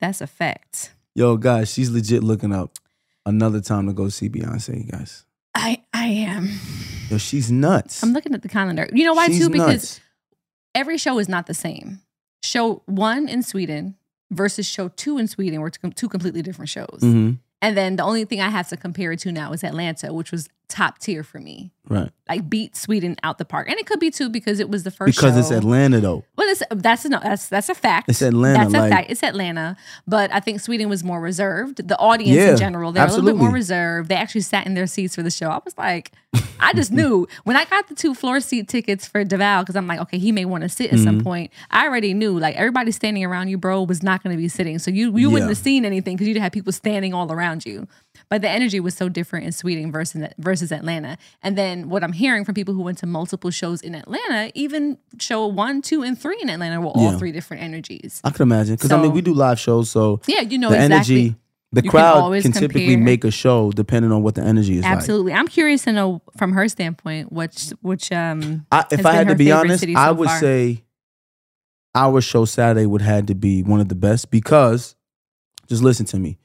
That's 0.00 0.20
a 0.20 0.26
fact. 0.26 0.92
Yo, 1.14 1.36
guys, 1.36 1.72
she's 1.72 1.90
legit 1.90 2.22
looking 2.22 2.52
up 2.54 2.78
another 3.26 3.60
time 3.60 3.86
to 3.88 3.92
go 3.92 4.08
see 4.08 4.28
Beyonce, 4.28 4.90
guys. 4.90 5.24
I 5.54 5.82
I 5.92 6.06
am. 6.06 6.50
Yo, 7.10 7.18
she's 7.18 7.50
nuts. 7.50 8.02
I'm 8.02 8.12
looking 8.12 8.34
at 8.34 8.42
the 8.42 8.48
calendar. 8.48 8.88
You 8.92 9.04
know 9.04 9.14
why 9.14 9.28
she's 9.28 9.40
too? 9.40 9.50
Because 9.50 9.66
nuts. 9.68 10.00
every 10.74 10.98
show 10.98 11.18
is 11.18 11.28
not 11.28 11.46
the 11.46 11.54
same. 11.54 12.00
Show 12.42 12.82
one 12.86 13.28
in 13.28 13.42
Sweden 13.42 13.96
versus 14.30 14.66
show 14.66 14.88
two 14.88 15.18
in 15.18 15.26
Sweden 15.26 15.60
were 15.60 15.70
two 15.70 16.08
completely 16.08 16.42
different 16.42 16.68
shows. 16.68 17.00
Mhm. 17.02 17.38
And 17.60 17.76
then 17.76 17.96
the 17.96 18.04
only 18.04 18.24
thing 18.24 18.40
I 18.40 18.50
have 18.50 18.68
to 18.68 18.76
compare 18.76 19.12
it 19.12 19.20
to 19.20 19.32
now 19.32 19.52
is 19.52 19.64
Atlanta, 19.64 20.12
which 20.12 20.30
was 20.30 20.48
top 20.68 20.98
tier 20.98 21.22
for 21.22 21.38
me. 21.40 21.72
Right. 21.88 22.10
Like 22.28 22.50
beat 22.50 22.76
Sweden 22.76 23.16
out 23.22 23.38
the 23.38 23.46
park, 23.46 23.70
and 23.70 23.78
it 23.78 23.86
could 23.86 23.98
be 24.00 24.10
too 24.10 24.28
because 24.28 24.60
it 24.60 24.68
was 24.68 24.82
the 24.82 24.90
first. 24.90 25.16
Because 25.16 25.38
it's. 25.38 25.50
Atlanta 25.50 26.00
though. 26.00 26.24
Well, 26.36 26.46
it's, 26.50 26.62
that's 26.70 27.06
no, 27.06 27.18
that's 27.22 27.48
that's 27.48 27.70
a 27.70 27.74
fact. 27.74 28.10
It's 28.10 28.20
Atlanta, 28.20 28.58
That's 28.58 28.74
a 28.74 28.78
like- 28.80 28.90
fact. 28.92 29.10
It's 29.10 29.22
Atlanta, 29.22 29.76
but 30.06 30.30
I 30.32 30.40
think 30.40 30.60
Sweden 30.60 30.90
was 30.90 31.02
more 31.02 31.18
reserved. 31.20 31.88
The 31.88 31.96
audience 31.98 32.36
Yeah, 32.36 32.50
in 32.52 32.56
general, 32.58 32.92
they're 32.92 33.06
a 33.06 33.08
little 33.10 33.24
bit 33.24 33.36
more 33.36 33.50
reserved. 33.50 34.10
They 34.10 34.16
actually 34.16 34.42
sat 34.42 34.66
in 34.66 34.74
their 34.74 34.86
seats 34.86 35.14
for 35.14 35.22
the 35.22 35.30
show. 35.30 35.48
I 35.48 35.60
was 35.64 35.78
like, 35.78 36.12
I 36.60 36.74
just 36.74 36.92
knew 36.92 37.26
when 37.44 37.56
I 37.56 37.64
got 37.64 37.88
the 37.88 37.94
two 37.94 38.14
floor 38.14 38.40
seat 38.40 38.68
tickets 38.68 39.08
for 39.08 39.24
Devale 39.24 39.62
because 39.62 39.74
I'm 39.76 39.86
like, 39.86 40.00
okay, 40.00 40.18
he 40.18 40.30
may 40.30 40.44
want 40.44 40.64
to 40.64 40.68
sit 40.68 40.92
at 40.92 40.96
Mm-hmm. 40.98 41.04
some 41.04 41.20
point. 41.22 41.50
I 41.70 41.86
already 41.86 42.12
knew 42.12 42.38
like 42.38 42.56
everybody 42.56 42.90
standing 42.90 43.24
around 43.24 43.48
you, 43.48 43.56
bro, 43.56 43.82
was 43.84 44.02
not 44.02 44.22
going 44.22 44.36
to 44.36 44.40
be 44.42 44.48
sitting, 44.48 44.78
so 44.78 44.90
you 44.90 45.16
you 45.16 45.30
wouldn't 45.30 45.48
have 45.48 45.56
seen 45.56 45.86
anything 45.86 46.16
because 46.16 46.28
you'd 46.28 46.36
have 46.36 46.52
people 46.52 46.72
standing 46.74 47.14
all 47.14 47.32
around 47.32 47.64
you. 47.64 47.88
But 48.28 48.42
the 48.42 48.48
energy 48.50 48.78
was 48.80 48.94
so 48.94 49.08
different 49.08 49.46
in 49.46 49.52
Sweden 49.52 49.90
versus 49.90 50.30
versus 50.36 50.57
Atlanta. 50.62 51.16
And 51.42 51.56
then 51.56 51.88
what 51.88 52.02
I'm 52.04 52.12
hearing 52.12 52.44
from 52.44 52.54
people 52.54 52.74
who 52.74 52.82
went 52.82 52.98
to 52.98 53.06
multiple 53.06 53.50
shows 53.50 53.80
in 53.80 53.94
Atlanta, 53.94 54.50
even 54.54 54.98
show 55.18 55.46
one, 55.46 55.82
two, 55.82 56.02
and 56.02 56.18
three 56.18 56.38
in 56.42 56.50
Atlanta 56.50 56.80
were 56.80 56.88
all 56.88 57.12
Yeah. 57.12 57.18
three 57.18 57.32
different 57.32 57.62
energies. 57.62 58.20
I 58.24 58.30
could 58.30 58.42
imagine. 58.42 58.74
Because 58.76 58.92
I 58.92 59.00
mean 59.00 59.12
we 59.12 59.20
do 59.22 59.32
live 59.34 59.58
shows, 59.58 59.90
so 59.90 60.20
Yeah, 60.26 60.40
you 60.42 60.58
know 60.58 60.70
the 60.70 60.76
exactly. 60.76 61.16
energy 61.16 61.36
the 61.70 61.82
You 61.84 61.90
crowd 61.90 62.22
always 62.22 62.42
can, 62.44 62.52
typically 62.52 62.96
make 62.96 63.24
a 63.24 63.30
show 63.30 63.70
depending 63.72 64.10
on 64.10 64.22
what 64.22 64.34
the 64.34 64.42
energy 64.42 64.78
is 64.78 64.84
like. 64.84 64.92
Absolutely. 64.92 65.34
I'm 65.34 65.48
curious 65.48 65.84
to 65.84 65.92
know 65.92 66.22
from 66.38 66.52
her 66.52 66.66
standpoint 66.68 67.30
which 67.30 67.72
which 67.82 68.10
um 68.10 68.64
I, 68.72 68.86
if 68.90 69.04
I 69.04 69.12
had 69.12 69.28
to 69.28 69.34
be 69.34 69.52
honest, 69.52 69.80
city 69.80 69.94
I 69.94 70.10
would 70.10 70.28
far. 70.28 70.40
say 70.40 70.82
our 71.94 72.20
show 72.20 72.44
Saturday 72.44 72.86
would 72.86 73.02
had 73.02 73.26
to 73.26 73.34
be 73.34 73.62
one 73.62 73.80
of 73.80 73.88
the 73.88 73.94
best 73.94 74.30
because 74.30 74.94
just 75.68 75.82
listen 75.82 76.06
to 76.06 76.18
me. 76.18 76.38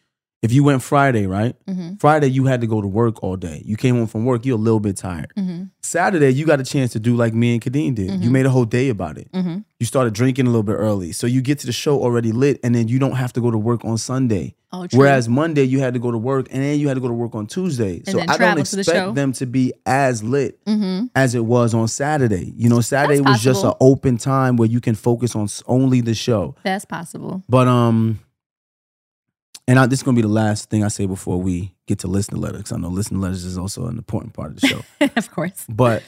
If 0.44 0.52
you 0.52 0.64
went 0.64 0.84
Friday, 0.84 1.26
right? 1.26 1.56
Mm-hmm. 1.66 1.96
Friday 1.96 2.28
you 2.28 2.44
had 2.46 2.62
to 2.62 2.68
go 2.68 2.82
to 2.82 2.88
work 2.88 3.24
all 3.24 3.38
day. 3.38 3.64
You 3.66 3.78
came 3.78 3.96
home 3.96 4.08
from 4.08 4.26
work, 4.26 4.46
you're 4.46 4.58
a 4.58 4.62
little 4.62 4.80
bit 4.82 4.98
tired. 4.98 5.32
Mm-hmm. 5.38 5.64
Saturday 5.82 6.30
you 6.30 6.46
got 6.46 6.60
a 6.60 6.64
chance 6.64 6.92
to 6.92 7.00
do 7.00 7.16
like 7.16 7.34
me 7.34 7.54
and 7.54 7.62
Kadeen 7.62 7.96
did. 7.96 8.12
You 8.22 8.30
Mhm. 8.30 8.32
made 8.32 8.46
a 8.46 8.50
whole 8.50 8.66
day 8.66 8.90
about 8.90 9.18
it. 9.18 9.32
Mm-hmm. 9.32 9.60
You 9.80 9.86
started 9.86 10.14
drinking 10.14 10.46
a 10.46 10.50
little 10.50 10.64
bit 10.64 10.74
early, 10.74 11.12
so 11.14 11.28
you 11.28 11.42
get 11.42 11.60
to 11.60 11.66
the 11.66 11.72
show 11.72 12.02
already 12.02 12.32
lit, 12.32 12.60
and 12.64 12.74
then 12.76 12.88
you 12.88 13.00
don't 13.00 13.16
have 13.16 13.34
to 13.34 13.42
go 13.42 13.52
to 13.52 13.58
work 13.58 13.84
on 13.84 13.98
Sunday. 13.98 14.56
Oh. 14.72 14.88
Whereas 14.92 15.30
Monday 15.30 15.64
you 15.64 15.80
had 15.80 15.94
to 15.94 16.00
go 16.00 16.10
to 16.12 16.18
work, 16.18 16.48
and 16.52 16.64
then 16.64 16.80
you 16.80 16.88
had 16.88 16.96
to 16.96 17.02
go 17.02 17.08
to 17.08 17.14
work 17.14 17.36
on 17.36 17.46
Tuesday. 17.48 18.02
so 18.06 18.20
I 18.20 18.38
don't 18.38 18.64
to 18.66 18.76
the 18.76 18.80
expect 18.82 19.16
them 19.16 19.34
to 19.34 19.46
be 19.46 19.72
as 19.86 20.24
lit 20.24 20.64
mm-hmm. 20.66 21.06
as 21.16 21.36
it 21.36 21.46
was 21.46 21.74
on 21.74 21.88
Saturday. 21.88 22.54
You 22.58 22.70
know, 22.70 22.82
Saturday 22.82 23.20
That's 23.20 23.30
was 23.30 23.42
just 23.44 23.64
an 23.64 23.74
open 23.80 24.18
time 24.18 24.56
where 24.58 24.68
you 24.70 24.82
can 24.82 24.96
focus 24.96 25.36
on 25.36 25.48
only 25.68 26.02
the 26.02 26.14
show. 26.16 26.56
That's 26.64 26.86
possible. 26.86 27.44
But 27.48 27.68
um, 27.68 28.20
and 29.68 29.80
I, 29.80 29.86
this 29.86 30.00
is 30.00 30.04
gonna 30.04 30.16
be 30.16 30.22
the 30.22 30.28
last 30.28 30.70
thing 30.70 30.84
I 30.84 30.88
say 30.90 31.06
before 31.06 31.42
we 31.42 31.74
get 31.88 32.00
to 32.00 32.08
listener 32.08 32.38
letters. 32.40 32.64
'cause 32.64 32.74
I 32.74 32.78
know 32.78 32.90
listener 32.90 33.20
letters 33.20 33.44
is 33.46 33.58
also 33.58 33.88
an 33.88 33.98
important 33.98 34.34
part 34.34 34.52
of 34.52 34.60
the 34.62 34.68
show. 34.68 34.82
of 35.16 35.32
course. 35.32 35.66
but 35.70 36.04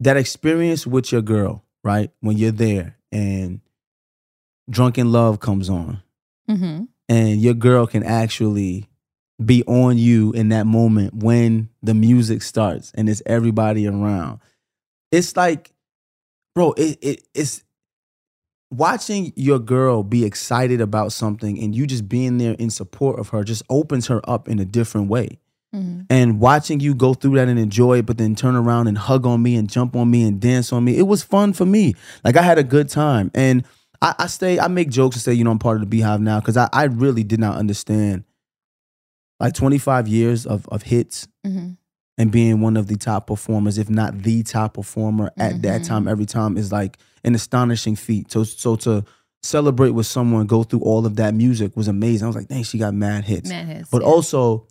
that 0.00 0.16
experience 0.16 0.86
with 0.86 1.12
your 1.12 1.22
girl, 1.22 1.62
right? 1.84 2.10
When 2.20 2.36
you're 2.36 2.50
there 2.50 2.96
and 3.12 3.60
drunken 4.70 5.12
love 5.12 5.40
comes 5.40 5.68
on, 5.70 6.02
Mm-hmm. 6.50 6.84
and 7.08 7.40
your 7.40 7.54
girl 7.54 7.86
can 7.86 8.02
actually 8.02 8.88
be 9.42 9.62
on 9.64 9.96
you 9.96 10.32
in 10.32 10.48
that 10.50 10.66
moment 10.66 11.14
when 11.14 11.68
the 11.82 11.94
music 11.94 12.42
starts 12.42 12.90
and 12.94 13.08
it's 13.08 13.22
everybody 13.26 13.86
around. 13.86 14.40
It's 15.12 15.36
like, 15.36 15.72
bro, 16.54 16.72
it, 16.72 16.98
it 17.00 17.22
it's 17.32 17.62
watching 18.72 19.32
your 19.36 19.58
girl 19.58 20.02
be 20.02 20.24
excited 20.24 20.80
about 20.80 21.12
something 21.12 21.58
and 21.58 21.74
you 21.74 21.86
just 21.86 22.08
being 22.08 22.38
there 22.38 22.54
in 22.54 22.70
support 22.70 23.18
of 23.18 23.28
her 23.28 23.44
just 23.44 23.62
opens 23.68 24.06
her 24.06 24.20
up 24.28 24.48
in 24.48 24.58
a 24.58 24.64
different 24.64 25.08
way. 25.08 25.38
Mm-hmm. 25.74 26.02
And 26.10 26.40
watching 26.40 26.80
you 26.80 26.94
go 26.94 27.14
through 27.14 27.36
that 27.36 27.48
and 27.48 27.58
enjoy 27.58 27.98
it, 27.98 28.06
but 28.06 28.18
then 28.18 28.34
turn 28.34 28.56
around 28.56 28.88
and 28.88 28.98
hug 28.98 29.26
on 29.26 29.42
me 29.42 29.56
and 29.56 29.70
jump 29.70 29.96
on 29.96 30.10
me 30.10 30.22
and 30.22 30.40
dance 30.40 30.72
on 30.72 30.84
me, 30.84 30.98
it 30.98 31.06
was 31.06 31.22
fun 31.22 31.52
for 31.52 31.64
me. 31.64 31.94
Like 32.24 32.36
I 32.36 32.42
had 32.42 32.58
a 32.58 32.64
good 32.64 32.88
time. 32.88 33.30
And 33.34 33.64
I, 34.02 34.14
I 34.18 34.26
stay, 34.26 34.58
I 34.58 34.68
make 34.68 34.90
jokes 34.90 35.16
and 35.16 35.22
say, 35.22 35.32
you 35.32 35.44
know, 35.44 35.50
I'm 35.50 35.58
part 35.58 35.80
of 35.80 35.88
the 35.88 36.00
Beyhive 36.00 36.20
now 36.20 36.40
because 36.40 36.56
I, 36.56 36.68
I 36.72 36.84
really 36.84 37.24
did 37.24 37.40
not 37.40 37.56
understand 37.56 38.24
like 39.40 39.54
25 39.54 40.08
years 40.08 40.46
of, 40.46 40.68
of 40.68 40.82
hits 40.82 41.26
Mm-hmm. 41.46 41.72
And 42.22 42.30
being 42.30 42.60
one 42.60 42.76
of 42.76 42.86
the 42.86 42.94
top 42.96 43.26
performers, 43.26 43.78
if 43.78 43.90
not 43.90 44.22
the 44.22 44.42
top 44.44 44.74
performer 44.74 45.32
at 45.36 45.62
that 45.62 45.80
Mhm. 45.80 45.86
time, 45.86 46.06
every 46.08 46.26
time 46.26 46.56
is 46.56 46.70
like 46.70 46.98
an 47.24 47.34
astonishing 47.34 47.96
feat. 47.96 48.30
So, 48.30 48.44
so 48.44 48.76
to 48.76 49.04
celebrate 49.42 49.90
with 49.90 50.06
someone, 50.06 50.46
go 50.46 50.62
through 50.62 50.80
all 50.80 51.04
of 51.04 51.16
that 51.16 51.34
music 51.34 51.76
was 51.76 51.88
amazing. 51.88 52.24
I 52.24 52.28
was 52.28 52.36
like, 52.36 52.46
dang, 52.48 52.62
she 52.62 52.78
got 52.78 52.94
mad 52.94 53.24
hits. 53.24 53.48
Man 53.50 53.66
hits, 53.66 53.88
but 53.90 54.02
yeah. 54.02 54.08
also 54.08 54.66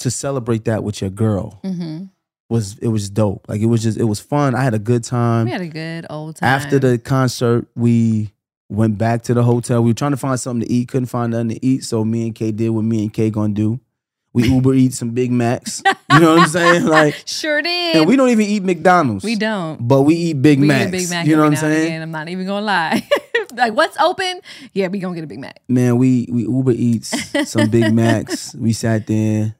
to 0.00 0.10
celebrate 0.10 0.64
that 0.64 0.82
with 0.82 1.00
your 1.00 1.10
girl 1.10 1.60
Mm-hmm. 1.64 2.04
was 2.50 2.76
it 2.78 2.88
was 2.88 3.08
dope. 3.10 3.46
Like 3.48 3.60
it 3.60 3.66
was 3.66 3.82
just 3.82 3.96
it 3.98 4.04
was 4.04 4.18
fun. 4.20 4.54
I 4.56 4.62
had 4.64 4.74
a 4.74 4.78
good 4.80 5.04
time. 5.04 5.44
we 5.46 5.52
had 5.52 5.60
a 5.60 5.68
good 5.68 6.04
old 6.10 6.36
time. 6.36 6.48
After 6.48 6.78
the 6.80 6.98
concert, 6.98 7.66
we 7.76 8.32
went 8.68 8.98
back 8.98 9.22
to 9.24 9.34
the 9.34 9.42
hotel. 9.44 9.82
We 9.84 9.90
were 9.90 9.94
trying 10.02 10.10
to 10.12 10.16
find 10.26 10.38
something 10.40 10.66
to 10.66 10.72
eat, 10.72 10.88
couldn't 10.88 11.06
find 11.06 11.30
nothing 11.32 11.50
to 11.50 11.64
eat. 11.64 11.84
So 11.84 12.04
me 12.04 12.26
and 12.26 12.34
Kay 12.34 12.50
did 12.52 12.70
what 12.70 12.84
me 12.84 13.02
and 13.04 13.12
Kay 13.12 13.30
gonna 13.30 13.54
do. 13.54 13.78
We 14.34 14.44
Uber 14.48 14.74
eat 14.74 14.92
some 14.94 15.10
Big 15.10 15.32
Macs. 15.32 15.82
You 16.12 16.20
know 16.20 16.34
what 16.34 16.42
I'm 16.42 16.48
saying? 16.58 16.84
Like, 16.86 17.22
sure 17.26 17.60
did. 17.62 17.96
and 17.96 18.06
we 18.06 18.14
don't 18.16 18.28
even 18.28 18.46
eat 18.46 18.62
McDonald's. 18.62 19.24
We 19.24 19.36
don't. 19.36 19.86
but 19.88 20.02
we 20.02 20.14
eat 20.14 20.42
Big 20.42 20.60
we 20.60 20.66
Macs. 20.66 20.90
Big 20.90 21.10
Mac 21.10 21.26
you 21.26 21.34
know 21.36 21.42
what 21.42 21.48
I'm 21.48 21.56
saying? 21.56 22.02
I'm 22.02 22.10
not 22.10 22.28
even 22.28 22.46
gonna 22.46 22.64
lie. 22.64 23.08
like, 23.56 23.72
what's 23.74 23.98
open? 23.98 24.40
Yeah, 24.74 24.88
we 24.88 24.98
gonna 25.00 25.14
get 25.14 25.24
a 25.24 25.26
Big 25.26 25.40
Mac. 25.40 25.60
Man, 25.68 25.96
we 25.96 26.28
we 26.30 26.42
Uber 26.42 26.72
eats 26.72 27.10
some 27.50 27.68
Big 27.70 27.92
Macs. 28.02 28.54
We 28.54 28.72
sat 28.74 29.06
there, 29.06 29.56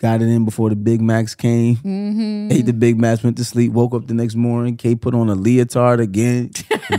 got 0.00 0.20
it 0.22 0.28
in 0.28 0.44
before 0.46 0.70
the 0.70 0.76
Big 0.76 1.00
Macs 1.00 1.34
came. 1.34 1.76
Mm-hmm. 1.76 2.48
Ate 2.50 2.66
the 2.66 2.72
Big 2.72 2.98
Macs, 2.98 3.22
went 3.22 3.36
to 3.36 3.44
sleep, 3.44 3.72
woke 3.72 3.94
up 3.94 4.06
the 4.06 4.14
next 4.14 4.34
morning. 4.34 4.76
Kay 4.76 4.94
put 4.96 5.14
on 5.14 5.28
a 5.28 5.34
leotard 5.36 6.00
again, 6.00 6.50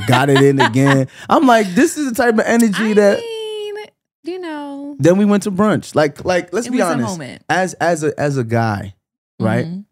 got 0.08 0.30
it 0.30 0.42
in 0.42 0.62
again. 0.62 1.08
I'm 1.28 1.48
like, 1.48 1.68
this 1.74 1.98
is 1.98 2.08
the 2.10 2.16
type 2.16 2.36
of 2.36 2.42
energy 2.46 2.92
I 2.92 2.94
that. 2.94 3.20
mean, 3.20 3.76
you 4.26 4.40
know, 4.40 4.73
Then 5.00 5.18
we 5.18 5.26
went 5.26 5.44
to 5.44 5.52
brunch. 5.52 5.96
Like, 5.96 6.24
like 6.26 6.54
let's 6.54 6.68
it 6.68 6.72
be 6.72 6.82
honest. 6.82 7.20
As 7.50 7.74
as 7.76 8.04
a 8.04 8.18
as 8.20 8.38
a 8.38 8.44
guy, 8.44 8.96
right? 9.40 9.66
Mhm. 9.66 9.86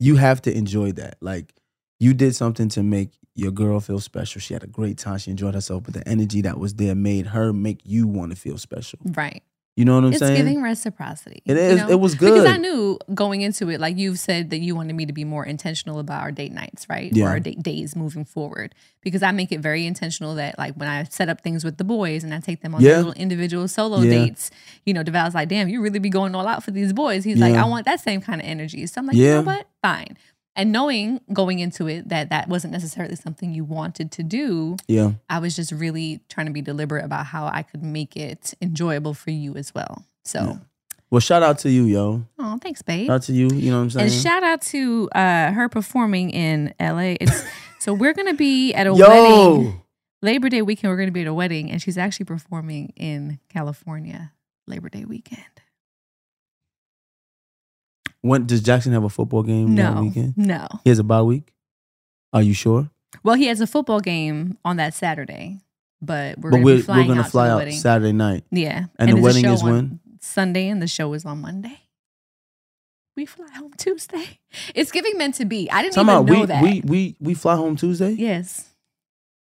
You 0.00 0.16
have 0.16 0.42
to 0.42 0.56
enjoy 0.56 0.92
that. 0.92 1.16
Like, 1.20 1.54
you 1.98 2.14
did 2.14 2.34
something 2.36 2.68
to 2.70 2.82
make 2.82 3.10
your 3.34 3.50
girl 3.50 3.80
feel 3.80 4.00
special. 4.00 4.40
She 4.40 4.54
had 4.54 4.62
a 4.62 4.68
great 4.68 4.98
time. 4.98 5.18
She 5.18 5.30
enjoyed 5.30 5.54
herself, 5.54 5.84
but 5.84 5.94
the 5.94 6.06
energy 6.08 6.40
that 6.42 6.58
was 6.58 6.74
there 6.74 6.94
made 6.94 7.28
her 7.28 7.52
make 7.52 7.80
you 7.84 8.06
want 8.06 8.30
to 8.30 8.36
feel 8.36 8.58
special. 8.58 8.98
Right. 9.04 9.42
You 9.78 9.84
know 9.84 9.94
what 9.94 10.04
I'm 10.06 10.10
it's 10.12 10.18
saying? 10.18 10.36
giving 10.36 10.60
reciprocity. 10.60 11.40
It 11.44 11.56
you 11.56 11.76
know? 11.76 11.88
It 11.88 12.00
was 12.00 12.16
good. 12.16 12.32
Because 12.34 12.46
I 12.46 12.56
knew 12.56 12.98
going 13.14 13.42
into 13.42 13.68
it, 13.70 13.78
like 13.80 13.96
you've 13.96 14.18
said 14.18 14.50
that 14.50 14.58
you 14.58 14.74
wanted 14.74 14.96
me 14.96 15.06
to 15.06 15.12
be 15.12 15.22
more 15.22 15.44
intentional 15.46 16.00
about 16.00 16.20
our 16.22 16.32
date 16.32 16.50
nights, 16.50 16.88
right? 16.88 17.12
Yeah. 17.12 17.26
Or 17.26 17.28
our 17.28 17.38
date 17.38 17.62
days 17.62 17.94
moving 17.94 18.24
forward. 18.24 18.74
Because 19.02 19.22
I 19.22 19.30
make 19.30 19.52
it 19.52 19.60
very 19.60 19.86
intentional 19.86 20.34
that 20.34 20.58
like 20.58 20.74
when 20.74 20.88
I 20.88 21.04
set 21.04 21.28
up 21.28 21.42
things 21.42 21.64
with 21.64 21.76
the 21.78 21.84
boys 21.84 22.24
and 22.24 22.34
I 22.34 22.40
take 22.40 22.60
them 22.60 22.74
on 22.74 22.80
Yeah. 22.80 22.96
little 22.96 23.12
individual 23.12 23.68
solo 23.68 24.00
Yeah. 24.00 24.10
dates, 24.10 24.50
you 24.84 24.92
know, 24.94 25.04
Devale's 25.04 25.34
like, 25.34 25.48
damn, 25.48 25.68
you 25.68 25.80
really 25.80 26.00
be 26.00 26.10
going 26.10 26.34
all 26.34 26.48
out 26.48 26.64
for 26.64 26.72
these 26.72 26.92
boys. 26.92 27.22
He's 27.22 27.38
like, 27.38 27.54
I 27.54 27.64
want 27.64 27.84
that 27.84 28.00
same 28.00 28.20
kind 28.20 28.40
of 28.40 28.48
energy. 28.48 28.84
So 28.88 29.00
I'm 29.00 29.06
like, 29.06 29.16
you 29.16 29.26
Yeah. 29.26 29.34
know 29.34 29.42
what? 29.42 29.68
Fine. 29.80 30.16
And 30.58 30.72
knowing 30.72 31.20
going 31.32 31.60
into 31.60 31.86
it 31.86 32.08
that 32.10 32.28
that 32.30 32.48
wasn't 32.48 32.72
necessarily 32.72 33.14
something 33.16 33.54
you 33.54 33.64
wanted 33.64 34.10
to 34.12 34.22
do, 34.22 34.76
Yeah. 34.88 35.12
I 35.30 35.38
was 35.38 35.54
just 35.56 35.72
really 35.72 36.20
trying 36.28 36.46
to 36.46 36.52
be 36.52 36.60
deliberate 36.60 37.04
about 37.04 37.26
how 37.26 37.46
I 37.46 37.62
could 37.62 37.82
make 37.82 38.16
it 38.16 38.52
enjoyable 38.60 39.14
for 39.14 39.30
you 39.30 39.54
as 39.54 39.72
well. 39.74 40.04
So, 40.24 40.40
Yeah. 40.42 40.56
Well, 41.10 41.20
shout 41.20 41.42
out 41.42 41.58
to 41.60 41.70
you, 41.70 41.84
yo. 41.84 42.24
oh, 42.38 42.58
thanks, 42.60 42.82
babe. 42.82 43.06
Shout 43.06 43.14
out 43.14 43.22
to 43.22 43.32
you. 43.32 43.48
You 43.54 43.70
know 43.70 43.78
what 43.78 43.84
I'm 43.84 43.90
saying? 43.90 44.04
And 44.06 44.12
shout 44.14 44.42
out 44.42 44.60
to 44.62 45.08
uh, 45.14 45.52
her 45.52 45.68
performing 45.70 46.28
in 46.30 46.74
LA. 46.78 47.16
It's 47.20 47.42
so 47.78 47.94
we're 47.94 48.12
gonna 48.12 48.34
be 48.34 48.74
at 48.74 48.86
a 48.86 48.94
yo. 48.94 49.08
wedding 49.08 49.80
Labor 50.20 50.48
Day 50.50 50.60
weekend. 50.60 50.90
We're 50.90 50.98
gonna 50.98 51.12
be 51.12 51.22
at 51.22 51.26
a 51.28 51.32
wedding, 51.32 51.70
and 51.70 51.80
she's 51.80 51.96
actually 51.96 52.26
performing 52.26 52.92
in 52.96 53.38
California 53.48 54.32
Labor 54.66 54.88
Day 54.90 55.04
weekend. 55.06 55.44
When 58.22 58.46
does 58.46 58.62
Jackson 58.62 58.92
have 58.92 59.04
a 59.04 59.08
football 59.08 59.42
game 59.42 59.74
that 59.76 59.94
No, 59.94 60.02
weekend? 60.02 60.36
no. 60.36 60.66
He 60.84 60.90
has 60.90 60.98
a 60.98 61.04
bye 61.04 61.22
week. 61.22 61.52
Are 62.32 62.42
you 62.42 62.52
sure? 62.54 62.90
Well, 63.22 63.36
he 63.36 63.46
has 63.46 63.60
a 63.60 63.66
football 63.66 64.00
game 64.00 64.58
on 64.64 64.76
that 64.76 64.92
Saturday, 64.94 65.60
but 66.02 66.38
we're 66.38 66.50
but 66.50 66.56
gonna 66.58 66.64
we're 66.64 66.76
be 66.76 66.82
flying 66.82 67.02
we're 67.06 67.14
gonna 67.14 67.24
out 67.24 67.30
fly 67.30 67.46
to 67.48 67.66
out. 67.68 67.72
Saturday 67.72 68.12
night. 68.12 68.44
Yeah, 68.50 68.86
And 68.98 69.08
the 69.10 69.14
there's 69.14 69.18
a 69.18 69.22
wedding 69.24 69.44
is 69.46 69.62
when? 69.62 70.00
Sunday, 70.20 70.68
and 70.68 70.82
the 70.82 70.86
show 70.88 71.12
is 71.14 71.24
on 71.24 71.40
Monday. 71.40 71.78
We 73.16 73.24
fly 73.26 73.46
home 73.56 73.72
Tuesday. 73.76 74.38
It's 74.74 74.92
giving 74.92 75.16
meant 75.18 75.34
to 75.36 75.44
be. 75.44 75.68
I 75.70 75.82
didn't 75.82 75.94
Talking 75.94 76.08
even 76.10 76.22
about 76.22 76.32
know 76.32 76.40
we, 76.40 76.46
that. 76.46 76.62
we 76.62 76.80
we 76.84 77.16
we 77.20 77.34
fly 77.34 77.56
home 77.56 77.76
Tuesday. 77.76 78.10
yes, 78.12 78.68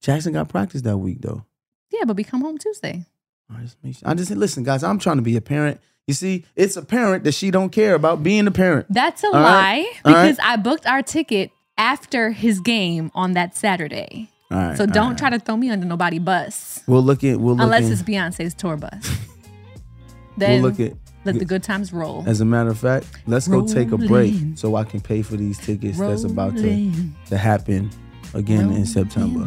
Jackson 0.03 0.33
got 0.33 0.49
practice 0.49 0.83
that 0.83 0.99
week 0.99 1.19
though. 1.21 1.45
yeah, 1.91 2.05
but 2.05 2.17
we 2.17 2.25
come 2.25 2.41
home 2.43 2.59
Tuesday. 2.59 3.05
I 3.51 3.63
just, 3.63 4.03
I 4.05 4.15
just 4.15 4.31
listen, 4.33 4.63
guys. 4.63 4.83
I'm 4.85 4.99
trying 4.99 5.17
to 5.17 5.23
be 5.23 5.37
a 5.37 5.41
parent. 5.41 5.81
You 6.09 6.15
see, 6.15 6.47
it's 6.57 6.79
apparent 6.79 7.25
that 7.25 7.33
she 7.33 7.51
don't 7.51 7.69
care 7.69 7.95
about 7.95 8.23
being 8.23 8.47
a 8.47 8.51
parent. 8.51 8.87
That's 8.89 9.23
a 9.23 9.27
All 9.27 9.35
right. 9.35 9.43
lie 9.43 9.93
right. 10.07 10.23
because 10.33 10.39
I 10.43 10.57
booked 10.57 10.87
our 10.87 11.03
ticket 11.03 11.51
after 11.77 12.31
his 12.31 12.61
game 12.61 13.11
on 13.15 13.35
that 13.35 13.55
Saturday. 13.55 14.31
All 14.51 14.57
right. 14.57 14.77
So 14.79 14.87
don't 14.87 15.11
right. 15.11 15.19
try 15.19 15.29
to 15.29 15.39
throw 15.39 15.59
me 15.59 15.69
under 15.69 15.85
nobody 15.85 16.19
bus 16.19 16.83
We'll 16.87 17.03
look 17.03 17.23
at. 17.25 17.39
We'll 17.39 17.57
look 17.57 17.63
unless 17.65 17.85
in- 17.85 17.93
it's 17.93 18.03
Beyonce's 18.03 18.55
tour 18.55 18.79
bus. 18.79 18.91
then 20.39 20.63
We'll 20.63 20.71
look 20.71 20.81
at. 20.81 20.95
let 21.27 21.39
the 21.39 21.45
good 21.45 21.63
times 21.63 21.93
roll. 21.93 22.25
As 22.27 22.41
a 22.41 22.47
matter 22.47 22.71
of 22.71 22.79
fact, 22.79 23.07
let's 23.27 23.47
go 23.47 23.67
take 23.67 23.93
a 23.93 23.99
break 23.99 24.35
so 24.55 24.77
I 24.77 24.85
can 24.85 25.03
pay 25.03 25.21
for 25.21 25.37
these 25.37 25.59
tickets 25.59 25.99
that's 25.99 26.25
about 26.25 26.57
to, 26.57 26.93
to 27.27 27.37
happen 27.37 27.91
again 28.33 28.73
in 28.73 28.87
September. 28.87 29.47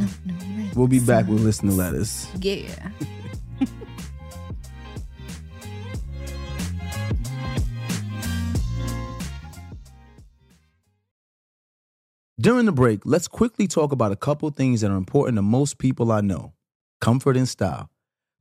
We'll 0.75 0.87
be 0.87 0.99
back 0.99 1.25
with 1.25 1.41
listener 1.41 1.71
letters. 1.71 2.27
Yeah. 2.39 2.91
During 12.41 12.65
the 12.65 12.71
break, 12.71 13.01
let's 13.05 13.27
quickly 13.27 13.67
talk 13.67 13.91
about 13.91 14.11
a 14.11 14.15
couple 14.15 14.49
things 14.49 14.81
that 14.81 14.89
are 14.89 14.97
important 14.97 15.35
to 15.35 15.43
most 15.43 15.77
people 15.77 16.11
I 16.11 16.21
know 16.21 16.53
comfort 16.99 17.37
and 17.37 17.47
style. 17.47 17.87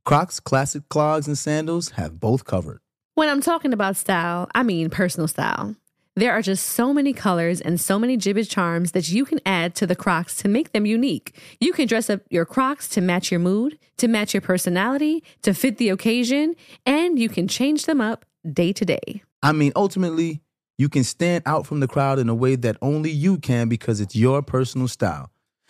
Crocs 0.05 0.39
classic 0.39 0.89
clogs 0.89 1.27
and 1.27 1.37
sandals 1.37 1.91
have 1.91 2.19
both 2.19 2.43
covered. 2.43 2.79
When 3.13 3.29
I'm 3.29 3.41
talking 3.41 3.73
about 3.73 3.97
style, 3.97 4.49
I 4.55 4.63
mean 4.63 4.89
personal 4.89 5.27
style. 5.27 5.75
There 6.15 6.31
are 6.31 6.41
just 6.41 6.65
so 6.65 6.95
many 6.95 7.13
colors 7.13 7.61
and 7.61 7.79
so 7.79 7.99
many 7.99 8.17
Jibbitz 8.17 8.49
charms 8.49 8.93
that 8.93 9.09
you 9.11 9.23
can 9.23 9.39
add 9.45 9.75
to 9.75 9.85
the 9.85 9.95
Crocs 9.95 10.35
to 10.37 10.47
make 10.47 10.71
them 10.71 10.87
unique. 10.87 11.39
You 11.59 11.71
can 11.71 11.87
dress 11.87 12.09
up 12.09 12.21
your 12.31 12.45
Crocs 12.45 12.89
to 12.89 13.01
match 13.01 13.29
your 13.29 13.39
mood, 13.39 13.77
to 13.97 14.07
match 14.07 14.33
your 14.33 14.41
personality, 14.41 15.23
to 15.43 15.53
fit 15.53 15.77
the 15.77 15.89
occasion, 15.89 16.55
and 16.87 17.19
you 17.19 17.29
can 17.29 17.47
change 17.47 17.85
them 17.85 18.01
up 18.01 18.25
day 18.51 18.73
to 18.73 18.83
day. 18.83 19.21
I 19.43 19.51
mean, 19.51 19.73
ultimately, 19.75 20.41
you 20.81 20.89
can 20.89 21.03
stand 21.03 21.43
out 21.45 21.67
from 21.67 21.79
the 21.79 21.87
crowd 21.87 22.17
in 22.17 22.27
a 22.27 22.33
way 22.33 22.55
that 22.55 22.75
only 22.81 23.11
you 23.11 23.37
can 23.37 23.69
because 23.69 24.01
it's 24.01 24.15
your 24.15 24.41
personal 24.41 24.87
style. 24.87 25.29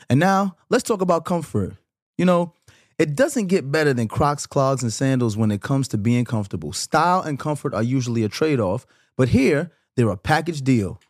And 0.10 0.22
now, 0.22 0.56
let's 0.70 0.84
talk 0.84 1.02
about 1.02 1.26
comfort. 1.26 1.76
You 2.18 2.24
know, 2.26 2.54
It 2.98 3.16
doesn't 3.16 3.48
get 3.48 3.72
better 3.72 3.94
than 3.94 4.08
Crocs, 4.08 4.46
clogs, 4.48 4.84
and 4.84 4.94
sandals 4.94 5.36
when 5.36 5.52
it 5.52 5.62
comes 5.62 5.88
to 5.90 5.98
being 5.98 6.24
comfortable. 6.24 6.72
Style 6.72 7.22
and 7.22 7.38
comfort 7.38 7.74
are 7.74 7.84
usually 7.84 8.24
a 8.24 8.30
trade 8.30 8.60
off, 8.60 8.86
but 9.18 9.30
here 9.30 9.72
they're 9.96 10.10
a 10.10 10.18
package 10.18 10.62
deal. 10.62 11.02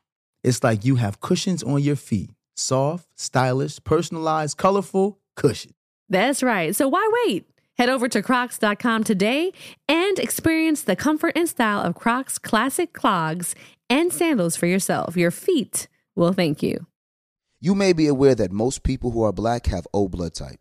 It's 0.44 0.64
like 0.64 0.84
you 0.84 0.96
have 0.96 1.20
cushions 1.20 1.62
on 1.64 1.82
your 1.82 1.96
feet 1.96 2.32
soft, 2.56 3.08
stylish, 3.16 3.84
personalized, 3.84 4.58
colorful 4.58 5.20
cushions. 5.36 5.76
That's 6.10 6.42
right. 6.42 6.76
So 6.76 6.88
why 6.88 7.08
wait? 7.26 7.46
Head 7.78 7.90
over 7.90 8.08
to 8.08 8.22
crocs.com 8.22 9.04
today 9.04 9.52
and 9.88 10.20
experience 10.20 10.84
the 10.84 10.96
comfort 10.96 11.34
and 11.36 11.50
style 11.50 11.82
of 11.82 11.96
Crocs 11.96 12.38
classic 12.38 12.94
clogs 12.94 13.56
and 13.90 14.14
sandals 14.14 14.56
for 14.56 14.68
yourself. 14.68 15.18
Your 15.18 15.32
feet 15.32 15.88
will 16.16 16.34
thank 16.34 16.62
you. 16.62 16.86
You 17.60 17.76
may 17.76 17.94
be 17.94 18.08
aware 18.08 18.36
that 18.36 18.52
most 18.52 18.84
people 18.84 19.12
who 19.12 19.24
are 19.24 19.34
black 19.34 19.68
have 19.68 19.88
O 19.94 20.08
blood 20.08 20.34
type. 20.34 20.61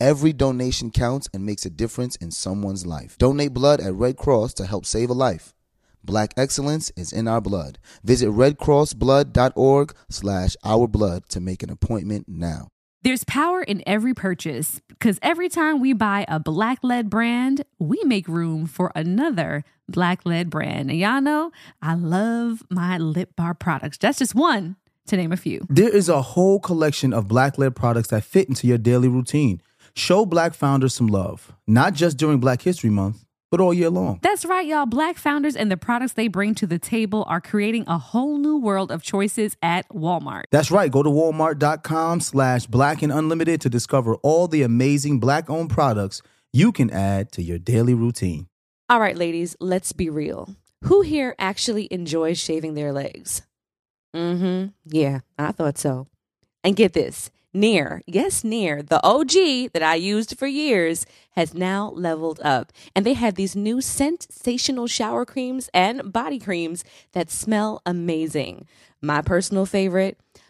Every 0.00 0.34
donation 0.34 0.90
counts 0.90 1.26
and 1.32 1.46
makes 1.46 1.64
a 1.64 1.70
difference 1.70 2.16
in 2.16 2.30
someone's 2.30 2.84
life. 2.84 3.16
Donate 3.16 3.54
blood 3.54 3.80
at 3.80 3.94
Red 3.94 4.18
Cross 4.18 4.52
to 4.54 4.66
help 4.66 4.84
save 4.84 5.08
a 5.08 5.14
life. 5.14 5.54
Black 6.04 6.34
excellence 6.36 6.92
is 6.96 7.12
in 7.12 7.26
our 7.26 7.40
blood. 7.40 7.78
Visit 8.04 8.28
redcrossblood.org 8.28 9.94
slash 10.10 10.56
our 10.62 10.86
blood 10.86 11.28
to 11.30 11.40
make 11.40 11.62
an 11.62 11.70
appointment 11.70 12.26
now. 12.28 12.68
There's 13.02 13.24
power 13.24 13.62
in 13.62 13.82
every 13.86 14.12
purchase 14.12 14.82
because 14.88 15.18
every 15.22 15.48
time 15.48 15.80
we 15.80 15.94
buy 15.94 16.26
a 16.28 16.38
black 16.38 16.80
led 16.82 17.08
brand, 17.08 17.64
we 17.78 17.98
make 18.04 18.28
room 18.28 18.66
for 18.66 18.92
another 18.94 19.64
black 19.88 20.26
led 20.26 20.50
brand. 20.50 20.90
And 20.90 20.98
y'all 20.98 21.22
know 21.22 21.52
I 21.80 21.94
love 21.94 22.62
my 22.68 22.98
lip 22.98 23.34
bar 23.34 23.54
products. 23.54 23.96
That's 23.96 24.18
just 24.18 24.34
one 24.34 24.76
to 25.06 25.16
name 25.16 25.32
a 25.32 25.36
few. 25.36 25.66
There 25.70 25.88
is 25.88 26.08
a 26.10 26.20
whole 26.20 26.60
collection 26.60 27.14
of 27.14 27.28
black 27.28 27.56
led 27.56 27.74
products 27.74 28.08
that 28.08 28.24
fit 28.24 28.48
into 28.48 28.66
your 28.66 28.78
daily 28.78 29.08
routine. 29.08 29.62
Show 29.96 30.26
black 30.26 30.52
founders 30.52 30.92
some 30.92 31.06
love, 31.06 31.54
not 31.66 31.94
just 31.94 32.18
during 32.18 32.38
Black 32.38 32.60
History 32.60 32.90
Month, 32.90 33.24
but 33.50 33.60
all 33.60 33.72
year 33.72 33.88
long. 33.88 34.18
That's 34.20 34.44
right, 34.44 34.66
y'all. 34.66 34.84
Black 34.84 35.16
founders 35.16 35.56
and 35.56 35.70
the 35.72 35.78
products 35.78 36.12
they 36.12 36.28
bring 36.28 36.54
to 36.56 36.66
the 36.66 36.78
table 36.78 37.24
are 37.28 37.40
creating 37.40 37.84
a 37.86 37.96
whole 37.96 38.36
new 38.36 38.58
world 38.58 38.92
of 38.92 39.02
choices 39.02 39.56
at 39.62 39.88
Walmart. 39.88 40.42
That's 40.50 40.70
right. 40.70 40.92
Go 40.92 41.02
to 41.02 41.08
walmart.com 41.08 42.20
slash 42.20 42.66
black 42.66 43.00
and 43.00 43.10
unlimited 43.10 43.62
to 43.62 43.70
discover 43.70 44.16
all 44.16 44.48
the 44.48 44.62
amazing 44.62 45.18
black 45.18 45.48
owned 45.48 45.70
products 45.70 46.20
you 46.52 46.72
can 46.72 46.90
add 46.90 47.32
to 47.32 47.42
your 47.42 47.58
daily 47.58 47.94
routine. 47.94 48.48
All 48.90 49.00
right, 49.00 49.16
ladies, 49.16 49.56
let's 49.60 49.92
be 49.92 50.10
real. 50.10 50.54
Who 50.84 51.00
here 51.00 51.34
actually 51.38 51.88
enjoys 51.90 52.38
shaving 52.38 52.74
their 52.74 52.92
legs? 52.92 53.40
Mm 54.14 54.38
hmm. 54.38 54.66
Yeah, 54.84 55.20
I 55.38 55.52
thought 55.52 55.78
so. 55.78 56.06
And 56.62 56.76
get 56.76 56.92
this 56.92 57.30
Nair, 57.56 58.02
yes, 58.06 58.44
Nair, 58.44 58.82
the 58.82 59.02
OG 59.02 59.72
that 59.72 59.82
I 59.82 59.94
used 59.94 60.38
for 60.38 60.46
years, 60.46 61.06
has 61.30 61.54
now 61.54 61.90
leveled 61.96 62.38
up. 62.44 62.70
And 62.94 63.06
they 63.06 63.14
have 63.14 63.34
these 63.34 63.56
new 63.56 63.80
sensational 63.80 64.86
shower 64.86 65.24
creams 65.24 65.70
and 65.72 66.12
body 66.12 66.38
creams 66.38 66.84
that 67.12 67.30
smell 67.30 67.80
amazing. 67.86 68.66
My 69.00 69.22
personal 69.22 69.64
favorite 69.64 70.18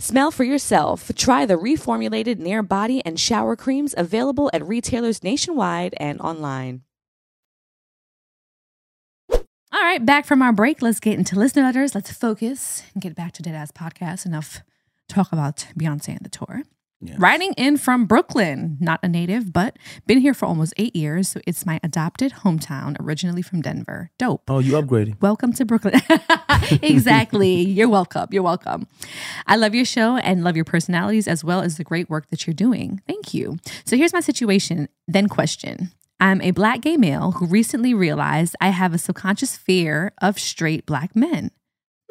Smell 0.00 0.30
for 0.30 0.44
yourself. 0.44 1.12
Try 1.14 1.44
the 1.44 1.56
reformulated 1.56 2.38
Nair 2.38 2.62
body 2.62 3.04
and 3.04 3.20
shower 3.20 3.54
creams 3.54 3.94
available 3.98 4.50
at 4.54 4.66
retailers 4.66 5.22
nationwide 5.22 5.94
and 5.98 6.18
online. 6.22 6.80
All 9.30 9.82
right, 9.82 10.04
back 10.04 10.24
from 10.24 10.40
our 10.40 10.54
break. 10.54 10.80
Let's 10.80 11.00
get 11.00 11.18
into 11.18 11.38
listener 11.38 11.64
letters. 11.64 11.94
Let's 11.94 12.10
focus 12.10 12.82
and 12.94 13.02
get 13.02 13.14
back 13.14 13.32
to 13.32 13.42
Deadass 13.42 13.72
Podcast. 13.72 14.24
Enough 14.24 14.62
talk 15.06 15.32
about 15.32 15.66
Beyonce 15.78 16.08
and 16.08 16.20
the 16.22 16.30
tour. 16.30 16.62
Yeah. 17.02 17.16
Writing 17.18 17.52
in 17.58 17.76
from 17.76 18.06
Brooklyn, 18.06 18.78
not 18.80 19.00
a 19.02 19.08
native, 19.08 19.52
but 19.52 19.78
been 20.06 20.20
here 20.20 20.34
for 20.34 20.46
almost 20.46 20.74
eight 20.76 20.96
years. 20.96 21.28
So 21.28 21.40
it's 21.46 21.64
my 21.64 21.78
adopted 21.82 22.32
hometown, 22.44 22.96
originally 23.00 23.42
from 23.42 23.60
Denver. 23.60 24.10
Dope. 24.18 24.50
Oh, 24.50 24.58
you 24.60 24.72
upgraded. 24.72 25.20
Welcome 25.20 25.52
to 25.54 25.64
Brooklyn. 25.64 26.00
exactly. 26.82 27.62
You're 27.62 27.88
welcome. 27.88 28.28
You're 28.30 28.42
welcome. 28.42 28.86
I 29.46 29.56
love 29.56 29.74
your 29.74 29.84
show 29.84 30.16
and 30.16 30.44
love 30.44 30.56
your 30.56 30.64
personalities 30.64 31.28
as 31.28 31.44
well 31.44 31.60
as 31.60 31.76
the 31.76 31.84
great 31.84 32.08
work 32.10 32.28
that 32.30 32.46
you're 32.46 32.54
doing. 32.54 33.02
Thank 33.06 33.34
you. 33.34 33.58
So 33.84 33.96
here's 33.96 34.12
my 34.12 34.20
situation, 34.20 34.88
then 35.06 35.28
question. 35.28 35.92
I'm 36.20 36.42
a 36.42 36.50
black 36.50 36.82
gay 36.82 36.96
male 36.96 37.32
who 37.32 37.46
recently 37.46 37.94
realized 37.94 38.54
I 38.60 38.68
have 38.68 38.92
a 38.92 38.98
subconscious 38.98 39.56
fear 39.56 40.12
of 40.20 40.38
straight 40.38 40.84
black 40.84 41.16
men. 41.16 41.50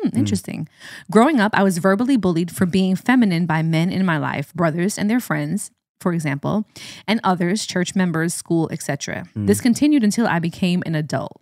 Hmm, 0.01 0.17
interesting. 0.17 0.67
Growing 1.11 1.39
up, 1.39 1.53
I 1.53 1.63
was 1.63 1.77
verbally 1.77 2.17
bullied 2.17 2.51
for 2.51 2.65
being 2.65 2.95
feminine 2.95 3.45
by 3.45 3.61
men 3.61 3.91
in 3.91 4.05
my 4.05 4.17
life, 4.17 4.53
brothers 4.53 4.97
and 4.97 5.09
their 5.09 5.19
friends, 5.19 5.71
for 5.99 6.13
example, 6.13 6.65
and 7.07 7.19
others, 7.23 7.65
church 7.65 7.95
members, 7.95 8.33
school, 8.33 8.69
etc. 8.71 9.25
This 9.35 9.61
continued 9.61 10.03
until 10.03 10.25
I 10.25 10.39
became 10.39 10.81
an 10.85 10.95
adult. 10.95 11.41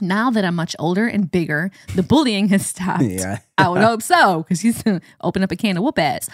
Now 0.00 0.30
that 0.30 0.44
I'm 0.44 0.54
much 0.54 0.76
older 0.78 1.06
and 1.06 1.30
bigger, 1.30 1.70
the 1.94 2.02
bullying 2.02 2.48
has 2.48 2.66
stopped. 2.66 3.02
Yeah. 3.06 3.38
I 3.56 3.68
would 3.70 3.82
hope 3.82 4.02
so, 4.02 4.42
because 4.42 4.60
he's 4.60 4.82
open 5.22 5.42
up 5.42 5.50
a 5.50 5.56
can 5.56 5.78
of 5.78 5.82
whoop 5.82 5.98
ass. 5.98 6.28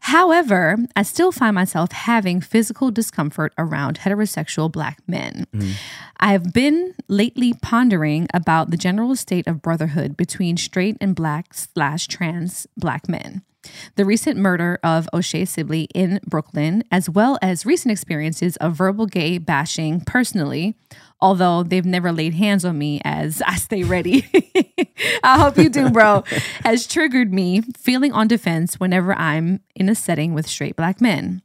However, 0.00 0.78
I 0.94 1.02
still 1.02 1.32
find 1.32 1.54
myself 1.54 1.92
having 1.92 2.40
physical 2.40 2.90
discomfort 2.90 3.52
around 3.58 3.98
heterosexual 3.98 4.72
black 4.72 5.00
men. 5.06 5.46
Mm-hmm. 5.52 5.72
I 6.18 6.32
have 6.32 6.54
been 6.54 6.94
lately 7.08 7.52
pondering 7.60 8.28
about 8.32 8.70
the 8.70 8.76
general 8.78 9.16
state 9.16 9.46
of 9.46 9.60
brotherhood 9.60 10.16
between 10.16 10.56
straight 10.56 10.96
and 11.00 11.14
black 11.14 11.52
slash 11.52 12.06
trans 12.06 12.66
black 12.76 13.08
men. 13.08 13.42
The 13.96 14.04
recent 14.04 14.38
murder 14.38 14.78
of 14.82 15.08
O'Shae 15.12 15.44
Sibley 15.44 15.88
in 15.94 16.20
Brooklyn, 16.26 16.84
as 16.90 17.08
well 17.08 17.38
as 17.42 17.66
recent 17.66 17.92
experiences 17.92 18.56
of 18.56 18.74
verbal 18.74 19.06
gay 19.06 19.38
bashing 19.38 20.00
personally, 20.00 20.76
although 21.20 21.62
they've 21.62 21.84
never 21.84 22.12
laid 22.12 22.34
hands 22.34 22.64
on 22.64 22.78
me 22.78 23.00
as 23.04 23.42
I 23.46 23.56
stay 23.56 23.84
ready. 23.84 24.26
I 25.22 25.38
hope 25.38 25.56
you 25.56 25.68
do, 25.68 25.90
bro, 25.90 26.24
has 26.64 26.86
triggered 26.86 27.32
me 27.32 27.62
feeling 27.76 28.12
on 28.12 28.28
defense 28.28 28.78
whenever 28.80 29.14
I'm 29.14 29.60
in 29.74 29.88
a 29.88 29.94
setting 29.94 30.34
with 30.34 30.46
straight 30.46 30.76
black 30.76 31.00
men. 31.00 31.42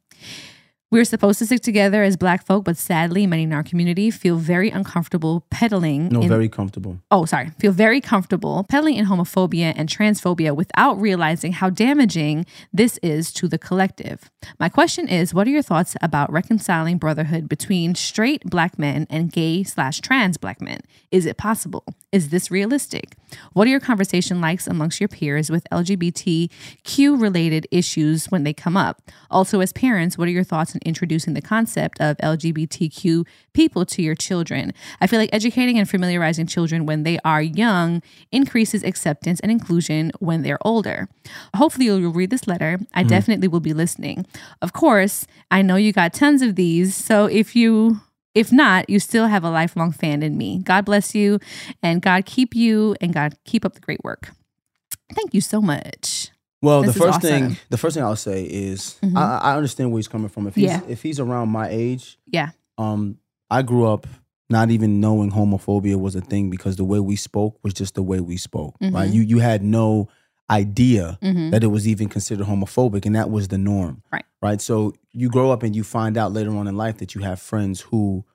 We're 0.91 1.05
supposed 1.05 1.39
to 1.39 1.45
stick 1.45 1.61
together 1.61 2.03
as 2.03 2.17
black 2.17 2.45
folk, 2.45 2.65
but 2.65 2.75
sadly, 2.75 3.25
many 3.25 3.43
in 3.43 3.53
our 3.53 3.63
community 3.63 4.11
feel 4.11 4.35
very 4.35 4.69
uncomfortable 4.69 5.45
peddling. 5.49 6.09
No, 6.09 6.19
in- 6.21 6.27
very 6.27 6.49
comfortable. 6.49 6.99
oh, 7.09 7.23
sorry, 7.23 7.51
feel 7.59 7.71
very 7.71 8.01
comfortable 8.01 8.65
peddling 8.67 8.97
in 8.97 9.05
homophobia 9.05 9.71
and 9.77 9.87
transphobia 9.87 10.53
without 10.53 10.99
realizing 10.99 11.53
how 11.53 11.69
damaging 11.69 12.45
this 12.73 12.97
is 13.01 13.31
to 13.31 13.47
the 13.47 13.57
collective. 13.57 14.29
My 14.59 14.67
question 14.67 15.07
is 15.07 15.33
what 15.33 15.47
are 15.47 15.51
your 15.51 15.61
thoughts 15.61 15.95
about 16.01 16.29
reconciling 16.29 16.97
brotherhood 16.97 17.47
between 17.47 17.95
straight 17.95 18.43
black 18.43 18.77
men 18.77 19.07
and 19.09 19.31
gay 19.31 19.63
slash 19.63 20.01
trans 20.01 20.35
black 20.35 20.59
men? 20.59 20.81
Is 21.09 21.25
it 21.25 21.37
possible? 21.37 21.85
Is 22.11 22.27
this 22.27 22.51
realistic? 22.51 23.15
What 23.53 23.67
are 23.67 23.69
your 23.69 23.79
conversation 23.79 24.41
likes 24.41 24.67
amongst 24.67 24.99
your 24.99 25.07
peers 25.07 25.49
with 25.49 25.65
LGBTQ 25.71 27.21
related 27.21 27.67
issues 27.71 28.25
when 28.25 28.43
they 28.43 28.53
come 28.53 28.75
up? 28.75 29.01
Also, 29.29 29.61
as 29.61 29.71
parents, 29.71 30.17
what 30.17 30.27
are 30.27 30.31
your 30.31 30.43
thoughts 30.43 30.75
on 30.75 30.81
introducing 30.85 31.35
the 31.35 31.41
concept 31.41 32.01
of 32.01 32.17
LGBTQ 32.17 33.25
people 33.53 33.85
to 33.85 34.01
your 34.01 34.15
children? 34.15 34.73
I 34.99 35.07
feel 35.07 35.19
like 35.19 35.29
educating 35.31 35.79
and 35.79 35.89
familiarizing 35.89 36.47
children 36.47 36.85
when 36.85 37.03
they 37.03 37.17
are 37.23 37.41
young 37.41 38.01
increases 38.29 38.83
acceptance 38.83 39.39
and 39.39 39.49
inclusion 39.49 40.11
when 40.19 40.41
they're 40.41 40.59
older. 40.67 41.07
Hopefully, 41.55 41.85
you'll 41.85 42.11
read 42.11 42.29
this 42.29 42.45
letter. 42.45 42.77
I 42.93 43.01
mm-hmm. 43.01 43.07
definitely 43.07 43.47
will 43.47 43.61
be 43.61 43.73
listening. 43.73 44.25
Of 44.61 44.73
course, 44.73 45.25
I 45.49 45.61
know 45.61 45.77
you 45.77 45.93
got 45.93 46.13
tons 46.13 46.41
of 46.41 46.55
these. 46.55 46.93
So 46.93 47.27
if 47.27 47.55
you 47.55 48.01
If 48.33 48.51
not, 48.51 48.89
you 48.89 48.99
still 48.99 49.27
have 49.27 49.43
a 49.43 49.49
lifelong 49.49 49.91
fan 49.91 50.23
in 50.23 50.37
me. 50.37 50.59
God 50.59 50.85
bless 50.85 51.13
you 51.13 51.39
and 51.83 52.01
God 52.01 52.25
keep 52.25 52.55
you 52.55 52.95
and 53.01 53.13
God 53.13 53.35
keep 53.45 53.65
up 53.65 53.73
the 53.73 53.81
great 53.81 54.03
work. 54.03 54.31
Thank 55.13 55.33
you 55.33 55.41
so 55.41 55.61
much. 55.61 56.29
Well, 56.61 56.83
This 56.83 56.93
the 56.93 56.99
first 56.99 57.17
awesome. 57.17 57.29
thing, 57.49 57.57
the 57.69 57.77
first 57.77 57.95
thing 57.95 58.03
I'll 58.03 58.15
say 58.15 58.43
is, 58.43 58.95
Mhm. 59.03 59.17
I, 59.17 59.37
I 59.39 59.55
understand 59.55 59.91
where 59.91 59.97
he's 59.97 60.07
coming 60.07 60.29
from. 60.29 60.47
If 60.47 60.55
he's 60.55 60.65
Yeah. 60.65 60.81
if 60.87 61.01
he's 61.01 61.19
around 61.19 61.49
my 61.49 61.67
age, 61.69 62.17
Yeah. 62.27 62.51
um, 62.77 63.17
I 63.49 63.63
grew 63.63 63.85
up 63.87 64.07
not 64.49 64.69
even 64.69 64.99
knowing 64.99 65.31
homophobia 65.31 65.95
was 65.99 66.15
a 66.15 66.21
thing 66.21 66.49
because 66.49 66.75
the 66.75 66.83
way 66.85 66.99
we 66.99 67.15
spoke 67.15 67.57
was 67.63 67.73
just 67.73 67.95
the 67.95 68.03
way 68.03 68.19
we 68.19 68.37
spoke. 68.37 68.75
Right? 68.81 69.09
Mhm. 69.09 69.13
You 69.13 69.21
you 69.23 69.39
had 69.39 69.63
no 69.63 70.07
idea 70.51 71.17
Mm-hmm. 71.21 71.49
that 71.51 71.63
it 71.63 71.67
was 71.67 71.87
even 71.87 72.09
considered 72.09 72.45
homophobic, 72.45 73.05
and 73.05 73.15
that 73.15 73.29
was 73.31 73.47
the 73.47 73.57
norm. 73.57 74.03
Right. 74.11 74.25
Right. 74.41 74.61
So 74.61 74.93
you 75.11 75.29
grow 75.29 75.51
up 75.51 75.63
and 75.63 75.75
you 75.75 75.83
find 75.83 76.17
out 76.17 76.31
later 76.33 76.55
on 76.55 76.67
in 76.67 76.75
life 76.75 76.97
that 76.97 77.15
you 77.15 77.21
have 77.21 77.39
friends 77.41 77.81
who 77.81 78.25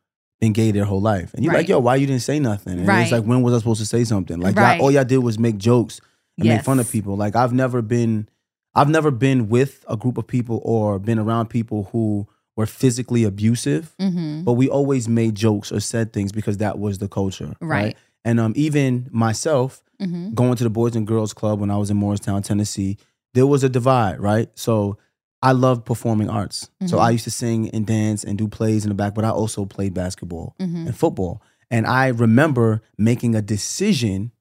been 0.41 0.53
gay 0.53 0.71
their 0.71 0.85
whole 0.85 1.01
life, 1.01 1.33
and 1.35 1.45
you're 1.45 1.55
like, 1.55 1.69
"Yo, 1.69 1.79
why 1.79 1.97
you 1.97 2.07
didn't 2.07 2.23
say 2.23 2.39
nothing?" 2.39 2.79
And 2.79 2.87
Right. 2.87 3.03
it's 3.03 3.13
like, 3.13 3.25
when 3.25 3.43
was 3.43 3.55
I 3.55 3.59
supposed 3.59 3.81
to 3.81 3.87
say 3.87 4.05
something? 4.05 4.39
Like, 4.41 4.55
Right. 4.57 4.77
y'all, 4.77 4.85
all 4.87 4.91
y'all 4.91 5.05
did 5.05 5.19
was 5.19 5.39
make 5.39 5.57
jokes 5.59 6.01
and 6.39 6.49
make 6.49 6.63
fun 6.63 6.79
of 6.79 6.91
people. 6.91 7.17
Like, 7.17 7.35
I've 7.37 7.53
never 7.55 7.81
been, 7.83 8.29
I've 8.75 8.91
never 8.91 9.11
been 9.11 9.49
with 9.49 9.83
a 9.89 9.97
group 9.97 10.19
of 10.19 10.27
people 10.27 10.61
or 10.65 10.99
been 10.99 11.19
around 11.19 11.47
people 11.49 11.89
who 11.93 12.27
were 12.55 12.67
physically 12.67 13.25
abusive, 13.25 13.95
Mm-hmm. 14.01 14.45
but 14.45 14.53
we 14.55 14.69
always 14.69 15.09
made 15.09 15.35
jokes 15.35 15.73
or 15.73 15.81
said 15.81 16.13
things 16.13 16.33
because 16.33 16.59
that 16.59 16.79
was 16.79 16.99
the 16.99 17.09
culture. 17.09 17.55
Right. 17.61 17.97
And 18.25 18.39
um, 18.39 18.53
even 18.57 19.09
myself, 19.11 19.83
Mm-hmm. 20.01 20.35
going 20.35 20.57
to 20.57 20.65
the 20.65 20.71
Boys 20.71 20.95
and 20.97 21.07
Girls 21.07 21.33
Club 21.33 21.61
when 21.61 21.71
I 21.71 21.77
was 21.77 21.91
in 21.91 21.97
Morristown, 21.97 22.43
Tennessee, 22.43 22.99
there 23.35 23.47
was 23.47 23.65
a 23.65 23.69
divide, 23.69 24.21
right? 24.21 24.49
So 24.55 24.99
I 25.43 25.53
love 25.53 25.85
performing 25.85 26.29
arts. 26.31 26.71
So 26.87 26.97
Mhm. 26.97 27.01
I 27.03 27.11
used 27.11 27.25
to 27.25 27.31
sing 27.31 27.71
and 27.71 27.87
dance 27.87 28.25
and 28.25 28.37
do 28.39 28.49
plays 28.49 28.85
in 28.85 28.89
the 28.89 28.95
back, 28.95 29.15
but 29.15 29.25
I 29.25 29.31
also 29.31 29.65
played 29.65 29.95
basketball 29.95 30.55
Mm-hmm. 30.61 30.87
and 30.89 30.97
football. 30.97 31.43
And 31.71 31.87
I 31.87 32.09
remember 32.09 32.81
making 32.99 33.35
a 33.35 33.43
decision 33.43 34.33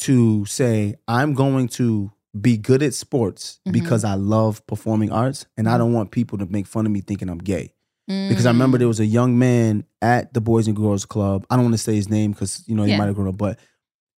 to 0.00 0.44
say, 0.44 0.94
I'm 1.08 1.32
going 1.34 1.68
to 1.68 2.12
be 2.38 2.56
good 2.58 2.82
at 2.82 2.92
sports 2.94 3.60
Mhm. 3.66 3.72
because 3.72 4.04
I 4.04 4.14
love 4.14 4.66
performing 4.66 5.10
arts 5.10 5.46
and 5.56 5.68
I 5.68 5.74
Mhm. 5.74 5.78
don't 5.78 5.92
want 5.94 6.10
people 6.10 6.36
to 6.38 6.46
make 6.46 6.66
fun 6.66 6.84
of 6.84 6.92
me 6.92 7.00
thinking 7.00 7.28
I'm 7.30 7.38
gay. 7.38 7.72
Mm-hmm. 8.10 8.28
Because 8.28 8.44
I 8.46 8.50
remember 8.50 8.76
there 8.78 8.88
was 8.88 9.00
a 9.00 9.06
young 9.06 9.38
man 9.38 9.84
at 10.02 10.34
the 10.34 10.40
Boys 10.40 10.66
and 10.68 10.76
Girls 10.76 11.06
Club. 11.06 11.46
I 11.50 11.56
don't 11.56 11.64
want 11.64 11.74
to 11.74 11.78
say 11.82 11.94
his 11.96 12.08
name 12.10 12.32
because, 12.32 12.62
you 12.66 12.74
know, 12.76 12.84
he 12.84 12.90
Yeah. 12.92 12.98
might 12.98 13.06
have 13.06 13.14
grown 13.14 13.28
up, 13.28 13.38
but 13.38 13.58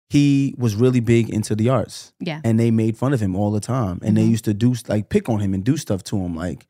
he 0.08 0.54
was 0.56 0.74
really 0.76 1.00
big 1.00 1.28
into 1.30 1.54
the 1.56 1.68
arts 1.68 2.12
Yeah. 2.20 2.40
and 2.44 2.58
they 2.60 2.70
made 2.70 2.96
fun 2.96 3.12
of 3.12 3.20
him 3.20 3.34
all 3.34 3.50
the 3.50 3.60
time 3.60 3.98
and 4.02 4.16
they 4.16 4.24
Mhm. 4.24 4.30
used 4.30 4.44
to 4.44 4.54
do 4.54 4.74
like 4.88 5.08
pick 5.08 5.28
on 5.28 5.40
him 5.40 5.52
and 5.54 5.64
do 5.64 5.76
stuff 5.76 6.02
to 6.04 6.16
him 6.18 6.34
like 6.36 6.66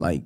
like 0.00 0.24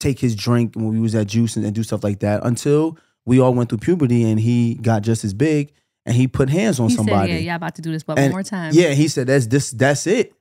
take 0.00 0.18
his 0.18 0.34
drink 0.36 0.74
when 0.74 0.88
we 0.88 1.00
was 1.00 1.14
at 1.14 1.26
juice 1.28 1.56
and, 1.56 1.64
and 1.64 1.74
do 1.74 1.82
stuff 1.82 2.04
like 2.04 2.20
that 2.20 2.44
until 2.44 2.98
we 3.24 3.40
all 3.40 3.54
went 3.54 3.70
through 3.70 3.78
puberty 3.78 4.22
and 4.28 4.38
he 4.40 4.74
got 4.74 5.02
just 5.02 5.24
as 5.24 5.32
big 5.32 5.72
and 6.04 6.14
he 6.14 6.26
put 6.28 6.50
hands 6.50 6.78
on 6.78 6.90
He 6.90 6.94
somebody 6.96 7.32
said, 7.32 7.42
"Yeah, 7.42 7.52
y'all 7.52 7.56
about 7.56 7.74
to 7.76 7.82
do 7.82 7.90
this 7.90 8.06
one 8.06 8.18
And- 8.18 8.32
more 8.32 8.42
time." 8.42 8.72
yeah 8.74 8.90
he 8.92 9.08
said 9.08 9.26
that's 9.28 9.46
this 9.46 9.70
that's 9.70 10.06
it 10.06 10.34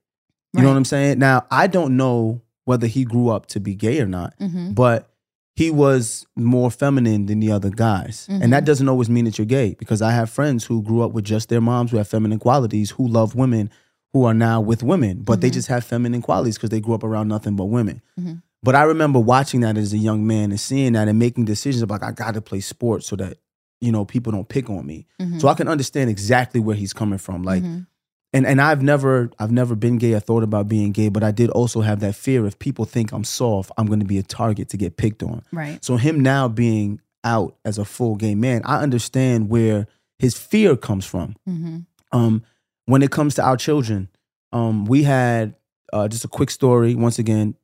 you 0.54 0.62
know 0.62 0.68
what 0.68 0.76
i'm 0.78 0.84
saying 0.86 1.18
now 1.20 1.46
i 1.50 1.68
don't 1.68 1.96
know 1.96 2.42
whether 2.66 2.88
he 2.88 3.06
grew 3.06 3.30
up 3.30 3.46
to 3.48 3.60
be 3.62 3.74
gay 3.74 4.02
or 4.02 4.06
not 4.08 4.34
Mm-hmm. 4.40 4.74
but 4.74 5.10
he 5.56 5.70
was 5.70 6.26
more 6.36 6.72
feminine 6.72 7.28
than 7.28 7.40
the 7.40 7.52
other 7.52 7.70
guys. 7.70 8.28
And 8.30 8.52
that 8.54 8.64
Mhm. 8.64 8.66
doesn't 8.66 8.90
always 8.90 9.10
mean 9.10 9.26
that 9.26 9.38
you're 9.38 9.46
gay 9.46 9.76
because 9.78 10.02
I 10.02 10.12
have 10.12 10.30
friends 10.30 10.66
who 10.66 10.82
grew 10.82 11.02
up 11.02 11.12
with 11.14 11.26
just 11.26 11.50
their 11.50 11.62
moms 11.62 11.92
who 11.92 11.98
have 11.98 12.08
feminine 12.08 12.40
qualities, 12.40 12.92
who 12.92 13.08
love 13.08 13.36
women, 13.36 13.70
who 14.14 14.24
are 14.26 14.34
now 14.34 14.62
with 14.62 14.82
women, 14.84 15.22
but 15.24 15.42
they 15.42 15.50
Mhm. 15.50 15.54
just 15.54 15.68
have 15.68 15.84
feminine 15.84 16.22
qualities 16.22 16.56
because 16.56 16.70
they 16.72 16.80
grew 16.82 16.94
up 16.96 17.04
around 17.04 17.28
nothing 17.28 17.56
but 17.56 17.66
women. 17.66 18.02
Mhm. 18.20 18.42
But 18.64 18.76
I 18.76 18.84
remember 18.84 19.20
watching 19.20 19.62
that 19.62 19.78
as 19.78 19.92
a 19.94 19.98
young 19.98 20.26
man 20.26 20.52
and 20.52 20.60
seeing 20.60 20.94
that 20.94 21.08
and 21.08 21.20
making 21.20 21.46
decisions 21.46 21.82
about, 21.84 22.02
like, 22.02 22.12
I 22.12 22.14
got 22.14 22.34
to 22.36 22.42
play 22.42 22.60
sports 22.62 23.08
so 23.08 23.16
that, 23.18 23.38
you 23.82 23.92
know, 23.92 24.06
people 24.06 24.32
don't 24.32 24.48
pick 24.48 24.70
on 24.70 24.86
me. 24.86 25.06
Mm-hmm. 25.22 25.40
So 25.40 25.50
I 25.50 25.54
can 25.54 25.68
understand 25.68 26.10
exactly 26.10 26.60
where 26.62 26.76
he's 26.76 26.94
coming 26.94 27.20
from. 27.20 27.44
Like, 27.44 27.64
and 28.34 28.46
and 28.48 28.60
I've 28.60 28.82
never 28.82 29.30
I've 29.40 29.52
never 29.52 29.76
been 29.76 29.98
gay 29.98 30.16
I 30.16 30.20
thought 30.20 30.44
about 30.44 30.68
being 30.68 30.92
gay, 30.92 31.10
but 31.10 31.24
I 31.24 31.32
did 31.32 31.50
also 31.52 31.82
have 31.82 32.00
that 32.00 32.16
fear 32.16 32.46
if 32.46 32.58
people 32.60 32.86
think 32.86 33.12
I'm 33.12 33.24
soft, 33.24 33.72
I'm 33.78 33.86
going 33.86 34.00
to 34.00 34.06
be 34.06 34.18
a 34.18 34.24
target 34.24 34.70
to 34.70 34.78
get 34.78 34.98
picked 34.98 35.24
on. 35.24 35.44
right. 35.52 35.84
So 35.84 35.98
him 35.98 36.20
now 36.20 36.48
being 36.48 37.00
out 37.24 37.56
as 37.64 37.78
a 37.78 37.86
full 37.86 38.16
gay 38.16 38.36
man, 38.36 38.62
I 38.66 38.82
understand 38.82 39.50
where 39.50 39.88
his 40.20 40.38
fear 40.38 40.76
comes 40.76 41.06
from. 41.06 41.36
Mm-hmm. 41.48 41.78
Um, 42.12 42.44
when 42.86 43.02
it 43.02 43.12
comes 43.12 43.36
to 43.36 43.44
our 43.44 43.56
children, 43.56 44.10
um, 44.52 44.86
we 44.86 45.04
had 45.04 45.56
uh, 45.94 46.08
just 46.08 46.26
a 46.26 46.28
quick 46.28 46.50
story. 46.50 46.96
Once 46.96 47.20
again, 47.20 47.56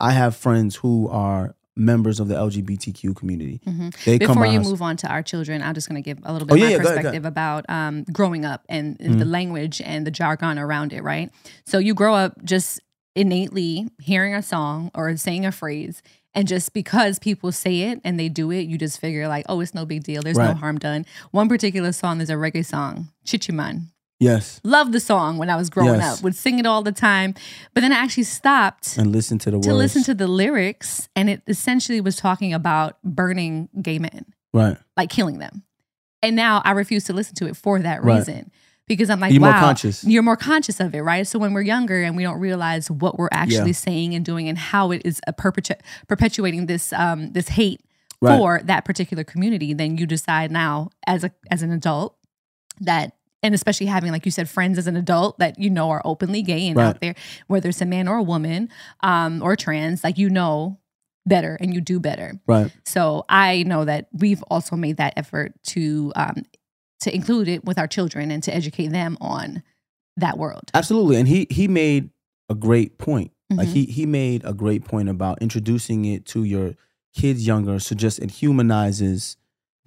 I 0.00 0.12
have 0.12 0.34
friends 0.34 0.76
who 0.76 1.08
are 1.08 1.54
members 1.78 2.20
of 2.20 2.28
the 2.28 2.34
LGBTQ 2.34 3.14
community. 3.16 3.60
Mm-hmm. 3.66 3.88
They 4.04 4.18
Before 4.18 4.46
you 4.46 4.60
move 4.60 4.82
on 4.82 4.96
to 4.98 5.08
our 5.08 5.22
children, 5.22 5.62
I'm 5.62 5.74
just 5.74 5.88
going 5.88 6.02
to 6.02 6.04
give 6.04 6.18
a 6.24 6.32
little 6.32 6.48
Oh, 6.50 6.54
bit 6.54 6.60
yeah, 6.60 6.66
of 6.66 6.70
my 6.70 6.76
yeah, 6.76 6.82
go 6.82 6.88
ahead, 6.88 6.94
go 6.96 7.02
perspective 7.02 7.24
about 7.24 7.64
um, 7.68 8.04
growing 8.12 8.44
up 8.44 8.64
and 8.68 8.96
the 8.98 9.24
Mhm. 9.24 9.30
language 9.30 9.80
and 9.84 10.06
the 10.06 10.10
jargon 10.10 10.58
around 10.58 10.92
it, 10.92 11.02
right? 11.02 11.30
So 11.66 11.78
you 11.78 11.94
grow 11.94 12.14
up 12.14 12.42
just 12.44 12.80
innately 13.14 13.88
hearing 14.00 14.34
a 14.34 14.42
song 14.42 14.90
or 14.94 15.16
saying 15.16 15.44
a 15.46 15.52
phrase. 15.52 16.02
And 16.34 16.46
just 16.46 16.72
because 16.72 17.18
people 17.18 17.50
say 17.52 17.82
it 17.82 18.00
and 18.04 18.18
they 18.20 18.28
do 18.28 18.50
it, 18.52 18.68
you 18.68 18.78
just 18.78 19.00
figure 19.00 19.26
like, 19.28 19.44
oh, 19.48 19.60
it's 19.60 19.74
no 19.74 19.84
big 19.84 20.04
deal. 20.04 20.22
There's 20.22 20.36
no 20.38 20.54
harm 20.54 20.78
done. 20.78 21.04
One 21.32 21.48
particular 21.48 21.90
song 21.92 22.20
is 22.20 22.30
a 22.30 22.34
reggae 22.34 22.64
song, 22.64 23.08
Chi 23.28 23.38
Chi 23.38 23.52
Man. 23.52 23.88
Yes, 24.20 24.60
Loved 24.64 24.92
the 24.92 24.98
song 25.00 25.38
when 25.38 25.48
I 25.48 25.54
was 25.54 25.70
growing 25.70 26.00
Yes. 26.00 26.18
up. 26.18 26.24
Would 26.24 26.34
sing 26.34 26.58
it 26.58 26.66
all 26.66 26.82
the 26.82 26.90
time. 26.92 27.34
But 27.72 27.82
then 27.82 27.92
I 27.92 27.96
actually 27.96 28.24
stopped 28.24 28.96
and 28.96 29.12
listen 29.12 29.38
to 29.38 29.50
the 29.52 29.60
to 29.60 29.68
words. 29.68 29.78
listen 29.78 30.02
to 30.04 30.14
the 30.14 30.26
lyrics, 30.26 31.08
and 31.14 31.30
it 31.30 31.42
essentially 31.46 32.00
was 32.00 32.16
talking 32.16 32.52
about 32.52 32.96
burning 33.04 33.68
gay 33.80 33.98
men, 34.00 34.24
right. 34.52 34.76
like 34.96 35.08
killing 35.10 35.38
them. 35.38 35.62
And 36.20 36.34
now 36.34 36.62
I 36.64 36.72
refuse 36.72 37.04
to 37.04 37.12
listen 37.12 37.36
to 37.36 37.46
it 37.46 37.56
for 37.56 37.78
that 37.78 38.02
Right. 38.02 38.18
reason 38.18 38.50
because 38.88 39.08
I'm 39.08 39.20
like, 39.20 39.32
You're 39.32 39.40
wow, 39.42 39.52
more 39.52 39.60
conscious. 39.60 40.02
you're 40.02 40.22
more 40.24 40.36
conscious 40.36 40.80
of 40.80 40.96
it, 40.96 41.02
right? 41.02 41.24
So 41.24 41.38
when 41.38 41.52
we're 41.52 41.62
younger 41.62 42.02
and 42.02 42.16
we 42.16 42.24
don't 42.24 42.40
realize 42.40 42.90
what 42.90 43.18
we're 43.18 43.28
actually 43.30 43.66
Yeah. 43.70 43.72
saying 43.86 44.14
and 44.16 44.24
doing 44.24 44.48
and 44.48 44.58
how 44.58 44.90
it 44.90 45.02
is 45.04 45.20
a 45.28 45.32
perpetu- 45.32 45.78
perpetuating 46.08 46.66
this 46.66 46.92
um, 46.92 47.30
this 47.34 47.50
hate 47.50 47.82
Right. 48.20 48.36
for 48.36 48.60
that 48.64 48.84
particular 48.84 49.22
community, 49.22 49.72
then 49.74 49.96
you 49.96 50.06
decide 50.06 50.50
now 50.50 50.90
as 51.06 51.22
a 51.22 51.30
as 51.52 51.62
an 51.62 51.70
adult 51.70 52.16
that 52.80 53.12
and 53.42 53.54
especially 53.54 53.86
having 53.86 54.12
like 54.12 54.24
you 54.24 54.32
said 54.32 54.48
friends 54.48 54.78
as 54.78 54.86
an 54.86 54.96
adult 54.96 55.38
that 55.38 55.58
you 55.58 55.70
know 55.70 55.90
are 55.90 56.02
openly 56.04 56.42
gay 56.42 56.66
and 56.68 56.76
Right. 56.76 56.86
out 56.86 57.00
there 57.00 57.14
whether 57.46 57.68
it's 57.68 57.80
a 57.80 57.86
man 57.86 58.08
or 58.08 58.16
a 58.16 58.22
woman 58.22 58.68
um, 59.02 59.42
or 59.42 59.56
trans 59.56 60.02
like 60.04 60.18
you 60.18 60.28
know 60.30 60.78
better 61.26 61.56
and 61.60 61.74
you 61.74 61.80
do 61.80 62.00
better 62.00 62.40
Right. 62.46 62.70
so 62.84 63.24
i 63.28 63.62
know 63.64 63.84
that 63.84 64.08
we've 64.12 64.42
also 64.44 64.76
made 64.76 64.96
that 64.96 65.12
effort 65.16 65.52
to 65.68 66.12
um, 66.16 66.42
to 67.00 67.14
include 67.14 67.48
it 67.48 67.64
with 67.64 67.78
our 67.78 67.86
children 67.86 68.30
and 68.30 68.42
to 68.44 68.54
educate 68.54 68.88
them 68.88 69.16
on 69.20 69.62
that 70.16 70.36
world 70.38 70.70
Absolutely. 70.74 71.16
And 71.16 71.28
he 71.28 71.46
he 71.48 71.68
made 71.68 72.10
a 72.48 72.54
great 72.54 72.98
point. 72.98 73.30
Like 73.50 73.68
Mhm. 73.68 73.72
he 73.72 73.84
he 73.86 74.04
made 74.06 74.42
a 74.44 74.52
great 74.52 74.84
point 74.84 75.08
about 75.08 75.40
introducing 75.40 76.04
it 76.06 76.26
to 76.26 76.42
your 76.42 76.74
kids 77.14 77.46
younger 77.46 77.78
so 77.78 77.94
just 77.94 78.18
it 78.18 78.32
humanizes 78.32 79.36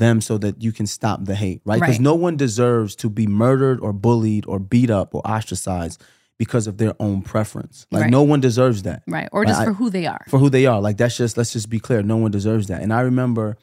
them 0.01 0.19
so 0.19 0.37
that 0.39 0.61
you 0.61 0.71
can 0.73 0.85
stop 0.87 1.23
the 1.25 1.35
hate, 1.35 1.61
right? 1.63 1.79
Because 1.79 1.95
Right. 1.95 2.01
no 2.11 2.15
one 2.15 2.35
deserves 2.35 2.95
to 2.97 3.09
be 3.09 3.27
murdered 3.27 3.79
or 3.79 3.93
bullied 3.93 4.45
or 4.47 4.59
beat 4.59 4.89
up 4.89 5.15
or 5.15 5.21
ostracized 5.25 6.01
because 6.37 6.65
of 6.67 6.77
their 6.77 6.93
own 6.99 7.21
preference. 7.21 7.85
Like 7.91 8.01
Right. 8.03 8.11
no 8.11 8.23
one 8.23 8.41
deserves 8.41 8.81
that 8.83 9.03
right 9.07 9.29
or 9.31 9.45
just 9.45 9.61
I- 9.61 9.65
for 9.65 9.73
who 9.73 9.89
they 9.89 10.05
are 10.07 10.23
for 10.27 10.39
who 10.39 10.49
they 10.49 10.65
are. 10.65 10.81
Like 10.81 10.97
that's 10.97 11.15
just 11.15 11.37
let's 11.37 11.53
just 11.53 11.69
be 11.69 11.79
clear. 11.79 12.01
No 12.03 12.17
one 12.17 12.31
deserves 12.31 12.67
that. 12.67 12.81
And 12.81 12.91
I 12.91 13.01
remember 13.01 13.57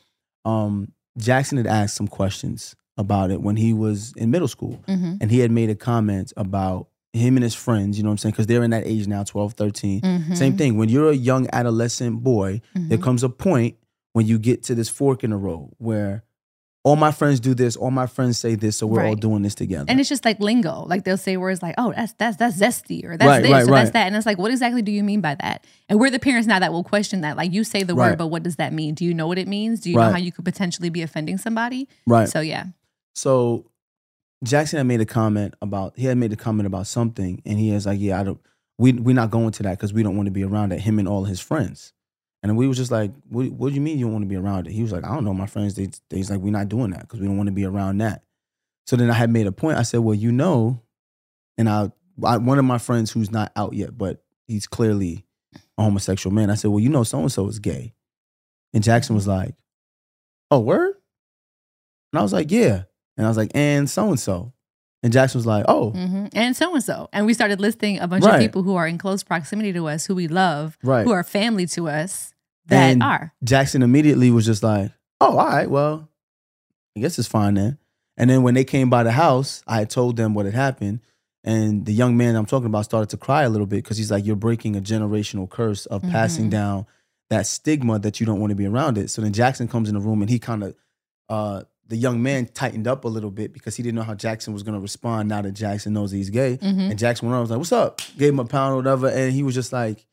um 0.44 0.92
Jackson 1.18 1.58
had 1.58 1.66
asked 1.66 1.96
some 1.96 2.06
questions 2.08 2.76
about 2.96 3.30
it 3.32 3.42
when 3.42 3.56
he 3.56 3.72
was 3.72 4.12
in 4.16 4.30
middle 4.30 4.48
school 4.48 4.78
mm-hmm. 4.88 5.14
and 5.20 5.30
he 5.30 5.40
had 5.40 5.50
made 5.50 5.70
a 5.70 5.74
comment 5.74 6.32
about 6.36 6.88
him 7.12 7.36
and 7.36 7.42
his 7.42 7.54
friends, 7.54 7.96
you 7.96 8.04
know 8.04 8.10
what 8.10 8.14
I'm 8.14 8.18
saying? 8.18 8.32
Because 8.32 8.46
they're 8.46 8.62
in 8.62 8.70
that 8.70 8.86
age 8.86 9.06
now, 9.08 9.24
12, 9.24 9.54
13. 9.54 10.00
Mm-hmm. 10.02 10.34
Same 10.34 10.56
thing. 10.56 10.76
When 10.76 10.88
you're 10.88 11.10
a 11.10 11.16
young 11.16 11.48
adolescent 11.52 12.22
boy, 12.22 12.60
there 12.74 12.98
comes 12.98 13.22
a 13.24 13.28
point 13.28 13.76
when 14.12 14.26
you 14.26 14.38
get 14.38 14.62
to 14.64 14.74
this 14.74 14.88
fork 14.88 15.24
in 15.24 15.30
the 15.30 15.36
road 15.36 15.70
where 15.78 16.22
all 16.84 16.96
my 16.96 17.10
friends 17.10 17.40
do 17.40 17.54
this, 17.54 17.76
all 17.76 17.90
my 17.90 18.06
friends 18.06 18.38
say 18.38 18.54
this, 18.54 18.76
so 18.78 18.86
we're 18.86 19.04
all 19.04 19.14
doing 19.16 19.42
this 19.42 19.54
together. 19.54 19.84
and 19.88 19.98
it's 20.00 20.08
just 20.08 20.24
like 20.24 20.38
lingo. 20.40 20.84
Like 20.86 21.04
they'll 21.04 21.16
say 21.18 21.36
words 21.36 21.62
like, 21.62 21.74
"Oh, 21.76 21.92
that's 21.94 22.12
that's 22.14 22.36
that's 22.36 22.56
zesty," 22.56 23.04
or 23.04 23.16
"That's 23.16 23.28
Right, 23.28 23.42
this," 23.42 23.50
right, 23.52 23.62
or 23.64 23.70
"That's 23.72 23.90
that," 23.90 24.06
and 24.06 24.16
it's 24.16 24.24
like, 24.26 24.38
what 24.38 24.50
exactly 24.50 24.80
do 24.82 24.92
you 24.92 25.02
mean 25.04 25.20
by 25.20 25.34
that? 25.34 25.66
And 25.88 25.98
we're 26.00 26.10
the 26.10 26.18
parents 26.20 26.46
now 26.46 26.58
that 26.60 26.72
will 26.72 26.84
question 26.84 27.20
that. 27.22 27.36
Like, 27.36 27.52
you 27.52 27.64
say 27.64 27.82
the 27.82 27.94
Right. 27.94 28.10
word, 28.10 28.18
but 28.18 28.28
what 28.28 28.42
does 28.42 28.56
that 28.56 28.72
mean? 28.72 28.94
Do 28.94 29.04
you 29.04 29.12
know 29.12 29.26
what 29.26 29.38
it 29.38 29.48
means? 29.48 29.80
Do 29.80 29.90
you 29.90 29.96
know 29.96 30.10
how 30.10 30.18
you 30.18 30.32
could 30.32 30.44
potentially 30.44 30.88
be 30.88 31.02
offending 31.02 31.36
somebody? 31.36 31.88
right. 32.06 32.28
So 32.28 32.40
yeah, 32.40 32.66
So 33.14 33.66
Jackson 34.44 34.76
had 34.78 34.86
made 34.86 35.00
a 35.00 35.06
comment 35.06 35.54
about 35.60 35.94
he 35.96 36.06
had 36.06 36.16
made 36.16 36.32
a 36.32 36.36
comment 36.36 36.66
about 36.68 36.86
something, 36.86 37.42
and 37.44 37.58
he 37.58 37.72
was 37.72 37.86
like, 37.86 37.98
"Yeah, 38.00 38.20
I 38.20 38.22
don't. 38.24 38.40
We 38.78 38.92
we're 38.92 39.14
not 39.16 39.30
going 39.32 39.50
to 39.50 39.62
that 39.64 39.72
because 39.78 39.92
we 39.92 40.04
don't 40.04 40.16
want 40.16 40.26
to 40.26 40.30
be 40.32 40.44
around 40.44 40.70
that. 40.70 40.80
Him 40.80 40.98
and 41.00 41.08
all 41.08 41.24
his 41.24 41.40
friends." 41.40 41.92
And 42.42 42.56
we 42.56 42.68
was 42.68 42.76
just 42.76 42.90
like, 42.90 43.12
"What, 43.28 43.50
what 43.50 43.68
do 43.70 43.74
you 43.74 43.80
mean 43.80 43.98
you 43.98 44.06
don't 44.06 44.12
want 44.12 44.24
to 44.24 44.28
be 44.28 44.36
around 44.36 44.66
it?" 44.66 44.72
He 44.72 44.82
was 44.82 44.92
like, 44.92 45.04
"I 45.04 45.14
don't 45.14 45.24
know, 45.24 45.34
my 45.34 45.46
friends. 45.46 45.74
They 45.74 45.88
they's 46.08 46.30
like, 46.30 46.40
we're 46.40 46.50
not 46.50 46.68
doing 46.68 46.90
that 46.90 47.00
because 47.00 47.20
we 47.20 47.26
don't 47.26 47.36
want 47.36 47.48
to 47.48 47.52
be 47.52 47.64
around 47.64 47.98
that." 47.98 48.22
So 48.86 48.96
then 48.96 49.10
I 49.10 49.14
had 49.14 49.30
made 49.30 49.46
a 49.46 49.52
point. 49.52 49.78
I 49.78 49.82
said, 49.82 50.00
"Well, 50.00 50.14
you 50.14 50.32
know," 50.32 50.82
and 51.56 51.68
I, 51.68 51.90
I 52.24 52.36
one 52.38 52.58
of 52.58 52.64
my 52.64 52.78
friends 52.78 53.10
who's 53.10 53.30
not 53.30 53.52
out 53.56 53.74
yet, 53.74 53.98
but 53.98 54.22
he's 54.46 54.66
clearly 54.66 55.26
a 55.76 55.82
homosexual 55.82 56.34
man. 56.34 56.50
I 56.50 56.54
said, 56.54 56.70
"Well, 56.70 56.80
you 56.80 56.88
know, 56.88 57.02
so 57.02 57.20
and 57.20 57.32
so 57.32 57.48
is 57.48 57.58
gay," 57.58 57.94
and 58.72 58.84
Jackson 58.84 59.16
was 59.16 59.26
like, 59.26 59.54
oh, 60.50 60.60
word? 60.60 60.94
And 62.12 62.20
I 62.20 62.22
was 62.22 62.32
like, 62.32 62.50
yeah. 62.50 62.84
And 63.16 63.26
I 63.26 63.28
was 63.28 63.36
like, 63.36 63.50
and 63.54 63.88
so 63.88 64.08
and 64.08 64.20
so 64.20 64.52
and 65.02 65.12
Jackson 65.12 65.38
was 65.38 65.46
like, 65.46 65.64
oh, 65.68 65.90
hmm 65.90 66.26
And 66.32 66.56
so 66.56 66.74
and 66.74 66.82
so. 66.82 67.08
And 67.12 67.26
we 67.26 67.34
started 67.34 67.60
listing 67.60 67.98
a 68.00 68.06
bunch 68.08 68.24
Right. 68.24 68.36
of 68.36 68.40
people 68.40 68.62
who 68.62 68.74
are 68.76 68.86
in 68.86 68.98
close 68.98 69.22
proximity 69.22 69.72
to 69.72 69.86
us, 69.88 70.06
who 70.06 70.14
we 70.14 70.28
love, 70.28 70.76
right. 70.82 71.04
who 71.04 71.12
are 71.12 71.22
family 71.22 71.66
to 71.68 71.88
us 71.88 72.34
that 72.66 72.90
And 72.90 73.02
are. 73.02 73.32
Jackson 73.44 73.82
immediately 73.82 74.30
was 74.30 74.44
just 74.46 74.62
like, 74.62 74.90
oh, 75.20 75.36
all 75.38 75.46
right, 75.46 75.70
well, 75.70 76.08
I 76.96 77.00
guess 77.00 77.18
it's 77.18 77.28
fine 77.28 77.54
then. 77.54 77.78
And 78.16 78.28
then 78.28 78.42
when 78.42 78.54
they 78.54 78.64
came 78.64 78.90
by 78.90 79.04
the 79.04 79.12
house, 79.12 79.62
I 79.66 79.78
had 79.78 79.90
told 79.90 80.16
them 80.16 80.34
what 80.34 80.44
had 80.46 80.54
happened. 80.54 81.00
And 81.44 81.86
the 81.86 81.92
young 81.92 82.16
man 82.16 82.34
I'm 82.34 82.46
talking 82.46 82.66
about 82.66 82.84
started 82.84 83.08
to 83.10 83.16
cry 83.16 83.44
a 83.44 83.48
little 83.48 83.66
bit 83.66 83.76
because 83.84 83.96
he's 83.96 84.10
like, 84.10 84.26
you're 84.26 84.34
breaking 84.36 84.76
a 84.76 84.80
generational 84.80 85.48
curse 85.48 85.86
of 85.86 86.02
passing 86.02 86.46
Mhm. 86.48 86.50
down 86.50 86.86
that 87.30 87.46
stigma 87.46 87.98
that 88.00 88.18
you 88.20 88.26
don't 88.26 88.40
want 88.40 88.50
to 88.50 88.54
be 88.56 88.66
around 88.66 88.98
it. 88.98 89.10
So 89.10 89.22
then 89.22 89.32
Jackson 89.32 89.68
comes 89.68 89.88
in 89.88 89.94
the 89.94 90.00
room 90.00 90.20
and 90.22 90.28
he 90.30 90.38
kind 90.40 90.64
of, 90.64 90.74
uh, 91.28 91.62
the 91.88 91.96
young 91.96 92.22
man 92.22 92.46
tightened 92.46 92.86
up 92.86 93.04
a 93.04 93.08
little 93.08 93.30
bit 93.30 93.52
because 93.52 93.74
he 93.76 93.82
didn't 93.82 93.94
know 93.96 94.02
how 94.02 94.14
Jackson 94.14 94.52
was 94.52 94.62
going 94.62 94.74
to 94.74 94.80
respond 94.80 95.28
now 95.28 95.40
that 95.42 95.52
Jackson 95.52 95.92
knows 95.94 96.10
he's 96.10 96.30
gay. 96.30 96.58
Mhm. 96.58 96.90
And 96.90 96.98
Jackson 96.98 97.26
went 97.28 97.34
on, 97.36 97.40
and 97.40 97.48
was 97.48 97.50
like, 97.50 97.58
what's 97.58 97.72
up? 97.72 98.00
Gave 98.18 98.32
him 98.34 98.40
a 98.40 98.44
pound 98.44 98.74
or 98.74 98.76
whatever. 98.76 99.08
And 99.08 99.32
he 99.32 99.42
was 99.42 99.54
just 99.54 99.72
like, 99.72 100.06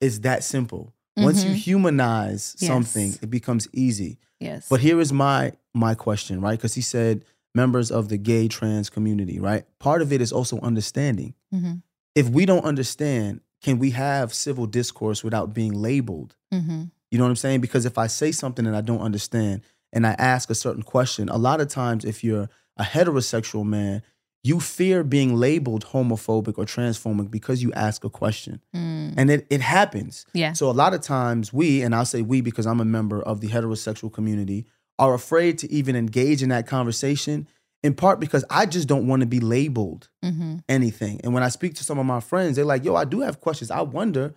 it's 0.00 0.18
that 0.20 0.44
simple. 0.44 0.94
Once 1.16 1.44
you 1.44 1.50
Mhm. 1.52 1.54
humanize 1.56 2.56
Yes. 2.58 2.68
something, 2.68 3.14
it 3.22 3.30
becomes 3.30 3.68
easy. 3.72 4.18
Yes. 4.40 4.66
But 4.68 4.80
here 4.80 5.00
is 5.00 5.12
my 5.12 5.52
my 5.74 5.94
question, 5.94 6.40
right? 6.42 6.58
Because 6.58 6.74
he 6.74 6.82
said 6.82 7.24
members 7.54 7.90
of 7.90 8.08
the 8.10 8.18
gay 8.18 8.46
trans 8.48 8.90
community, 8.90 9.38
right? 9.38 9.64
Part 9.78 10.02
of 10.02 10.12
it 10.12 10.20
is 10.20 10.32
also 10.32 10.58
understanding. 10.60 11.34
hmm 11.50 11.74
If 12.14 12.28
we 12.28 12.44
don't 12.44 12.64
understand, 12.64 13.40
can 13.62 13.78
we 13.78 13.90
have 13.92 14.34
civil 14.34 14.66
discourse 14.66 15.24
without 15.24 15.54
being 15.54 15.72
labeled? 15.72 16.34
hmm 16.50 16.84
You 17.10 17.18
know 17.18 17.24
what 17.24 17.30
I'm 17.30 17.36
saying? 17.36 17.60
Because 17.60 17.84
if 17.86 17.96
I 17.98 18.06
say 18.06 18.32
something 18.32 18.64
that 18.66 18.74
I 18.74 18.80
don't 18.82 19.00
understand 19.00 19.62
and 19.92 20.06
I 20.06 20.12
ask 20.18 20.50
a 20.50 20.54
certain 20.54 20.82
question, 20.82 21.28
a 21.28 21.38
lot 21.38 21.60
of 21.60 21.68
times 21.68 22.04
if 22.04 22.24
you're 22.24 22.48
a 22.76 22.84
heterosexual 22.84 23.64
man, 23.64 24.02
you 24.44 24.58
fear 24.58 25.04
being 25.04 25.36
labeled 25.36 25.86
homophobic 25.86 26.58
or 26.58 26.64
transphobic 26.64 27.30
because 27.30 27.62
you 27.62 27.72
ask 27.74 28.02
a 28.04 28.10
question. 28.10 28.60
Mm. 28.74 29.14
And 29.16 29.30
it, 29.30 29.46
it 29.50 29.60
happens. 29.60 30.26
Yeah. 30.32 30.52
So 30.52 30.68
a 30.68 30.72
lot 30.72 30.94
of 30.94 31.00
times 31.00 31.52
we, 31.52 31.82
and 31.82 31.94
I'll 31.94 32.04
say 32.04 32.22
we 32.22 32.40
because 32.40 32.66
I'm 32.66 32.80
a 32.80 32.84
member 32.84 33.22
of 33.22 33.40
the 33.40 33.48
heterosexual 33.48 34.12
community, 34.12 34.66
are 34.98 35.14
afraid 35.14 35.58
to 35.58 35.70
even 35.72 35.96
engage 35.96 36.42
in 36.42 36.48
that 36.50 36.66
conversation, 36.66 37.46
in 37.82 37.94
part 37.94 38.20
because 38.20 38.44
I 38.50 38.66
just 38.66 38.88
don't 38.88 39.06
want 39.06 39.20
to 39.20 39.26
be 39.26 39.40
labeled 39.40 40.08
hmm 40.22 40.56
anything. 40.68 41.20
And 41.24 41.34
when 41.34 41.42
I 41.42 41.48
speak 41.48 41.74
to 41.74 41.84
some 41.84 41.98
of 41.98 42.06
my 42.06 42.20
friends, 42.20 42.56
they're 42.56 42.64
like, 42.64 42.84
yo, 42.84 42.94
I 42.94 43.04
do 43.04 43.20
have 43.20 43.40
questions. 43.40 43.70
I 43.70 43.82
wonder 43.82 44.34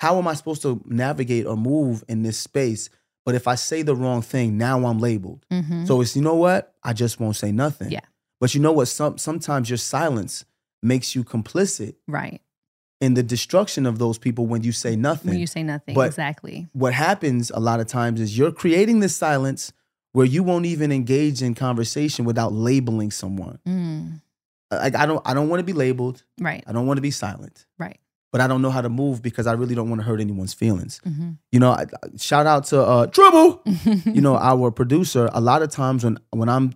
how 0.00 0.18
am 0.18 0.28
I 0.28 0.34
supposed 0.34 0.62
to 0.62 0.80
navigate 0.86 1.46
or 1.46 1.56
move 1.56 2.04
in 2.08 2.22
this 2.22 2.38
space? 2.38 2.90
But 3.28 3.34
if 3.34 3.46
I 3.46 3.56
say 3.56 3.82
the 3.82 3.94
wrong 3.94 4.22
thing, 4.22 4.56
now 4.56 4.86
I'm 4.86 4.98
labeled. 4.98 5.44
hmm 5.50 5.84
So 5.84 6.00
it's 6.00 6.16
you 6.16 6.22
know 6.22 6.34
what? 6.36 6.72
I 6.82 6.94
just 6.94 7.20
won't 7.20 7.36
say 7.36 7.52
nothing. 7.52 7.90
Yeah. 7.90 8.00
But 8.40 8.54
you 8.54 8.60
know 8.62 8.72
what? 8.72 8.86
Some 8.88 9.18
sometimes 9.18 9.68
your 9.68 9.76
silence 9.76 10.46
makes 10.82 11.14
you 11.14 11.24
complicit 11.24 11.96
right. 12.06 12.40
in 13.02 13.12
the 13.12 13.22
destruction 13.22 13.84
of 13.84 13.98
those 13.98 14.16
people 14.16 14.46
when 14.46 14.62
you 14.62 14.72
say 14.72 14.96
nothing 14.96 15.32
When 15.32 15.38
you 15.40 15.46
say 15.46 15.62
nothing. 15.62 15.94
But- 15.94 16.06
exactly. 16.06 16.68
what 16.72 16.94
happens 16.94 17.50
a 17.50 17.60
lot 17.60 17.80
of 17.80 17.86
times 17.86 18.18
is 18.18 18.38
you're 18.38 18.50
creating 18.50 19.00
this 19.00 19.14
silence 19.14 19.74
where 20.12 20.24
you 20.24 20.42
won't 20.42 20.64
even 20.64 20.90
engage 20.90 21.42
in 21.42 21.54
conversation 21.54 22.24
without 22.24 22.54
labeling 22.54 23.10
someone. 23.10 23.58
Mm. 23.68 24.22
Like 24.70 24.94
I 24.96 25.04
don't 25.04 25.20
I 25.28 25.34
don't 25.34 25.50
want 25.50 25.60
to 25.60 25.64
be 25.64 25.74
labeled. 25.74 26.22
Right. 26.40 26.64
I 26.66 26.72
don't 26.72 26.86
want 26.86 26.96
to 26.96 27.02
be 27.02 27.10
silent. 27.10 27.66
Right. 27.76 28.00
But 28.30 28.42
I 28.42 28.46
don't 28.46 28.60
know 28.60 28.70
how 28.70 28.82
to 28.82 28.88
move 28.90 29.22
because 29.22 29.46
I 29.46 29.52
really 29.52 29.74
don't 29.74 29.88
want 29.88 30.00
to 30.02 30.06
hurt 30.06 30.20
anyone's 30.20 30.52
feelings. 30.54 31.00
hmm 31.04 31.30
You 31.50 31.60
know, 31.60 31.70
I, 31.70 31.86
shout 32.16 32.46
out 32.46 32.64
to 32.66 32.80
uh 32.82 33.06
Trouble, 33.06 33.62
you 34.04 34.20
know, 34.20 34.36
our 34.36 34.70
producer. 34.70 35.30
A 35.32 35.40
lot 35.40 35.62
of 35.62 35.70
times 35.70 36.04
when 36.04 36.18
when 36.30 36.48
I'm 36.48 36.72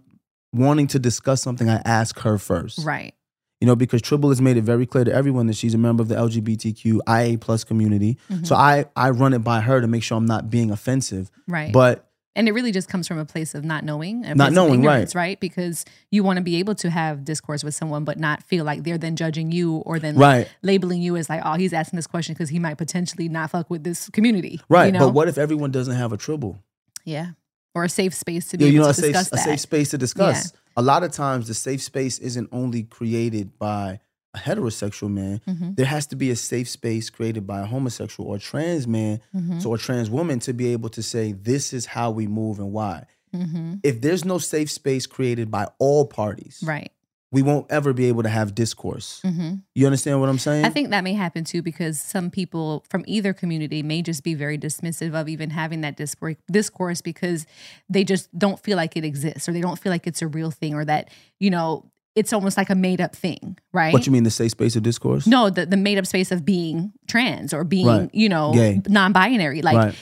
wanting 0.54 0.86
to 0.88 0.98
discuss 0.98 1.42
something, 1.42 1.68
I 1.68 1.80
ask 1.84 2.18
her 2.20 2.38
first. 2.38 2.78
right. 2.84 3.14
You 3.60 3.66
know, 3.66 3.76
because 3.76 4.02
Tribble 4.02 4.30
has 4.30 4.40
made 4.40 4.56
it 4.56 4.62
very 4.64 4.86
clear 4.86 5.04
to 5.04 5.12
everyone 5.14 5.46
that 5.46 5.54
she's 5.56 5.72
a 5.72 5.78
member 5.78 6.02
of 6.02 6.08
the 6.08 6.16
LGBTQIA 6.16 7.40
plus 7.40 7.64
community. 7.64 8.18
Mhm. 8.30 8.46
So 8.46 8.54
I 8.56 8.86
I 8.96 9.10
run 9.10 9.32
it 9.34 9.40
by 9.44 9.60
her 9.60 9.80
to 9.80 9.86
make 9.86 10.02
sure 10.02 10.16
I'm 10.18 10.26
not 10.26 10.50
being 10.50 10.70
offensive. 10.70 11.30
right. 11.46 11.72
But 11.72 12.08
and 12.34 12.48
it 12.48 12.52
really 12.52 12.72
just 12.72 12.88
comes 12.88 13.06
from 13.06 13.18
a 13.18 13.24
place 13.24 13.54
of 13.54 13.64
not 13.64 13.84
knowing, 13.84 14.24
a 14.24 14.34
Not 14.34 14.52
knowing, 14.52 14.82
right. 14.82 15.14
right? 15.14 15.38
Because 15.38 15.84
you 16.10 16.24
want 16.24 16.38
to 16.38 16.42
be 16.42 16.56
able 16.56 16.74
to 16.76 16.90
have 16.90 17.24
discourse 17.24 17.62
with 17.62 17.74
someone, 17.74 18.04
but 18.04 18.18
not 18.18 18.42
feel 18.42 18.64
like 18.64 18.84
they're 18.84 18.98
then 18.98 19.16
judging 19.16 19.52
you 19.52 19.76
or 19.76 19.98
then 19.98 20.16
right, 20.16 20.48
labeling 20.62 21.02
you 21.02 21.16
as 21.16 21.28
like, 21.28 21.42
oh, 21.44 21.54
he's 21.54 21.72
asking 21.72 21.96
this 21.96 22.06
question 22.06 22.34
because 22.34 22.48
he 22.48 22.58
might 22.58 22.78
potentially 22.78 23.28
not 23.28 23.50
fuck 23.50 23.68
with 23.68 23.84
this 23.84 24.08
community, 24.10 24.60
right. 24.68 24.86
You 24.86 24.92
know? 24.92 25.06
But 25.06 25.14
what 25.14 25.28
if 25.28 25.36
everyone 25.36 25.70
doesn't 25.70 25.94
have 25.94 26.12
a 26.12 26.16
Tribble? 26.16 26.62
yeah, 27.04 27.32
or 27.74 27.84
a 27.84 27.88
safe 27.88 28.14
space 28.14 28.48
to 28.48 28.58
be 28.58 28.64
You, 28.64 28.70
you 28.70 28.76
able 28.78 28.86
know, 28.86 28.90
a 28.90 28.94
safe, 28.94 29.16
a 29.32 29.38
safe 29.38 29.60
space 29.60 29.90
to 29.90 29.98
discuss. 29.98 30.52
A 30.76 30.82
lot 30.82 31.02
of 31.02 31.10
times, 31.12 31.48
the 31.48 31.54
safe 31.54 31.82
space 31.82 32.18
isn't 32.18 32.48
only 32.52 32.84
created 32.84 33.58
by 33.58 34.00
a 34.34 34.38
heterosexual 34.38 35.10
man. 35.10 35.40
Mhm. 35.46 35.76
There 35.76 35.86
has 35.86 36.06
to 36.06 36.16
be 36.16 36.30
a 36.30 36.36
safe 36.36 36.68
space 36.68 37.10
created 37.10 37.46
by 37.46 37.60
a 37.60 37.66
homosexual 37.66 38.28
or 38.28 38.38
trans 38.38 38.86
man, 38.86 39.20
Mhm. 39.34 39.60
so 39.62 39.74
a 39.74 39.78
trans 39.78 40.08
woman 40.10 40.38
to 40.40 40.52
be 40.54 40.68
able 40.68 40.88
to 40.90 41.02
say, 41.02 41.32
"This 41.32 41.72
is 41.72 41.86
how 41.86 42.10
we 42.10 42.26
move 42.26 42.58
and 42.58 42.72
why." 42.72 43.04
Mhm. 43.34 43.80
If 43.82 44.00
there's 44.00 44.24
no 44.24 44.38
safe 44.38 44.70
space 44.70 45.06
created 45.06 45.50
by 45.50 45.66
all 45.78 46.06
parties, 46.06 46.62
Right. 46.62 46.90
we 47.30 47.40
won't 47.40 47.66
ever 47.70 47.94
be 47.94 48.04
able 48.06 48.22
to 48.22 48.28
have 48.28 48.54
discourse. 48.54 49.20
hmm 49.22 49.54
You 49.74 49.86
understand 49.86 50.20
what 50.20 50.28
I'm 50.28 50.38
saying? 50.38 50.66
I 50.66 50.68
think 50.70 50.90
that 50.90 51.02
may 51.02 51.14
happen 51.14 51.44
too 51.44 51.62
because 51.62 51.98
some 51.98 52.30
people 52.30 52.84
from 52.90 53.04
either 53.06 53.32
community 53.32 53.82
may 53.82 54.02
just 54.02 54.22
be 54.22 54.34
very 54.34 54.58
dismissive 54.58 55.14
of 55.14 55.30
even 55.30 55.48
having 55.48 55.80
that 55.80 55.96
discourse 55.96 57.00
because 57.00 57.46
they 57.88 58.04
just 58.04 58.28
don't 58.38 58.60
feel 58.62 58.76
like 58.76 58.96
it 58.98 59.04
exists 59.04 59.48
or 59.48 59.52
they 59.52 59.62
don't 59.62 59.78
feel 59.78 59.90
like 59.92 60.06
it's 60.06 60.20
a 60.20 60.26
real 60.26 60.50
thing 60.50 60.74
or 60.74 60.84
that, 60.84 61.08
you 61.40 61.48
know, 61.50 61.90
it's 62.14 62.32
almost 62.32 62.56
like 62.56 62.68
a 62.70 62.74
made 62.74 63.00
up 63.00 63.14
thing, 63.16 63.58
right? 63.72 63.92
What 63.92 64.06
you 64.06 64.12
mean 64.12 64.24
the 64.24 64.30
safe 64.30 64.50
space 64.52 64.76
of 64.76 64.82
discourse? 64.82 65.26
no, 65.26 65.48
the, 65.50 65.66
the 65.66 65.76
made 65.76 65.98
up 65.98 66.06
space 66.06 66.30
of 66.30 66.44
being 66.44 66.92
trans 67.08 67.54
or 67.54 67.64
being, 67.64 67.86
Right. 67.86 68.10
you 68.12 68.28
know, 68.28 68.52
Gay. 68.52 68.80
non 68.88 69.12
binary. 69.12 69.62
Like, 69.62 69.76
right. 69.76 69.94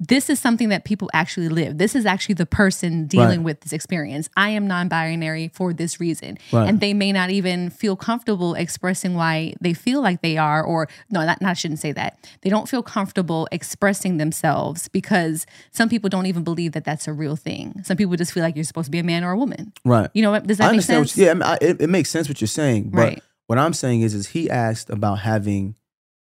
This 0.00 0.30
is 0.30 0.38
something 0.38 0.68
that 0.68 0.84
people 0.84 1.10
actually 1.12 1.48
live. 1.48 1.78
This 1.78 1.96
is 1.96 2.06
actually 2.06 2.36
the 2.36 2.46
person 2.46 3.06
dealing 3.06 3.38
Right. 3.40 3.44
with 3.44 3.60
this 3.62 3.72
experience. 3.72 4.28
I 4.36 4.50
am 4.50 4.68
non 4.68 4.86
binary 4.88 5.50
for 5.52 5.72
this 5.72 5.98
reason. 5.98 6.38
Right. 6.52 6.68
And 6.68 6.78
they 6.80 6.94
may 6.94 7.10
not 7.10 7.30
even 7.30 7.68
feel 7.70 7.96
comfortable 7.96 8.54
expressing 8.54 9.14
why 9.14 9.54
they 9.60 9.74
feel 9.74 10.00
like 10.00 10.22
they 10.22 10.36
are, 10.38 10.62
or 10.62 10.88
no, 11.10 11.24
not, 11.26 11.40
not 11.42 11.50
I 11.50 11.54
shouldn't 11.54 11.80
say 11.80 11.90
that. 11.92 12.28
They 12.42 12.50
don't 12.50 12.68
feel 12.68 12.82
comfortable 12.82 13.48
expressing 13.50 14.18
themselves 14.18 14.86
because 14.88 15.46
some 15.72 15.88
people 15.88 16.08
don't 16.08 16.26
even 16.26 16.44
believe 16.44 16.72
that 16.72 16.84
that's 16.84 17.08
a 17.08 17.12
real 17.12 17.34
thing. 17.34 17.80
Some 17.82 17.96
people 17.96 18.14
just 18.16 18.32
feel 18.32 18.44
like 18.44 18.54
you're 18.54 18.64
supposed 18.64 18.86
to 18.86 18.90
be 18.92 19.00
a 19.00 19.04
man 19.04 19.24
or 19.24 19.32
a 19.32 19.36
woman. 19.38 19.72
Right. 19.84 20.08
You 20.14 20.22
know 20.22 20.30
what? 20.30 20.46
Does 20.46 20.58
that 20.58 20.68
I 20.68 20.72
make 20.72 20.82
sense? 20.82 21.16
What, 21.16 21.24
yeah, 21.24 21.30
I 21.32 21.34
mean, 21.34 21.42
I, 21.42 21.58
it, 21.60 21.80
it 21.80 21.88
makes 21.88 22.10
sense 22.10 22.28
what 22.28 22.40
you're 22.40 22.46
saying. 22.48 22.90
But 22.90 22.98
Right. 23.00 23.22
what 23.48 23.58
I'm 23.58 23.72
saying 23.72 24.02
is, 24.02 24.14
is 24.14 24.28
he 24.28 24.48
asked 24.48 24.90
about 24.90 25.20
having 25.20 25.74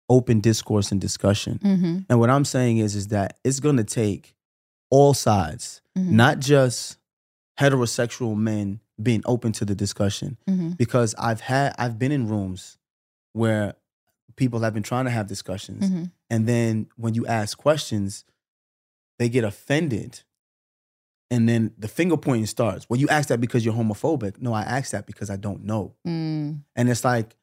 open 0.09 0.41
discourse 0.41 0.93
and 0.93 1.01
discussion, 1.01 1.59
Mm-hmm. 1.63 1.99
and 2.09 2.21
what 2.21 2.31
I'm 2.31 2.45
saying 2.45 2.79
is, 2.79 2.95
is 2.95 3.09
that 3.09 3.39
it's 3.45 3.61
going 3.61 3.77
to 3.77 3.85
take 3.85 4.35
all 4.91 5.15
sides, 5.15 5.81
Mhm. 5.99 6.11
not 6.11 6.39
just 6.39 6.99
heterosexual 7.59 8.37
men 8.37 8.81
being 9.03 9.23
open 9.25 9.53
to 9.53 9.65
the 9.65 9.75
discussion. 9.75 10.37
Mm-hmm. 10.49 10.71
Because 10.71 11.15
I've 11.19 11.41
had, 11.41 11.75
I've 11.79 11.99
been 11.99 12.13
in 12.13 12.29
rooms 12.29 12.79
where 13.33 13.75
people 14.37 14.61
have 14.61 14.75
been 14.75 14.83
trying 14.83 15.07
to 15.07 15.11
have 15.11 15.27
discussions, 15.27 15.85
Mm-hmm. 15.91 16.05
and 16.31 16.47
then 16.47 16.87
when 16.97 17.15
you 17.15 17.27
ask 17.27 17.57
questions, 17.59 18.25
they 19.19 19.29
get 19.29 19.45
offended. 19.45 20.23
And 21.31 21.49
then 21.49 21.73
the 21.77 21.89
finger 21.89 22.17
pointing 22.17 22.47
starts. 22.47 22.87
Well, 22.89 23.01
you 23.01 23.09
ask 23.09 23.29
that 23.31 23.41
because 23.41 23.65
you're 23.65 23.75
homophobic. 23.75 24.41
No, 24.41 24.53
I 24.53 24.63
ask 24.63 24.93
that 24.93 25.07
because 25.07 25.29
I 25.29 25.35
don't 25.37 25.65
know. 25.65 25.95
Mm. 26.07 26.61
And 26.77 26.89
it's 26.89 27.05
like, 27.05 27.35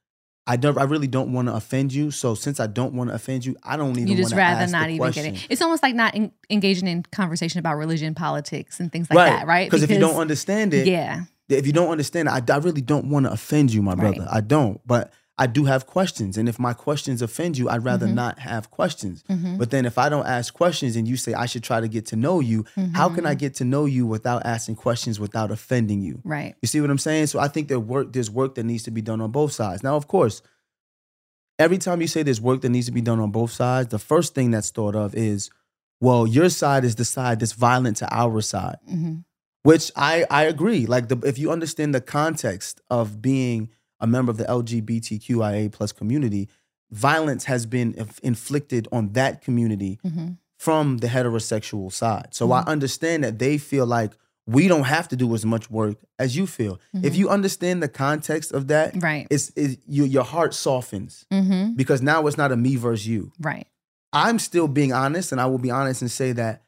I 0.45 0.57
don't, 0.57 0.77
I 0.77 0.83
really 0.83 1.07
don't 1.07 1.31
want 1.31 1.47
to 1.47 1.55
offend 1.55 1.93
you. 1.93 2.11
So 2.11 2.35
since 2.35 2.59
I 2.59 2.67
don't 2.67 2.93
want 2.93 3.09
to 3.09 3.15
offend 3.15 3.45
you, 3.45 3.55
I 3.63 3.77
don't 3.77 3.91
even 3.91 4.07
You 4.09 4.17
just 4.17 4.33
rather 4.35 4.63
ask 4.63 4.71
not 4.73 4.89
even 4.89 4.97
question. 4.97 5.23
get 5.33 5.35
it. 5.35 5.47
It's 5.49 5.61
almost 5.61 5.81
like 5.81 5.95
not 5.95 6.15
en- 6.15 6.31
engaging 6.49 6.87
in 6.87 7.03
conversation 7.03 7.59
about 7.59 7.75
religion, 7.77 8.13
politics, 8.13 8.79
and 8.79 8.91
things 8.91 9.09
like 9.09 9.17
right. 9.17 9.29
that, 9.29 9.47
right? 9.47 9.69
Because 9.69 9.83
if 9.83 9.89
you 9.89 9.99
don't 9.99 10.17
understand 10.19 10.73
it, 10.73 10.85
yeah, 10.87 11.21
if 11.47 11.65
you 11.65 11.71
don't 11.71 11.89
understand 11.89 12.27
it, 12.27 12.31
I, 12.31 12.53
I 12.53 12.57
really 12.57 12.81
don't 12.81 13.09
want 13.09 13.25
to 13.25 13.31
offend 13.31 13.73
you, 13.73 13.81
my 13.81 13.93
Right. 13.93 14.15
brother. 14.15 14.27
I 14.29 14.41
don't. 14.41 14.81
But 14.85 15.13
I 15.37 15.47
do 15.47 15.65
have 15.65 15.87
questions. 15.87 16.37
And 16.37 16.47
if 16.47 16.59
my 16.59 16.73
questions 16.73 17.21
offend 17.23 17.57
you, 17.57 17.67
I'd 17.67 17.83
rather 17.83 18.05
Mhm. 18.07 18.13
not 18.13 18.39
have 18.39 18.69
questions. 18.69 19.23
Mhm. 19.27 19.57
But 19.57 19.71
then 19.71 19.83
if 19.85 19.97
I 19.97 20.07
don't 20.07 20.27
ask 20.27 20.53
questions 20.53 20.95
and 20.95 21.07
you 21.07 21.17
say 21.17 21.33
I 21.33 21.47
should 21.47 21.63
try 21.63 21.81
to 21.81 21.87
get 21.87 22.05
to 22.07 22.15
know 22.15 22.39
you, 22.39 22.65
how 22.93 23.09
can 23.09 23.17
Mm-hmm. 23.23 23.27
I 23.27 23.33
get 23.33 23.55
to 23.55 23.65
know 23.65 23.85
you 23.85 24.05
without 24.05 24.45
asking 24.45 24.75
questions 24.75 25.19
without 25.19 25.49
offending 25.49 26.01
you? 26.01 26.21
right. 26.23 26.53
You 26.61 26.67
see 26.67 26.79
what 26.81 26.91
I'm 26.91 26.99
saying? 26.99 27.27
So 27.27 27.39
I 27.39 27.47
think 27.47 27.67
that 27.69 27.79
work 27.79 28.13
there's 28.13 28.29
work 28.29 28.53
that 28.55 28.63
needs 28.63 28.83
to 28.83 28.91
be 28.91 29.01
done 29.01 29.21
on 29.21 29.31
both 29.31 29.53
sides. 29.53 29.81
Now, 29.81 29.95
of 29.95 30.07
course, 30.07 30.43
every 31.59 31.77
time 31.79 32.01
you 32.01 32.07
say 32.07 32.23
there's 32.23 32.41
work 32.41 32.61
that 32.61 32.69
needs 32.69 32.85
to 32.87 32.91
be 32.91 33.01
done 33.01 33.19
on 33.19 33.31
both 33.31 33.51
sides, 33.51 33.89
the 33.89 33.99
first 33.99 34.35
thing 34.35 34.51
that's 34.51 34.69
thought 34.69 34.95
of 34.95 35.15
is, 35.15 35.49
well, 35.99 36.27
your 36.27 36.49
side 36.49 36.83
is 36.83 36.95
the 36.95 37.05
side 37.05 37.39
that's 37.39 37.53
violent 37.53 37.97
to 37.97 38.13
our 38.13 38.41
side. 38.41 38.77
hmm 38.87 39.15
Which 39.63 39.91
I 39.95 40.25
I 40.29 40.43
agree. 40.43 40.85
Like 40.85 41.07
the 41.07 41.17
if 41.25 41.39
you 41.39 41.49
understand 41.51 41.95
the 41.95 42.01
context 42.01 42.81
of 42.89 43.21
being 43.21 43.69
a 44.03 44.07
member 44.07 44.29
of 44.29 44.37
the 44.37 44.45
LGBTQIA 44.45 45.71
plus 45.71 45.91
community, 45.91 46.49
violence 46.91 47.45
has 47.45 47.65
been 47.65 47.93
inf- 47.95 48.19
inflicted 48.21 48.87
on 48.91 49.13
that 49.13 49.41
community 49.41 49.99
hmm 50.03 50.27
from 50.59 50.99
the 50.99 51.07
heterosexual 51.07 51.91
side. 51.91 52.27
So 52.31 52.45
Mm-hmm. 52.47 52.69
I 52.69 52.71
understand 52.71 53.23
that 53.25 53.37
they 53.37 53.57
feel 53.57 53.85
like 53.85 54.11
we 54.47 54.69
don't 54.69 54.85
have 54.85 55.09
to 55.09 55.17
do 55.17 55.33
as 55.35 55.43
much 55.45 55.69
work 55.69 55.97
as 56.17 56.37
you 56.37 56.47
feel. 56.47 56.79
If 56.93 57.17
you 57.17 57.27
understand 57.29 57.83
the 57.83 57.89
context 57.89 58.53
of 58.53 58.67
that, 58.67 58.89
Mm-hmm. 58.93 58.99
Right. 58.99 59.27
it's, 59.29 59.51
it's 59.57 59.75
you, 59.87 60.05
your 60.05 60.23
heart 60.23 60.53
softens 60.53 61.25
Mm-hmm. 61.33 61.73
because 61.73 62.01
now 62.01 62.27
it's 62.27 62.37
not 62.37 62.51
a 62.53 62.55
me 62.55 62.77
versus 62.77 63.05
you. 63.07 63.31
Right. 63.41 63.67
I'm 64.13 64.39
still 64.39 64.67
being 64.69 64.93
honest, 64.93 65.31
and 65.33 65.41
I 65.41 65.47
will 65.47 65.57
be 65.67 65.71
honest 65.71 66.01
and 66.01 66.09
say 66.11 66.31
that 66.33 66.63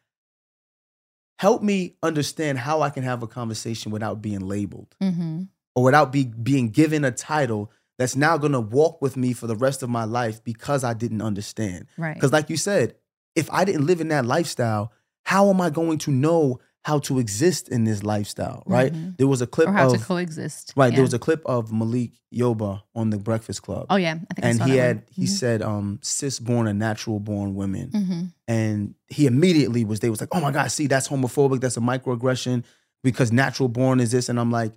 help 1.40 1.62
me 1.62 1.96
understand 2.04 2.58
how 2.58 2.82
I 2.82 2.90
can 2.90 3.04
have 3.04 3.24
a 3.24 3.28
conversation 3.28 3.92
without 3.94 4.22
being 4.22 4.42
labeled 4.42 4.94
Mm-hmm. 5.02 5.44
Or 5.76 5.84
without 5.84 6.12
be, 6.12 6.26
being 6.26 6.70
given 6.70 7.04
a 7.06 7.12
title 7.12 7.72
that's 7.98 8.16
now 8.16 8.38
going 8.38 8.52
to 8.54 8.60
walk 8.62 9.02
with 9.02 9.16
me 9.18 9.34
for 9.34 9.48
the 9.48 9.56
rest 9.56 9.84
of 9.84 9.90
my 9.90 10.04
life 10.04 10.44
because 10.44 10.84
I 10.84 10.94
didn't 10.94 11.22
understand. 11.22 11.86
Right. 11.98 12.14
Because, 12.14 12.32
like 12.34 12.50
you 12.50 12.58
said, 12.58 12.96
if 13.36 13.50
I 13.52 13.64
didn't 13.66 13.86
live 13.86 14.02
in 14.02 14.10
that 14.10 14.26
lifestyle, 14.26 14.92
how 15.24 15.50
am 15.50 15.60
I 15.62 15.70
going 15.70 15.98
to 16.00 16.12
know 16.12 16.60
how 16.84 17.00
to 17.00 17.18
exist 17.20 17.68
in 17.70 17.84
this 17.84 18.04
lifestyle? 18.04 18.64
Right? 18.68 18.94
Mhm. 18.94 19.18
There 19.18 19.28
was 19.28 19.42
a 19.42 19.48
clip 19.48 19.68
Or 19.70 19.72
how 19.74 19.88
of 19.92 19.98
to 20.00 20.06
coexist. 20.06 20.74
right. 20.76 20.92
Yeah. 20.92 20.98
There 20.98 21.04
was 21.04 21.14
a 21.14 21.20
clip 21.20 21.42
of 21.46 21.72
Malik 21.72 22.12
Yoba 22.34 22.82
on 22.94 23.10
the 23.10 23.18
Breakfast 23.18 23.62
Club, 23.64 23.88
Oh 23.90 23.96
yeah. 23.96 24.16
I 24.30 24.34
think 24.34 24.46
I 24.46 24.50
and 24.50 24.64
he 24.64 24.78
had 24.78 24.98
one. 24.98 25.06
he 25.12 25.26
said, 25.26 25.62
um, 25.62 26.00
"cis 26.04 26.40
born 26.40 26.68
and 26.68 26.78
natural 26.78 27.20
born 27.20 27.56
women." 27.56 27.90
Mhm. 27.92 28.34
and 28.48 28.94
he 29.08 29.26
immediately 29.26 29.84
was 29.86 30.00
they 30.02 30.10
was 30.10 30.20
like, 30.22 30.30
oh 30.34 30.42
my 30.42 30.52
god, 30.52 30.70
see 30.70 30.86
that's 30.88 31.08
homophobic, 31.08 31.60
that's 31.62 31.78
a 31.78 31.82
microaggression 31.82 32.64
because 33.04 33.32
natural 33.32 33.70
born 33.70 34.00
is 34.00 34.12
this, 34.12 34.30
and 34.30 34.40
I'm 34.40 34.52
like, 34.52 34.74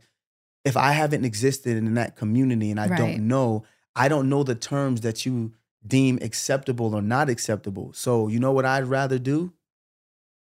if 0.65 0.77
I 0.77 0.93
haven't 0.93 1.25
existed 1.25 1.77
in 1.77 1.95
that 1.95 2.17
community 2.17 2.71
and 2.71 2.81
I 2.81 2.87
Right. 2.89 2.99
don't 2.99 3.29
know, 3.29 3.65
I 3.97 4.09
don't 4.09 4.29
know 4.29 4.43
the 4.43 4.55
terms 4.55 5.01
that 5.03 5.25
you 5.27 5.53
deem 5.87 6.19
acceptable 6.21 6.95
or 6.95 7.03
not 7.03 7.29
acceptable. 7.31 7.93
So 7.95 8.29
you 8.29 8.39
know 8.41 8.53
what 8.53 8.65
I'd 8.65 8.85
rather 8.87 9.19
do? 9.19 9.53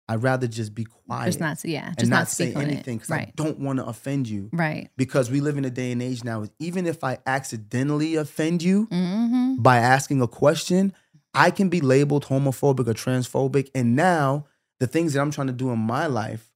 I'd 0.09 0.23
rather 0.25 0.49
just 0.49 0.75
be 0.75 0.85
quiet 0.85 1.27
Just 1.27 1.39
not. 1.41 1.65
Yeah. 1.65 1.87
Just 1.91 2.01
and 2.01 2.11
not, 2.11 2.17
not, 2.19 2.29
say 2.29 2.47
speak 2.47 2.57
on 2.57 2.63
it. 2.65 2.73
anything 2.73 2.97
because 2.99 3.11
I 3.13 3.17
Right. 3.17 3.37
don't 3.37 3.61
want 3.61 3.79
to 3.79 3.87
offend 3.87 4.29
you. 4.29 4.51
Right. 4.53 4.91
Because 4.97 5.31
we 5.31 5.41
live 5.41 5.57
in 5.57 5.65
a 5.65 5.71
day 5.71 5.93
and 5.93 6.03
age 6.03 6.25
now, 6.25 6.45
even 6.59 6.85
if 6.87 7.05
I 7.05 7.19
accidentally 7.27 8.17
offend 8.17 8.61
you, 8.63 8.89
Mm-hmm. 8.89 9.63
by 9.63 9.77
asking 9.79 10.21
a 10.21 10.27
question, 10.27 10.93
I 11.33 11.53
can 11.53 11.69
be 11.69 11.81
labeled 11.81 12.27
homophobic 12.27 12.89
or 12.89 12.95
transphobic. 12.95 13.71
And 13.73 13.95
now 13.95 14.47
the 14.81 14.89
things 14.89 15.13
that 15.13 15.21
I'm 15.21 15.31
trying 15.31 15.47
to 15.47 15.53
do 15.53 15.71
in 15.71 15.79
my 15.79 16.07
life 16.07 16.50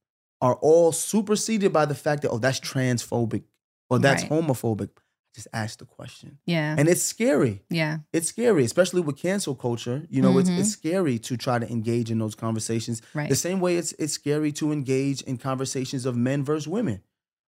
are 0.45 0.55
all 0.61 0.91
superseded 0.91 1.71
by 1.73 1.85
the 1.85 1.95
fact 1.95 2.21
that, 2.21 2.29
oh, 2.29 2.37
that's 2.37 2.59
transphobic 2.59 3.43
or 3.89 3.97
that's 3.99 4.23
Right. 4.23 4.31
homophobic. 4.31 4.89
Just 5.33 5.47
ask 5.51 5.79
the 5.79 5.85
question. 5.85 6.37
Yeah. 6.45 6.75
And 6.77 6.87
it's 6.87 7.03
scary. 7.03 7.63
yeah. 7.69 7.97
It's 8.13 8.29
scary, 8.29 8.63
especially 8.63 9.01
with 9.01 9.17
cancel 9.17 9.55
culture. 9.55 10.05
You 10.09 10.21
know, 10.21 10.33
Mhm. 10.35 10.39
it's 10.41 10.49
it's 10.49 10.69
scary 10.71 11.17
to 11.19 11.35
try 11.35 11.59
to 11.59 11.69
engage 11.69 12.09
in 12.09 12.19
those 12.19 12.35
conversations. 12.35 13.01
Right. 13.13 13.27
The 13.29 13.35
same 13.35 13.59
way 13.59 13.75
it's 13.77 13.91
it's 13.99 14.13
scary 14.13 14.51
to 14.53 14.71
engage 14.71 15.21
in 15.23 15.37
conversations 15.37 16.05
of 16.05 16.15
men 16.15 16.43
versus 16.43 16.67
women, 16.67 17.01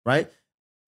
right? 0.06 0.30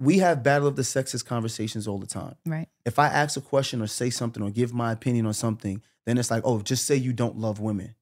We 0.01 0.17
have 0.19 0.43
battle 0.43 0.67
of 0.67 0.75
the 0.77 0.83
sexes 0.83 1.23
conversations 1.23 1.87
all 1.87 1.99
the 1.99 2.07
time 2.07 2.35
Right. 2.45 2.67
if 2.85 2.97
I 2.99 3.07
ask 3.07 3.37
a 3.37 3.41
question 3.41 3.81
or 3.81 3.87
say 3.87 4.09
something 4.09 4.41
or 4.43 4.49
give 4.49 4.73
my 4.73 4.91
opinion 4.91 5.25
on 5.25 5.33
something, 5.33 5.81
then 6.05 6.17
it's 6.17 6.31
like, 6.31 6.43
oh, 6.45 6.61
just 6.61 6.85
say 6.85 6.95
you 6.95 7.13
don't 7.13 7.37
love 7.37 7.59
women. 7.59 7.95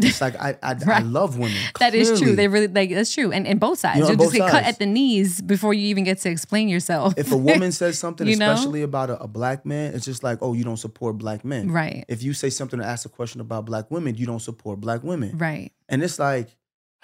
It's 0.00 0.20
like 0.20 0.36
I 0.36 0.56
I, 0.62 0.76
I 0.86 0.98
love 1.00 1.38
women. 1.38 1.56
That 1.80 1.94
is 1.94 2.08
true. 2.08 2.18
clearly. 2.18 2.34
They 2.36 2.48
really 2.48 2.68
like 2.68 2.90
that's 2.90 3.12
true. 3.12 3.32
And 3.32 3.46
and 3.46 3.58
both 3.58 3.78
sides. 3.80 3.96
You 3.98 4.02
know, 4.04 4.08
You'll 4.10 4.18
just 4.18 4.32
get 4.32 4.50
cut 4.50 4.64
at 4.64 4.78
the 4.78 4.86
knees 4.86 5.40
before 5.40 5.74
you 5.74 5.88
even 5.88 6.04
get 6.04 6.18
to 6.18 6.30
explain 6.30 6.68
yourself. 6.68 7.14
if 7.16 7.32
a 7.32 7.36
woman 7.36 7.72
says 7.72 7.98
something, 8.04 8.26
You 8.26 8.36
know? 8.36 8.52
especially 8.52 8.82
about 8.82 9.10
a, 9.10 9.20
a 9.22 9.26
black 9.28 9.66
man, 9.66 9.94
it's 9.94 10.04
just 10.04 10.22
like, 10.22 10.38
oh, 10.40 10.52
you 10.52 10.64
don't 10.64 10.76
support 10.76 11.18
black 11.18 11.44
men. 11.44 11.70
right. 11.70 12.04
If 12.08 12.22
you 12.22 12.32
say 12.32 12.50
something 12.50 12.80
or 12.80 12.84
ask 12.84 13.06
a 13.06 13.08
question 13.08 13.40
about 13.40 13.64
black 13.66 13.90
women, 13.90 14.14
you 14.14 14.26
don't 14.26 14.40
support 14.40 14.80
black 14.80 15.02
women. 15.02 15.36
Right. 15.38 15.72
And 15.88 16.02
it's 16.02 16.18
like, 16.18 16.48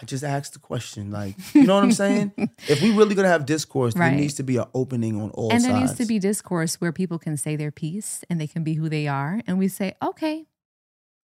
I 0.01 0.05
just 0.07 0.25
asked 0.25 0.55
the 0.55 0.59
question. 0.59 1.11
Like, 1.13 1.37
you 1.55 1.65
know 1.65 1.75
what 1.77 1.85
I'm 1.85 1.93
saying? 1.93 2.33
if 2.69 2.83
we 2.83 2.93
really 2.93 3.15
gonna 3.15 3.29
have 3.29 3.47
discourse, 3.47 3.95
Right. 3.97 4.11
there 4.11 4.19
needs 4.21 4.35
to 4.35 4.43
be 4.43 4.57
an 4.57 4.65
opening 4.75 5.21
on 5.21 5.31
all 5.31 5.53
and 5.53 5.63
sides. 5.63 5.73
there 5.73 5.81
needs 5.81 5.95
to 5.99 6.07
be 6.07 6.19
discourse 6.19 6.81
where 6.81 6.91
people 6.93 7.19
can 7.19 7.37
say 7.37 7.55
their 7.57 7.71
piece 7.71 8.25
and 8.29 8.41
they 8.41 8.47
can 8.49 8.65
be 8.65 8.75
who 8.75 8.89
they 8.89 9.07
are. 9.07 9.41
And 9.47 9.57
we 9.59 9.69
say, 9.69 9.95
okay, 10.03 10.47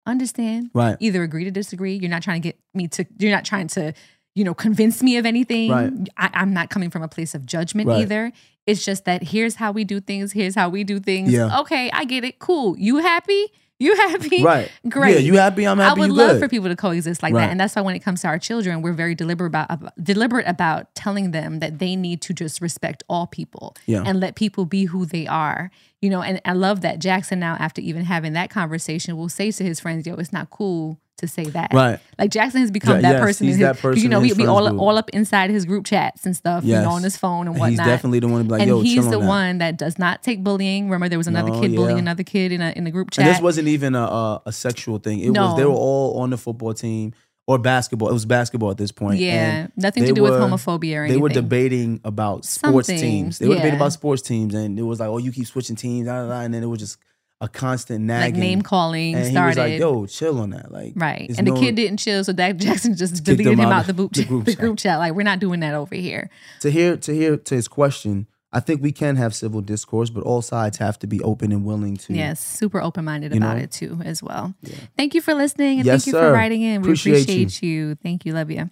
understand. 0.06 0.70
right. 0.74 0.96
Either 1.00 1.22
agree 1.22 1.44
to 1.44 1.50
disagree. 1.50 1.94
You're 1.94 2.10
not 2.10 2.22
trying 2.22 2.42
to 2.42 2.48
get 2.48 2.58
me 2.74 2.88
to, 2.88 3.04
you're 3.18 3.30
not 3.34 3.44
trying 3.44 3.68
to, 3.68 3.92
you 4.34 4.44
know, 4.44 4.54
convince 4.54 5.02
me 5.02 5.16
of 5.16 5.26
anything. 5.26 5.70
Right. 5.70 5.92
I, 6.16 6.30
I'm 6.34 6.52
not 6.52 6.70
coming 6.70 6.90
from 6.90 7.02
a 7.02 7.08
place 7.08 7.34
of 7.34 7.46
judgment 7.46 7.88
Right. 7.88 8.02
either. 8.02 8.32
It's 8.66 8.84
just 8.84 9.04
that 9.04 9.22
here's 9.24 9.56
how 9.56 9.72
we 9.72 9.84
do 9.84 10.00
things. 10.00 10.32
Here's 10.32 10.54
how 10.54 10.68
we 10.68 10.84
do 10.84 11.00
things. 11.00 11.32
Yeah. 11.32 11.60
Okay, 11.60 11.90
I 11.92 12.04
get 12.04 12.24
it. 12.24 12.38
Cool. 12.38 12.78
You 12.78 12.98
happy? 12.98 13.46
You 13.80 13.96
happy? 14.08 14.44
Right. 14.44 14.70
Great. 14.88 15.14
Yeah, 15.14 15.20
you 15.20 15.36
happy? 15.38 15.66
I'm 15.66 15.78
happy. 15.78 15.98
I 16.02 16.06
would 16.06 16.10
love 16.12 16.32
good. 16.32 16.40
for 16.42 16.48
people 16.48 16.68
to 16.68 16.76
coexist 16.76 17.22
like 17.22 17.32
Right. 17.34 17.40
that, 17.46 17.50
and 17.50 17.58
that's 17.58 17.74
why 17.74 17.80
when 17.82 17.96
it 17.96 18.00
comes 18.00 18.20
to 18.20 18.28
our 18.28 18.38
children, 18.38 18.82
we're 18.82 18.92
very 18.92 19.14
deliberate 19.14 19.48
about, 19.48 19.70
about 19.70 19.92
deliberate 20.04 20.46
about 20.46 20.94
telling 20.94 21.30
them 21.30 21.60
that 21.60 21.78
they 21.78 21.96
need 21.96 22.20
to 22.22 22.34
just 22.34 22.60
respect 22.60 23.02
all 23.08 23.26
people 23.26 23.74
Yeah. 23.86 24.02
and 24.04 24.20
let 24.20 24.34
people 24.36 24.66
be 24.66 24.84
who 24.84 25.06
they 25.06 25.26
are. 25.26 25.70
You 26.02 26.08
know, 26.10 26.22
and 26.22 26.40
I 26.46 26.52
love 26.54 26.80
that 26.80 26.98
Jackson 26.98 27.40
now, 27.40 27.56
after 27.58 27.80
even 27.82 28.04
having 28.04 28.32
that 28.32 28.48
conversation, 28.48 29.16
will 29.16 29.28
say 29.28 29.50
to 29.50 29.64
his 29.64 29.80
friends, 29.80 30.06
"Yo, 30.06 30.14
it's 30.14 30.32
not 30.32 30.48
cool 30.48 30.98
to 31.18 31.28
say 31.28 31.44
that." 31.44 31.74
Right. 31.74 31.98
Like 32.18 32.30
Jackson 32.30 32.62
has 32.62 32.70
become 32.70 32.96
Ja- 32.96 33.02
that 33.02 33.12
yes, 33.16 33.20
person. 33.20 33.46
he's 33.48 33.56
his, 33.56 33.62
that 33.66 33.76
person 33.78 34.02
You 34.02 34.08
know, 34.08 34.20
his 34.20 34.34
be 34.34 34.46
all 34.46 34.66
group. 34.66 34.80
all 34.80 34.96
up 34.96 35.10
inside 35.10 35.50
his 35.50 35.66
group 35.66 35.84
chats 35.84 36.24
and 36.24 36.34
stuff. 36.34 36.64
You 36.64 36.72
know, 36.76 36.88
on 36.92 37.02
his 37.02 37.18
phone 37.18 37.40
and 37.40 37.48
And 37.48 37.58
whatnot. 37.58 37.70
he's 37.70 37.78
definitely 37.94 38.20
the 38.20 38.28
one 38.28 38.38
to 38.40 38.44
be 38.44 38.50
like, 38.50 38.62
and 38.66 38.82
he's 38.82 39.04
the 39.10 39.16
on 39.16 39.20
that. 39.20 39.28
one 39.28 39.58
that 39.58 39.76
does 39.76 39.98
not 39.98 40.22
take 40.22 40.42
bullying. 40.42 40.84
Remember, 40.88 41.10
there 41.10 41.18
was 41.18 41.26
another 41.26 41.50
No, 41.50 41.60
kid 41.60 41.76
bullying 41.76 41.98
another 41.98 42.22
kid 42.22 42.50
in 42.52 42.62
a 42.62 42.70
in 42.70 42.84
the 42.84 42.90
group 42.90 43.10
chat. 43.10 43.26
And 43.26 43.34
this 43.34 43.42
wasn't 43.42 43.68
even 43.68 43.94
a, 43.94 44.00
a, 44.04 44.42
a 44.46 44.52
sexual 44.52 44.98
thing. 45.00 45.20
It 45.20 45.30
was 45.30 45.56
they 45.58 45.66
were 45.66 45.72
all 45.72 46.20
on 46.22 46.30
the 46.30 46.38
football 46.38 46.72
team 46.72 47.12
or 47.50 47.58
basketball. 47.58 48.08
It 48.08 48.12
was 48.12 48.26
basketball 48.26 48.70
at 48.70 48.76
this 48.76 48.92
point. 48.92 49.18
yeah, 49.18 49.32
And 49.32 49.72
nothing 49.76 50.04
to 50.04 50.12
do 50.12 50.22
with 50.22 50.34
homophobia 50.34 50.98
or 50.98 51.02
anything. 51.02 51.18
They 51.18 51.20
were 51.20 51.28
debating 51.30 52.00
about 52.04 52.44
sports 52.44 52.86
Something, 52.86 53.02
teams. 53.02 53.38
They 53.40 53.48
were 53.48 53.56
debating 53.56 53.74
about 53.74 53.92
sports 53.92 54.22
teams, 54.22 54.54
and 54.54 54.78
it 54.78 54.82
was 54.82 55.00
like, 55.00 55.08
oh, 55.08 55.18
you 55.18 55.32
keep 55.32 55.48
switching 55.48 55.74
teams, 55.74 56.06
da, 56.06 56.22
da, 56.22 56.28
da, 56.28 56.40
and 56.42 56.54
then 56.54 56.62
it 56.62 56.66
was 56.66 56.78
just 56.78 56.98
a 57.40 57.48
constant 57.48 58.02
like 58.02 58.34
nagging. 58.34 58.40
name 58.40 58.62
calling 58.62 59.16
and 59.16 59.26
started. 59.26 59.58
he 59.58 59.62
was 59.62 59.70
like, 59.72 59.80
yo, 59.80 60.06
chill 60.06 60.38
on 60.38 60.50
that. 60.50 60.70
Like, 60.70 60.92
right. 60.94 61.28
And 61.36 61.44
the 61.44 61.54
kid 61.56 61.74
didn't 61.74 61.96
chill, 61.96 62.22
so 62.22 62.32
Dak 62.32 62.56
Jackson 62.56 62.94
just 62.94 63.24
deleted 63.24 63.54
him 63.54 63.58
him 63.58 63.66
out 63.66 63.72
out 63.72 63.86
the, 63.88 63.94
group, 63.94 64.12
the 64.12 64.24
group 64.24 64.44
the 64.44 64.54
group 64.54 64.78
chat. 64.78 65.00
Like, 65.00 65.14
we're 65.14 65.24
not 65.24 65.40
doing 65.40 65.58
that 65.60 65.74
over 65.74 65.96
here. 65.96 66.30
to 66.60 66.70
hear 66.70 66.96
to 66.98 67.12
hear 67.12 67.36
to 67.36 67.54
his 67.56 67.66
question. 67.66 68.28
I 68.52 68.60
think 68.60 68.82
we 68.82 68.90
can 68.90 69.16
have 69.16 69.34
civil 69.34 69.60
discourse, 69.60 70.10
but 70.10 70.24
all 70.24 70.42
sides 70.42 70.78
have 70.78 70.98
to 71.00 71.06
be 71.06 71.20
open 71.22 71.52
and 71.52 71.64
willing 71.64 71.96
to. 71.98 72.14
Yes, 72.14 72.40
super 72.44 72.80
open 72.80 73.04
minded 73.04 73.32
about 73.34 73.56
know? 73.56 73.62
it 73.62 73.70
too, 73.70 74.00
as 74.04 74.22
well. 74.22 74.54
Thank 74.96 75.14
you 75.14 75.20
for 75.20 75.34
listening 75.34 75.78
and 75.78 75.86
Yes, 75.86 76.04
thank 76.04 76.06
you 76.14 76.20
sir. 76.20 76.28
for 76.28 76.32
writing 76.32 76.62
in. 76.62 76.82
We 76.82 76.88
Appreciate 76.88 77.22
appreciate, 77.22 77.62
you. 77.62 77.94
Thank 77.96 78.26
you. 78.26 78.32
Love 78.32 78.50
you. 78.50 78.68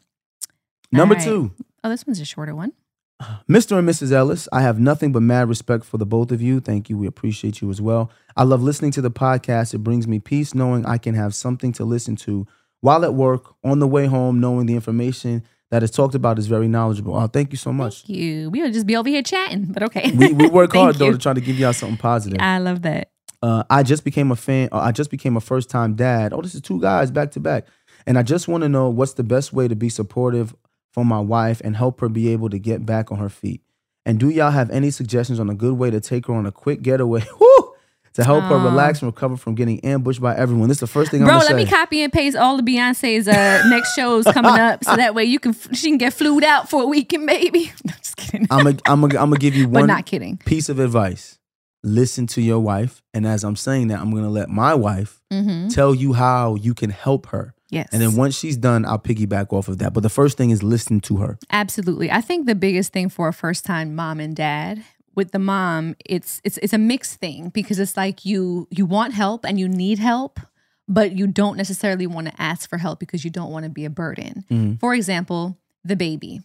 Number 0.91 1.15
right. 1.15 1.25
two, 1.25 1.53
Oh, 1.85 1.91
this 1.91 2.07
one's 2.07 2.19
a 2.21 2.25
shorter 2.25 2.55
one. 2.57 2.73
Mr. 3.49 3.79
and 3.79 3.89
Mrs. 3.89 4.11
Ellis, 4.13 4.49
I 4.53 4.63
have 4.63 4.81
nothing 4.81 5.13
but 5.13 5.23
mad 5.23 5.49
respect 5.49 5.85
for 5.85 5.97
the 5.99 6.07
both 6.07 6.33
of 6.33 6.43
you. 6.43 6.61
Thank 6.61 6.91
you. 6.91 6.99
We 6.99 7.07
appreciate 7.07 7.61
you 7.61 7.71
as 7.71 7.81
well. 7.81 8.11
I 8.37 8.43
love 8.45 8.63
listening 8.63 8.91
to 8.93 9.01
the 9.01 9.11
podcast. 9.11 9.75
It 9.75 9.79
brings 9.79 10.09
me 10.09 10.19
peace 10.19 10.55
knowing 10.55 10.85
I 10.87 10.99
can 10.99 11.15
have 11.15 11.35
something 11.35 11.73
to 11.75 11.85
listen 11.85 12.17
to 12.17 12.47
while 12.81 13.05
at 13.05 13.15
work, 13.15 13.55
on 13.65 13.81
the 13.81 13.89
way 13.89 14.07
home, 14.07 14.41
knowing 14.41 14.67
the 14.67 14.75
information 14.75 15.45
that 15.71 15.83
is 15.83 15.91
talked 15.91 16.15
about 16.15 16.39
is 16.39 16.47
very 16.47 16.69
knowledgeable. 16.69 17.15
Oh, 17.15 17.27
thank 17.27 17.53
you 17.53 17.59
so 17.59 17.73
much. 17.73 18.03
Thank 18.07 18.19
you. 18.19 18.51
We 18.51 18.63
would 18.63 18.73
just 18.73 18.87
be 18.87 18.97
over 18.97 19.09
here 19.09 19.23
chatting, 19.23 19.67
but 19.67 19.83
okay. 19.85 20.11
We, 20.13 20.33
we 20.33 20.47
work 20.49 20.73
hard 20.75 20.97
though 20.97 21.07
you. 21.07 21.13
to 21.13 21.19
try 21.19 21.35
to 21.35 21.41
give 21.41 21.59
y'all 21.59 21.73
something 21.73 21.99
positive. 21.99 22.39
I 22.41 22.59
love 22.59 22.83
that. 22.83 23.11
Uh, 23.43 23.63
I 23.71 23.83
just 23.83 24.05
became 24.05 24.33
a 24.33 24.37
fan. 24.37 24.69
I 24.73 24.93
just 24.93 25.11
became 25.11 25.37
a 25.37 25.41
first 25.41 25.71
time 25.71 25.95
dad. 25.95 26.33
Oh, 26.33 26.41
this 26.43 26.55
is 26.55 26.61
two 26.61 26.81
guys 26.81 27.11
back 27.11 27.31
to 27.33 27.41
back. 27.41 27.67
And 28.07 28.19
I 28.19 28.23
just 28.23 28.49
want 28.49 28.63
to 28.63 28.69
know 28.69 28.89
what's 28.89 29.15
the 29.15 29.23
best 29.23 29.53
way 29.53 29.69
to 29.69 29.77
be 29.77 29.89
supportive 29.89 30.55
for 30.93 31.05
my 31.05 31.21
wife 31.21 31.61
and 31.63 31.77
help 31.77 32.01
her 32.01 32.09
be 32.09 32.29
able 32.29 32.49
to 32.51 32.59
get 32.59 32.87
back 32.87 33.13
on 33.13 33.19
her 33.19 33.29
feet. 33.29 33.63
And 34.07 34.19
do 34.19 34.31
y'all 34.31 34.51
have 34.51 34.71
any 34.71 34.91
suggestions 34.91 35.39
on 35.39 35.51
a 35.51 35.55
good 35.55 35.75
way 35.75 35.91
to 35.91 36.01
take 36.01 36.27
her 36.27 36.35
on 36.35 36.47
a 36.47 36.53
quick 36.53 36.81
getaway 36.83 37.23
Woo! 37.41 37.68
To 38.15 38.25
help 38.25 38.45
her 38.45 38.57
relax 38.59 39.01
and 39.03 39.07
recover 39.13 39.37
from 39.37 39.55
getting 39.55 39.81
ambushed 39.85 40.21
by 40.21 40.35
everyone? 40.37 40.69
This 40.69 40.77
is 40.77 40.81
the 40.81 40.87
first 40.87 41.11
thing 41.11 41.21
Bro, 41.25 41.31
I'm 41.35 41.39
let 41.41 41.49
gonna 41.51 41.65
me 41.65 41.67
copy 41.71 42.03
and 42.03 42.13
paste 42.13 42.37
all 42.37 42.59
of 42.59 42.65
Beyonce's 42.65 43.29
uh, 43.29 43.63
next 43.69 43.95
shows 43.95 44.25
coming 44.25 44.53
up, 44.59 44.85
so 44.85 44.97
that 44.97 45.15
way 45.15 45.25
you 45.25 45.39
can 45.39 45.53
she 45.73 45.89
can 45.89 45.99
get 45.99 46.13
flued 46.15 46.45
out 46.45 46.69
for 46.71 46.83
a 46.83 46.87
weekend, 46.87 47.25
maybe. 47.27 47.73
I'm 47.89 47.95
just 47.99 48.17
kidding, 48.17 48.47
I'm 48.51 48.65
gonna 48.65 48.79
I'm 48.87 49.01
gonna 49.01 49.19
I'm 49.21 49.31
gonna 49.31 49.37
give 49.39 49.55
you 49.55 49.67
but 49.69 49.81
one 49.81 49.87
not 49.87 50.07
kidding. 50.07 50.39
piece 50.39 50.69
of 50.69 50.79
advice. 50.79 51.39
Listen 51.85 52.27
to 52.29 52.43
your 52.43 52.59
wife, 52.59 53.03
and 53.15 53.25
as 53.25 53.45
I'm 53.45 53.55
saying 53.55 53.89
that, 53.89 54.01
I'm 54.01 54.11
gonna 54.13 54.31
let 54.31 54.49
my 54.49 54.75
wife 54.75 55.21
Mm-hmm. 55.33 55.69
tell 55.69 55.95
you 55.95 56.15
how 56.15 56.55
you 56.55 56.73
can 56.73 56.89
help 56.89 57.27
her. 57.27 57.55
Yes, 57.71 57.91
And 57.93 58.01
then 58.01 58.17
once 58.17 58.35
she's 58.39 58.57
done, 58.57 58.87
I'll 58.87 58.99
piggyback 58.99 59.53
off 59.53 59.69
of 59.69 59.77
that. 59.77 59.93
But 59.93 60.03
the 60.03 60.09
first 60.09 60.39
thing 60.39 60.49
is 60.49 60.63
listen 60.63 61.01
to 61.01 61.19
her. 61.19 61.39
Absolutely. 61.51 62.11
I 62.11 62.23
think 62.23 62.47
the 62.47 62.55
biggest 62.55 62.95
thing 62.95 63.11
for 63.11 63.29
a 63.29 63.33
first 63.35 63.67
time 63.67 63.95
mom 63.95 64.21
and 64.21 64.35
dad 64.35 64.83
with 65.19 65.33
the 65.33 65.39
mom, 65.41 65.97
it's 66.07 66.41
it's 66.45 66.59
it's 66.59 66.73
a 66.73 66.79
mixed 66.79 67.17
thing 67.19 67.49
because 67.49 67.81
it's 67.81 67.97
like 67.97 68.25
you 68.25 68.69
you 68.71 68.87
want 68.87 69.15
help 69.15 69.45
and 69.45 69.59
you 69.59 69.69
need 69.69 69.99
help, 69.99 70.39
but 70.87 71.11
you 71.19 71.27
don't 71.27 71.57
necessarily 71.57 72.07
want 72.07 72.29
to 72.29 72.41
ask 72.41 72.71
for 72.71 72.79
help 72.79 73.01
because 73.01 73.25
you 73.25 73.31
don't 73.39 73.51
want 73.51 73.65
to 73.65 73.71
be 73.71 73.85
a 73.85 73.91
burden. 73.91 74.45
Mhm. 74.49 74.79
For 74.79 74.95
example, 74.95 75.59
the 75.85 75.97
baby. 75.97 76.41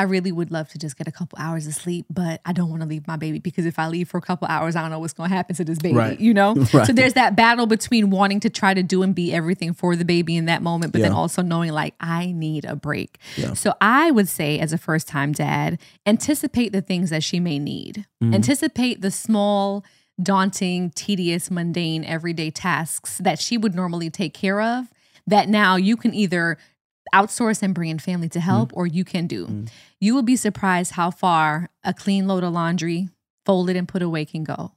I 0.00 0.04
really 0.04 0.32
would 0.32 0.50
love 0.50 0.68
to 0.70 0.78
just 0.78 0.96
get 0.96 1.06
a 1.08 1.12
couple 1.12 1.38
hours 1.38 1.66
of 1.66 1.74
sleep, 1.74 2.06
but 2.08 2.40
I 2.46 2.52
don't 2.52 2.70
want 2.70 2.80
to 2.82 2.88
leave 2.88 3.06
my 3.06 3.16
baby 3.16 3.38
because 3.38 3.66
if 3.66 3.78
I 3.78 3.86
leave 3.88 4.08
for 4.08 4.16
a 4.18 4.22
couple 4.22 4.48
hours, 4.48 4.74
I 4.76 4.80
don't 4.80 4.90
know 4.90 4.98
what's 4.98 5.12
going 5.12 5.28
to 5.30 5.36
happen 5.36 5.54
to 5.56 5.64
this 5.64 5.78
baby, 5.78 5.94
Right. 5.96 6.18
you 6.18 6.32
know? 6.34 6.54
Right. 6.72 6.86
So 6.86 6.92
there's 6.92 7.14
that 7.14 7.36
battle 7.36 7.66
between 7.66 8.10
wanting 8.10 8.40
to 8.40 8.50
try 8.50 8.72
to 8.74 8.82
do 8.82 9.02
and 9.02 9.14
be 9.14 9.32
everything 9.32 9.74
for 9.74 9.96
the 9.96 10.04
baby 10.04 10.36
in 10.36 10.46
that 10.46 10.62
moment, 10.62 10.92
but 10.92 11.02
then 11.02 11.12
also 11.12 11.42
knowing 11.42 11.72
like 11.72 11.94
I 12.00 12.32
need 12.32 12.64
a 12.64 12.74
break. 12.76 13.18
Yeah. 13.36 13.52
So 13.54 13.74
I 13.80 14.10
would 14.10 14.28
say, 14.28 14.58
as 14.58 14.72
a 14.72 14.78
first 14.78 15.06
time 15.08 15.32
dad, 15.32 15.78
anticipate 16.06 16.72
the 16.72 16.80
things 16.82 17.10
that 17.10 17.22
she 17.22 17.38
may 17.40 17.58
need, 17.58 18.06
Mm-hmm. 18.22 18.34
anticipate 18.34 19.00
the 19.00 19.10
small, 19.10 19.84
daunting, 20.22 20.90
tedious, 20.90 21.50
mundane, 21.50 22.04
everyday 22.04 22.50
tasks 22.50 23.18
that 23.18 23.38
she 23.38 23.56
would 23.58 23.74
normally 23.74 24.10
take 24.10 24.34
care 24.34 24.60
of 24.60 24.86
that 25.26 25.48
now 25.48 25.76
you 25.76 25.96
can 25.96 26.12
either 26.14 26.58
outsource 27.14 27.62
and 27.62 27.74
bring 27.74 27.90
in 27.90 27.98
family 27.98 28.28
to 28.30 28.40
help 28.40 28.70
mm. 28.72 28.76
or 28.76 28.86
you 28.86 29.04
can 29.04 29.26
do. 29.26 29.46
Mm. 29.46 29.68
You 30.00 30.14
will 30.14 30.22
be 30.22 30.36
surprised 30.36 30.92
how 30.92 31.10
far 31.10 31.70
a 31.84 31.92
clean 31.94 32.26
load 32.26 32.44
of 32.44 32.52
laundry, 32.52 33.08
folded 33.44 33.76
and 33.76 33.88
put 33.88 34.02
away, 34.02 34.24
can 34.24 34.44
go, 34.44 34.72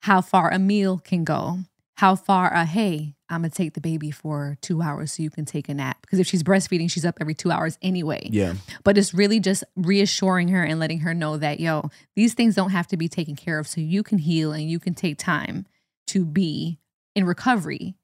how 0.00 0.20
far 0.20 0.50
a 0.50 0.58
meal 0.58 0.98
can 0.98 1.24
go, 1.24 1.58
how 1.96 2.14
far 2.14 2.52
a 2.52 2.64
hey, 2.64 3.14
I'm 3.28 3.42
gonna 3.42 3.50
take 3.50 3.74
the 3.74 3.80
baby 3.80 4.10
for 4.10 4.58
two 4.60 4.82
hours 4.82 5.12
so 5.12 5.22
you 5.22 5.30
can 5.30 5.44
take 5.44 5.68
a 5.68 5.74
nap. 5.74 6.02
Because 6.02 6.18
if 6.18 6.26
she's 6.26 6.42
breastfeeding, 6.42 6.90
she's 6.90 7.04
up 7.04 7.16
every 7.20 7.34
two 7.34 7.50
hours 7.50 7.78
anyway 7.80 8.28
Yeah. 8.30 8.54
but 8.84 8.98
it's 8.98 9.14
really 9.14 9.40
just 9.40 9.64
reassuring 9.76 10.48
her 10.48 10.62
and 10.62 10.78
letting 10.78 11.00
her 11.00 11.14
know 11.14 11.36
that 11.38 11.60
yo 11.60 11.90
these 12.14 12.34
things 12.34 12.54
don't 12.54 12.70
have 12.70 12.86
to 12.88 12.96
be 12.96 13.08
taken 13.08 13.36
care 13.36 13.58
of 13.58 13.66
so 13.66 13.80
you 13.80 14.02
can 14.02 14.18
heal 14.18 14.52
and 14.52 14.68
you 14.70 14.78
can 14.78 14.94
take 14.94 15.16
time 15.18 15.66
to 16.08 16.24
be 16.24 16.78
in 17.14 17.24
recovery 17.24 17.94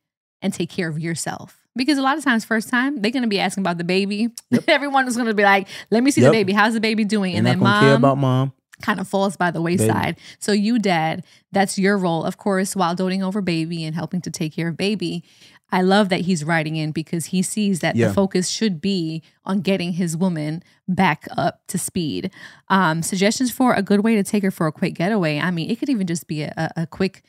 and 0.41 0.55
take 0.55 0.71
care 0.71 0.89
of 0.89 0.99
yourself 0.99 1.58
because 1.79 1.97
a 1.97 2.03
lot 2.03 2.19
of 2.19 2.25
times 2.25 2.45
first 2.45 2.69
time 2.69 2.97
they're 3.01 3.11
going 3.11 3.23
to 3.23 3.29
be 3.29 3.41
asking 3.41 3.63
about 3.63 3.79
the 3.79 3.85
baby 3.85 4.29
everyone 4.69 5.09
is 5.09 5.17
going 5.17 5.29
to 5.29 5.35
be 5.35 5.43
like 5.45 5.67
let 5.91 6.03
me 6.03 6.11
see 6.11 6.21
Yep. 6.21 6.33
the 6.33 6.37
baby 6.39 6.53
how's 6.53 6.75
the 6.75 6.81
baby 6.81 7.05
doing 7.07 7.33
They're 7.33 7.39
and 7.39 7.47
then 7.47 7.59
gonna 7.61 7.81
care 7.81 7.91
mom 7.93 8.05
about 8.05 8.19
mom. 8.19 8.53
kind 8.83 9.01
of 9.01 9.09
falls 9.09 9.37
by 9.37 9.51
the 9.51 9.63
wayside. 9.63 10.17
So 10.39 10.53
you, 10.53 10.79
dad, 10.79 11.25
that's 11.51 11.79
your 11.79 11.97
role, 11.99 12.23
of 12.25 12.37
course, 12.37 12.77
while 12.77 12.95
doting 12.95 13.23
over 13.25 13.41
baby 13.41 13.83
and 13.85 13.95
helping 13.95 14.21
to 14.23 14.31
take 14.31 14.53
care 14.55 14.69
of 14.69 14.77
baby. 14.77 15.25
I 15.71 15.83
love 15.83 16.09
that 16.11 16.23
he's 16.23 16.45
writing 16.45 16.77
in 16.77 16.93
because 16.93 17.27
he 17.27 17.43
sees 17.43 17.81
that 17.81 17.95
Yeah. 17.97 18.09
the 18.09 18.15
focus 18.15 18.49
should 18.49 18.81
be 18.81 19.23
on 19.45 19.61
getting 19.61 19.93
his 19.95 20.17
woman 20.17 20.63
back 20.87 21.27
up 21.37 21.61
to 21.69 21.77
speed. 21.77 22.31
Um, 22.69 23.03
suggestions 23.03 23.51
for 23.51 23.75
a 23.75 23.83
good 23.83 24.01
way 24.05 24.15
to 24.15 24.23
take 24.23 24.43
her 24.45 24.51
for 24.53 24.67
a 24.67 24.73
quick 24.73 24.95
getaway. 24.95 25.39
I 25.41 25.51
mean, 25.51 25.69
it 25.71 25.79
could 25.79 25.91
even 25.91 26.07
just 26.07 26.27
be 26.29 26.43
a, 26.43 26.53
a, 26.57 26.83
a 26.83 26.87
quick. 26.87 27.23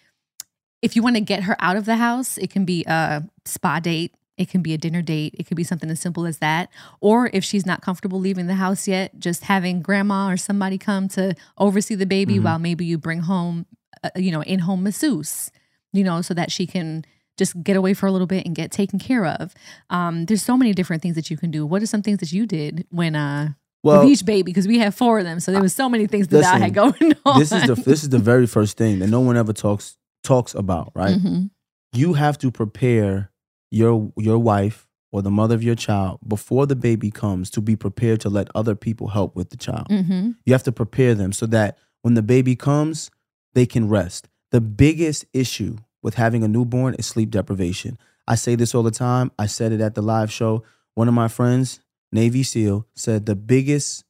If 0.81 0.95
you 0.95 1.01
want 1.03 1.15
to 1.17 1.21
get 1.21 1.43
her 1.43 1.57
out 1.59 1.75
of 1.75 1.83
the 1.85 1.97
house, 1.97 2.37
it 2.37 2.49
can 2.49 2.63
be 2.63 2.85
a 2.85 3.23
spa 3.43 3.79
date. 3.81 4.13
It 4.39 4.49
can 4.49 4.61
be 4.61 4.73
a 4.73 4.77
dinner 4.77 5.01
date. 5.01 5.35
It 5.37 5.45
could 5.47 5.57
be 5.57 5.63
something 5.65 5.89
as 5.91 5.99
simple 5.99 6.25
as 6.25 6.37
that. 6.39 6.69
Or 7.01 7.29
if 7.33 7.43
she's 7.43 7.65
not 7.65 7.81
comfortable 7.81 8.19
leaving 8.19 8.47
the 8.47 8.55
house 8.55 8.87
yet, 8.87 9.19
just 9.19 9.43
having 9.43 9.81
grandma 9.81 10.31
or 10.31 10.37
somebody 10.37 10.77
come 10.77 11.07
to 11.09 11.35
oversee 11.57 11.93
the 11.95 12.05
baby 12.05 12.39
while 12.39 12.57
maybe 12.57 12.85
you 12.85 12.97
bring 12.97 13.19
home, 13.19 13.65
uh, 14.03 14.09
you 14.15 14.31
know, 14.31 14.41
in 14.43 14.59
home 14.59 14.81
masseuse, 14.83 15.51
you 15.91 16.03
know, 16.05 16.21
so 16.21 16.33
that 16.33 16.51
she 16.51 16.65
can 16.65 17.03
just 17.37 17.61
get 17.63 17.75
away 17.75 17.93
for 17.93 18.05
a 18.07 18.11
little 18.11 18.27
bit 18.27 18.45
and 18.45 18.55
get 18.55 18.71
taken 18.71 18.97
care 18.97 19.25
of. 19.25 19.53
Um, 19.89 20.25
there's 20.25 20.41
so 20.43 20.57
many 20.57 20.73
different 20.73 21.01
things 21.01 21.15
that 21.15 21.29
you 21.29 21.35
can 21.37 21.51
do. 21.51 21.65
What 21.65 21.81
are 21.83 21.85
some 21.85 22.01
things 22.01 22.19
that 22.19 22.31
you 22.31 22.45
did 22.45 22.85
when, 22.91 23.15
uh, 23.15 23.49
Well, 23.83 24.01
with 24.01 24.09
each 24.09 24.25
baby? 24.25 24.43
Because 24.43 24.67
we 24.67 24.79
have 24.79 24.95
four 24.95 25.19
of 25.19 25.25
them, 25.25 25.39
so 25.41 25.51
there 25.51 25.61
was 25.61 25.73
so 25.75 25.87
many 25.89 26.07
things 26.07 26.27
that 26.29 26.43
I 26.45 26.57
had 26.59 26.73
going 26.73 27.13
on. 27.25 27.39
this 27.39 27.51
is 27.51 27.65
the 27.67 27.75
this 27.75 28.03
is 28.03 28.09
the 28.09 28.19
very 28.19 28.47
first 28.47 28.77
thing 28.77 28.99
that 28.99 29.07
no 29.07 29.19
one 29.21 29.35
ever 29.37 29.51
talks 29.53 29.97
talks 30.23 30.53
about, 30.53 30.91
right? 30.95 31.17
Mhm. 31.17 31.49
You 31.93 32.13
have 32.13 32.37
to 32.39 32.51
prepare 32.51 33.28
your 33.71 34.11
your 34.17 34.37
wife 34.39 34.87
or 35.11 35.21
the 35.21 35.31
mother 35.31 35.55
of 35.55 35.63
your 35.63 35.75
child 35.75 36.19
before 36.27 36.65
the 36.67 36.75
baby 36.75 37.09
comes 37.09 37.49
to 37.49 37.61
be 37.61 37.75
prepared 37.75 38.21
to 38.21 38.29
let 38.29 38.47
other 38.53 38.75
people 38.75 39.07
help 39.09 39.35
with 39.35 39.49
the 39.49 39.57
child. 39.57 39.87
Mhm. 39.89 40.35
You 40.45 40.53
have 40.53 40.63
to 40.63 40.71
prepare 40.71 41.15
them 41.15 41.31
so 41.31 41.45
that 41.47 41.77
when 42.01 42.13
the 42.13 42.21
baby 42.21 42.55
comes, 42.55 43.09
they 43.53 43.65
can 43.65 43.89
rest. 43.89 44.27
The 44.51 44.61
biggest 44.61 45.25
issue 45.33 45.77
with 46.03 46.15
having 46.15 46.43
a 46.43 46.47
newborn 46.47 46.93
is 46.95 47.05
sleep 47.07 47.31
deprivation. 47.31 47.97
I 48.27 48.35
say 48.35 48.55
this 48.55 48.75
all 48.75 48.83
the 48.83 48.91
time. 48.91 49.31
I 49.39 49.47
said 49.47 49.71
it 49.71 49.81
at 49.81 49.95
the 49.95 50.01
live 50.03 50.31
show. 50.31 50.63
One 50.93 51.07
of 51.07 51.13
my 51.13 51.27
friends, 51.27 51.79
Navy 52.11 52.43
SEAL, 52.43 52.85
said 52.95 53.25
the 53.25 53.35
biggest 53.35 54.03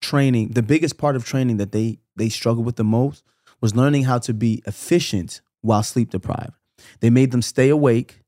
training, 0.00 0.50
the 0.50 0.62
biggest 0.62 0.96
part 0.98 1.16
of 1.16 1.24
training 1.24 1.58
that 1.58 1.72
they 1.72 1.98
they 2.16 2.28
struggle 2.30 2.64
with 2.64 2.76
the 2.76 2.84
most 2.84 3.22
was 3.60 3.76
learning 3.76 4.04
how 4.04 4.18
to 4.18 4.32
be 4.32 4.62
efficient 4.66 5.42
while 5.60 5.82
sleep 5.82 6.10
deprived. 6.10 6.52
They 7.00 7.10
made 7.10 7.30
them 7.30 7.42
stay 7.42 7.68
awake 7.68 8.22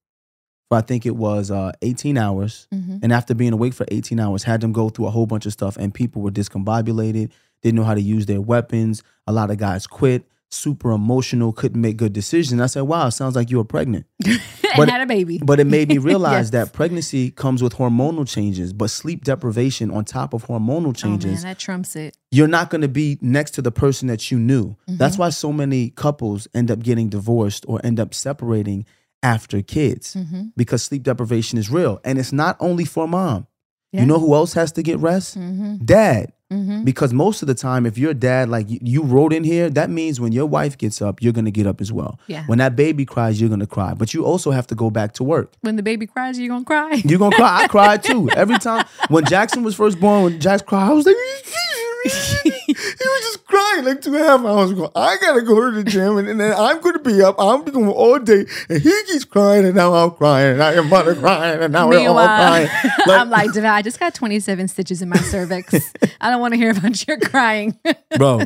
for 0.69 0.79
I 0.79 0.81
think 0.83 1.07
it 1.07 1.17
was 1.17 1.51
uh, 1.51 1.73
18 1.83 2.17
hours 2.19 2.67
Mhm. 2.73 3.01
and 3.03 3.13
after 3.13 3.35
being 3.35 3.53
awake 3.53 3.75
for 3.75 3.87
18 3.91 4.21
hours 4.21 4.43
had 4.45 4.61
them 4.61 4.73
go 4.73 4.89
through 4.89 5.07
a 5.07 5.11
whole 5.11 5.27
bunch 5.27 5.47
of 5.47 5.53
stuff 5.53 5.77
and 5.77 5.93
people 5.95 6.23
were 6.23 6.31
discombobulated 6.31 7.31
didn't 7.63 7.77
know 7.77 7.85
how 7.85 7.95
to 7.95 8.01
use 8.03 8.27
their 8.27 8.41
weapons 8.41 9.03
a 9.27 9.33
lot 9.33 9.51
of 9.51 9.59
guys 9.59 9.87
quit 9.87 10.25
super 10.51 10.93
emotional 10.93 11.53
couldn't 11.53 11.81
make 11.81 11.97
good 11.99 12.13
decisions 12.15 12.59
i 12.61 12.67
said 12.67 12.83
wow 12.83 13.07
it 13.09 13.11
sounds 13.11 13.37
like 13.37 13.51
you 13.51 13.59
were 13.59 13.65
pregnant 13.65 14.07
and 14.27 14.41
But- 14.77 14.89
had 14.91 15.01
a 15.03 15.07
baby. 15.07 15.39
but 15.45 15.61
it 15.61 15.67
made 15.67 15.89
me 15.89 15.99
realize 16.11 16.47
Yes. 16.47 16.51
that 16.51 16.73
pregnancy 16.73 17.31
comes 17.31 17.63
with 17.63 17.75
hormonal 17.75 18.27
changes 18.27 18.73
but 18.73 18.89
sleep 18.91 19.25
deprivation 19.25 19.91
on 19.91 20.05
top 20.07 20.33
of 20.33 20.47
hormonal 20.47 20.79
oh 20.79 20.81
man, 20.87 20.95
changes 20.95 21.43
that 21.43 21.59
trumps 21.59 21.97
it. 21.97 22.17
you're 22.31 22.49
not 22.49 22.71
going 22.71 22.81
to 22.81 22.89
be 22.89 23.19
next 23.21 23.51
to 23.53 23.63
the 23.63 23.71
person 23.73 24.09
that 24.09 24.31
you 24.31 24.39
knew. 24.39 24.77
That's 24.87 25.15
Mm-hmm. 25.17 25.21
why 25.23 25.31
so 25.31 25.53
many 25.53 25.91
couples 25.91 26.49
end 26.55 26.71
up 26.71 26.81
getting 26.81 27.09
divorced 27.11 27.65
or 27.69 27.81
end 27.85 27.99
up 28.01 28.15
separating 28.15 28.87
after 29.23 29.63
kids 29.63 30.15
Mm-hmm. 30.15 30.43
because 30.57 30.83
sleep 30.83 31.03
deprivation 31.03 31.59
is 31.59 31.71
real. 31.71 32.01
And 32.05 32.19
it's 32.19 32.33
not 32.33 32.57
only 32.61 32.85
for 32.85 33.07
mom. 33.09 33.47
Yeah. 33.93 34.01
You 34.03 34.07
know 34.07 34.19
who 34.19 34.35
else 34.35 34.53
has 34.53 34.71
to 34.73 34.83
get 34.83 34.99
rest? 34.99 35.39
Mm-hmm. 35.39 35.77
Dad. 35.85 36.33
Mm-hmm. 36.53 36.85
Because 36.85 37.13
most 37.13 37.43
of 37.43 37.49
the 37.49 37.55
time, 37.55 37.85
if 37.85 37.99
your 37.99 38.15
dad, 38.15 38.49
like 38.49 38.71
you, 38.71 38.79
you 38.83 39.03
wrote 39.03 39.33
in 39.35 39.45
here, 39.45 39.69
that 39.71 39.91
means 39.91 40.19
when 40.19 40.33
your 40.33 40.47
wife 40.47 40.79
gets 40.79 41.03
up, 41.03 41.23
you're 41.23 41.33
going 41.33 41.45
to 41.45 41.51
get 41.51 41.67
up 41.67 41.81
as 41.81 41.93
well. 41.93 42.19
Yeah. 42.27 42.45
When 42.47 42.59
that 42.59 42.75
baby 42.77 43.05
cries, 43.05 43.39
you're 43.41 43.49
going 43.51 43.61
to 43.61 43.67
cry. 43.67 43.93
But 43.95 44.15
you 44.15 44.25
also 44.25 44.51
have 44.51 44.67
to 44.69 44.75
go 44.75 44.89
back 44.91 45.13
to 45.15 45.25
work. 45.25 45.53
When 45.61 45.77
the 45.77 45.83
baby 45.83 46.07
cries, 46.07 46.39
you're 46.39 46.49
gonna 46.49 46.65
cry. 46.65 47.03
You're 47.05 47.19
going 47.19 47.33
to 47.33 47.37
cry. 47.37 47.65
I 47.65 47.69
cried 47.69 48.03
too. 48.03 48.31
Every 48.37 48.59
time. 48.59 48.87
When 49.09 49.25
Jackson 49.27 49.63
was 49.63 49.75
first 49.75 50.01
born, 50.01 50.23
when 50.25 50.41
Jackson 50.41 50.67
cried, 50.69 50.89
I 50.89 50.93
was 50.95 51.05
like, 51.05 51.17
he 52.09 52.73
was 52.75 53.21
just 53.23 53.47
crying 53.47 53.85
like 53.85 54.01
two 54.01 54.15
and 54.15 54.25
a 54.25 54.27
half 54.27 54.45
hours 54.45 54.71
ago. 54.71 54.91
I 54.95 55.17
gotta 55.21 55.43
go 55.43 55.71
to 55.71 55.83
the 55.83 55.85
gym 55.89 56.19
and, 56.19 56.41
then 56.41 56.55
I'm 56.57 56.81
gonna 56.81 56.99
be 56.99 57.23
up. 57.23 57.37
I'm 57.39 57.65
going 57.65 57.89
all 57.89 58.19
day, 58.19 58.45
and 58.69 58.83
he 58.83 59.03
keeps 59.07 59.25
crying, 59.25 59.65
and 59.67 59.75
now 59.75 59.95
I'm 59.95 60.11
crying, 60.13 60.53
and 60.53 60.63
I 60.63 60.75
am 60.75 60.89
mother 60.89 61.15
crying, 61.15 61.61
and 61.63 61.73
now 61.73 61.89
we're 61.89 61.99
all 61.99 62.05
Meanwhile, 62.05 62.27
crying. 62.27 62.69
I'm 63.07 63.31
like, 63.31 63.53
Devin, 63.53 63.71
I 63.71 63.83
just 63.83 63.99
got 63.99 64.15
27 64.15 64.69
stitches 64.69 65.03
in 65.03 65.09
my 65.09 65.17
cervix. 65.19 65.93
I 66.21 66.31
don't 66.31 66.41
want 66.41 66.55
to 66.55 66.59
hear 66.59 66.71
about 66.71 67.07
your 67.07 67.19
crying. 67.19 67.79
bro. 68.17 68.43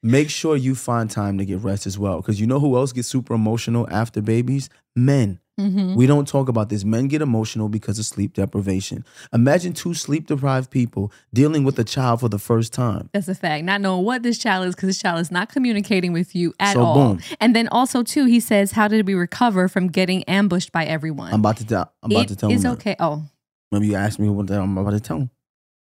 Make 0.00 0.30
sure 0.30 0.54
you 0.54 0.76
find 0.76 1.10
time 1.10 1.38
to 1.38 1.44
get 1.44 1.58
rest 1.58 1.84
as 1.86 1.98
well, 1.98 2.20
because 2.20 2.40
you 2.40 2.46
know 2.46 2.60
who 2.60 2.76
else 2.76 2.92
gets 2.92 3.08
super 3.08 3.34
emotional 3.34 3.88
after 3.90 4.22
babies? 4.22 4.70
Men. 4.94 5.40
Mm-hmm. 5.58 5.94
We 5.96 6.06
don't 6.06 6.26
talk 6.28 6.48
about 6.48 6.68
this. 6.68 6.84
Men 6.84 7.08
get 7.08 7.20
emotional 7.20 7.68
because 7.68 7.98
of 7.98 8.04
sleep 8.04 8.34
deprivation. 8.34 9.04
Imagine 9.32 9.72
two 9.72 9.92
sleep 9.94 10.26
deprived 10.28 10.70
people 10.70 11.12
dealing 11.34 11.64
with 11.64 11.78
a 11.78 11.84
child 11.84 12.20
for 12.20 12.28
the 12.28 12.38
first 12.38 12.72
time. 12.72 13.10
That's 13.12 13.26
a 13.28 13.34
fact. 13.34 13.64
Not 13.64 13.80
knowing 13.80 14.04
what 14.04 14.22
this 14.22 14.38
child 14.38 14.66
is 14.68 14.74
because 14.76 14.88
this 14.88 14.98
child 14.98 15.20
is 15.20 15.30
not 15.30 15.48
communicating 15.48 16.12
with 16.12 16.34
you 16.36 16.54
at 16.60 16.74
So, 16.74 16.82
all. 16.84 16.94
boom. 16.94 17.20
And 17.40 17.56
then 17.56 17.68
also 17.68 18.02
too, 18.02 18.26
he 18.26 18.38
says, 18.40 18.72
"How 18.72 18.86
did 18.88 19.06
we 19.06 19.14
recover 19.14 19.66
from 19.68 19.88
getting 19.88 20.22
ambushed 20.24 20.70
by 20.72 20.84
everyone?" 20.84 21.32
I'm 21.32 21.40
about 21.40 21.56
to 21.58 21.66
tell. 21.66 21.92
I'm 22.02 22.10
about 22.12 22.24
It 22.26 22.28
to 22.28 22.36
tell 22.36 22.50
that. 22.50 22.66
okay. 22.74 22.94
Oh, 23.00 23.24
remember 23.72 23.86
you 23.90 23.96
asked 23.96 24.18
me 24.20 24.28
what 24.28 24.48
I'm 24.50 24.78
about 24.78 24.90
to 24.92 25.00
tell 25.00 25.18
him. 25.18 25.30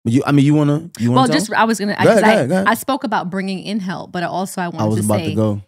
But 0.03 0.13
you, 0.13 0.23
I 0.25 0.31
mean, 0.31 0.45
you 0.45 0.53
wanna, 0.53 0.89
you 0.99 1.11
wanna? 1.11 1.21
well, 1.21 1.27
just 1.27 1.49
him? 1.49 1.55
I 1.55 1.65
was 1.65 1.79
gonna. 1.79 1.95
I, 1.97 2.03
Go 2.03 2.11
ahead, 2.11 2.23
'cause 2.23 2.31
go 2.31 2.35
ahead, 2.37 2.49
go 2.49 2.55
ahead. 2.55 2.67
I 2.67 2.73
spoke 2.75 3.03
about 3.03 3.29
bringing 3.29 3.59
in 3.59 3.79
help, 3.81 4.11
but 4.11 4.23
also 4.23 4.61
I 4.61 4.69
wanted 4.69 4.83
I 4.83 4.87
was 4.87 4.99
to 4.99 5.05
about 5.05 5.19
say 5.19 5.29
to 5.29 5.35
go. 5.35 5.61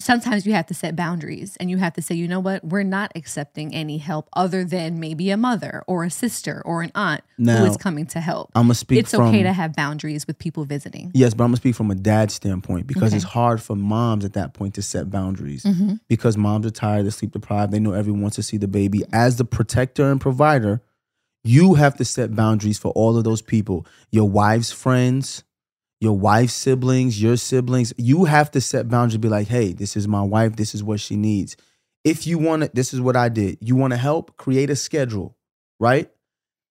Sometimes 0.00 0.46
you 0.46 0.52
have 0.54 0.66
to 0.66 0.74
set 0.74 0.96
boundaries 0.96 1.56
and 1.60 1.70
you 1.70 1.76
have 1.76 1.92
to 1.94 2.02
say, 2.02 2.14
you 2.14 2.26
know 2.26 2.40
what, 2.40 2.64
we're 2.64 2.82
not 2.82 3.12
accepting 3.14 3.74
any 3.74 3.98
help 3.98 4.28
other 4.32 4.64
than 4.64 4.98
maybe 4.98 5.30
a 5.30 5.36
mother 5.36 5.84
or 5.86 6.04
a 6.04 6.10
sister 6.10 6.62
or 6.64 6.82
an 6.82 6.90
aunt 6.94 7.22
who 7.36 7.44
Now, 7.44 7.64
is 7.64 7.76
coming 7.76 8.06
to 8.06 8.20
help. 8.20 8.50
I'm 8.54 8.64
gonna 8.64 8.74
speak 8.74 8.98
it's 8.98 9.10
from. 9.14 9.28
okay 9.28 9.42
to 9.42 9.52
have 9.52 9.74
boundaries 9.76 10.26
with 10.26 10.38
people 10.38 10.64
visiting. 10.64 11.10
Yes, 11.14 11.34
but 11.34 11.44
I'm 11.44 11.50
gonna 11.50 11.58
speak 11.58 11.74
from 11.76 11.90
a 11.90 11.94
dad 11.94 12.30
standpoint 12.30 12.86
because 12.86 13.08
Okay. 13.12 13.16
it's 13.16 13.24
hard 13.24 13.60
for 13.62 13.76
moms 13.76 14.24
at 14.24 14.32
that 14.32 14.54
point 14.54 14.74
to 14.74 14.82
set 14.82 15.10
boundaries 15.10 15.62
Mm-hmm. 15.64 15.94
because 16.08 16.36
moms 16.36 16.66
are 16.66 16.70
tired, 16.70 17.04
they're 17.04 17.10
sleep 17.12 17.32
deprived, 17.32 17.72
they 17.72 17.78
know 17.80 17.92
everyone 17.92 18.22
wants 18.22 18.36
to 18.36 18.42
see 18.42 18.56
the 18.56 18.68
baby. 18.68 19.04
As 19.12 19.36
the 19.36 19.44
protector 19.44 20.10
and 20.10 20.20
provider, 20.20 20.80
you 21.44 21.74
have 21.74 21.96
to 21.96 22.04
set 22.04 22.34
boundaries 22.34 22.78
for 22.78 22.90
all 22.92 23.16
of 23.16 23.24
those 23.24 23.40
people, 23.42 23.86
your 24.10 24.28
wife's 24.28 24.72
friends, 24.72 25.42
your 26.00 26.16
wife's 26.18 26.54
siblings, 26.54 27.20
your 27.22 27.36
siblings. 27.36 27.92
You 27.96 28.24
have 28.24 28.50
to 28.52 28.60
set 28.60 28.88
boundaries. 28.88 29.18
Be 29.18 29.28
like, 29.28 29.48
hey, 29.48 29.72
this 29.72 29.96
is 29.96 30.08
my 30.08 30.22
wife. 30.22 30.56
This 30.56 30.74
is 30.74 30.82
what 30.82 31.00
she 31.00 31.16
needs. 31.16 31.56
If 32.04 32.26
you 32.26 32.38
want 32.38 32.62
to, 32.62 32.70
this 32.72 32.94
is 32.94 33.00
what 33.00 33.16
I 33.16 33.28
did. 33.28 33.58
You 33.60 33.76
want 33.76 33.92
to 33.92 33.98
help? 33.98 34.36
Create 34.38 34.70
a 34.70 34.76
schedule, 34.76 35.36
right? 35.78 36.10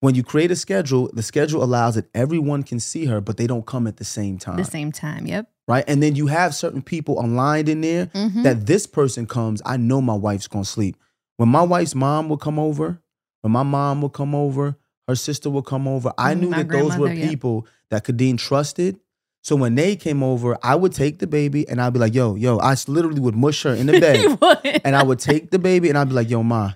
When 0.00 0.14
you 0.14 0.24
create 0.24 0.50
a 0.50 0.56
schedule, 0.56 1.10
the 1.12 1.22
schedule 1.22 1.62
allows 1.62 1.94
that 1.94 2.06
everyone 2.14 2.62
can 2.64 2.80
see 2.80 3.04
her, 3.04 3.20
but 3.20 3.36
they 3.36 3.46
don't 3.46 3.66
come 3.66 3.86
at 3.86 3.98
the 3.98 4.04
same 4.04 4.38
time 4.38 4.56
The 4.56 4.64
same 4.64 4.90
time. 4.92 5.26
Yep. 5.26 5.48
right? 5.68 5.84
And 5.86 6.02
then 6.02 6.16
you 6.16 6.26
have 6.26 6.54
certain 6.54 6.82
people 6.82 7.20
aligned 7.20 7.68
in 7.68 7.82
there 7.82 8.06
Mhm. 8.06 8.42
that 8.42 8.66
this 8.66 8.86
person 8.86 9.26
comes, 9.26 9.62
I 9.64 9.76
know 9.76 10.00
my 10.00 10.14
wife's 10.14 10.48
gonna 10.48 10.64
sleep. 10.64 10.96
When 11.36 11.48
my 11.50 11.62
wife's 11.62 11.94
mom 11.94 12.28
would 12.30 12.40
come 12.40 12.58
over, 12.58 13.00
when 13.42 13.52
my 13.52 13.62
mom 13.62 14.00
would 14.02 14.12
come 14.14 14.34
over, 14.34 14.76
her 15.06 15.14
sister 15.14 15.48
would 15.50 15.66
come 15.66 15.86
over, 15.86 16.12
I 16.18 16.34
Mhm, 16.34 16.40
knew 16.40 16.50
my 16.50 16.62
that 16.64 16.70
those 16.72 16.96
were 16.98 17.10
people 17.10 17.66
that 17.90 18.04
Kadeen 18.04 18.36
trusted. 18.38 18.98
So 19.42 19.56
when 19.56 19.74
they 19.74 19.96
came 19.96 20.22
over, 20.22 20.56
I 20.62 20.74
would 20.76 20.92
take 20.92 21.18
the 21.18 21.26
baby 21.26 21.66
and 21.68 21.80
I'd 21.80 21.92
be 21.94 21.98
like, 21.98 22.14
yo, 22.14 22.34
yo, 22.34 22.58
I 22.58 22.76
literally 22.86 23.20
would 23.20 23.34
mush 23.36 23.62
her 23.62 23.72
in 23.74 23.86
the 23.86 23.98
bed. 24.60 24.80
And 24.84 24.94
I 24.94 25.02
would 25.02 25.18
take 25.18 25.50
the 25.50 25.58
baby 25.58 25.88
and 25.88 25.96
I'd 25.96 26.08
be 26.10 26.14
like, 26.14 26.28
yo, 26.30 26.42
ma, 26.42 26.72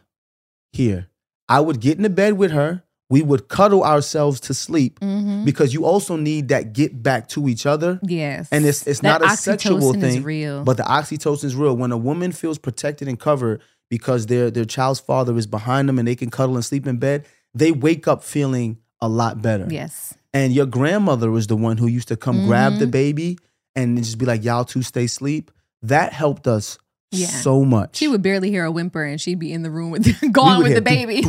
here. 0.72 1.08
I 1.48 1.60
would 1.60 1.80
get 1.80 1.96
in 1.98 2.02
the 2.02 2.10
bed 2.10 2.34
with 2.34 2.52
her. 2.52 2.82
We 3.10 3.20
would 3.20 3.48
cuddle 3.48 3.84
ourselves 3.84 4.40
to 4.40 4.54
sleep 4.54 4.98
Mhm. 5.00 5.44
because 5.44 5.74
you 5.74 5.84
also 5.84 6.16
need 6.16 6.48
that 6.48 6.72
get 6.72 7.02
back 7.02 7.28
to 7.30 7.48
each 7.48 7.66
other. 7.66 8.00
Yes. 8.02 8.48
And 8.50 8.64
it's 8.64 8.86
it's 8.86 9.00
That 9.00 9.20
not 9.20 9.32
a 9.32 9.36
sexual 9.36 9.92
thing, 9.92 10.18
Is 10.18 10.20
real. 10.24 10.64
but 10.64 10.78
the 10.78 10.84
oxytocin 10.84 11.44
is 11.44 11.54
real. 11.54 11.76
When 11.76 11.92
a 11.92 11.98
woman 11.98 12.32
feels 12.32 12.58
protected 12.58 13.06
and 13.06 13.20
covered 13.20 13.60
because 13.90 14.26
their 14.26 14.50
their 14.50 14.64
child's 14.64 15.00
father 15.00 15.36
is 15.36 15.46
behind 15.46 15.86
them 15.88 15.98
and 15.98 16.08
they 16.08 16.16
can 16.16 16.30
cuddle 16.30 16.54
and 16.56 16.64
sleep 16.64 16.86
in 16.86 16.96
bed, 16.96 17.26
they 17.54 17.70
wake 17.72 18.08
up 18.08 18.24
feeling 18.24 18.78
a 19.02 19.08
lot 19.08 19.42
better. 19.42 19.66
yes. 19.70 20.14
And 20.34 20.52
your 20.52 20.66
grandmother 20.66 21.30
was 21.30 21.46
the 21.46 21.56
one 21.56 21.78
who 21.78 21.86
used 21.86 22.08
to 22.08 22.16
come 22.16 22.46
grab 22.46 22.72
Mm-hmm. 22.72 22.80
the 22.80 22.86
baby 22.88 23.38
and 23.76 23.96
just 23.98 24.18
be 24.18 24.26
like, 24.26 24.44
"Y'all 24.44 24.64
two 24.64 24.82
stay 24.82 25.06
sleep." 25.06 25.50
That 25.82 26.12
helped 26.12 26.46
us 26.48 26.76
Yeah. 27.12 27.26
so 27.28 27.64
much. 27.64 27.94
She 27.96 28.08
would 28.08 28.20
barely 28.22 28.50
hear 28.50 28.64
a 28.64 28.72
whimper 28.72 29.04
and 29.04 29.20
she'd 29.20 29.38
be 29.38 29.52
in 29.52 29.62
the 29.62 29.70
room 29.70 29.90
with 29.92 30.04
gone 30.32 30.62
with 30.62 30.74
the 30.74 30.80
baby. 30.82 31.22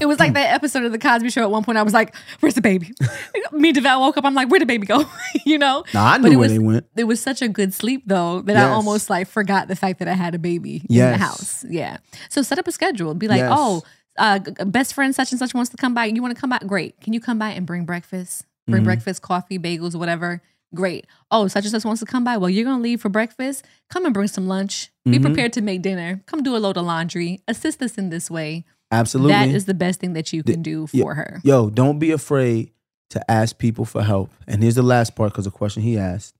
it 0.00 0.04
was 0.06 0.18
like 0.18 0.34
that 0.34 0.52
episode 0.52 0.84
of 0.84 0.92
the 0.92 0.98
Cosby 0.98 1.30
show 1.30 1.42
at 1.42 1.50
one 1.50 1.64
point. 1.64 1.78
I 1.78 1.82
was 1.82 1.94
like, 1.94 2.14
Where's 2.40 2.54
the 2.54 2.60
baby? 2.60 2.92
Me 3.52 3.70
and 3.70 3.78
Devale 3.78 4.00
woke 4.00 4.18
up, 4.18 4.24
I'm 4.26 4.34
like, 4.34 4.48
Where'd 4.50 4.60
the 4.60 4.66
baby 4.66 4.86
go? 4.86 5.04
you 5.46 5.56
know? 5.56 5.84
Nah, 5.94 6.04
I 6.04 6.18
But 6.18 6.28
knew 6.28 6.32
it 6.32 6.36
where 6.36 6.38
was- 6.40 6.52
they 6.52 6.58
went. 6.58 6.86
It 6.96 7.04
was 7.04 7.20
such 7.20 7.40
a 7.40 7.48
good 7.48 7.72
sleep 7.72 8.02
though 8.06 8.42
that 8.42 8.56
I 8.56 8.68
almost 8.68 9.08
like 9.08 9.26
forgot 9.28 9.68
the 9.68 9.76
fact 9.76 10.00
that 10.00 10.08
I 10.08 10.12
had 10.14 10.34
a 10.34 10.38
baby 10.38 10.82
in 10.90 10.96
the 10.96 11.16
house. 11.16 11.64
Yeah. 11.66 11.96
So 12.28 12.42
set 12.42 12.58
up 12.58 12.66
a 12.68 12.72
schedule. 12.72 13.14
Be 13.14 13.28
like, 13.28 13.38
Yes. 13.38 13.52
oh, 13.54 13.82
uh, 14.18 14.38
best 14.66 14.94
friend 14.94 15.14
such 15.14 15.30
and 15.32 15.38
such 15.38 15.54
wants 15.54 15.70
to 15.70 15.76
come 15.76 15.94
by. 15.94 16.06
You 16.06 16.20
want 16.22 16.34
to 16.34 16.40
come 16.40 16.50
by? 16.50 16.58
Great. 16.66 17.00
Can 17.00 17.12
you 17.12 17.20
come 17.20 17.38
by 17.38 17.50
and 17.50 17.64
bring 17.66 17.84
breakfast? 17.84 18.44
Bring 18.66 18.82
Mhm. 18.82 18.84
breakfast, 18.84 19.22
coffee, 19.22 19.58
bagels, 19.58 19.94
whatever. 19.94 20.42
Great. 20.74 21.06
Oh, 21.30 21.48
such 21.48 21.64
and 21.64 21.70
such 21.70 21.84
wants 21.84 22.00
to 22.00 22.06
come 22.06 22.24
by. 22.24 22.36
Well, 22.36 22.50
you're 22.50 22.64
gonna 22.64 22.82
leave 22.82 23.00
for 23.00 23.08
breakfast. 23.08 23.64
Come 23.88 24.04
and 24.04 24.12
bring 24.12 24.28
some 24.28 24.46
lunch. 24.46 24.90
Be 25.06 25.18
Mhm. 25.18 25.22
prepared 25.22 25.52
to 25.54 25.62
make 25.62 25.80
dinner. 25.80 26.20
Come 26.26 26.42
do 26.42 26.54
a 26.54 26.58
load 26.58 26.76
of 26.76 26.84
laundry. 26.84 27.40
Assist 27.48 27.80
us 27.82 27.96
in 27.96 28.10
this 28.10 28.30
way. 28.30 28.64
Absolutely. 28.90 29.32
That 29.32 29.48
is 29.48 29.64
the 29.64 29.72
best 29.74 30.00
thing 30.00 30.12
that 30.12 30.32
you 30.32 30.42
can 30.42 30.60
do 30.62 30.86
for 30.86 31.14
her. 31.14 31.40
Yo, 31.44 31.70
don't 31.70 31.98
be 31.98 32.10
afraid 32.10 32.72
to 33.10 33.30
ask 33.30 33.56
people 33.56 33.86
for 33.86 34.02
help. 34.02 34.30
And 34.46 34.62
here's 34.62 34.74
the 34.74 34.82
last 34.82 35.14
part 35.16 35.32
because 35.32 35.46
the 35.46 35.50
question 35.50 35.82
he 35.82 35.96
asked. 35.96 36.34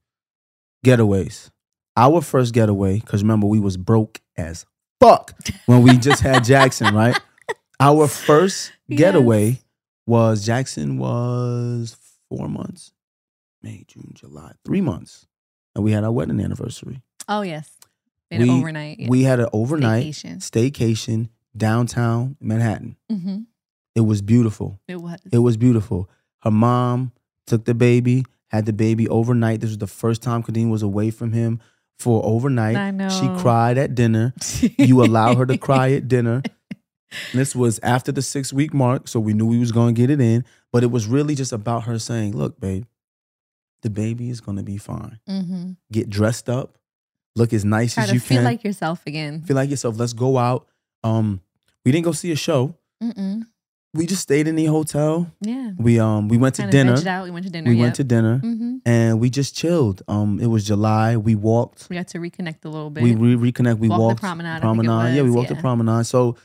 Getaways. 0.84 1.50
Our 1.96 2.20
first 2.20 2.54
getaway, 2.54 3.00
because 3.00 3.22
remember, 3.22 3.46
we 3.46 3.60
was 3.60 3.76
broke 3.76 4.20
as 4.36 4.64
fuck 5.00 5.32
when 5.66 5.82
we 5.82 5.96
just 5.98 6.22
had 6.22 6.44
Jackson, 6.44 6.94
right? 6.94 7.18
Our 7.80 8.08
first 8.08 8.72
Yes. 8.88 8.98
getaway 8.98 9.60
was 10.06 10.44
Jackson 10.44 10.98
was 10.98 11.96
four 12.28 12.48
months. 12.48 12.92
May, 13.62 13.84
June, 13.86 14.12
July, 14.14 14.52
three 14.64 14.80
months. 14.80 15.26
And 15.74 15.84
we 15.84 15.92
had 15.92 16.04
our 16.04 16.12
wedding 16.12 16.40
anniversary. 16.40 17.02
Oh 17.28 17.42
yes. 17.42 17.70
In 18.30 18.42
We- 18.42 18.50
overnight. 18.50 19.06
We 19.08 19.22
had 19.22 19.40
an 19.40 19.48
overnight 19.52 20.02
Vacation. 20.04 20.38
staycation 20.38 21.28
downtown 21.56 22.36
Manhattan. 22.40 22.96
hmm 23.10 23.40
It 23.94 24.02
was 24.02 24.22
beautiful. 24.22 24.80
It 24.88 25.00
was. 25.00 25.18
It 25.32 25.38
was 25.38 25.56
beautiful. 25.56 26.08
Her 26.42 26.50
mom 26.50 27.12
took 27.46 27.64
the 27.64 27.74
baby, 27.74 28.24
had 28.48 28.66
the 28.66 28.72
baby 28.72 29.08
overnight. 29.08 29.60
This 29.60 29.70
was 29.70 29.78
the 29.78 29.86
first 29.86 30.22
time 30.22 30.42
Kadeen 30.42 30.70
was 30.70 30.82
away 30.82 31.10
from 31.10 31.32
him 31.32 31.60
for 31.98 32.24
overnight. 32.24 32.76
I 32.76 32.90
know. 32.92 33.08
She 33.08 33.26
cried 33.40 33.76
at 33.78 33.94
dinner. 33.94 34.34
You 34.78 35.02
allow 35.02 35.34
her 35.34 35.46
to 35.46 35.58
cry 35.58 35.92
at 35.92 36.06
dinner. 36.08 36.42
This 37.32 37.56
was 37.56 37.78
after 37.82 38.12
the 38.12 38.22
six 38.22 38.52
week 38.52 38.74
mark, 38.74 39.08
so 39.08 39.18
we 39.20 39.32
knew 39.32 39.46
we 39.46 39.58
was 39.58 39.72
gonna 39.72 39.92
get 39.92 40.10
it 40.10 40.20
in. 40.20 40.44
But 40.72 40.82
it 40.82 40.90
was 40.90 41.06
really 41.06 41.34
just 41.34 41.52
about 41.52 41.84
her 41.84 41.98
saying, 41.98 42.36
"Look, 42.36 42.60
babe, 42.60 42.84
the 43.82 43.90
baby 43.90 44.30
is 44.30 44.40
gonna 44.40 44.62
be 44.62 44.76
fine. 44.76 45.18
hmm 45.26 45.72
Get 45.92 46.10
dressed 46.10 46.48
up, 46.48 46.76
look 47.36 47.52
as 47.52 47.64
nice 47.64 47.94
Try 47.94 48.04
as 48.04 48.12
you 48.12 48.20
feel 48.20 48.28
can. 48.28 48.36
Feel 48.38 48.44
like 48.44 48.64
yourself 48.64 49.02
again. 49.06 49.42
feel 49.42 49.56
like 49.56 49.70
yourself. 49.70 49.98
Let's 49.98 50.12
go 50.12 50.38
out." 50.38 50.66
Um, 51.04 51.40
we 51.84 51.92
didn't 51.92 52.04
go 52.04 52.12
see 52.12 52.32
a 52.32 52.36
show. 52.36 52.74
Mm-mm. 53.02 53.42
We 53.94 54.04
just 54.06 54.20
stayed 54.22 54.46
in 54.46 54.54
the 54.56 54.66
hotel. 54.66 55.32
Yeah. 55.40 55.70
We 55.78 55.98
um 55.98 56.28
we 56.28 56.36
went 56.36 56.56
to 56.56 56.62
Kind 56.62 56.72
dinner. 56.72 57.08
out. 57.08 57.24
We 57.24 57.30
went 57.30 57.46
to 57.46 57.50
dinner. 57.52 57.70
We 57.70 57.76
yep. 57.76 57.82
went 57.82 57.94
to 57.96 58.04
dinner 58.04 58.38
hmm 58.38 58.76
and 58.84 59.18
we 59.18 59.30
just 59.30 59.56
chilled. 59.56 60.02
Um, 60.08 60.38
it 60.40 60.46
was 60.46 60.64
July. 60.64 61.16
We 61.16 61.34
walked. 61.34 61.88
We 61.88 61.96
got 61.96 62.08
to 62.08 62.18
reconnect 62.18 62.64
a 62.64 62.68
little 62.68 62.90
bit. 62.90 63.02
We 63.02 63.14
re- 63.14 63.50
reconnect. 63.50 63.78
We 63.78 63.88
Walked 63.88 63.98
the 63.98 64.02
walked 64.04 64.20
promenade, 64.20 64.60
think 64.62 64.74
it 64.74 64.84
Promenade. 64.84 65.16
yeah, 65.16 65.22
we 65.22 65.30
walked 65.30 65.48
yeah. 65.50 65.56
the 65.56 65.60
promenade. 65.62 66.04
So 66.06 66.36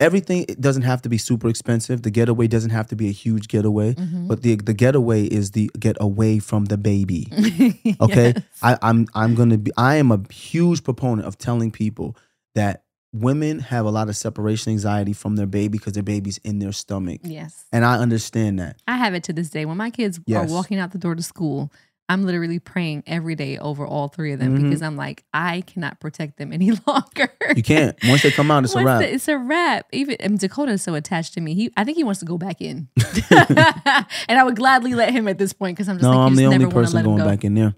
everything 0.00 0.44
it 0.48 0.60
doesn't 0.60 0.82
have 0.82 1.02
to 1.02 1.08
be 1.08 1.18
super 1.18 1.48
expensive. 1.48 2.02
The 2.02 2.10
getaway 2.10 2.46
doesn't 2.46 2.70
have 2.70 2.86
to 2.88 2.96
be 2.96 3.08
a 3.08 3.12
huge 3.12 3.48
getaway, 3.48 3.94
Mhm. 3.94 4.28
but 4.28 4.42
the 4.42 4.56
the 4.56 4.74
getaway 4.74 5.24
is 5.24 5.52
the 5.52 5.70
get 5.78 5.96
away 6.00 6.38
from 6.38 6.66
the 6.66 6.76
baby. 6.78 7.26
Okay, 8.00 8.32
Yes. 8.36 8.44
I, 8.62 8.78
I'm 8.82 9.06
I'm 9.14 9.34
gonna 9.34 9.58
be. 9.58 9.70
I 9.76 9.96
am 9.96 10.12
a 10.12 10.20
huge 10.32 10.84
proponent 10.84 11.26
of 11.26 11.36
telling 11.38 11.70
people 11.70 12.16
that 12.54 12.84
women 13.12 13.58
have 13.58 13.86
a 13.86 13.90
lot 13.90 14.08
of 14.10 14.16
separation 14.16 14.70
anxiety 14.72 15.14
from 15.14 15.36
their 15.36 15.46
baby 15.46 15.78
because 15.78 15.94
their 15.94 16.02
baby's 16.02 16.38
in 16.38 16.58
their 16.58 16.72
stomach, 16.72 17.20
Yes. 17.24 17.64
and 17.72 17.84
I 17.84 17.96
understand 17.98 18.58
that. 18.58 18.76
I 18.86 18.98
have 18.98 19.14
it 19.14 19.22
to 19.24 19.32
this 19.32 19.48
day. 19.50 19.64
When 19.64 19.78
my 19.78 19.90
kids 19.90 20.20
Yes. 20.26 20.48
are 20.48 20.52
walking 20.52 20.78
out 20.78 20.92
the 20.92 20.98
door 20.98 21.14
to 21.14 21.22
school, 21.22 21.72
I'm 22.10 22.24
literally 22.24 22.58
praying 22.58 23.02
every 23.06 23.34
day 23.34 23.58
over 23.58 23.86
all 23.86 24.08
three 24.08 24.32
of 24.32 24.40
them 24.40 24.56
Mhm. 24.58 24.62
because 24.64 24.80
I'm 24.82 24.96
like, 24.96 25.24
I 25.34 25.60
cannot 25.62 26.00
protect 26.00 26.38
them 26.38 26.52
any 26.54 26.70
longer. 26.86 27.30
You 27.54 27.62
can't. 27.62 27.96
Once 28.04 28.22
they 28.22 28.30
come 28.30 28.50
out, 28.50 28.64
it's 28.64 28.74
a 28.74 28.82
wrap. 28.82 29.00
the- 29.00 29.12
it's 29.12 29.28
a 29.28 29.36
wrap. 29.36 29.86
Even 29.92 30.16
and 30.20 30.38
Dakota 30.38 30.72
is 30.72 30.82
so 30.82 30.94
attached 30.94 31.34
to 31.34 31.40
me. 31.42 31.54
He, 31.54 31.70
I 31.76 31.84
think 31.84 31.96
he 31.98 32.04
wants 32.04 32.20
to 32.20 32.26
go 32.26 32.38
back 32.38 32.60
in, 32.62 32.88
and 33.30 34.38
I 34.38 34.42
would 34.44 34.56
gladly 34.56 34.94
let 34.94 35.12
him 35.12 35.28
at 35.28 35.38
this 35.38 35.52
point 35.52 35.76
because 35.76 35.88
I'm 35.88 35.96
just 35.96 36.02
no, 36.04 36.10
like, 36.10 36.18
I'm 36.30 36.34
the 36.36 36.46
only 36.46 36.58
never 36.58 36.70
person 36.72 37.02
going 37.04 37.18
go. 37.18 37.24
back 37.26 37.44
in 37.44 37.54
there. 37.54 37.74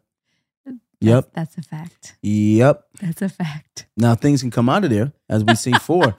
That's- 0.64 0.81
Yep. 1.03 1.31
that's 1.33 1.57
a 1.57 1.62
fact. 1.62 2.16
Yep. 2.22 2.85
That's 3.01 3.22
a 3.22 3.28
fact. 3.31 3.87
Now 3.97 4.14
things 4.14 4.43
can 4.43 4.51
come 4.51 4.68
out 4.68 4.85
of 4.85 4.91
there, 4.91 5.12
as 5.28 5.43
we 5.43 5.55
see 5.55 5.72
four. 5.72 6.14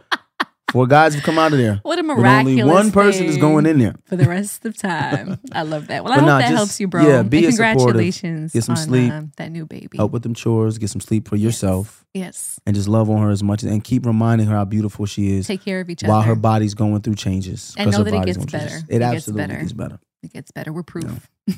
Four 0.72 0.88
guys 0.88 1.14
have 1.16 1.24
come 1.24 1.38
out 1.38 1.52
of 1.52 1.58
there. 1.60 1.80
What 1.84 2.00
a 2.00 2.04
But 2.04 2.18
miraculous! 2.18 2.62
only 2.62 2.64
one 2.74 2.92
person 2.92 3.26
is 3.26 3.38
going 3.38 3.66
in 3.66 3.78
there. 3.80 3.96
for 4.06 4.16
the 4.16 4.26
rest 4.26 4.66
of 4.66 4.76
time. 4.78 5.40
I 5.52 5.64
love 5.64 5.88
that. 5.88 6.04
Well, 6.04 6.14
I 6.14 6.18
But 6.18 6.22
hope 6.22 6.28
nah, 6.28 6.38
that 6.40 6.44
just- 6.50 6.56
helps 6.58 6.80
you, 6.80 6.88
bro. 6.88 7.08
yeah, 7.08 7.24
be 7.24 7.40
and 7.46 7.48
congratulations. 7.48 8.54
Get 8.54 8.64
some 8.64 8.74
on, 8.76 8.78
sleep. 8.84 9.12
um, 9.12 9.32
that 9.38 9.52
new 9.52 9.66
baby. 9.66 9.98
Help 9.98 10.12
with 10.12 10.24
them 10.24 10.34
chores, 10.34 10.78
get 10.78 10.90
some 10.90 11.02
sleep 11.02 11.28
for 11.28 11.36
yourself, 11.36 12.06
Yes. 12.14 12.60
and 12.66 12.76
just 12.76 12.88
love 12.88 13.10
on 13.10 13.22
her 13.22 13.30
as 13.30 13.44
much 13.44 13.64
and 13.64 13.84
keep 13.84 14.06
reminding 14.06 14.48
her 14.48 14.56
how 14.56 14.66
beautiful 14.66 15.06
she 15.06 15.32
is 15.38 15.48
Take 15.48 15.64
care 15.64 15.80
of 15.82 15.90
each 15.90 16.02
while 16.04 16.12
other. 16.12 16.18
While 16.20 16.28
her 16.28 16.36
body's 16.36 16.74
going 16.74 17.02
through 17.02 17.16
changes. 17.16 17.74
And 17.78 17.92
know 17.92 18.04
that 18.04 18.14
it 18.14 18.26
gets 18.26 18.46
better. 18.46 18.66
It, 18.90 18.96
It 18.96 19.00
gets 19.00 19.04
absolutely 19.16 19.48
better. 19.48 19.60
gets 19.62 19.74
better. 19.74 20.00
It 20.24 20.34
gets 20.34 20.52
better. 20.52 20.72
We're 20.72 20.84
proof. 20.84 21.28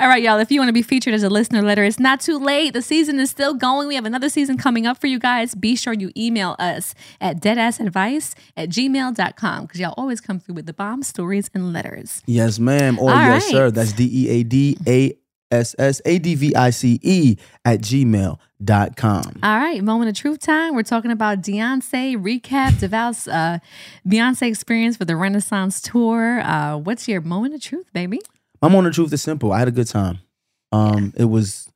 All 0.00 0.08
right, 0.08 0.22
y'all. 0.22 0.38
If 0.38 0.50
you 0.50 0.58
want 0.58 0.70
to 0.70 0.72
be 0.72 0.80
featured 0.82 1.12
as 1.12 1.22
a 1.22 1.28
listener 1.28 1.60
letter, 1.60 1.84
it's 1.84 2.00
not 2.00 2.20
too 2.20 2.38
late. 2.38 2.72
The 2.72 2.80
season 2.80 3.20
is 3.20 3.30
still 3.30 3.52
going. 3.52 3.88
We 3.88 3.94
have 3.94 4.06
another 4.06 4.30
season 4.30 4.56
coming 4.56 4.86
up 4.86 4.98
for 4.98 5.06
you 5.06 5.18
guys. 5.18 5.54
Be 5.54 5.76
sure 5.76 5.92
you 5.92 6.10
email 6.16 6.56
us 6.58 6.94
at 7.20 7.42
deadassadvice 7.42 8.34
at 8.56 8.70
gmail.com 8.70 9.62
because 9.66 9.80
y'all 9.80 9.94
always 9.98 10.20
come 10.22 10.40
through 10.40 10.54
with 10.54 10.66
the 10.66 10.72
bomb 10.72 11.02
stories 11.02 11.50
and 11.52 11.72
letters. 11.74 12.22
Yes, 12.26 12.58
ma'am. 12.58 12.98
Or 12.98 13.10
All 13.10 13.16
yes, 13.16 13.44
right. 13.44 13.52
sir. 13.52 13.70
That's 13.70 13.92
D 13.92 14.08
E 14.10 14.28
A 14.30 14.42
D 14.42 14.78
A 14.86 15.12
S 15.54 15.74
S 15.78 16.00
A 16.04 16.18
D 16.18 16.34
V 16.34 16.54
I 16.54 16.70
C 16.70 16.98
E 17.02 17.36
at 17.64 17.80
gmail.com. 17.80 19.38
All 19.42 19.58
right, 19.58 19.82
moment 19.82 20.08
of 20.10 20.16
truth 20.16 20.40
time. 20.40 20.74
We're 20.74 20.82
talking 20.82 21.10
about 21.10 21.42
Beyonce 21.42 22.16
recap, 22.16 22.72
Devale's 22.72 23.28
uh, 23.28 23.58
Beyonce 24.06 24.48
experience 24.48 24.96
for 24.96 25.04
the 25.04 25.16
Renaissance 25.16 25.80
tour. 25.80 26.40
Uh, 26.40 26.76
what's 26.76 27.06
your 27.08 27.20
moment 27.20 27.54
of 27.54 27.60
truth, 27.60 27.86
baby? 27.92 28.20
My 28.60 28.68
moment 28.68 28.88
of 28.88 28.94
truth 28.94 29.12
is 29.12 29.22
simple. 29.22 29.52
I 29.52 29.58
had 29.58 29.68
a 29.68 29.72
good 29.72 29.88
time. 29.88 30.18
Um, 30.72 31.12
It 31.16 31.26
was 31.26 31.70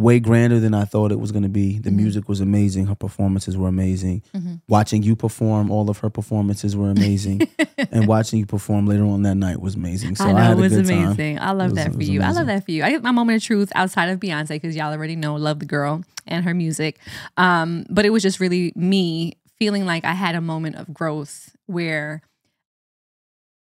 way 0.00 0.18
grander 0.18 0.58
than 0.58 0.72
I 0.74 0.84
thought 0.84 1.12
it 1.12 1.20
was 1.20 1.30
going 1.32 1.42
to 1.42 1.48
be. 1.48 1.78
The 1.78 1.90
Mhm. 1.90 1.96
music 1.96 2.28
was 2.28 2.40
amazing. 2.40 2.86
Her 2.86 2.94
performances 2.94 3.56
were 3.56 3.68
amazing. 3.68 4.22
Mhm. 4.34 4.60
Watching 4.68 5.02
you 5.02 5.14
perform, 5.14 5.70
all 5.70 5.90
of 5.90 5.98
her 5.98 6.08
performances 6.10 6.74
were 6.74 6.90
amazing. 6.90 7.42
and 7.92 8.06
watching 8.06 8.38
you 8.38 8.46
perform 8.46 8.86
later 8.86 9.04
on 9.04 9.22
that 9.24 9.34
night 9.36 9.60
was 9.60 9.74
amazing. 9.74 10.16
So 10.16 10.24
I 10.24 10.28
I, 10.28 10.32
know 10.32 10.38
had 10.38 10.50
it 10.52 10.54
a 10.54 10.60
was 10.62 10.72
good 10.72 10.86
time. 10.86 11.04
amazing. 11.04 11.38
I 11.38 11.50
love 11.52 11.70
was- 11.72 11.84
that 11.84 11.92
for 11.94 12.02
you. 12.02 12.22
I 12.22 12.30
love 12.32 12.46
that 12.46 12.64
for 12.64 12.70
you. 12.72 12.82
I 12.82 12.90
get 12.90 13.02
my 13.02 13.10
moment 13.12 13.42
of 13.42 13.46
truth 13.46 13.70
outside 13.74 14.08
of 14.08 14.18
Beyonce 14.20 14.48
because 14.48 14.74
y'all 14.74 14.92
already 14.92 15.16
know, 15.16 15.34
love 15.36 15.58
the 15.60 15.66
girl 15.66 16.02
and 16.26 16.44
her 16.44 16.54
music. 16.54 16.98
Um, 17.36 17.84
but 17.90 18.04
it 18.06 18.10
was 18.10 18.22
just 18.22 18.40
really 18.40 18.72
me 18.74 19.34
feeling 19.58 19.84
like 19.84 20.04
I 20.06 20.12
had 20.12 20.34
a 20.34 20.40
moment 20.40 20.76
of 20.76 20.92
growth 20.94 21.54
where 21.66 22.22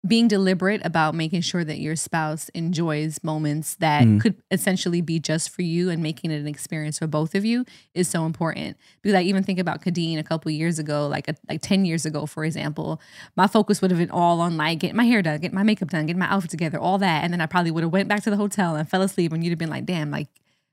being 0.06 0.28
deliberate 0.28 0.80
about 0.82 1.14
making 1.14 1.42
sure 1.42 1.62
that 1.62 1.78
your 1.78 1.94
spouse 1.94 2.48
enjoys 2.54 3.22
moments 3.22 3.74
that 3.76 4.04
Mm. 4.04 4.18
could 4.18 4.34
essentially 4.50 5.02
be 5.02 5.20
just 5.20 5.50
for 5.50 5.60
you 5.60 5.90
and 5.90 6.02
making 6.02 6.30
it 6.30 6.40
an 6.40 6.46
experience 6.46 6.98
for 6.98 7.06
both 7.06 7.34
of 7.34 7.44
you 7.44 7.66
is 7.92 8.08
so 8.08 8.24
important. 8.24 8.78
Because 9.02 9.14
I 9.14 9.20
even 9.22 9.42
think 9.42 9.58
about 9.58 9.82
Kadeen 9.82 10.18
a 10.18 10.22
couple 10.22 10.50
years 10.52 10.78
ago, 10.78 11.06
like 11.06 11.28
a, 11.28 11.34
like 11.50 11.60
10 11.60 11.84
years 11.84 12.06
ago, 12.06 12.24
for 12.24 12.46
example, 12.46 12.98
my 13.36 13.46
focus 13.46 13.82
would 13.82 13.90
have 13.90 14.00
been 14.00 14.10
all 14.10 14.40
on 14.40 14.56
like 14.56 14.78
getting 14.78 14.96
my 14.96 15.04
hair 15.04 15.20
done, 15.20 15.38
getting 15.38 15.54
my 15.54 15.62
makeup 15.64 15.90
done, 15.90 16.06
getting 16.06 16.18
my 16.18 16.30
outfit 16.30 16.50
together, 16.50 16.78
all 16.78 16.96
that. 16.96 17.22
And 17.22 17.30
then 17.30 17.42
I 17.42 17.46
probably 17.46 17.70
would 17.70 17.82
have 17.82 17.92
went 17.92 18.08
back 18.08 18.22
to 18.22 18.30
the 18.30 18.38
hotel 18.38 18.76
and 18.76 18.88
fell 18.88 19.02
asleep 19.02 19.32
and 19.34 19.44
you'd 19.44 19.50
have 19.50 19.58
been 19.58 19.68
like, 19.68 19.84
damn, 19.84 20.10
like 20.10 20.28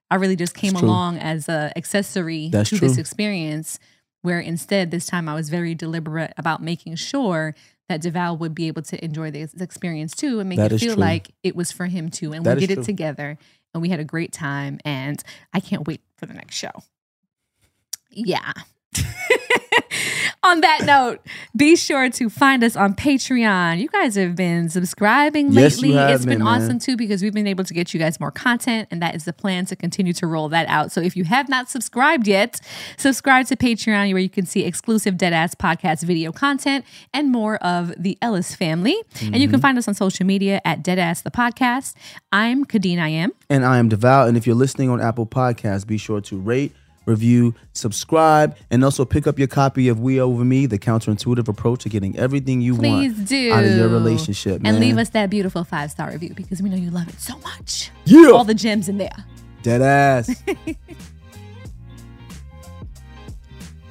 I 0.10 0.16
really 0.16 0.38
just 0.38 0.56
came 0.56 0.72
That's 0.72 0.80
true. 0.80 0.88
along 0.90 1.18
as 1.18 1.50
a 1.50 1.74
accessory 1.76 2.48
That's 2.48 2.70
to 2.70 2.78
this 2.80 2.98
experience 2.98 3.78
where 4.22 4.40
instead 4.40 4.90
this 4.90 5.06
time 5.06 5.28
I 5.28 5.34
was 5.34 5.50
very 5.50 5.76
deliberate 5.76 6.34
about 6.38 6.64
making 6.64 6.96
sure 6.96 7.56
that 7.90 8.02
Devale 8.02 8.38
would 8.38 8.54
be 8.54 8.68
able 8.68 8.82
to 8.84 9.04
enjoy 9.04 9.32
this 9.32 9.54
experience 9.56 10.16
too 10.16 10.40
and 10.40 10.50
make 10.50 10.58
That 10.58 10.72
it 10.74 10.80
feel 10.80 10.94
true. 10.96 11.02
like 11.02 11.30
it 11.44 11.56
was 11.56 11.72
for 11.72 11.86
him 11.86 12.10
too. 12.10 12.34
And 12.34 12.46
That 12.46 12.58
we 12.58 12.66
did 12.68 12.74
true. 12.76 12.82
it 12.84 12.86
together 12.86 13.38
and 13.74 13.82
we 13.82 13.90
had 13.90 14.00
a 14.00 14.04
great 14.06 14.32
time. 14.32 14.80
And 14.84 15.22
I 15.54 15.60
can't 15.60 15.88
wait 15.88 16.02
for 16.18 16.26
the 16.26 16.34
next 16.34 16.56
show. 16.56 16.72
Yeah. 18.12 18.54
on 20.48 20.62
that 20.62 20.84
note, 20.86 21.20
be 21.56 21.76
sure 21.76 22.10
to 22.10 22.30
find 22.30 22.64
us 22.64 22.76
on 22.76 22.94
Patreon. 22.96 23.80
You 23.80 23.90
guys 23.90 24.16
have 24.16 24.36
been 24.36 24.70
subscribing 24.70 25.52
Yes, 25.52 25.82
lately. 25.82 25.98
it's 25.98 26.26
been 26.26 26.40
been, 26.40 26.48
awesome 26.48 26.80
too 26.80 26.96
because 26.96 27.22
we've 27.22 27.34
been 27.34 27.48
able 27.48 27.64
to 27.66 27.74
get 27.74 27.94
you 27.94 28.00
guys 28.00 28.20
more 28.20 28.32
content, 28.32 28.88
and 28.92 29.02
that 29.02 29.16
is 29.16 29.26
the 29.26 29.34
plan 29.34 29.66
to 29.68 29.76
continue 29.76 30.14
to 30.14 30.26
roll 30.28 30.50
that 30.50 30.68
out. 30.68 30.92
So 30.92 31.02
if 31.02 31.16
you 31.16 31.26
have 31.26 31.50
not 31.50 31.70
subscribed 31.70 32.28
yet, 32.28 32.60
subscribe 32.98 33.46
to 33.48 33.56
Patreon 33.56 34.12
where 34.14 34.22
you 34.22 34.30
can 34.30 34.46
see 34.46 34.64
exclusive 34.64 35.16
Deadass 35.16 35.54
podcast 35.56 36.04
video 36.04 36.32
content 36.32 36.86
and 37.14 37.32
more 37.32 37.58
of 37.58 37.94
the 37.98 38.18
Ellis 38.22 38.56
family. 38.56 38.96
And 39.22 39.36
you 39.36 39.48
Mm-hmm. 39.48 39.52
can 39.52 39.62
find 39.62 39.78
us 39.78 39.88
on 39.88 39.94
social 39.94 40.26
media 40.26 40.62
at 40.66 40.84
Deadass 40.84 41.24
the 41.24 41.32
podcast. 41.32 41.94
I'm 42.32 42.66
Kadeen 42.66 43.00
I 43.00 43.10
am. 43.10 43.32
And 43.50 43.66
I 43.66 43.78
am 43.80 43.90
Devale. 43.90 44.28
And 44.28 44.38
if 44.38 44.46
you're 44.48 44.56
listening 44.56 44.90
on 44.90 45.02
Apple 45.02 45.26
Podcasts, 45.26 45.86
be 45.86 45.98
sure 45.98 46.22
to 46.22 46.38
rate, 46.38 46.74
review, 47.08 47.56
subscribe, 47.74 48.56
and 48.70 48.84
also 48.84 49.06
pick 49.06 49.26
up 49.26 49.40
your 49.40 49.48
copy 49.48 49.88
of 49.88 50.00
We 50.00 50.20
Over 50.20 50.44
Me, 50.46 50.66
the 50.66 50.78
counterintuitive 50.78 51.48
approach 51.48 51.84
to 51.84 51.90
getting 51.90 52.18
everything 52.18 52.62
you 52.62 52.76
Please 52.76 53.16
want 53.16 53.28
do 53.28 53.54
out 53.54 53.64
of 53.64 53.76
your 53.76 53.88
relationship. 53.88 54.62
Man. 54.62 54.76
and 54.76 54.84
leave 54.84 54.98
us 54.98 55.10
that 55.10 55.30
beautiful 55.30 55.64
five 55.64 55.90
star 55.90 56.12
review 56.12 56.34
because 56.36 56.62
we 56.62 56.70
know 56.70 56.78
you 56.78 56.92
love 56.92 57.08
it 57.08 57.20
so 57.20 57.38
much. 57.40 57.92
Yeah. 58.06 58.30
All 58.30 58.44
the 58.44 58.54
gems 58.54 58.90
in 58.90 58.98
there. 58.98 59.26
Dead 59.64 59.82
ass. 59.82 60.44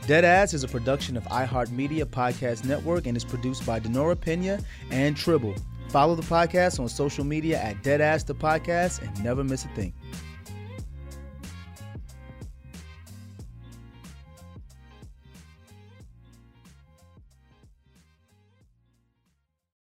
Deadass 0.07 0.55
is 0.55 0.63
a 0.63 0.69
production 0.69 1.17
of 1.17 1.25
iHeartMedia 1.25 2.05
Podcast 2.05 2.65
Network 2.65 3.07
and 3.07 3.17
is 3.17 3.25
produced 3.25 3.67
by 3.67 3.81
Denora 3.81 4.19
Pena 4.19 4.61
and 4.93 5.17
Tribble. 5.17 5.57
Follow 5.89 6.15
the 6.15 6.23
podcast 6.23 6.79
on 6.79 6.89
social 6.89 7.25
media 7.25 7.61
at 7.61 7.83
Deadass 7.83 8.25
the 8.25 8.35
Podcast 8.35 9.03
and 9.03 9.25
never 9.25 9.43
miss 9.43 9.65
a 9.65 9.69
thing. 9.69 9.93